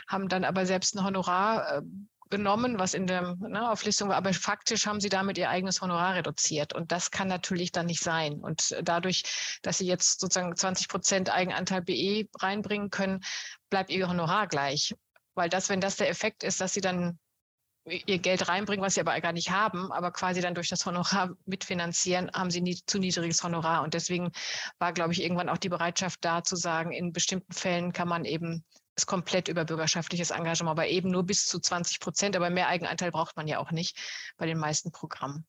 haben 0.07 0.29
dann 0.29 0.43
aber 0.43 0.67
selbst 0.67 0.95
ein 0.95 1.03
Honorar 1.03 1.77
äh, 1.77 1.81
genommen, 2.29 2.79
was 2.79 2.93
in 2.93 3.07
der 3.07 3.35
ne, 3.39 3.69
Auflistung 3.69 4.09
war, 4.09 4.15
aber 4.15 4.33
faktisch 4.33 4.87
haben 4.87 4.99
sie 4.99 5.09
damit 5.09 5.37
ihr 5.37 5.49
eigenes 5.49 5.81
Honorar 5.81 6.15
reduziert. 6.15 6.73
Und 6.73 6.91
das 6.91 7.11
kann 7.11 7.27
natürlich 7.27 7.71
dann 7.71 7.85
nicht 7.87 8.01
sein. 8.01 8.39
Und 8.39 8.75
dadurch, 8.81 9.59
dass 9.61 9.79
sie 9.79 9.85
jetzt 9.85 10.19
sozusagen 10.19 10.55
20 10.55 10.87
Prozent 10.87 11.31
Eigenanteil 11.31 11.81
BE 11.81 12.27
reinbringen 12.39 12.89
können, 12.89 13.21
bleibt 13.69 13.91
ihr 13.91 14.07
Honorar 14.07 14.47
gleich. 14.47 14.95
Weil 15.35 15.49
das, 15.49 15.69
wenn 15.69 15.81
das 15.81 15.95
der 15.95 16.09
Effekt 16.09 16.43
ist, 16.43 16.61
dass 16.61 16.73
sie 16.73 16.81
dann 16.81 17.19
ihr 17.85 18.19
Geld 18.19 18.47
reinbringen, 18.47 18.83
was 18.83 18.93
sie 18.93 19.01
aber 19.01 19.19
gar 19.19 19.33
nicht 19.33 19.51
haben, 19.51 19.91
aber 19.91 20.11
quasi 20.11 20.41
dann 20.41 20.55
durch 20.55 20.69
das 20.69 20.85
Honorar 20.85 21.31
mitfinanzieren, 21.45 22.31
haben 22.33 22.49
sie 22.49 22.61
nie, 22.61 22.79
zu 22.85 22.99
niedriges 22.99 23.43
Honorar. 23.43 23.83
Und 23.83 23.93
deswegen 23.93 24.31
war, 24.79 24.93
glaube 24.93 25.13
ich, 25.13 25.21
irgendwann 25.21 25.49
auch 25.49 25.57
die 25.57 25.69
Bereitschaft 25.69 26.23
da 26.23 26.43
zu 26.43 26.55
sagen, 26.55 26.91
in 26.91 27.11
bestimmten 27.11 27.53
Fällen 27.53 27.91
kann 27.91 28.07
man 28.07 28.25
eben 28.25 28.63
es 28.95 29.05
komplett 29.05 29.47
über 29.47 29.65
bürgerschaftliches 29.65 30.31
Engagement, 30.31 30.71
aber 30.71 30.87
eben 30.87 31.09
nur 31.09 31.23
bis 31.23 31.45
zu 31.45 31.59
20 31.59 31.99
Prozent. 31.99 32.35
Aber 32.35 32.49
mehr 32.49 32.67
Eigenanteil 32.67 33.11
braucht 33.11 33.35
man 33.35 33.47
ja 33.47 33.59
auch 33.59 33.71
nicht 33.71 33.97
bei 34.37 34.45
den 34.45 34.57
meisten 34.57 34.91
Programmen. 34.91 35.45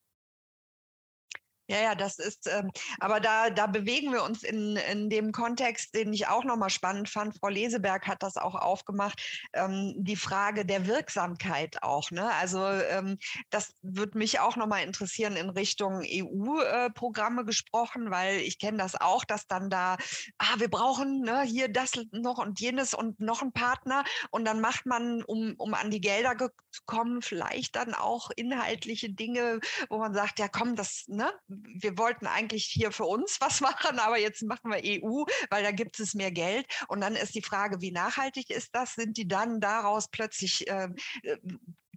Ja, 1.67 1.81
ja, 1.81 1.95
das 1.95 2.19
ist, 2.19 2.47
ähm, 2.47 2.71
aber 3.01 3.21
da, 3.21 3.49
da 3.49 3.67
bewegen 3.67 4.13
wir 4.13 4.23
uns 4.23 4.43
in, 4.43 4.77
in 4.77 5.09
dem 5.09 5.33
Kontext, 5.33 5.95
den 5.95 6.13
ich 6.13 6.27
auch 6.27 6.45
nochmal 6.45 6.69
spannend 6.69 7.09
fand. 7.09 7.39
Frau 7.39 7.49
Leseberg 7.49 8.07
hat 8.07 8.23
das 8.23 8.37
auch 8.37 8.55
aufgemacht, 8.55 9.49
ähm, 9.55 9.95
die 9.97 10.17
Frage 10.17 10.67
der 10.67 10.87
Wirksamkeit 10.87 11.83
auch. 11.83 12.11
Ne? 12.11 12.31
Also 12.35 12.67
ähm, 12.67 13.17
das 13.49 13.73
würde 13.81 14.19
mich 14.19 14.41
auch 14.41 14.57
nochmal 14.57 14.83
interessieren 14.83 15.37
in 15.37 15.49
Richtung 15.49 16.03
EU-Programme 16.05 17.43
äh, 17.43 17.45
gesprochen, 17.47 18.11
weil 18.11 18.41
ich 18.41 18.59
kenne 18.59 18.77
das 18.77 19.01
auch, 19.01 19.25
dass 19.25 19.47
dann 19.47 19.71
da, 19.71 19.97
ah, 20.37 20.55
wir 20.59 20.69
brauchen 20.69 21.23
ne, 21.23 21.43
hier 21.43 21.69
das 21.69 21.93
noch 22.13 22.37
und 22.37 22.61
jenes 22.61 22.93
und 22.93 23.21
noch 23.21 23.41
ein 23.41 23.53
Partner 23.53 24.05
und 24.31 24.45
dann 24.45 24.61
macht 24.61 24.85
man, 24.85 25.23
um, 25.23 25.55
um 25.57 25.73
an 25.73 25.91
die 25.91 26.03
Gelder 26.03 26.37
zu 26.37 26.83
kommen, 26.85 27.23
vielleicht 27.23 27.77
dann 27.77 27.95
auch 27.95 28.31
inhaltliche 28.37 29.11
Dinge, 29.11 29.61
wo 29.89 29.99
man 29.99 30.13
sagt, 30.13 30.39
ja 30.39 30.49
komm, 30.49 30.77
das, 30.77 31.05
ne, 31.07 31.33
wir 31.63 31.99
wollten 31.99 32.27
eigentlich 32.27 32.65
hier 32.65 32.93
für 32.93 33.05
uns 33.05 33.37
was 33.41 33.61
machen, 33.61 33.99
aber 33.99 34.19
jetzt 34.19 34.43
machen 34.43 34.71
wir 34.71 34.83
EU, 34.85 35.25
weil 35.51 35.63
da 35.63 35.71
gibt 35.71 36.01
es 36.01 36.15
mehr 36.15 36.31
Geld. 36.31 36.67
Und 36.89 37.01
dann 37.01 37.17
ist 37.17 37.35
die 37.35 37.43
Frage, 37.43 37.81
wie 37.81 37.93
nachhaltig 37.93 38.51
ist 38.51 38.71
das? 38.75 38.95
Sind 38.95 39.17
die 39.17 39.29
dann 39.29 39.61
daraus 39.61 40.09
plötzlich 40.11 40.65
ähm, 40.69 40.95
äh, 41.23 41.37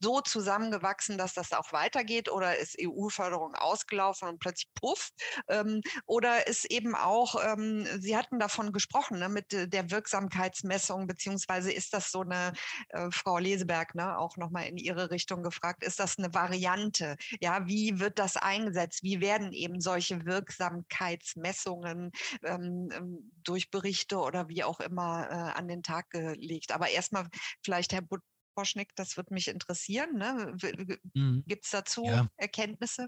so 0.02 0.22
zusammengewachsen, 0.22 1.18
dass 1.18 1.34
das 1.34 1.52
auch 1.54 1.72
weitergeht 1.74 2.30
oder 2.30 2.58
ist 2.58 2.78
EU-Förderung 2.80 3.56
ausgelaufen 3.56 4.30
und 4.30 4.40
plötzlich 4.40 4.70
puff? 4.74 5.10
Ähm, 5.48 5.82
oder 6.06 6.48
ist 6.48 6.66
eben 6.66 6.96
auch, 6.96 7.36
ähm, 7.44 7.88
Sie 8.00 8.16
hatten 8.16 8.40
davon 8.40 8.72
gesprochen, 8.72 9.20
ne, 9.20 9.30
mit 9.30 9.52
der 9.52 9.92
Wirksamkeitsmessung, 9.92 11.08
beziehungsweise 11.08 11.72
ist 11.72 11.94
das 11.94 12.12
so 12.12 12.22
eine, 12.22 12.54
äh, 12.90 13.10
Frau 13.12 13.38
Leseberg, 13.38 13.96
ne, 13.96 14.18
auch 14.18 14.38
nochmal 14.38 14.68
in 14.68 14.78
Ihre 14.78 15.12
Richtung 15.12 15.44
gefragt, 15.44 15.84
ist 15.84 16.00
das 16.00 16.18
eine 16.18 16.34
Variante? 16.34 17.16
Ja, 17.42 17.68
wie 17.68 18.00
wird 18.00 18.20
das 18.20 18.38
eingesetzt? 18.38 19.04
Wie 19.04 19.22
werden 19.22 19.52
eben 19.54 19.82
solche 19.82 20.26
Wirksamkeitsmessungen 20.26 22.12
ähm, 22.44 22.90
ähm 22.94 23.32
durch 23.44 23.72
Berichte 23.72 24.18
oder 24.18 24.50
wie 24.50 24.64
auch 24.64 24.80
immer 24.82 25.28
äh, 25.30 25.34
an 25.58 25.68
den 25.68 25.82
Tag 25.82 26.10
gelegt? 26.10 26.72
Aber 26.74 26.90
erstmal 26.90 27.28
vielleicht, 27.64 27.94
Herr 27.94 28.02
Butt, 28.02 28.22
Poschnick, 28.58 28.96
das 28.96 29.18
würde 29.18 29.36
mich 29.36 29.50
interessieren. 29.50 30.18
Ne? 30.18 30.58
Mhm. 31.14 31.44
Gibt 31.46 31.66
es 31.66 31.72
dazu 31.72 32.06
ja. 32.06 32.28
Erkenntnisse? 32.38 33.08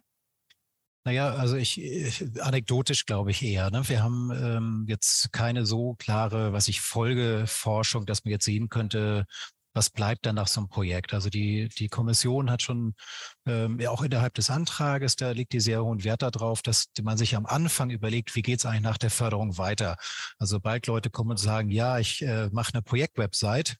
Naja, 1.06 1.34
also 1.34 1.56
ich, 1.56 1.82
ich 1.82 2.24
anekdotisch 2.40 3.08
glaube 3.08 3.32
ich 3.32 3.42
eher. 3.42 3.72
Ne? 3.72 3.82
Wir 3.90 4.04
haben 4.04 4.32
ähm, 4.32 4.86
jetzt 4.88 5.34
keine 5.34 5.66
so 5.66 5.96
klare, 5.96 6.54
was 6.54 6.68
ich 6.68 6.82
Folgeforschung, 6.82 8.06
dass 8.06 8.26
man 8.26 8.32
jetzt 8.32 8.46
sehen 8.46 8.70
könnte, 8.70 9.26
was 9.74 9.90
bleibt 9.90 10.26
dann 10.26 10.36
nach 10.36 10.48
so 10.48 10.62
einem 10.62 10.70
Projekt? 10.70 11.14
Also 11.14 11.30
die, 11.30 11.70
die 11.70 11.90
Kommission 11.90 12.52
hat 12.52 12.62
schon 12.62 12.96
ähm, 13.46 13.80
ja 13.80 13.90
auch 13.92 14.02
innerhalb 14.02 14.34
des 14.34 14.50
Antrages, 14.50 15.16
da 15.16 15.32
liegt 15.32 15.54
die 15.54 15.60
sehr 15.60 15.84
hohen 15.84 16.04
Wert 16.04 16.22
darauf, 16.22 16.62
dass 16.62 16.92
man 17.02 17.18
sich 17.18 17.36
am 17.36 17.46
Anfang 17.46 17.90
überlegt, 17.90 18.36
wie 18.36 18.42
geht 18.42 18.60
es 18.60 18.66
eigentlich 18.66 18.82
nach 18.82 18.98
der 18.98 19.10
Förderung 19.10 19.58
weiter? 19.58 19.96
Also 20.38 20.58
sobald 20.58 20.86
Leute 20.88 21.10
kommen 21.10 21.32
und 21.32 21.38
sagen, 21.38 21.70
ja, 21.70 21.98
ich 21.98 22.22
äh, 22.22 22.50
mache 22.52 22.74
eine 22.74 22.82
Projektwebsite, 22.82 23.76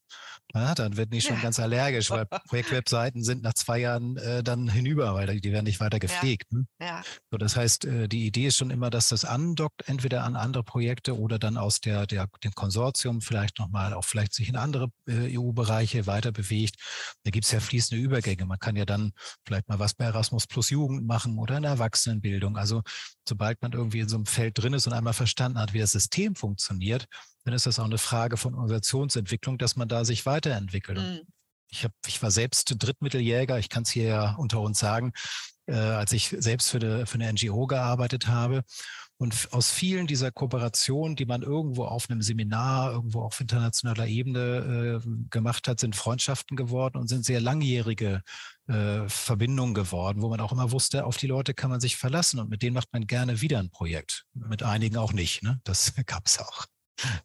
ja, 0.56 0.74
dann 0.74 0.98
werden 0.98 1.12
die 1.12 1.22
schon 1.22 1.36
ja. 1.36 1.44
ganz 1.44 1.60
allergisch, 1.60 2.10
weil 2.10 2.26
Projektwebseiten 2.48 3.24
sind 3.24 3.44
nach 3.44 3.54
zwei 3.54 3.80
Jahren 3.80 4.18
äh, 4.18 4.44
dann 4.44 4.68
hinüber, 4.68 5.14
weil 5.14 5.40
die 5.40 5.52
werden 5.52 5.66
nicht 5.66 5.80
weiter 5.80 6.00
gepflegt. 6.00 6.48
Ja. 6.52 6.58
Ne? 6.58 6.68
Ja. 6.82 7.02
So, 7.30 7.38
das 7.38 7.56
heißt, 7.56 7.86
äh, 7.86 8.08
die 8.08 8.26
Idee 8.26 8.48
ist 8.48 8.58
schon 8.58 8.72
immer, 8.72 8.90
dass 8.90 9.10
das 9.10 9.26
andockt, 9.26 9.88
entweder 9.88 10.24
an 10.24 10.36
andere 10.36 10.64
Projekte 10.64 11.18
oder 11.20 11.38
dann 11.38 11.58
aus 11.58 11.82
der, 11.82 12.08
der 12.08 12.28
dem 12.44 12.54
Konsortium 12.54 13.22
vielleicht 13.22 13.60
nochmal 13.60 13.94
auch 13.94 14.06
vielleicht 14.06 14.34
sich 14.34 14.50
in 14.50 14.56
andere 14.56 14.90
äh, 15.08 15.38
EU-Bereiche 15.38 16.08
weiter 16.08 16.32
bewegt. 16.32 16.78
Da 17.24 17.32
gibt 17.32 17.46
es 17.46 17.52
ja 17.52 17.60
fließende 17.60 18.04
Übergänge. 18.04 18.46
Man 18.46 18.60
kann 18.60 18.76
ja 18.76 18.86
dann 18.86 19.12
vielleicht 19.46 19.70
mal 19.70 19.78
was 19.78 19.94
bei 19.94 20.06
Erasmus 20.06 20.48
Plus 20.48 20.72
Jugend 20.72 21.06
machen 21.06 21.38
oder 21.38 21.58
in 21.58 21.64
der 21.64 21.74
Erwachsenenbildung. 21.74 22.58
Also 22.58 22.82
sobald 23.28 23.62
man 23.62 23.72
irgendwie 23.74 24.00
in 24.00 24.10
so 24.10 24.16
einem 24.16 24.26
Feld 24.26 24.58
drin 24.58 24.74
ist 24.74 24.88
und 24.88 24.94
einmal 24.94 25.14
verstanden 25.14 25.60
hat, 25.60 25.74
wie 25.74 25.80
das 25.80 25.92
System 25.92 26.36
funktioniert, 26.36 27.06
dann 27.46 27.54
ist 27.54 27.66
das 27.66 27.80
auch 27.80 27.86
eine 27.86 27.98
Frage 27.98 28.38
von 28.38 28.54
Organisationsentwicklung, 28.54 29.58
dass 29.58 29.76
man 29.76 29.88
da 29.88 30.06
sich 30.06 30.26
weiterentwickelt. 30.26 31.00
Mhm. 31.00 31.22
Ich, 31.72 31.84
hab, 31.84 31.92
ich 32.08 32.22
war 32.22 32.32
selbst 32.32 32.76
Drittmitteljäger, 32.78 33.60
ich 33.60 33.70
kann 33.70 33.84
es 33.84 33.92
hier 33.92 34.04
ja 34.04 34.36
unter 34.36 34.60
uns 34.62 34.80
sagen, 34.80 35.14
äh, 35.68 35.76
als 35.76 36.12
ich 36.14 36.36
selbst 36.40 36.70
für 36.70 36.78
eine, 36.78 37.06
für 37.06 37.16
eine 37.16 37.32
NGO 37.32 37.68
gearbeitet 37.68 38.28
habe. 38.28 38.64
Und 39.22 39.50
aus 39.52 39.70
vielen 39.70 40.08
dieser 40.08 40.32
Kooperationen, 40.32 41.18
die 41.18 41.26
man 41.26 41.42
irgendwo 41.42 41.84
auf 41.84 42.10
einem 42.10 42.22
Seminar, 42.22 42.94
irgendwo 42.94 43.22
auf 43.22 43.42
internationaler 43.42 44.08
Ebene 44.08 45.02
äh, 45.04 45.10
gemacht 45.30 45.68
hat, 45.68 45.82
sind 45.82 45.98
Freundschaften 45.98 46.56
geworden 46.56 46.98
und 46.98 47.10
sind 47.10 47.26
sehr 47.26 47.42
langjährige 47.42 48.24
äh, 48.68 49.10
Verbindungen 49.10 49.74
geworden, 49.74 50.22
wo 50.22 50.30
man 50.30 50.40
auch 50.40 50.54
immer 50.54 50.72
wusste, 50.72 51.06
auf 51.06 51.18
die 51.18 51.28
Leute 51.28 51.54
kann 51.54 51.70
man 51.70 51.82
sich 51.82 51.98
verlassen 51.98 52.40
und 52.40 52.50
mit 52.50 52.62
denen 52.62 52.74
macht 52.74 52.94
man 52.94 53.08
gerne 53.08 53.42
wieder 53.42 53.60
ein 53.60 53.70
Projekt. 53.70 54.26
Mit 54.34 54.64
einigen 54.64 54.96
auch 54.96 55.12
nicht. 55.12 55.44
Ne? 55.44 55.60
Das 55.66 55.94
gab 56.06 56.26
es 56.26 56.40
auch. 56.40 56.66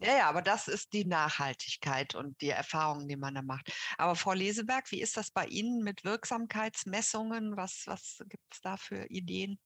Ja, 0.01 0.17
ja, 0.17 0.29
aber 0.29 0.41
das 0.41 0.67
ist 0.67 0.93
die 0.93 1.05
Nachhaltigkeit 1.05 2.15
und 2.15 2.39
die 2.41 2.49
Erfahrungen, 2.49 3.07
die 3.07 3.17
man 3.17 3.35
da 3.35 3.41
macht. 3.41 3.71
Aber 3.97 4.15
Frau 4.15 4.33
Leseberg, 4.33 4.91
wie 4.91 5.01
ist 5.01 5.17
das 5.17 5.31
bei 5.31 5.45
Ihnen 5.45 5.83
mit 5.83 6.03
Wirksamkeitsmessungen? 6.03 7.57
Was, 7.57 7.83
was 7.85 8.17
gibt 8.27 8.53
es 8.53 8.61
da 8.61 8.77
für 8.77 9.05
Ideen? 9.09 9.59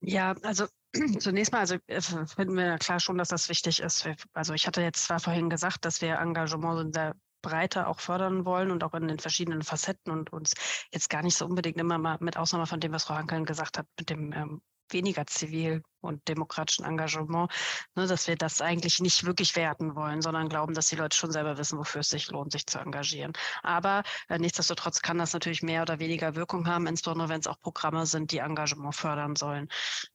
Ja, 0.00 0.34
also 0.42 0.66
zunächst 1.18 1.52
mal, 1.52 1.60
also 1.60 1.76
äh, 1.86 2.00
finden 2.00 2.56
wir 2.56 2.78
klar 2.78 3.00
schon, 3.00 3.18
dass 3.18 3.28
das 3.28 3.48
wichtig 3.48 3.80
ist. 3.80 4.08
Also 4.32 4.54
ich 4.54 4.66
hatte 4.66 4.82
jetzt 4.82 5.04
zwar 5.04 5.20
vorhin 5.20 5.50
gesagt, 5.50 5.84
dass 5.84 6.00
wir 6.00 6.18
Engagement 6.18 6.80
in 6.80 6.92
der 6.92 7.16
Breite 7.42 7.86
auch 7.86 8.00
fördern 8.00 8.44
wollen 8.44 8.70
und 8.70 8.82
auch 8.82 8.94
in 8.94 9.08
den 9.08 9.18
verschiedenen 9.18 9.62
Facetten 9.62 10.12
und 10.12 10.32
uns 10.32 10.54
jetzt 10.92 11.10
gar 11.10 11.22
nicht 11.22 11.36
so 11.36 11.46
unbedingt 11.46 11.78
immer 11.78 11.98
mal 11.98 12.18
mit 12.20 12.36
Ausnahme 12.36 12.66
von 12.66 12.80
dem, 12.80 12.92
was 12.92 13.04
Frau 13.04 13.14
Hankeln 13.14 13.44
gesagt 13.44 13.78
hat, 13.78 13.86
mit 13.98 14.10
dem 14.10 14.32
ähm, 14.32 14.62
weniger 14.90 15.26
zivil 15.26 15.82
und 16.06 16.26
demokratischen 16.28 16.84
Engagement, 16.84 17.50
ne, 17.94 18.06
dass 18.06 18.26
wir 18.28 18.36
das 18.36 18.60
eigentlich 18.60 19.00
nicht 19.00 19.24
wirklich 19.24 19.56
werten 19.56 19.94
wollen, 19.94 20.22
sondern 20.22 20.48
glauben, 20.48 20.74
dass 20.74 20.86
die 20.86 20.96
Leute 20.96 21.16
schon 21.16 21.32
selber 21.32 21.58
wissen, 21.58 21.78
wofür 21.78 22.00
es 22.00 22.08
sich 22.08 22.30
lohnt, 22.30 22.52
sich 22.52 22.66
zu 22.66 22.78
engagieren. 22.78 23.32
Aber 23.62 24.02
äh, 24.28 24.38
nichtsdestotrotz 24.38 25.02
kann 25.02 25.18
das 25.18 25.32
natürlich 25.32 25.62
mehr 25.62 25.82
oder 25.82 25.98
weniger 25.98 26.34
Wirkung 26.34 26.66
haben, 26.66 26.86
insbesondere 26.86 27.28
wenn 27.28 27.40
es 27.40 27.46
auch 27.46 27.60
Programme 27.60 28.06
sind, 28.06 28.30
die 28.30 28.38
Engagement 28.38 28.94
fördern 28.94 29.36
sollen. 29.36 29.68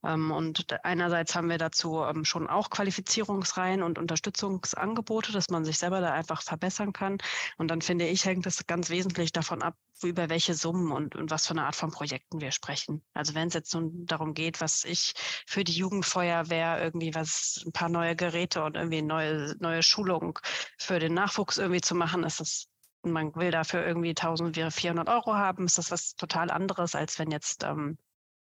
Ähm, 0.03 0.31
und 0.31 0.65
einerseits 0.84 1.35
haben 1.35 1.49
wir 1.49 1.57
dazu 1.57 2.02
ähm, 2.03 2.26
schon 2.26 2.48
auch 2.48 2.69
Qualifizierungsreihen 2.69 3.84
und 3.84 3.99
Unterstützungsangebote, 3.99 5.31
dass 5.31 5.49
man 5.49 5.65
sich 5.65 5.77
selber 5.77 6.02
da 6.02 6.14
einfach 6.14 6.41
verbessern 6.41 6.93
kann. 6.93 7.18
Und 7.57 7.69
dann 7.69 7.81
finde 7.81 8.07
ich, 8.07 8.26
hängt 8.26 8.45
es 8.45 8.65
ganz 8.65 8.89
wesentlich 8.89 9.31
davon 9.31 9.61
ab, 9.61 9.76
über 10.03 10.30
welche 10.30 10.53
Summen 10.53 10.91
und, 10.91 11.15
und 11.15 11.30
was 11.30 11.48
für 11.48 11.52
eine 11.52 11.65
Art 11.65 11.76
von 11.76 11.91
Projekten 11.91 12.41
wir 12.41 12.52
sprechen. 12.52 13.03
Also 13.14 13.35
wenn 13.35 13.49
es 13.49 13.53
jetzt 13.53 13.73
nun 13.73 14.06
darum 14.06 14.34
geht, 14.34 14.60
was 14.61 14.83
ich 14.83 15.13
für 15.47 15.63
die 15.63 15.73
Jugendfeuerwehr 15.73 16.81
irgendwie 16.81 17.13
was, 17.15 17.63
ein 17.65 17.71
paar 17.71 17.89
neue 17.89 18.15
Geräte 18.15 18.63
und 18.63 18.75
irgendwie 18.75 19.01
neue, 19.01 19.55
neue 19.59 19.83
Schulung 19.83 20.39
für 20.77 20.99
den 20.99 21.13
Nachwuchs 21.13 21.57
irgendwie 21.57 21.81
zu 21.81 21.95
machen, 21.95 22.23
ist 22.23 22.39
das 22.39 22.67
man 23.03 23.35
will 23.35 23.51
dafür 23.51 23.85
irgendwie 23.85 24.09
1400 24.09 25.09
Euro 25.09 25.33
haben, 25.33 25.65
ist 25.65 25.77
das 25.77 25.91
was 25.91 26.15
total 26.15 26.51
anderes, 26.51 26.95
als 26.95 27.17
wenn 27.19 27.31
jetzt 27.31 27.63
ähm, 27.63 27.97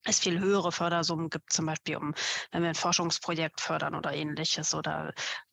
es 0.06 0.20
viel 0.20 0.40
höhere 0.40 0.72
Fördersummen 0.72 1.30
gibt, 1.30 1.52
zum 1.52 1.66
Beispiel 1.66 1.96
um, 1.96 2.14
wenn 2.52 2.62
wir 2.62 2.68
ein 2.68 2.74
Forschungsprojekt 2.74 3.60
fördern 3.60 3.94
oder 3.94 4.12
ähnliches. 4.12 4.74
Oder 4.74 5.12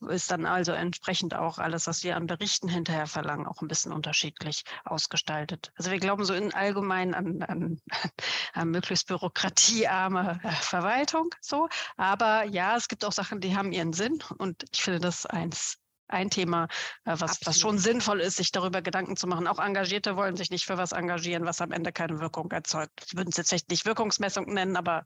ist 0.10 0.32
dann 0.32 0.46
also 0.46 0.72
entsprechend 0.72 1.36
auch 1.36 1.58
alles, 1.58 1.88
was 1.88 2.04
wir 2.04 2.16
an 2.16 2.28
Berichten 2.28 2.68
hinterher 2.68 3.08
verlangen, 3.08 3.48
auch 3.48 3.62
ein 3.62 3.68
bisschen 3.68 3.92
unterschiedlich 3.92 4.64
ausgestaltet. 4.86 5.72
Also 5.76 5.92
wir 5.92 6.00
glauben 6.00 6.26
so 6.26 6.34
in 6.34 6.54
allgemein 6.54 7.14
an, 7.14 7.42
an, 7.44 7.82
an 8.54 8.70
möglichst 8.70 9.08
bürokratiearme 9.08 10.40
äh, 10.44 10.52
Verwaltung, 10.52 11.30
so. 11.42 11.68
Aber 11.98 12.46
ja, 12.46 12.76
es 12.76 12.88
gibt 12.88 13.06
auch 13.06 13.12
Sachen, 13.12 13.40
die 13.40 13.56
haben 13.56 13.72
ihren 13.72 13.94
Sinn 13.94 14.20
und 14.38 14.64
ich 14.72 14.82
finde 14.82 15.00
das 15.00 15.26
eins 15.26 15.83
ein 16.08 16.30
Thema, 16.30 16.68
äh, 17.06 17.16
was, 17.18 17.40
was 17.46 17.60
schon 17.60 17.78
sinnvoll 17.78 18.20
ist, 18.20 18.38
sich 18.38 18.52
darüber 18.52 18.82
Gedanken 18.82 19.16
zu 19.16 19.28
machen. 19.28 19.48
Auch 19.48 19.60
Engagierte 19.60 20.16
wollen 20.16 20.36
sich 20.36 20.50
nicht 20.50 20.66
für 20.66 20.78
was 20.78 20.92
engagieren, 20.92 21.46
was 21.46 21.62
am 21.62 21.72
Ende 21.72 21.92
keine 21.92 22.20
Wirkung 22.20 22.52
erzeugt. 22.52 23.06
Ich 23.08 23.16
würde 23.16 23.30
es 23.30 23.38
jetzt 23.38 23.50
vielleicht 23.50 23.70
nicht 23.70 23.86
Wirkungsmessung 23.86 24.46
nennen, 24.46 24.76
aber 24.76 25.04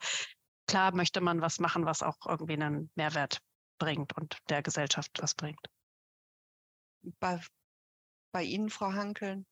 klar 0.67 0.93
möchte 0.95 1.21
man 1.21 1.41
was 1.41 1.59
machen, 1.59 1.85
was 1.85 2.03
auch 2.03 2.17
irgendwie 2.25 2.53
einen 2.53 2.91
Mehrwert 2.95 3.39
bringt 3.79 4.15
und 4.17 4.37
der 4.49 4.61
Gesellschaft 4.63 5.11
was 5.21 5.35
bringt. 5.35 5.61
Bei, 7.19 7.39
bei 8.31 8.43
Ihnen, 8.43 8.69
Frau 8.69 8.91
Hankeln, 8.91 9.45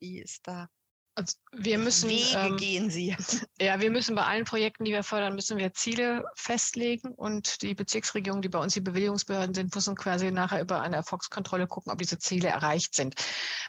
wie 0.00 0.20
ist 0.20 0.46
da 0.46 0.68
also 1.16 1.36
wir 1.52 1.78
müssen 1.78 2.08
Wege 2.08 2.36
ähm, 2.36 2.56
gehen 2.56 2.90
Sie. 2.90 3.16
Ja, 3.60 3.80
wir 3.80 3.90
müssen 3.90 4.16
bei 4.16 4.24
allen 4.24 4.44
Projekten, 4.44 4.84
die 4.84 4.90
wir 4.90 5.04
fördern, 5.04 5.36
müssen 5.36 5.58
wir 5.58 5.72
Ziele 5.72 6.24
festlegen 6.34 7.12
und 7.12 7.62
die 7.62 7.74
Bezirksregierungen, 7.74 8.42
die 8.42 8.48
bei 8.48 8.58
uns 8.58 8.74
die 8.74 8.80
Bewilligungsbehörden 8.80 9.54
sind, 9.54 9.74
müssen 9.74 9.94
quasi 9.94 10.32
nachher 10.32 10.60
über 10.60 10.80
eine 10.80 10.96
Erfolgskontrolle 10.96 11.68
gucken, 11.68 11.92
ob 11.92 11.98
diese 11.98 12.18
Ziele 12.18 12.48
erreicht 12.48 12.94
sind. 12.96 13.14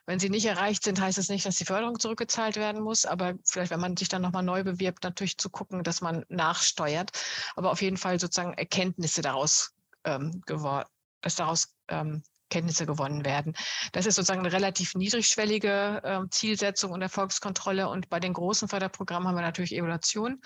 Wenn 0.08 0.20
sie 0.20 0.30
nicht 0.30 0.46
erreicht 0.46 0.84
sind, 0.84 1.00
heißt 1.00 1.20
es 1.20 1.28
das 1.28 1.34
nicht, 1.34 1.46
dass 1.46 1.58
die 1.58 1.66
Förderung 1.66 2.00
zurückgezahlt 2.00 2.56
werden 2.56 2.82
muss, 2.82 3.06
aber 3.06 3.36
vielleicht, 3.46 3.72
wenn 3.72 3.80
man 3.80 3.96
sich 3.96 4.10
dann 4.10 4.24
nochmal 4.24 4.44
neu 4.44 4.64
bewirbt, 4.64 5.04
natürlich 5.04 5.38
zu 5.38 5.50
gucken, 5.50 5.84
dass 5.84 6.02
man 6.02 6.26
nachsteuert, 6.30 7.12
aber 7.56 7.72
auf 7.72 7.82
jeden 7.82 7.98
Fall 7.98 8.20
sozusagen 8.20 8.54
Erkenntnisse 8.54 9.22
daraus 9.22 9.74
ähm, 10.04 10.42
geworden, 10.46 10.90
ist 11.24 11.40
daraus 11.40 11.76
ähm, 11.90 12.24
Kenntnisse 12.56 12.86
gewonnen 12.86 13.26
werden. 13.26 13.54
Das 13.92 14.06
ist 14.06 14.16
sozusagen 14.16 14.40
eine 14.40 14.54
relativ 14.54 14.96
niedrigschwellige 14.96 16.02
äh, 16.04 16.30
Zielsetzung 16.30 16.92
und 16.92 17.02
Erfolgskontrolle. 17.02 17.90
Und 17.90 18.08
bei 18.08 18.22
den 18.22 18.32
großen 18.32 18.70
Förderprogrammen 18.70 19.28
haben 19.28 19.36
wir 19.36 19.42
natürlich 19.42 19.76
Evaluation. 19.76 20.42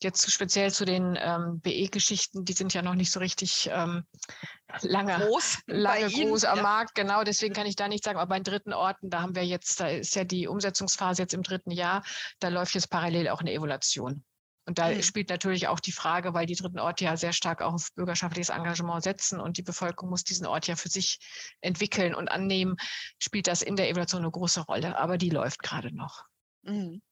Jetzt 0.00 0.30
speziell 0.32 0.72
zu 0.72 0.86
den 0.86 1.18
ähm, 1.20 1.60
BE-Geschichten, 1.60 2.46
die 2.46 2.54
sind 2.54 2.72
ja 2.72 2.80
noch 2.80 2.94
nicht 2.94 3.12
so 3.12 3.20
richtig 3.20 3.68
ähm, 3.70 4.04
lange, 4.80 5.18
groß, 5.18 5.58
lange 5.66 6.08
groß 6.08 6.44
am 6.46 6.56
ja. 6.56 6.62
Markt. 6.62 6.94
Genau, 6.94 7.24
deswegen 7.24 7.52
kann 7.52 7.66
ich 7.66 7.76
da 7.76 7.88
nicht 7.88 8.04
sagen. 8.04 8.18
Aber 8.18 8.30
bei 8.30 8.38
den 8.38 8.44
dritten 8.44 8.72
Orten, 8.72 9.10
da 9.10 9.20
haben 9.20 9.34
wir 9.34 9.44
jetzt, 9.44 9.80
da 9.80 9.88
ist 9.88 10.14
ja 10.14 10.24
die 10.24 10.48
Umsetzungsphase 10.48 11.20
jetzt 11.20 11.34
im 11.34 11.42
dritten 11.42 11.72
Jahr, 11.72 12.02
da 12.38 12.48
läuft 12.48 12.74
jetzt 12.74 12.88
parallel 12.88 13.28
auch 13.28 13.40
eine 13.40 13.52
Evaluation. 13.52 14.24
Und 14.70 14.78
da 14.78 14.90
mhm. 14.90 15.02
spielt 15.02 15.30
natürlich 15.30 15.66
auch 15.66 15.80
die 15.80 15.90
Frage, 15.90 16.32
weil 16.32 16.46
die 16.46 16.54
dritten 16.54 16.78
Orte 16.78 17.02
ja 17.02 17.16
sehr 17.16 17.32
stark 17.32 17.60
auch 17.60 17.74
auf 17.74 17.88
bürgerschaftliches 17.96 18.50
Engagement 18.50 19.02
setzen 19.02 19.40
und 19.40 19.56
die 19.56 19.64
Bevölkerung 19.64 20.10
muss 20.10 20.22
diesen 20.22 20.46
Ort 20.46 20.68
ja 20.68 20.76
für 20.76 20.88
sich 20.88 21.18
entwickeln 21.60 22.14
und 22.14 22.28
annehmen, 22.28 22.76
spielt 23.18 23.48
das 23.48 23.62
in 23.62 23.74
der 23.74 23.88
Evaluation 23.88 24.22
eine 24.22 24.30
große 24.30 24.60
Rolle. 24.60 24.96
Aber 24.96 25.18
die 25.18 25.30
läuft 25.30 25.64
gerade 25.64 25.92
noch. 25.92 26.22
Mhm. 26.62 27.02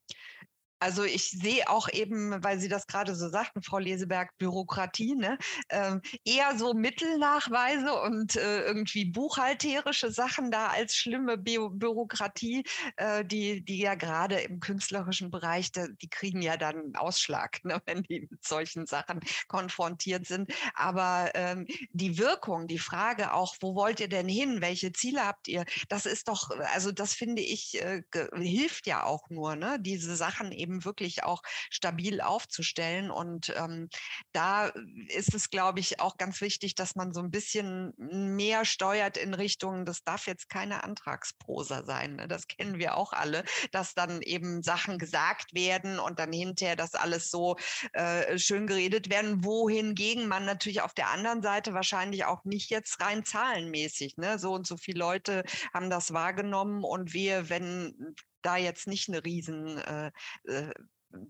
Also 0.81 1.05
ich 1.05 1.31
sehe 1.31 1.69
auch 1.69 1.89
eben, 1.89 2.43
weil 2.43 2.61
Sie 2.61 2.69
das 2.69 2.87
gerade 2.87 3.15
so 3.15 3.29
sagten, 3.29 3.63
Frau 3.63 3.79
Leseberg, 3.79 4.37
Bürokratie, 4.39 5.15
ne? 5.17 5.39
Ähm, 5.71 6.01
eher 6.25 6.57
so 6.57 6.73
Mittelnachweise 6.75 8.01
und 8.01 8.37
äh, 8.37 8.63
irgendwie 8.63 9.05
buchhalterische 9.07 10.13
Sachen 10.13 10.51
da 10.51 10.69
als 10.69 10.95
schlimme 10.95 11.37
Bü 11.37 11.69
Bürokratie, 11.71 12.65
äh, 12.97 13.25
die, 13.25 13.65
die 13.65 13.79
ja 13.79 13.95
gerade 13.97 14.37
im 14.41 14.61
künstlerischen 14.61 15.31
Bereich, 15.31 15.73
da, 15.73 15.89
die 15.89 16.09
kriegen 16.09 16.43
ja 16.43 16.57
dann 16.57 16.77
einen 16.77 16.97
Ausschlag, 16.97 17.65
ne? 17.65 17.81
wenn 17.87 18.03
die 18.05 18.29
mit 18.31 18.45
solchen 18.45 18.87
Sachen 18.87 19.21
konfrontiert 19.49 20.27
sind. 20.27 20.53
Aber 20.75 21.31
ähm, 21.35 21.67
die 21.93 22.19
Wirkung, 22.19 22.69
die 22.69 22.79
Frage 22.79 23.33
auch, 23.33 23.57
wo 23.61 23.75
wollt 23.75 24.01
ihr 24.01 24.09
denn 24.09 24.29
hin? 24.29 24.61
Welche 24.61 24.93
Ziele 24.93 25.27
habt 25.27 25.49
ihr? 25.49 25.65
Das 25.89 26.07
ist 26.07 26.29
doch, 26.29 26.51
also 26.73 26.93
das 26.93 27.15
finde 27.15 27.43
ich, 27.43 27.83
äh, 27.83 28.03
hilft 28.35 28.87
ja 28.87 29.03
auch 29.05 29.29
nur, 29.31 29.57
ne? 29.57 29.79
diese 29.81 30.15
Sachen 30.17 30.53
eben 30.53 30.68
eben 30.69 30.85
wirklich 30.85 31.25
auch 31.25 31.43
stabil 31.71 32.21
aufzustellen. 32.21 33.11
Und 33.11 33.53
ähm, 33.57 33.89
da 34.33 34.71
ist 35.09 35.35
es, 35.35 35.51
glaube 35.51 35.81
ich, 35.81 36.01
auch 36.01 36.17
ganz 36.17 36.41
wichtig, 36.41 36.75
dass 36.75 36.95
man 36.95 37.13
so 37.13 37.21
ein 37.21 37.31
bisschen 37.31 37.95
mehr 37.97 38.65
steuert 38.65 39.17
in 39.17 39.35
Richtung, 39.35 39.85
das 39.85 40.05
darf 40.05 40.27
jetzt 40.27 40.49
keine 40.49 40.85
Antragsprosa 40.85 41.85
sein. 41.85 42.17
Ne? 42.17 42.29
Das 42.29 42.47
kennen 42.47 42.79
wir 42.79 42.97
auch 42.97 43.13
alle, 43.13 43.45
dass 43.73 43.95
dann 43.95 44.21
eben 44.23 44.63
Sachen 44.63 44.99
gesagt 44.99 45.55
werden 45.55 45.99
und 45.99 46.19
dann 46.19 46.33
hinterher 46.33 46.77
das 46.77 46.95
alles 46.95 47.31
so 47.31 47.57
äh, 47.93 48.39
schön 48.39 48.67
geredet 48.67 49.11
werden, 49.11 49.45
wohingegen 49.45 50.29
man 50.29 50.45
natürlich 50.45 50.83
auf 50.83 50.95
der 50.95 51.09
anderen 51.09 51.43
Seite 51.43 51.73
wahrscheinlich 51.73 52.27
auch 52.27 52.45
nicht 52.45 52.71
jetzt 52.71 53.01
rein 53.01 53.25
zahlenmäßig, 53.25 54.17
ne? 54.17 54.39
so 54.39 54.53
und 54.53 54.67
so 54.67 54.77
viele 54.77 54.99
Leute 54.99 55.45
haben 55.73 55.91
das 55.91 56.13
wahrgenommen 56.13 56.85
und 56.85 57.13
wir, 57.15 57.49
wenn 57.49 58.15
da 58.43 58.57
jetzt 58.57 58.87
nicht 58.87 59.09
eine 59.09 59.25
riesen 59.25 59.79
äh, 59.79 60.11
äh, 60.45 60.73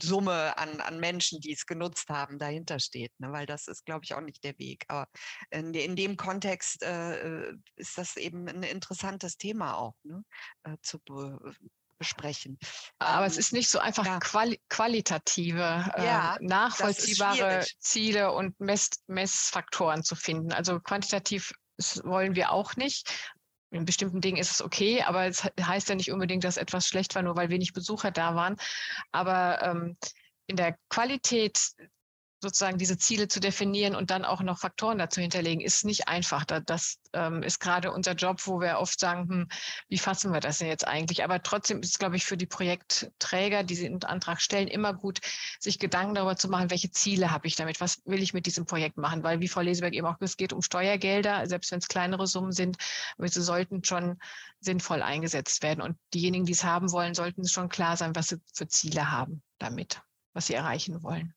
Summe 0.02 0.58
an, 0.58 0.80
an 0.80 0.98
Menschen, 0.98 1.40
die 1.40 1.52
es 1.52 1.66
genutzt 1.66 2.08
haben, 2.08 2.38
dahinter 2.38 2.80
steht, 2.80 3.12
ne? 3.20 3.30
weil 3.30 3.46
das 3.46 3.68
ist, 3.68 3.84
glaube 3.84 4.04
ich, 4.04 4.14
auch 4.14 4.20
nicht 4.20 4.42
der 4.42 4.58
Weg. 4.58 4.84
Aber 4.88 5.08
in, 5.50 5.72
in 5.72 5.94
dem 5.94 6.16
Kontext 6.16 6.82
äh, 6.82 7.52
ist 7.76 7.96
das 7.96 8.16
eben 8.16 8.48
ein 8.48 8.64
interessantes 8.64 9.36
Thema 9.36 9.76
auch 9.76 9.94
ne? 10.02 10.24
äh, 10.64 10.76
zu 10.82 10.98
be 11.00 11.38
besprechen. 11.98 12.58
Aber 13.00 13.24
ähm, 13.24 13.30
es 13.30 13.36
ist 13.36 13.52
nicht 13.52 13.68
so 13.68 13.80
einfach 13.80 14.06
ja. 14.06 14.20
quali 14.20 14.60
qualitative, 14.68 15.92
äh, 15.96 16.04
ja, 16.04 16.38
nachvollziehbare 16.40 17.66
Ziele 17.80 18.32
und 18.32 18.58
Mess 18.60 18.90
Messfaktoren 19.08 20.04
zu 20.04 20.14
finden. 20.14 20.52
Also 20.52 20.78
quantitativ 20.78 21.52
wollen 22.04 22.34
wir 22.34 22.52
auch 22.52 22.76
nicht 22.76 23.32
in 23.70 23.84
bestimmten 23.84 24.20
Dingen 24.20 24.38
ist 24.38 24.50
es 24.50 24.62
okay, 24.62 25.02
aber 25.02 25.26
es 25.26 25.44
heißt 25.60 25.88
ja 25.88 25.94
nicht 25.94 26.10
unbedingt, 26.10 26.44
dass 26.44 26.56
etwas 26.56 26.86
schlecht 26.86 27.14
war, 27.14 27.22
nur 27.22 27.36
weil 27.36 27.50
wenig 27.50 27.72
Besucher 27.72 28.10
da 28.10 28.34
waren. 28.34 28.56
Aber 29.12 29.62
ähm, 29.62 29.96
in 30.46 30.56
der 30.56 30.76
Qualität 30.88 31.72
sozusagen 32.40 32.78
diese 32.78 32.98
Ziele 32.98 33.28
zu 33.28 33.40
definieren 33.40 33.94
und 33.94 34.10
dann 34.10 34.24
auch 34.24 34.42
noch 34.42 34.58
Faktoren 34.58 34.98
dazu 34.98 35.20
hinterlegen, 35.20 35.60
ist 35.60 35.84
nicht 35.84 36.08
einfach. 36.08 36.44
Das 36.44 36.98
ähm, 37.12 37.42
ist 37.42 37.58
gerade 37.58 37.92
unser 37.92 38.12
Job, 38.12 38.46
wo 38.46 38.60
wir 38.60 38.78
oft 38.78 38.98
sagen, 39.00 39.28
hm, 39.28 39.48
wie 39.88 39.98
fassen 39.98 40.32
wir 40.32 40.40
das 40.40 40.58
denn 40.58 40.68
jetzt 40.68 40.86
eigentlich? 40.86 41.24
Aber 41.24 41.42
trotzdem 41.42 41.80
ist 41.80 41.90
es, 41.90 41.98
glaube 41.98 42.16
ich, 42.16 42.24
für 42.24 42.36
die 42.36 42.46
Projektträger, 42.46 43.64
die 43.64 43.76
den 43.76 44.02
Antrag 44.04 44.40
stellen, 44.40 44.68
immer 44.68 44.94
gut, 44.94 45.20
sich 45.58 45.78
Gedanken 45.78 46.14
darüber 46.14 46.36
zu 46.36 46.48
machen, 46.48 46.70
welche 46.70 46.90
Ziele 46.90 47.30
habe 47.30 47.46
ich 47.48 47.56
damit? 47.56 47.80
Was 47.80 48.02
will 48.04 48.22
ich 48.22 48.34
mit 48.34 48.46
diesem 48.46 48.66
Projekt 48.66 48.96
machen? 48.96 49.22
Weil, 49.22 49.40
wie 49.40 49.48
Frau 49.48 49.60
Leseberg 49.60 49.94
eben 49.94 50.06
auch, 50.06 50.16
es 50.20 50.36
geht 50.36 50.52
um 50.52 50.62
Steuergelder, 50.62 51.46
selbst 51.46 51.72
wenn 51.72 51.78
es 51.78 51.88
kleinere 51.88 52.26
Summen 52.26 52.52
sind, 52.52 52.76
aber 53.16 53.28
sie 53.28 53.42
sollten 53.42 53.82
schon 53.84 54.18
sinnvoll 54.60 55.02
eingesetzt 55.02 55.62
werden. 55.62 55.82
Und 55.82 55.98
diejenigen, 56.14 56.44
die 56.44 56.52
es 56.52 56.64
haben 56.64 56.92
wollen, 56.92 57.14
sollten 57.14 57.46
schon 57.48 57.68
klar 57.68 57.96
sein, 57.96 58.14
was 58.14 58.28
sie 58.28 58.40
für 58.54 58.68
Ziele 58.68 59.10
haben 59.10 59.42
damit, 59.58 60.02
was 60.32 60.46
sie 60.46 60.54
erreichen 60.54 61.02
wollen. 61.02 61.34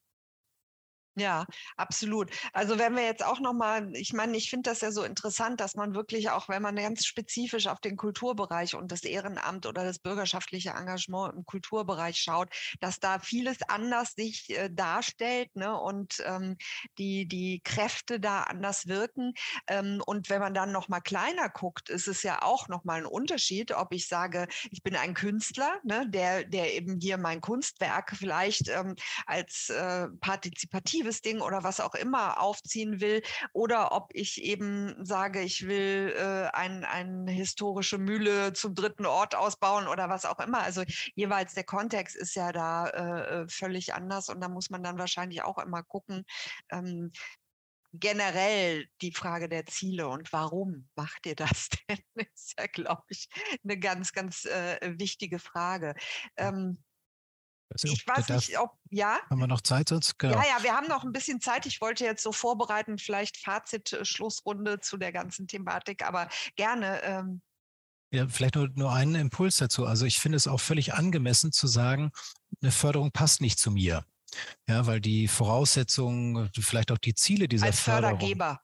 Ja, 1.15 1.45
absolut. 1.75 2.31
Also 2.53 2.79
wenn 2.79 2.95
wir 2.95 3.03
jetzt 3.03 3.23
auch 3.25 3.41
noch 3.41 3.51
mal, 3.51 3.93
ich 3.95 4.13
meine, 4.13 4.37
ich 4.37 4.49
finde 4.49 4.69
das 4.69 4.79
ja 4.79 4.91
so 4.93 5.03
interessant, 5.03 5.59
dass 5.59 5.75
man 5.75 5.93
wirklich 5.93 6.29
auch, 6.29 6.47
wenn 6.47 6.61
man 6.61 6.77
ganz 6.77 7.05
spezifisch 7.05 7.67
auf 7.67 7.81
den 7.81 7.97
Kulturbereich 7.97 8.75
und 8.75 8.93
das 8.93 9.03
Ehrenamt 9.03 9.65
oder 9.65 9.83
das 9.83 9.99
bürgerschaftliche 9.99 10.69
Engagement 10.69 11.33
im 11.35 11.45
Kulturbereich 11.45 12.15
schaut, 12.17 12.47
dass 12.79 12.99
da 13.01 13.19
vieles 13.19 13.57
anders 13.67 14.13
sich 14.13 14.51
äh, 14.51 14.69
darstellt 14.71 15.53
ne? 15.53 15.77
und 15.77 16.23
ähm, 16.25 16.55
die, 16.97 17.27
die 17.27 17.59
Kräfte 17.61 18.21
da 18.21 18.43
anders 18.43 18.87
wirken. 18.87 19.33
Ähm, 19.67 20.01
und 20.05 20.29
wenn 20.29 20.39
man 20.39 20.53
dann 20.53 20.71
noch 20.71 20.87
mal 20.87 21.01
kleiner 21.01 21.49
guckt, 21.49 21.89
ist 21.89 22.07
es 22.07 22.23
ja 22.23 22.41
auch 22.41 22.69
noch 22.69 22.85
mal 22.85 22.99
ein 22.99 23.05
Unterschied, 23.05 23.73
ob 23.73 23.93
ich 23.93 24.07
sage, 24.07 24.47
ich 24.71 24.81
bin 24.81 24.95
ein 24.95 25.13
Künstler, 25.13 25.77
ne? 25.83 26.09
der, 26.09 26.45
der 26.45 26.73
eben 26.73 27.01
hier 27.01 27.17
mein 27.17 27.41
Kunstwerk 27.41 28.15
vielleicht 28.15 28.69
ähm, 28.69 28.95
als 29.25 29.67
äh, 29.69 30.07
partizipativ 30.21 31.00
kreatives 31.01 31.21
Ding 31.21 31.41
oder 31.41 31.63
was 31.63 31.79
auch 31.79 31.95
immer 31.95 32.39
aufziehen 32.39 33.01
will 33.01 33.21
oder 33.53 33.91
ob 33.91 34.11
ich 34.13 34.41
eben 34.43 34.95
sage, 35.03 35.41
ich 35.41 35.67
will 35.67 36.13
äh, 36.17 36.49
eine 36.55 36.87
ein 36.89 37.27
historische 37.27 37.97
Mühle 37.97 38.53
zum 38.53 38.75
dritten 38.75 39.05
Ort 39.05 39.35
ausbauen 39.35 39.87
oder 39.87 40.09
was 40.09 40.25
auch 40.25 40.39
immer. 40.39 40.61
Also 40.61 40.83
jeweils 41.15 41.53
der 41.53 41.63
Kontext 41.63 42.15
ist 42.15 42.35
ja 42.35 42.51
da 42.51 42.87
äh, 42.87 43.41
äh 43.41 43.47
völlig 43.47 43.93
anders 43.93 44.29
und 44.29 44.41
da 44.41 44.49
muss 44.49 44.69
man 44.69 44.83
dann 44.83 44.97
wahrscheinlich 44.97 45.43
auch 45.43 45.57
immer 45.57 45.83
gucken, 45.83 46.25
ähm, 46.69 47.11
generell 47.93 48.85
die 49.01 49.13
Frage 49.13 49.49
der 49.49 49.65
Ziele 49.65 50.07
und 50.07 50.31
warum 50.31 50.89
macht 50.95 51.25
ihr 51.25 51.35
das 51.35 51.69
denn, 51.89 51.99
ist 52.33 52.53
ja, 52.57 52.67
glaube 52.67 53.03
ich, 53.09 53.27
eine 53.63 53.77
ganz, 53.77 54.13
ganz 54.13 54.45
äh, 54.45 54.93
wichtige 54.97 55.39
Frage. 55.39 55.95
Ähm, 56.37 56.81
ich 57.81 58.05
weiß 58.07 58.29
nicht, 58.29 58.59
ob, 58.59 58.71
ja. 58.89 59.19
Haben 59.29 59.39
wir 59.39 59.47
noch 59.47 59.61
Zeit 59.61 59.89
sonst? 59.89 60.17
Genau. 60.19 60.35
Ja, 60.35 60.43
ja, 60.57 60.63
wir 60.63 60.73
haben 60.73 60.87
noch 60.87 61.03
ein 61.03 61.11
bisschen 61.11 61.41
Zeit. 61.41 61.65
Ich 61.65 61.81
wollte 61.81 62.03
jetzt 62.03 62.23
so 62.23 62.31
vorbereiten, 62.31 62.97
vielleicht 62.97 63.37
Fazit, 63.37 63.93
äh, 63.93 64.05
Schlussrunde 64.05 64.79
zu 64.79 64.97
der 64.97 65.11
ganzen 65.11 65.47
Thematik, 65.47 66.05
aber 66.05 66.29
gerne. 66.55 67.01
Ähm. 67.03 67.41
Ja, 68.13 68.27
vielleicht 68.27 68.55
nur, 68.55 68.69
nur 68.75 68.91
einen 68.91 69.15
Impuls 69.15 69.57
dazu. 69.57 69.85
Also 69.85 70.05
ich 70.05 70.19
finde 70.19 70.35
es 70.35 70.47
auch 70.47 70.59
völlig 70.59 70.93
angemessen 70.93 71.51
zu 71.51 71.67
sagen, 71.67 72.11
eine 72.61 72.71
Förderung 72.71 73.11
passt 73.11 73.41
nicht 73.41 73.57
zu 73.59 73.71
mir. 73.71 74.05
Ja, 74.67 74.85
weil 74.85 75.01
die 75.01 75.27
Voraussetzungen, 75.27 76.49
vielleicht 76.57 76.91
auch 76.91 76.97
die 76.97 77.13
Ziele 77.13 77.47
dieser 77.47 77.67
Als 77.67 77.79
Förderung. 77.79 78.19
Fördergeber. 78.19 78.61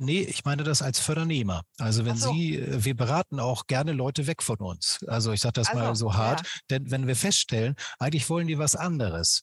Nee, 0.00 0.20
ich 0.20 0.44
meine 0.44 0.62
das 0.62 0.80
als 0.80 1.00
Fördernehmer. 1.00 1.62
Also 1.78 2.04
wenn 2.04 2.16
so. 2.16 2.32
Sie, 2.32 2.56
äh, 2.56 2.84
wir 2.84 2.96
beraten 2.96 3.40
auch 3.40 3.66
gerne 3.66 3.92
Leute 3.92 4.26
weg 4.28 4.42
von 4.42 4.58
uns. 4.58 5.00
Also 5.08 5.32
ich 5.32 5.40
sage 5.40 5.54
das 5.54 5.68
also, 5.68 5.80
mal 5.80 5.94
so 5.96 6.14
hart, 6.14 6.40
ja. 6.40 6.46
denn 6.70 6.90
wenn 6.90 7.06
wir 7.06 7.16
feststellen, 7.16 7.74
eigentlich 7.98 8.30
wollen 8.30 8.46
die 8.46 8.58
was 8.58 8.76
anderes. 8.76 9.42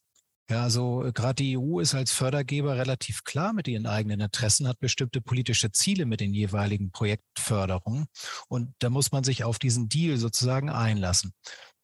Ja, 0.49 0.61
also 0.63 1.03
äh, 1.03 1.11
gerade 1.11 1.35
die 1.35 1.57
EU 1.57 1.79
ist 1.79 1.95
als 1.95 2.11
Fördergeber 2.11 2.77
relativ 2.77 3.23
klar 3.23 3.51
mit 3.51 3.67
ihren 3.67 3.85
eigenen 3.85 4.21
Interessen, 4.21 4.67
hat 4.67 4.79
bestimmte 4.79 5.19
politische 5.19 5.71
Ziele 5.71 6.05
mit 6.05 6.21
den 6.21 6.33
jeweiligen 6.33 6.91
Projektförderungen. 6.91 8.05
Und 8.47 8.73
da 8.79 8.89
muss 8.89 9.11
man 9.11 9.23
sich 9.23 9.43
auf 9.43 9.59
diesen 9.59 9.89
Deal 9.89 10.17
sozusagen 10.17 10.69
einlassen. 10.69 11.33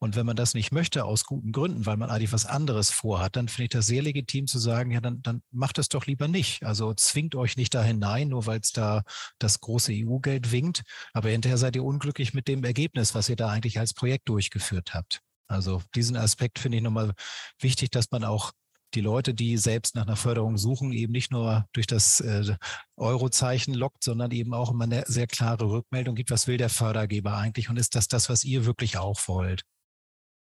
Und 0.03 0.15
wenn 0.15 0.25
man 0.25 0.35
das 0.35 0.55
nicht 0.55 0.71
möchte, 0.71 1.05
aus 1.05 1.25
guten 1.25 1.51
Gründen, 1.51 1.85
weil 1.85 1.95
man 1.95 2.09
eigentlich 2.09 2.33
was 2.33 2.47
anderes 2.47 2.89
vorhat, 2.89 3.35
dann 3.35 3.47
finde 3.47 3.65
ich 3.65 3.69
das 3.69 3.85
sehr 3.85 4.01
legitim 4.01 4.47
zu 4.47 4.57
sagen, 4.57 4.89
ja, 4.89 4.99
dann, 4.99 5.21
dann 5.21 5.43
macht 5.51 5.77
es 5.77 5.89
doch 5.89 6.07
lieber 6.07 6.27
nicht. 6.27 6.65
Also 6.65 6.91
zwingt 6.95 7.35
euch 7.35 7.55
nicht 7.55 7.75
da 7.75 7.83
hinein, 7.83 8.29
nur 8.29 8.47
weil 8.47 8.59
es 8.61 8.71
da 8.71 9.03
das 9.37 9.59
große 9.59 9.93
EU-Geld 9.93 10.51
winkt. 10.51 10.81
Aber 11.13 11.29
hinterher 11.29 11.59
seid 11.59 11.75
ihr 11.75 11.83
unglücklich 11.83 12.33
mit 12.33 12.47
dem 12.47 12.63
Ergebnis, 12.63 13.13
was 13.13 13.29
ihr 13.29 13.35
da 13.35 13.49
eigentlich 13.49 13.77
als 13.77 13.93
Projekt 13.93 14.27
durchgeführt 14.27 14.95
habt. 14.95 15.21
Also 15.47 15.83
diesen 15.93 16.17
Aspekt 16.17 16.57
finde 16.57 16.79
ich 16.79 16.83
nochmal 16.83 17.13
wichtig, 17.59 17.91
dass 17.91 18.09
man 18.09 18.23
auch 18.23 18.53
die 18.95 19.01
Leute, 19.01 19.35
die 19.35 19.55
selbst 19.57 19.93
nach 19.93 20.07
einer 20.07 20.15
Förderung 20.15 20.57
suchen, 20.57 20.93
eben 20.93 21.13
nicht 21.13 21.31
nur 21.31 21.67
durch 21.73 21.85
das 21.85 22.21
äh, 22.21 22.55
Eurozeichen 22.97 23.75
lockt, 23.75 24.03
sondern 24.03 24.31
eben 24.31 24.55
auch 24.55 24.71
immer 24.71 24.85
eine 24.85 25.03
sehr 25.05 25.27
klare 25.27 25.69
Rückmeldung 25.69 26.15
gibt, 26.15 26.31
was 26.31 26.47
will 26.47 26.57
der 26.57 26.69
Fördergeber 26.69 27.37
eigentlich 27.37 27.69
und 27.69 27.77
ist 27.77 27.93
das 27.93 28.07
das, 28.07 28.29
was 28.29 28.43
ihr 28.43 28.65
wirklich 28.65 28.97
auch 28.97 29.27
wollt? 29.27 29.63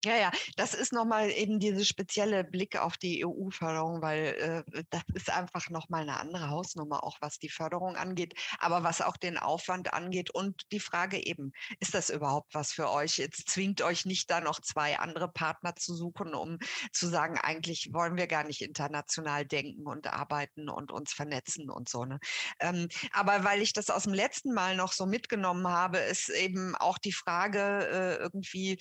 Ja, 0.02 0.16
ja, 0.16 0.30
das 0.56 0.72
ist 0.72 0.94
nochmal 0.94 1.30
eben 1.30 1.60
diese 1.60 1.84
spezielle 1.84 2.42
Blick 2.42 2.78
auf 2.78 2.96
die 2.96 3.22
EU-Förderung, 3.22 4.00
weil 4.00 4.64
äh, 4.72 4.82
das 4.88 5.02
ist 5.12 5.28
einfach 5.28 5.68
nochmal 5.68 6.02
eine 6.02 6.18
andere 6.18 6.48
Hausnummer, 6.48 7.04
auch 7.04 7.18
was 7.20 7.38
die 7.38 7.50
Förderung 7.50 7.96
angeht, 7.96 8.32
aber 8.58 8.82
was 8.82 9.02
auch 9.02 9.18
den 9.18 9.36
Aufwand 9.36 9.92
angeht 9.92 10.30
und 10.30 10.62
die 10.72 10.80
Frage 10.80 11.22
eben, 11.22 11.52
ist 11.80 11.92
das 11.92 12.08
überhaupt 12.08 12.54
was 12.54 12.72
für 12.72 12.90
euch? 12.90 13.18
Jetzt 13.18 13.50
zwingt 13.50 13.82
euch 13.82 14.06
nicht 14.06 14.30
da 14.30 14.40
noch 14.40 14.62
zwei 14.62 14.98
andere 14.98 15.30
Partner 15.30 15.76
zu 15.76 15.94
suchen, 15.94 16.32
um 16.32 16.58
zu 16.92 17.06
sagen, 17.06 17.38
eigentlich 17.38 17.92
wollen 17.92 18.16
wir 18.16 18.26
gar 18.26 18.44
nicht 18.44 18.62
international 18.62 19.44
denken 19.44 19.86
und 19.86 20.06
arbeiten 20.06 20.70
und 20.70 20.92
uns 20.92 21.12
vernetzen 21.12 21.68
und 21.68 21.90
so. 21.90 22.06
Ne? 22.06 22.18
Ähm, 22.60 22.88
aber 23.12 23.44
weil 23.44 23.60
ich 23.60 23.74
das 23.74 23.90
aus 23.90 24.04
dem 24.04 24.14
letzten 24.14 24.54
Mal 24.54 24.76
noch 24.76 24.92
so 24.92 25.04
mitgenommen 25.04 25.68
habe, 25.68 25.98
ist 25.98 26.30
eben 26.30 26.74
auch 26.76 26.96
die 26.96 27.12
Frage 27.12 27.58
äh, 27.60 28.16
irgendwie, 28.22 28.78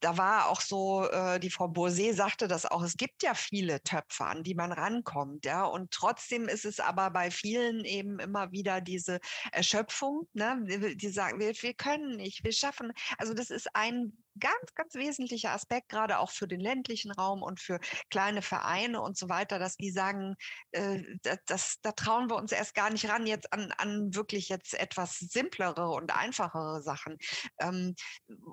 da 0.00 0.16
war 0.16 0.48
auch 0.48 0.60
so, 0.60 1.08
äh, 1.08 1.38
die 1.40 1.50
Frau 1.50 1.68
Bourset 1.68 2.16
sagte 2.16 2.48
das 2.48 2.66
auch, 2.66 2.82
es 2.82 2.96
gibt 2.96 3.22
ja 3.22 3.34
viele 3.34 3.82
Töpfe, 3.82 4.24
an 4.24 4.42
die 4.42 4.54
man 4.54 4.72
rankommt, 4.72 5.44
ja. 5.44 5.64
Und 5.64 5.90
trotzdem 5.90 6.48
ist 6.48 6.64
es 6.64 6.80
aber 6.80 7.10
bei 7.10 7.30
vielen 7.30 7.84
eben 7.84 8.18
immer 8.18 8.52
wieder 8.52 8.80
diese 8.80 9.20
Erschöpfung, 9.52 10.28
ne? 10.32 10.62
Die 10.96 11.08
sagen, 11.08 11.38
wir, 11.38 11.52
wir 11.54 11.74
können 11.74 12.16
nicht, 12.16 12.44
wir 12.44 12.52
schaffen. 12.52 12.92
Also 13.18 13.34
das 13.34 13.50
ist 13.50 13.74
ein 13.74 14.12
ganz, 14.38 14.74
ganz 14.74 14.94
wesentlicher 14.94 15.52
Aspekt, 15.52 15.88
gerade 15.88 16.18
auch 16.18 16.30
für 16.30 16.46
den 16.46 16.60
ländlichen 16.60 17.10
Raum 17.10 17.42
und 17.42 17.60
für 17.60 17.80
kleine 18.10 18.42
Vereine 18.42 19.00
und 19.00 19.16
so 19.16 19.28
weiter, 19.28 19.58
dass 19.58 19.76
die 19.76 19.90
sagen, 19.90 20.36
äh, 20.72 21.02
das, 21.46 21.78
da 21.82 21.92
trauen 21.92 22.30
wir 22.30 22.36
uns 22.36 22.52
erst 22.52 22.74
gar 22.74 22.90
nicht 22.90 23.08
ran, 23.08 23.26
jetzt 23.26 23.52
an, 23.52 23.72
an 23.78 24.14
wirklich 24.14 24.48
jetzt 24.48 24.74
etwas 24.74 25.18
simplere 25.18 25.88
und 25.90 26.14
einfachere 26.14 26.82
Sachen. 26.82 27.16
Ähm, 27.58 27.94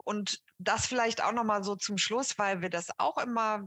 und 0.04 0.40
das 0.58 0.88
vielleicht 0.88 1.24
auch 1.24 1.34
nochmal 1.34 1.64
so 1.64 1.76
zum 1.76 1.98
Schluss, 1.98 2.38
weil 2.38 2.62
wir 2.62 2.70
das 2.70 2.88
auch 2.98 3.18
immer 3.18 3.64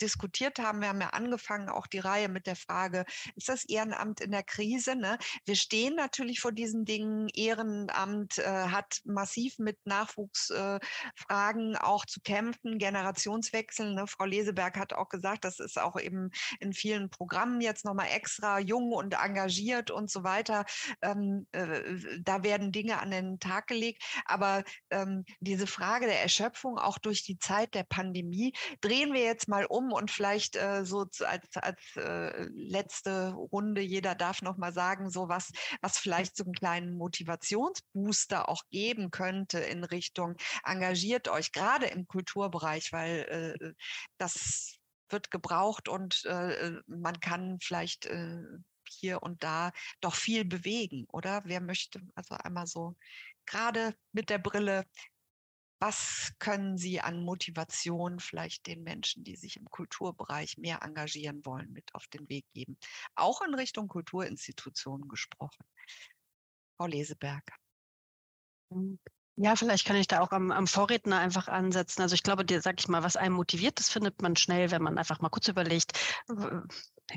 diskutiert 0.00 0.58
haben. 0.58 0.80
Wir 0.80 0.88
haben 0.88 1.00
ja 1.00 1.10
angefangen, 1.10 1.68
auch 1.68 1.86
die 1.86 1.98
Reihe 1.98 2.28
mit 2.28 2.46
der 2.46 2.56
Frage, 2.56 3.04
ist 3.36 3.48
das 3.48 3.64
Ehrenamt 3.64 4.20
in 4.20 4.30
der 4.30 4.42
Krise? 4.42 4.96
Ne? 4.96 5.18
Wir 5.44 5.56
stehen 5.56 5.94
natürlich 5.94 6.40
vor 6.40 6.52
diesen 6.52 6.84
Dingen. 6.84 7.28
Ehrenamt 7.34 8.38
äh, 8.38 8.44
hat 8.44 9.00
massiv 9.04 9.58
mit 9.58 9.78
Nachwuchsfragen 9.84 11.74
äh, 11.74 11.78
auch 11.78 12.06
zu 12.06 12.20
kämpfen, 12.20 12.78
Generationswechsel. 12.78 13.94
Ne? 13.94 14.06
Frau 14.06 14.24
Leseberg 14.24 14.78
hat 14.78 14.92
auch 14.92 15.08
gesagt, 15.08 15.44
das 15.44 15.60
ist 15.60 15.78
auch 15.78 15.98
eben 15.98 16.30
in 16.60 16.72
vielen 16.72 17.10
Programmen 17.10 17.60
jetzt 17.60 17.84
nochmal 17.84 18.08
extra 18.12 18.58
jung 18.58 18.92
und 18.92 19.14
engagiert 19.14 19.90
und 19.90 20.10
so 20.10 20.24
weiter. 20.24 20.64
Ähm, 21.02 21.46
äh, 21.52 22.20
da 22.20 22.42
werden 22.42 22.72
Dinge 22.72 23.00
an 23.00 23.10
den 23.10 23.38
Tag 23.38 23.66
gelegt. 23.66 24.02
Aber 24.24 24.64
ähm, 24.90 25.24
diese 25.40 25.66
Frage 25.66 26.06
der 26.06 26.22
Erschöpfung 26.22 26.78
auch 26.78 26.98
durch 26.98 27.22
die 27.22 27.38
Zeit 27.38 27.74
der 27.74 27.84
Pandemie 27.84 28.52
drehen 28.80 29.12
wir 29.12 29.22
jetzt 29.22 29.48
mal 29.48 29.66
um 29.66 29.89
und 29.92 30.10
vielleicht 30.10 30.56
äh, 30.56 30.84
so 30.84 31.06
als, 31.20 31.56
als 31.56 31.96
äh, 31.96 32.44
letzte 32.52 33.30
Runde, 33.30 33.80
jeder 33.80 34.14
darf 34.14 34.42
noch 34.42 34.56
mal 34.56 34.72
sagen, 34.72 35.10
so 35.10 35.28
was, 35.28 35.50
was 35.80 35.98
vielleicht 35.98 36.36
so 36.36 36.44
einen 36.44 36.54
kleinen 36.54 36.96
Motivationsbooster 36.96 38.48
auch 38.48 38.62
geben 38.70 39.10
könnte 39.10 39.58
in 39.60 39.84
Richtung 39.84 40.36
engagiert 40.64 41.28
euch, 41.28 41.52
gerade 41.52 41.86
im 41.86 42.06
Kulturbereich, 42.06 42.92
weil 42.92 43.56
äh, 43.60 43.72
das 44.18 44.76
wird 45.08 45.30
gebraucht 45.30 45.88
und 45.88 46.24
äh, 46.24 46.72
man 46.86 47.18
kann 47.20 47.58
vielleicht 47.60 48.06
äh, 48.06 48.42
hier 48.88 49.22
und 49.22 49.42
da 49.42 49.72
doch 50.00 50.14
viel 50.14 50.44
bewegen, 50.44 51.06
oder? 51.08 51.42
Wer 51.44 51.60
möchte 51.60 52.00
also 52.14 52.34
einmal 52.34 52.66
so 52.66 52.96
gerade 53.46 53.94
mit 54.12 54.30
der 54.30 54.38
Brille 54.38 54.84
was 55.80 56.32
können 56.38 56.76
Sie 56.76 57.00
an 57.00 57.24
Motivation 57.24 58.20
vielleicht 58.20 58.66
den 58.66 58.82
Menschen, 58.82 59.24
die 59.24 59.36
sich 59.36 59.56
im 59.56 59.64
Kulturbereich 59.70 60.58
mehr 60.58 60.82
engagieren 60.82 61.44
wollen, 61.44 61.72
mit 61.72 61.94
auf 61.94 62.06
den 62.08 62.28
Weg 62.28 62.44
geben? 62.52 62.76
Auch 63.14 63.40
in 63.40 63.54
Richtung 63.54 63.88
Kulturinstitutionen 63.88 65.08
gesprochen. 65.08 65.64
Frau 66.76 66.86
Leseberg. 66.86 67.44
Hm. 68.72 68.98
Ja, 69.42 69.56
vielleicht 69.56 69.86
kann 69.86 69.96
ich 69.96 70.06
da 70.06 70.20
auch 70.20 70.32
am, 70.32 70.50
am 70.50 70.66
Vorredner 70.66 71.18
einfach 71.18 71.48
ansetzen. 71.48 72.02
Also 72.02 72.14
ich 72.14 72.22
glaube, 72.22 72.44
dir 72.44 72.60
sag 72.60 72.78
ich 72.78 72.88
mal, 72.88 73.02
was 73.02 73.16
einen 73.16 73.34
motiviert, 73.34 73.78
das 73.78 73.88
findet 73.88 74.20
man 74.20 74.36
schnell, 74.36 74.70
wenn 74.70 74.82
man 74.82 74.98
einfach 74.98 75.20
mal 75.20 75.30
kurz 75.30 75.48
überlegt, 75.48 75.98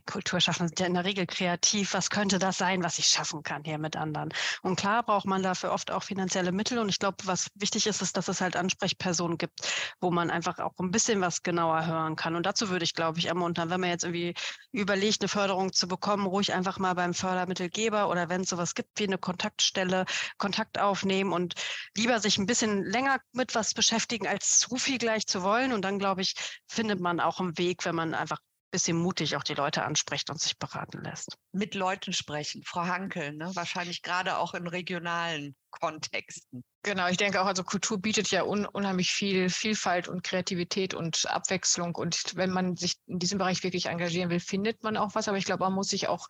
Kulturschaffende 0.01 0.69
sind 0.69 0.79
ja 0.79 0.85
in 0.87 0.93
der 0.93 1.05
Regel 1.05 1.25
kreativ. 1.25 1.93
Was 1.93 2.09
könnte 2.09 2.39
das 2.39 2.57
sein, 2.57 2.83
was 2.83 2.99
ich 2.99 3.07
schaffen 3.07 3.43
kann 3.43 3.63
hier 3.63 3.77
mit 3.77 3.95
anderen? 3.95 4.29
Und 4.61 4.75
klar 4.75 5.03
braucht 5.03 5.25
man 5.25 5.43
dafür 5.43 5.71
oft 5.71 5.91
auch 5.91 6.03
finanzielle 6.03 6.51
Mittel. 6.51 6.79
Und 6.79 6.89
ich 6.89 6.99
glaube, 6.99 7.17
was 7.25 7.49
wichtig 7.55 7.87
ist, 7.87 8.01
ist, 8.01 8.17
dass 8.17 8.27
es 8.27 8.41
halt 8.41 8.55
Ansprechpersonen 8.55 9.37
gibt, 9.37 9.59
wo 9.99 10.11
man 10.11 10.29
einfach 10.29 10.59
auch 10.59 10.73
ein 10.79 10.91
bisschen 10.91 11.21
was 11.21 11.43
genauer 11.43 11.85
hören 11.85 12.15
kann. 12.15 12.35
Und 12.35 12.45
dazu 12.45 12.69
würde 12.69 12.85
ich, 12.85 12.93
glaube 12.93 13.19
ich, 13.19 13.27
ermuntern, 13.27 13.69
wenn 13.69 13.81
man 13.81 13.89
jetzt 13.89 14.03
irgendwie 14.03 14.33
überlegt, 14.71 15.21
eine 15.21 15.29
Förderung 15.29 15.73
zu 15.73 15.87
bekommen, 15.87 16.25
ruhig 16.25 16.53
einfach 16.53 16.79
mal 16.79 16.93
beim 16.93 17.13
Fördermittelgeber 17.13 18.09
oder 18.09 18.29
wenn 18.29 18.41
es 18.41 18.49
sowas 18.49 18.75
gibt 18.75 18.99
wie 18.99 19.03
eine 19.05 19.17
Kontaktstelle, 19.17 20.05
Kontakt 20.37 20.79
aufnehmen 20.79 21.33
und 21.33 21.55
lieber 21.95 22.19
sich 22.19 22.37
ein 22.37 22.45
bisschen 22.45 22.83
länger 22.83 23.19
mit 23.31 23.55
was 23.55 23.73
beschäftigen, 23.73 24.27
als 24.27 24.59
zu 24.59 24.75
viel 24.77 24.97
gleich 24.97 25.27
zu 25.27 25.43
wollen. 25.43 25.73
Und 25.73 25.83
dann, 25.83 25.99
glaube 25.99 26.21
ich, 26.21 26.35
findet 26.67 26.99
man 26.99 27.19
auch 27.19 27.39
einen 27.39 27.57
Weg, 27.57 27.85
wenn 27.85 27.95
man 27.95 28.13
einfach 28.13 28.39
bisschen 28.73 28.97
mutig 28.97 29.35
auch 29.35 29.43
die 29.43 29.53
Leute 29.53 29.83
anspricht 29.83 30.31
und 30.31 30.41
sich 30.41 30.57
beraten 30.57 31.03
lässt. 31.03 31.37
Mit 31.51 31.75
Leuten 31.75 32.11
sprechen, 32.11 32.63
Frau 32.65 32.87
Hankel, 32.87 33.31
ne? 33.33 33.51
wahrscheinlich 33.53 34.01
gerade 34.01 34.37
auch 34.37 34.55
in 34.55 34.65
regionalen 34.65 35.55
Kontexten. 35.69 36.63
Genau, 36.85 37.07
ich 37.07 37.15
denke 37.15 37.41
auch, 37.41 37.45
also 37.45 37.63
Kultur 37.63 37.97
bietet 37.97 38.29
ja 38.29 38.43
un 38.43 38.65
unheimlich 38.65 39.13
viel 39.13 39.49
Vielfalt 39.49 40.09
und 40.09 40.21
Kreativität 40.21 40.93
und 40.93 41.25
Abwechslung. 41.29 41.95
Und 41.95 42.35
wenn 42.35 42.49
man 42.49 42.75
sich 42.75 42.97
in 43.07 43.19
diesem 43.19 43.37
Bereich 43.37 43.63
wirklich 43.63 43.85
engagieren 43.85 44.29
will, 44.29 44.41
findet 44.41 44.83
man 44.83 44.97
auch 44.97 45.15
was. 45.15 45.29
Aber 45.29 45.37
ich 45.37 45.45
glaube, 45.45 45.63
man 45.63 45.71
muss 45.71 45.87
sich 45.87 46.09
auch 46.09 46.27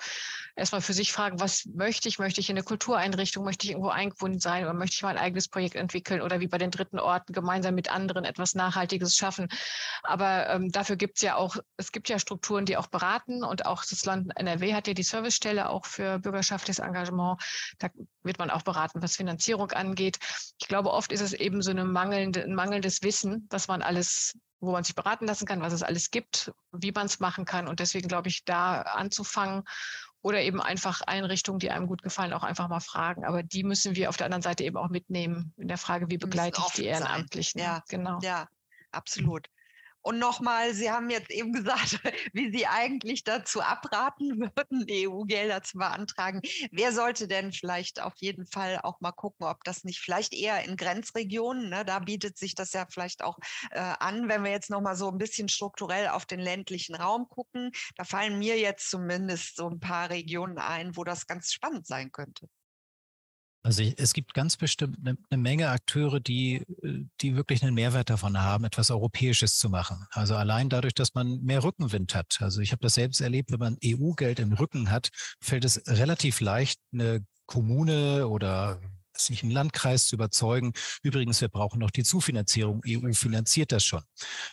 erstmal 0.55 0.81
für 0.81 0.93
sich 0.93 1.11
fragen, 1.11 1.39
was 1.39 1.65
möchte 1.65 2.07
ich? 2.07 2.19
Möchte 2.19 2.39
ich 2.39 2.51
in 2.51 2.55
eine 2.55 2.63
Kultureinrichtung? 2.63 3.43
Möchte 3.43 3.65
ich 3.65 3.71
irgendwo 3.71 3.89
eingebunden 3.89 4.39
sein? 4.39 4.63
Oder 4.63 4.75
möchte 4.75 4.93
ich 4.93 5.01
mein 5.01 5.17
eigenes 5.17 5.47
Projekt 5.47 5.73
entwickeln? 5.73 6.21
Oder 6.21 6.39
wie 6.39 6.47
bei 6.47 6.59
den 6.59 6.69
dritten 6.69 6.99
Orten 6.99 7.33
gemeinsam 7.33 7.73
mit 7.73 7.91
anderen 7.91 8.23
etwas 8.23 8.53
Nachhaltiges 8.53 9.15
schaffen? 9.17 9.47
Aber 10.03 10.49
ähm, 10.51 10.71
dafür 10.71 10.97
gibt 10.97 11.15
es 11.17 11.23
ja 11.23 11.35
auch, 11.35 11.57
es 11.77 11.91
gibt 11.91 12.09
ja 12.09 12.19
Strukturen, 12.19 12.65
die 12.65 12.77
auch 12.77 12.87
beraten. 12.87 13.43
Und 13.43 13.65
auch 13.65 13.83
das 13.83 14.05
Land 14.05 14.31
NRW 14.37 14.75
hat 14.75 14.87
ja 14.87 14.93
die 14.93 15.01
Servicestelle 15.01 15.67
auch 15.69 15.87
für 15.87 16.19
bürgerschaftliches 16.19 16.77
Engagement. 16.77 17.41
Da 17.79 17.89
wird 18.23 18.39
man 18.39 18.49
auch 18.49 18.61
beraten, 18.61 19.01
was 19.01 19.15
Finanzierung 19.15 19.71
angeht 19.71 20.19
ich 20.59 20.67
glaube, 20.67 20.91
oft 20.91 21.11
ist 21.11 21.21
es 21.21 21.33
eben 21.33 21.61
so 21.61 21.71
eine 21.71 21.85
mangelnde, 21.85 22.43
ein 22.43 22.55
mangelndes 22.55 23.03
Wissen, 23.03 23.47
dass 23.49 23.67
man 23.67 23.81
alles, 23.81 24.37
wo 24.59 24.71
man 24.71 24.83
sich 24.83 24.95
beraten 24.95 25.25
lassen 25.25 25.45
kann, 25.45 25.61
was 25.61 25.73
es 25.73 25.83
alles 25.83 26.11
gibt, 26.11 26.51
wie 26.71 26.91
man 26.91 27.07
es 27.07 27.19
machen 27.19 27.45
kann. 27.45 27.67
Und 27.67 27.79
deswegen 27.79 28.07
glaube 28.07 28.29
ich, 28.29 28.45
da 28.45 28.81
anzufangen 28.81 29.63
oder 30.21 30.41
eben 30.41 30.61
einfach 30.61 31.01
Einrichtungen, 31.01 31.59
die 31.59 31.69
einem 31.69 31.87
gut 31.87 32.01
gefallen, 32.01 32.33
auch 32.33 32.43
einfach 32.43 32.69
mal 32.69 32.79
fragen. 32.79 33.25
Aber 33.25 33.43
die 33.43 33.63
müssen 33.63 33.95
wir 33.95 34.09
auf 34.09 34.17
der 34.17 34.25
anderen 34.25 34.41
Seite 34.41 34.63
eben 34.63 34.77
auch 34.77 34.89
mitnehmen 34.89 35.53
in 35.57 35.67
der 35.67 35.77
Frage, 35.77 36.09
wie 36.09 36.17
begleite 36.17 36.61
ich 36.65 36.73
die 36.73 36.85
Ehrenamtlichen. 36.85 37.59
Ja, 37.59 37.83
genau. 37.89 38.19
Ja, 38.21 38.47
absolut. 38.91 39.49
Und 40.03 40.19
nochmal, 40.19 40.73
Sie 40.73 40.91
haben 40.91 41.09
jetzt 41.09 41.31
eben 41.31 41.53
gesagt, 41.53 41.99
wie 42.33 42.51
Sie 42.51 42.67
eigentlich 42.67 43.23
dazu 43.23 43.61
abraten 43.61 44.39
würden, 44.39 44.85
EU-Gelder 44.89 45.63
zu 45.63 45.77
beantragen. 45.77 46.41
Wer 46.71 46.91
sollte 46.91 47.27
denn 47.27 47.53
vielleicht 47.53 48.01
auf 48.01 48.13
jeden 48.17 48.45
Fall 48.45 48.79
auch 48.83 48.99
mal 48.99 49.13
gucken, 49.13 49.47
ob 49.47 49.63
das 49.63 49.85
nicht 49.85 49.99
vielleicht 49.99 50.33
eher 50.33 50.63
in 50.65 50.75
Grenzregionen, 50.75 51.69
ne, 51.69 51.85
da 51.85 51.99
bietet 51.99 52.37
sich 52.37 52.53
das 52.53 52.73
ja 52.73 52.85
vielleicht 52.89 53.23
auch 53.23 53.39
äh, 53.71 53.79
an, 53.79 54.27
wenn 54.27 54.43
wir 54.43 54.51
jetzt 54.51 54.69
nochmal 54.69 54.95
so 54.95 55.09
ein 55.09 55.17
bisschen 55.17 55.47
strukturell 55.47 56.09
auf 56.09 56.25
den 56.25 56.39
ländlichen 56.39 56.95
Raum 56.95 57.29
gucken. 57.29 57.71
Da 57.95 58.03
fallen 58.03 58.37
mir 58.37 58.59
jetzt 58.59 58.89
zumindest 58.89 59.55
so 59.55 59.69
ein 59.69 59.79
paar 59.79 60.09
Regionen 60.09 60.57
ein, 60.57 60.97
wo 60.97 61.05
das 61.05 61.27
ganz 61.27 61.53
spannend 61.53 61.87
sein 61.87 62.11
könnte. 62.11 62.49
Also 63.63 63.81
es 63.81 64.13
gibt 64.13 64.33
ganz 64.33 64.57
bestimmt 64.57 64.97
eine, 64.99 65.17
eine, 65.29 65.41
Menge 65.41 65.69
Akteure, 65.69 66.19
die, 66.19 66.55
äh, 66.83 67.05
die 67.21 67.35
wirklich 67.35 67.63
einen 67.63 67.73
Mehrwert 67.73 68.09
davon 68.09 68.37
haben, 68.37 68.65
etwas 68.65 68.91
Europäisches 68.91 69.57
zu 69.57 69.69
machen. 69.69 70.05
Also 70.11 70.35
allein 70.35 70.69
dadurch, 70.69 70.93
dass 70.93 71.13
man 71.13 71.41
mehr 71.41 71.63
Rückenwind 71.63 72.13
hat. 72.13 72.39
Also 72.41 72.59
ich 72.59 72.73
habe 72.73 72.81
das 72.81 72.95
selbst 72.95 73.21
erlebt, 73.21 73.51
wenn 73.51 73.59
man 73.59 73.77
EU-Geld 73.83 74.39
im 74.39 74.51
Rücken 74.51 74.91
hat, 74.91 75.09
fällt 75.41 75.63
es 75.63 75.81
relativ 75.87 76.41
leicht, 76.41 76.79
eine 76.91 77.25
Kommune 77.45 78.27
oder 78.27 78.81
sich 79.15 79.43
einen 79.43 79.51
Landkreis 79.51 80.07
zu 80.07 80.15
überzeugen. 80.15 80.73
Übrigens, 81.01 81.39
wir 81.39 81.49
brauchen 81.49 81.79
noch 81.79 81.91
die 81.91 82.03
Zufinanzierung. 82.03 82.81
EU 82.85 83.13
finanziert 83.13 83.71
das 83.71 83.85
schon. 83.85 84.03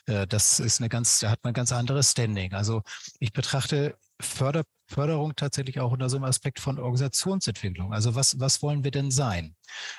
Äh, 0.06 0.26
das 0.26 0.60
ist 0.60 0.80
eine 0.80 0.88
ganz, 0.88 1.20
da 1.20 1.30
hat 1.30 1.40
man 1.42 1.50
ein 1.50 1.54
ganz 1.54 1.72
anderes 1.72 2.12
Standing. 2.12 2.52
Also 2.52 2.82
ich 3.18 3.32
betrachte 3.32 3.96
Förder, 4.20 4.64
Förderung 4.90 5.34
tatsächlich 5.36 5.80
auch 5.80 5.92
unter 5.92 6.08
so 6.08 6.16
einem 6.16 6.24
Aspekt 6.24 6.60
von 6.60 6.78
Organisationsentwicklung. 6.78 7.92
Also 7.92 8.14
was, 8.14 8.38
was 8.38 8.62
wollen 8.62 8.84
wir 8.84 8.90
denn 8.90 9.10
sein? 9.10 9.54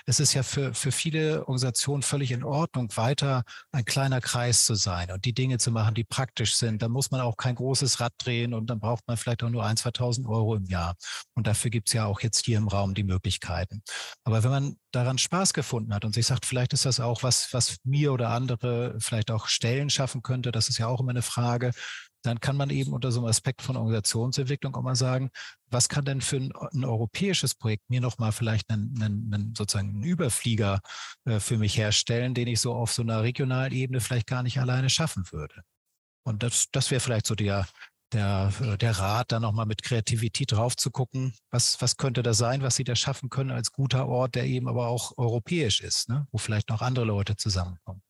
es 0.06 0.20
ist 0.20 0.34
ja 0.34 0.44
für, 0.44 0.74
für 0.74 0.92
viele 0.92 1.42
Organisationen 1.42 2.04
völlig 2.04 2.32
in 2.32 2.44
Ordnung, 2.44 2.90
weiter 2.96 3.44
ein 3.72 3.86
kleiner 3.86 4.22
Kreis 4.22 4.66
zu 4.66 4.76
sein 4.76 5.12
und 5.12 5.26
die 5.26 5.34
Dinge 5.34 5.58
zu 5.58 5.72
machen, 5.72 5.94
die 5.94 6.04
praktisch 6.04 6.56
sind. 6.56 6.82
Da 6.82 6.90
muss 6.90 7.12
man 7.12 7.22
auch 7.22 7.38
kein 7.38 7.56
großes 7.56 8.00
Rad 8.00 8.14
drehen 8.18 8.54
und 8.54 8.70
dann 8.70 8.80
braucht 8.80 9.08
man 9.08 9.18
vielleicht 9.18 9.44
auch 9.44 9.50
nur 9.50 9.66
ein, 9.66 9.76
2.000 9.76 10.28
Euro 10.28 10.56
im 10.56 10.66
Jahr. 10.66 10.96
Und 11.36 11.48
dafür 11.48 11.72
gibt 11.72 11.90
es 11.90 11.94
ja 11.94 12.06
auch 12.06 12.22
jetzt 12.22 12.46
hier 12.46 12.58
im 12.58 12.68
Raum 12.68 12.94
die 12.94 13.04
Möglichkeiten. 13.04 13.84
Aber 14.24 14.44
wenn 14.44 14.52
man 14.52 14.76
daran 14.92 15.18
Spaß 15.18 15.54
gefunden 15.54 15.94
hat 15.94 16.06
und 16.06 16.14
sich 16.14 16.26
sagt, 16.26 16.46
vielleicht 16.46 16.74
ist 16.74 16.86
das 16.86 17.00
auch 17.00 17.24
was, 17.24 17.54
was 17.54 17.78
mir 17.84 18.12
oder 18.12 18.30
andere 18.30 18.96
vielleicht 19.00 19.32
auch 19.32 19.48
Stellen 19.48 19.90
schaffen 19.90 20.22
könnte, 20.22 20.52
das 20.52 20.70
ist 20.70 20.78
ja 20.78 20.88
auch 20.88 21.00
immer 21.00 21.12
eine 21.12 21.22
Frage, 21.22 21.72
dann 22.24 22.40
kann 22.40 22.56
man 22.56 22.70
eben 22.70 22.94
unter 22.94 23.12
so 23.12 23.20
einem 23.20 23.30
Aspekt 23.30 23.62
von 23.62 23.78
Organisationsentwicklung 23.78 24.76
auch 24.76 24.84
mal 24.84 24.96
sagen, 24.96 25.30
was 25.70 25.90
kann 25.90 26.06
denn 26.06 26.22
für 26.22 26.38
ein, 26.38 26.52
ein 26.74 26.86
europäisches 26.86 27.56
Projekt 27.56 27.90
mir 27.90 28.02
nochmal 28.02 28.32
vielleicht 28.32 28.70
einen, 28.70 29.02
einen, 29.02 29.34
einen, 29.34 29.56
sozusagen 29.56 29.90
einen 29.90 30.04
Überflieger 30.04 30.82
äh, 31.26 31.40
für 31.40 31.58
mich 31.58 31.78
herstellen, 31.78 32.34
den 32.34 32.48
ich 32.48 32.60
so 32.60 32.74
auf 32.74 32.92
so 32.92 33.02
einer 33.02 33.24
regionalen 33.24 33.74
Ebene 33.74 34.02
vielleicht 34.02 34.28
gar 34.28 34.44
nicht 34.44 34.60
alleine 34.60 34.90
schaffen 34.90 35.26
würde. 35.32 35.62
Und 36.24 36.44
das, 36.44 36.68
das 36.72 36.92
wäre 36.92 37.02
vielleicht 37.02 37.26
so 37.26 37.36
der, 37.36 37.68
der, 38.14 38.52
äh, 38.62 38.78
der 38.78 38.98
Rat, 39.00 39.32
da 39.32 39.40
nochmal 39.40 39.66
mit 39.66 39.84
Kreativität 39.84 40.52
drauf 40.52 40.76
zu 40.76 40.92
gucken, 40.92 41.34
was, 41.50 41.82
was 41.82 41.98
könnte 41.98 42.24
da 42.24 42.34
sein, 42.34 42.62
was 42.62 42.76
sie 42.76 42.84
da 42.84 42.96
schaffen 42.96 43.30
können 43.30 43.52
als 43.52 43.72
guter 43.72 44.08
Ort, 44.08 44.36
der 44.36 44.46
eben 44.46 44.68
aber 44.68 44.88
auch 44.88 45.18
europäisch 45.18 45.82
ist, 45.82 46.10
ne? 46.10 46.28
wo 46.32 46.38
vielleicht 46.38 46.70
noch 46.70 46.82
andere 46.82 47.06
Leute 47.06 47.36
zusammenkommen. 47.36 48.02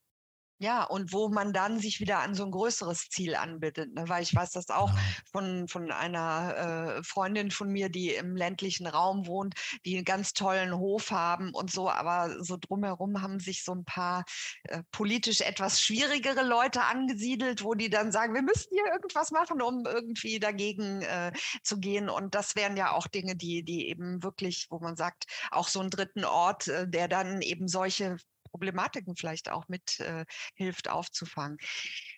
Ja, 0.62 0.84
und 0.84 1.12
wo 1.12 1.28
man 1.28 1.54
dann 1.54 1.80
sich 1.80 2.00
wieder 2.02 2.20
an 2.20 2.36
so 2.36 2.46
ein 2.46 2.52
größeres 2.52 3.10
Ziel 3.10 3.34
anbietet, 3.34 3.96
ne? 3.96 4.08
weil 4.08 4.22
ich 4.22 4.36
weiß 4.36 4.52
das 4.52 4.70
auch 4.70 4.92
genau. 4.92 5.02
von, 5.32 5.68
von 5.68 5.92
einer 5.92 7.00
äh, 7.00 7.04
Freundin 7.04 7.50
von 7.50 7.72
mir, 7.72 7.90
die 7.90 8.14
im 8.14 8.36
ländlichen 8.36 8.86
Raum 8.86 9.26
wohnt, 9.26 9.56
die 9.86 9.96
einen 9.96 10.06
ganz 10.06 10.34
tollen 10.34 10.78
Hof 10.78 11.10
haben 11.10 11.52
und 11.56 11.72
so, 11.72 11.90
aber 11.90 12.44
so 12.44 12.58
drumherum 12.58 13.24
haben 13.24 13.40
sich 13.40 13.64
so 13.64 13.74
ein 13.74 13.86
paar 13.86 14.24
äh, 14.66 14.84
politisch 14.92 15.42
etwas 15.42 15.82
schwierigere 15.82 16.44
Leute 16.44 16.84
angesiedelt, 16.84 17.64
wo 17.64 17.74
die 17.74 17.90
dann 17.90 18.12
sagen, 18.12 18.36
wir 18.36 18.44
müssen 18.44 18.70
hier 18.72 18.86
irgendwas 18.94 19.32
machen, 19.32 19.64
um 19.64 19.88
irgendwie 19.88 20.40
dagegen 20.40 21.02
äh, 21.02 21.32
zu 21.64 21.80
gehen. 21.80 22.08
Und 22.08 22.36
das 22.36 22.56
wären 22.56 22.78
ja 22.78 22.92
auch 22.92 23.08
Dinge, 23.08 23.36
die, 23.36 23.64
die 23.64 23.88
eben 23.88 24.22
wirklich, 24.22 24.68
wo 24.70 24.78
man 24.78 24.96
sagt, 24.96 25.26
auch 25.50 25.70
so 25.70 25.80
einen 25.80 25.90
dritten 25.90 26.24
Ort, 26.24 26.68
äh, 26.68 26.88
der 26.88 27.08
dann 27.08 27.42
eben 27.42 27.68
solche 27.68 28.18
Problematiken 28.52 29.16
vielleicht 29.16 29.50
auch 29.50 29.68
mit 29.68 30.00
äh, 30.00 30.26
hilft 30.56 30.90
aufzufangen. 30.90 31.58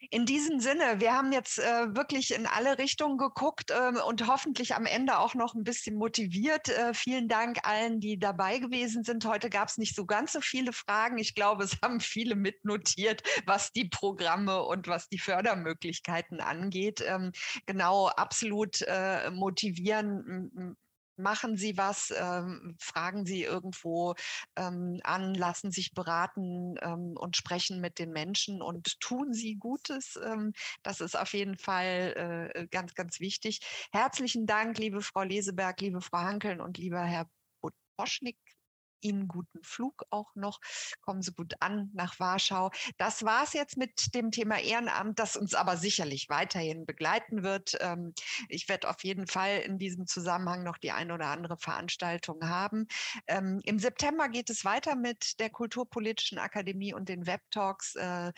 In 0.09 0.25
diesem 0.25 0.59
Sinne, 0.59 0.99
wir 0.99 1.13
haben 1.13 1.31
jetzt 1.31 1.59
äh, 1.59 1.95
wirklich 1.95 2.33
in 2.33 2.47
alle 2.47 2.77
Richtungen 2.77 3.17
geguckt 3.17 3.71
äh, 3.71 3.99
und 4.01 4.27
hoffentlich 4.27 4.75
am 4.75 4.85
Ende 4.85 5.19
auch 5.19 5.35
noch 5.35 5.53
ein 5.53 5.63
bisschen 5.63 5.95
motiviert. 5.95 6.69
Äh, 6.69 6.93
vielen 6.93 7.27
Dank 7.27 7.59
allen, 7.63 7.99
die 7.99 8.17
dabei 8.17 8.59
gewesen 8.59 9.03
sind. 9.03 9.25
Heute 9.25 9.49
gab 9.49 9.69
es 9.69 9.77
nicht 9.77 9.95
so 9.95 10.05
ganz 10.05 10.33
so 10.33 10.41
viele 10.41 10.73
Fragen. 10.73 11.17
Ich 11.17 11.35
glaube, 11.35 11.63
es 11.63 11.77
haben 11.81 11.99
viele 11.99 12.35
mitnotiert, 12.35 13.21
was 13.45 13.71
die 13.71 13.85
Programme 13.85 14.63
und 14.63 14.87
was 14.87 15.07
die 15.09 15.19
Fördermöglichkeiten 15.19 16.41
angeht. 16.41 17.03
Ähm, 17.05 17.31
genau, 17.65 18.07
absolut 18.07 18.81
äh, 18.81 19.29
motivieren 19.31 20.75
machen 21.15 21.57
Sie 21.57 21.77
was, 21.77 22.13
ähm, 22.17 22.75
fragen 22.79 23.25
Sie 23.25 23.43
irgendwo 23.43 24.15
ähm, 24.55 24.99
an, 25.03 25.33
lassen 25.33 25.71
sich 25.71 25.93
beraten 25.93 26.75
ähm, 26.81 27.15
und 27.17 27.37
sprechen 27.37 27.81
mit 27.81 27.99
den 27.99 28.11
Menschen 28.11 28.61
und 28.61 28.99
tun 28.99 29.33
Sie 29.33 29.55
Gutes. 29.55 30.19
Ähm, 30.23 30.53
das 30.83 31.01
ist 31.01 31.17
auf 31.17 31.33
jeden 31.33 31.57
Fall 31.57 32.51
äh, 32.55 32.67
ganz, 32.67 32.93
ganz 32.95 33.19
wichtig. 33.19 33.59
Herzlichen 33.91 34.45
Dank, 34.45 34.77
liebe 34.77 35.01
Frau 35.01 35.23
Leseberg, 35.23 35.79
liebe 35.81 36.01
Frau 36.01 36.19
Hankeln 36.19 36.61
und 36.61 36.77
lieber 36.77 37.01
Herr 37.01 37.27
Poschnik 37.97 38.37
Ihnen 39.03 39.27
guten 39.27 39.63
Flug 39.63 40.03
auch 40.09 40.35
noch. 40.35 40.59
Kommen 41.01 41.21
Sie 41.21 41.33
gut 41.33 41.53
an 41.59 41.89
nach 41.93 42.19
Warschau. 42.19 42.71
Das 42.97 43.23
war 43.23 43.43
es 43.43 43.53
jetzt 43.53 43.77
mit 43.77 44.13
dem 44.15 44.31
Thema 44.31 44.59
Ehrenamt, 44.59 45.19
das 45.19 45.35
uns 45.35 45.53
aber 45.53 45.77
sicherlich 45.77 46.29
weiterhin 46.29 46.85
begleiten 46.85 47.43
wird. 47.43 47.77
Ähm, 47.81 48.13
ich 48.49 48.69
werde 48.69 48.89
auf 48.89 49.03
jeden 49.03 49.27
Fall 49.27 49.59
in 49.59 49.77
diesem 49.77 50.07
Zusammenhang 50.07 50.63
noch 50.63 50.77
die 50.77 50.91
ein 50.91 51.11
oder 51.11 51.27
andere 51.27 51.57
Veranstaltung 51.57 52.47
haben. 52.47 52.87
Ähm, 53.27 53.59
Im 53.63 53.79
September 53.79 54.29
geht 54.29 54.49
es 54.49 54.65
weiter 54.65 54.95
mit 54.95 55.39
der 55.39 55.49
Kulturpolitischen 55.49 56.39
Akademie 56.39 56.93
und 56.93 57.09
den 57.09 57.25
Webtalks 57.25 57.95
äh, 57.95 58.31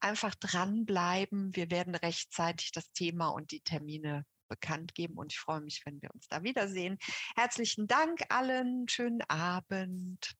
einfach 0.00 0.34
dranbleiben. 0.34 1.54
Wir 1.54 1.70
werden 1.70 1.94
rechtzeitig 1.94 2.72
das 2.72 2.90
Thema 2.92 3.28
und 3.28 3.50
die 3.50 3.60
Termine 3.60 4.24
bekannt 4.48 4.94
geben 4.94 5.16
und 5.16 5.32
ich 5.32 5.38
freue 5.38 5.60
mich, 5.60 5.82
wenn 5.84 6.00
wir 6.02 6.10
uns 6.14 6.28
da 6.28 6.42
wiedersehen. 6.42 6.98
Herzlichen 7.36 7.86
Dank 7.86 8.20
allen. 8.28 8.88
Schönen 8.88 9.22
Abend. 9.28 10.34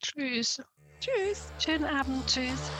Tschüss. 0.00 0.60
Tschüss. 1.00 1.52
Schönen 1.58 1.84
Abend. 1.84 2.26
Tschüss. 2.26 2.70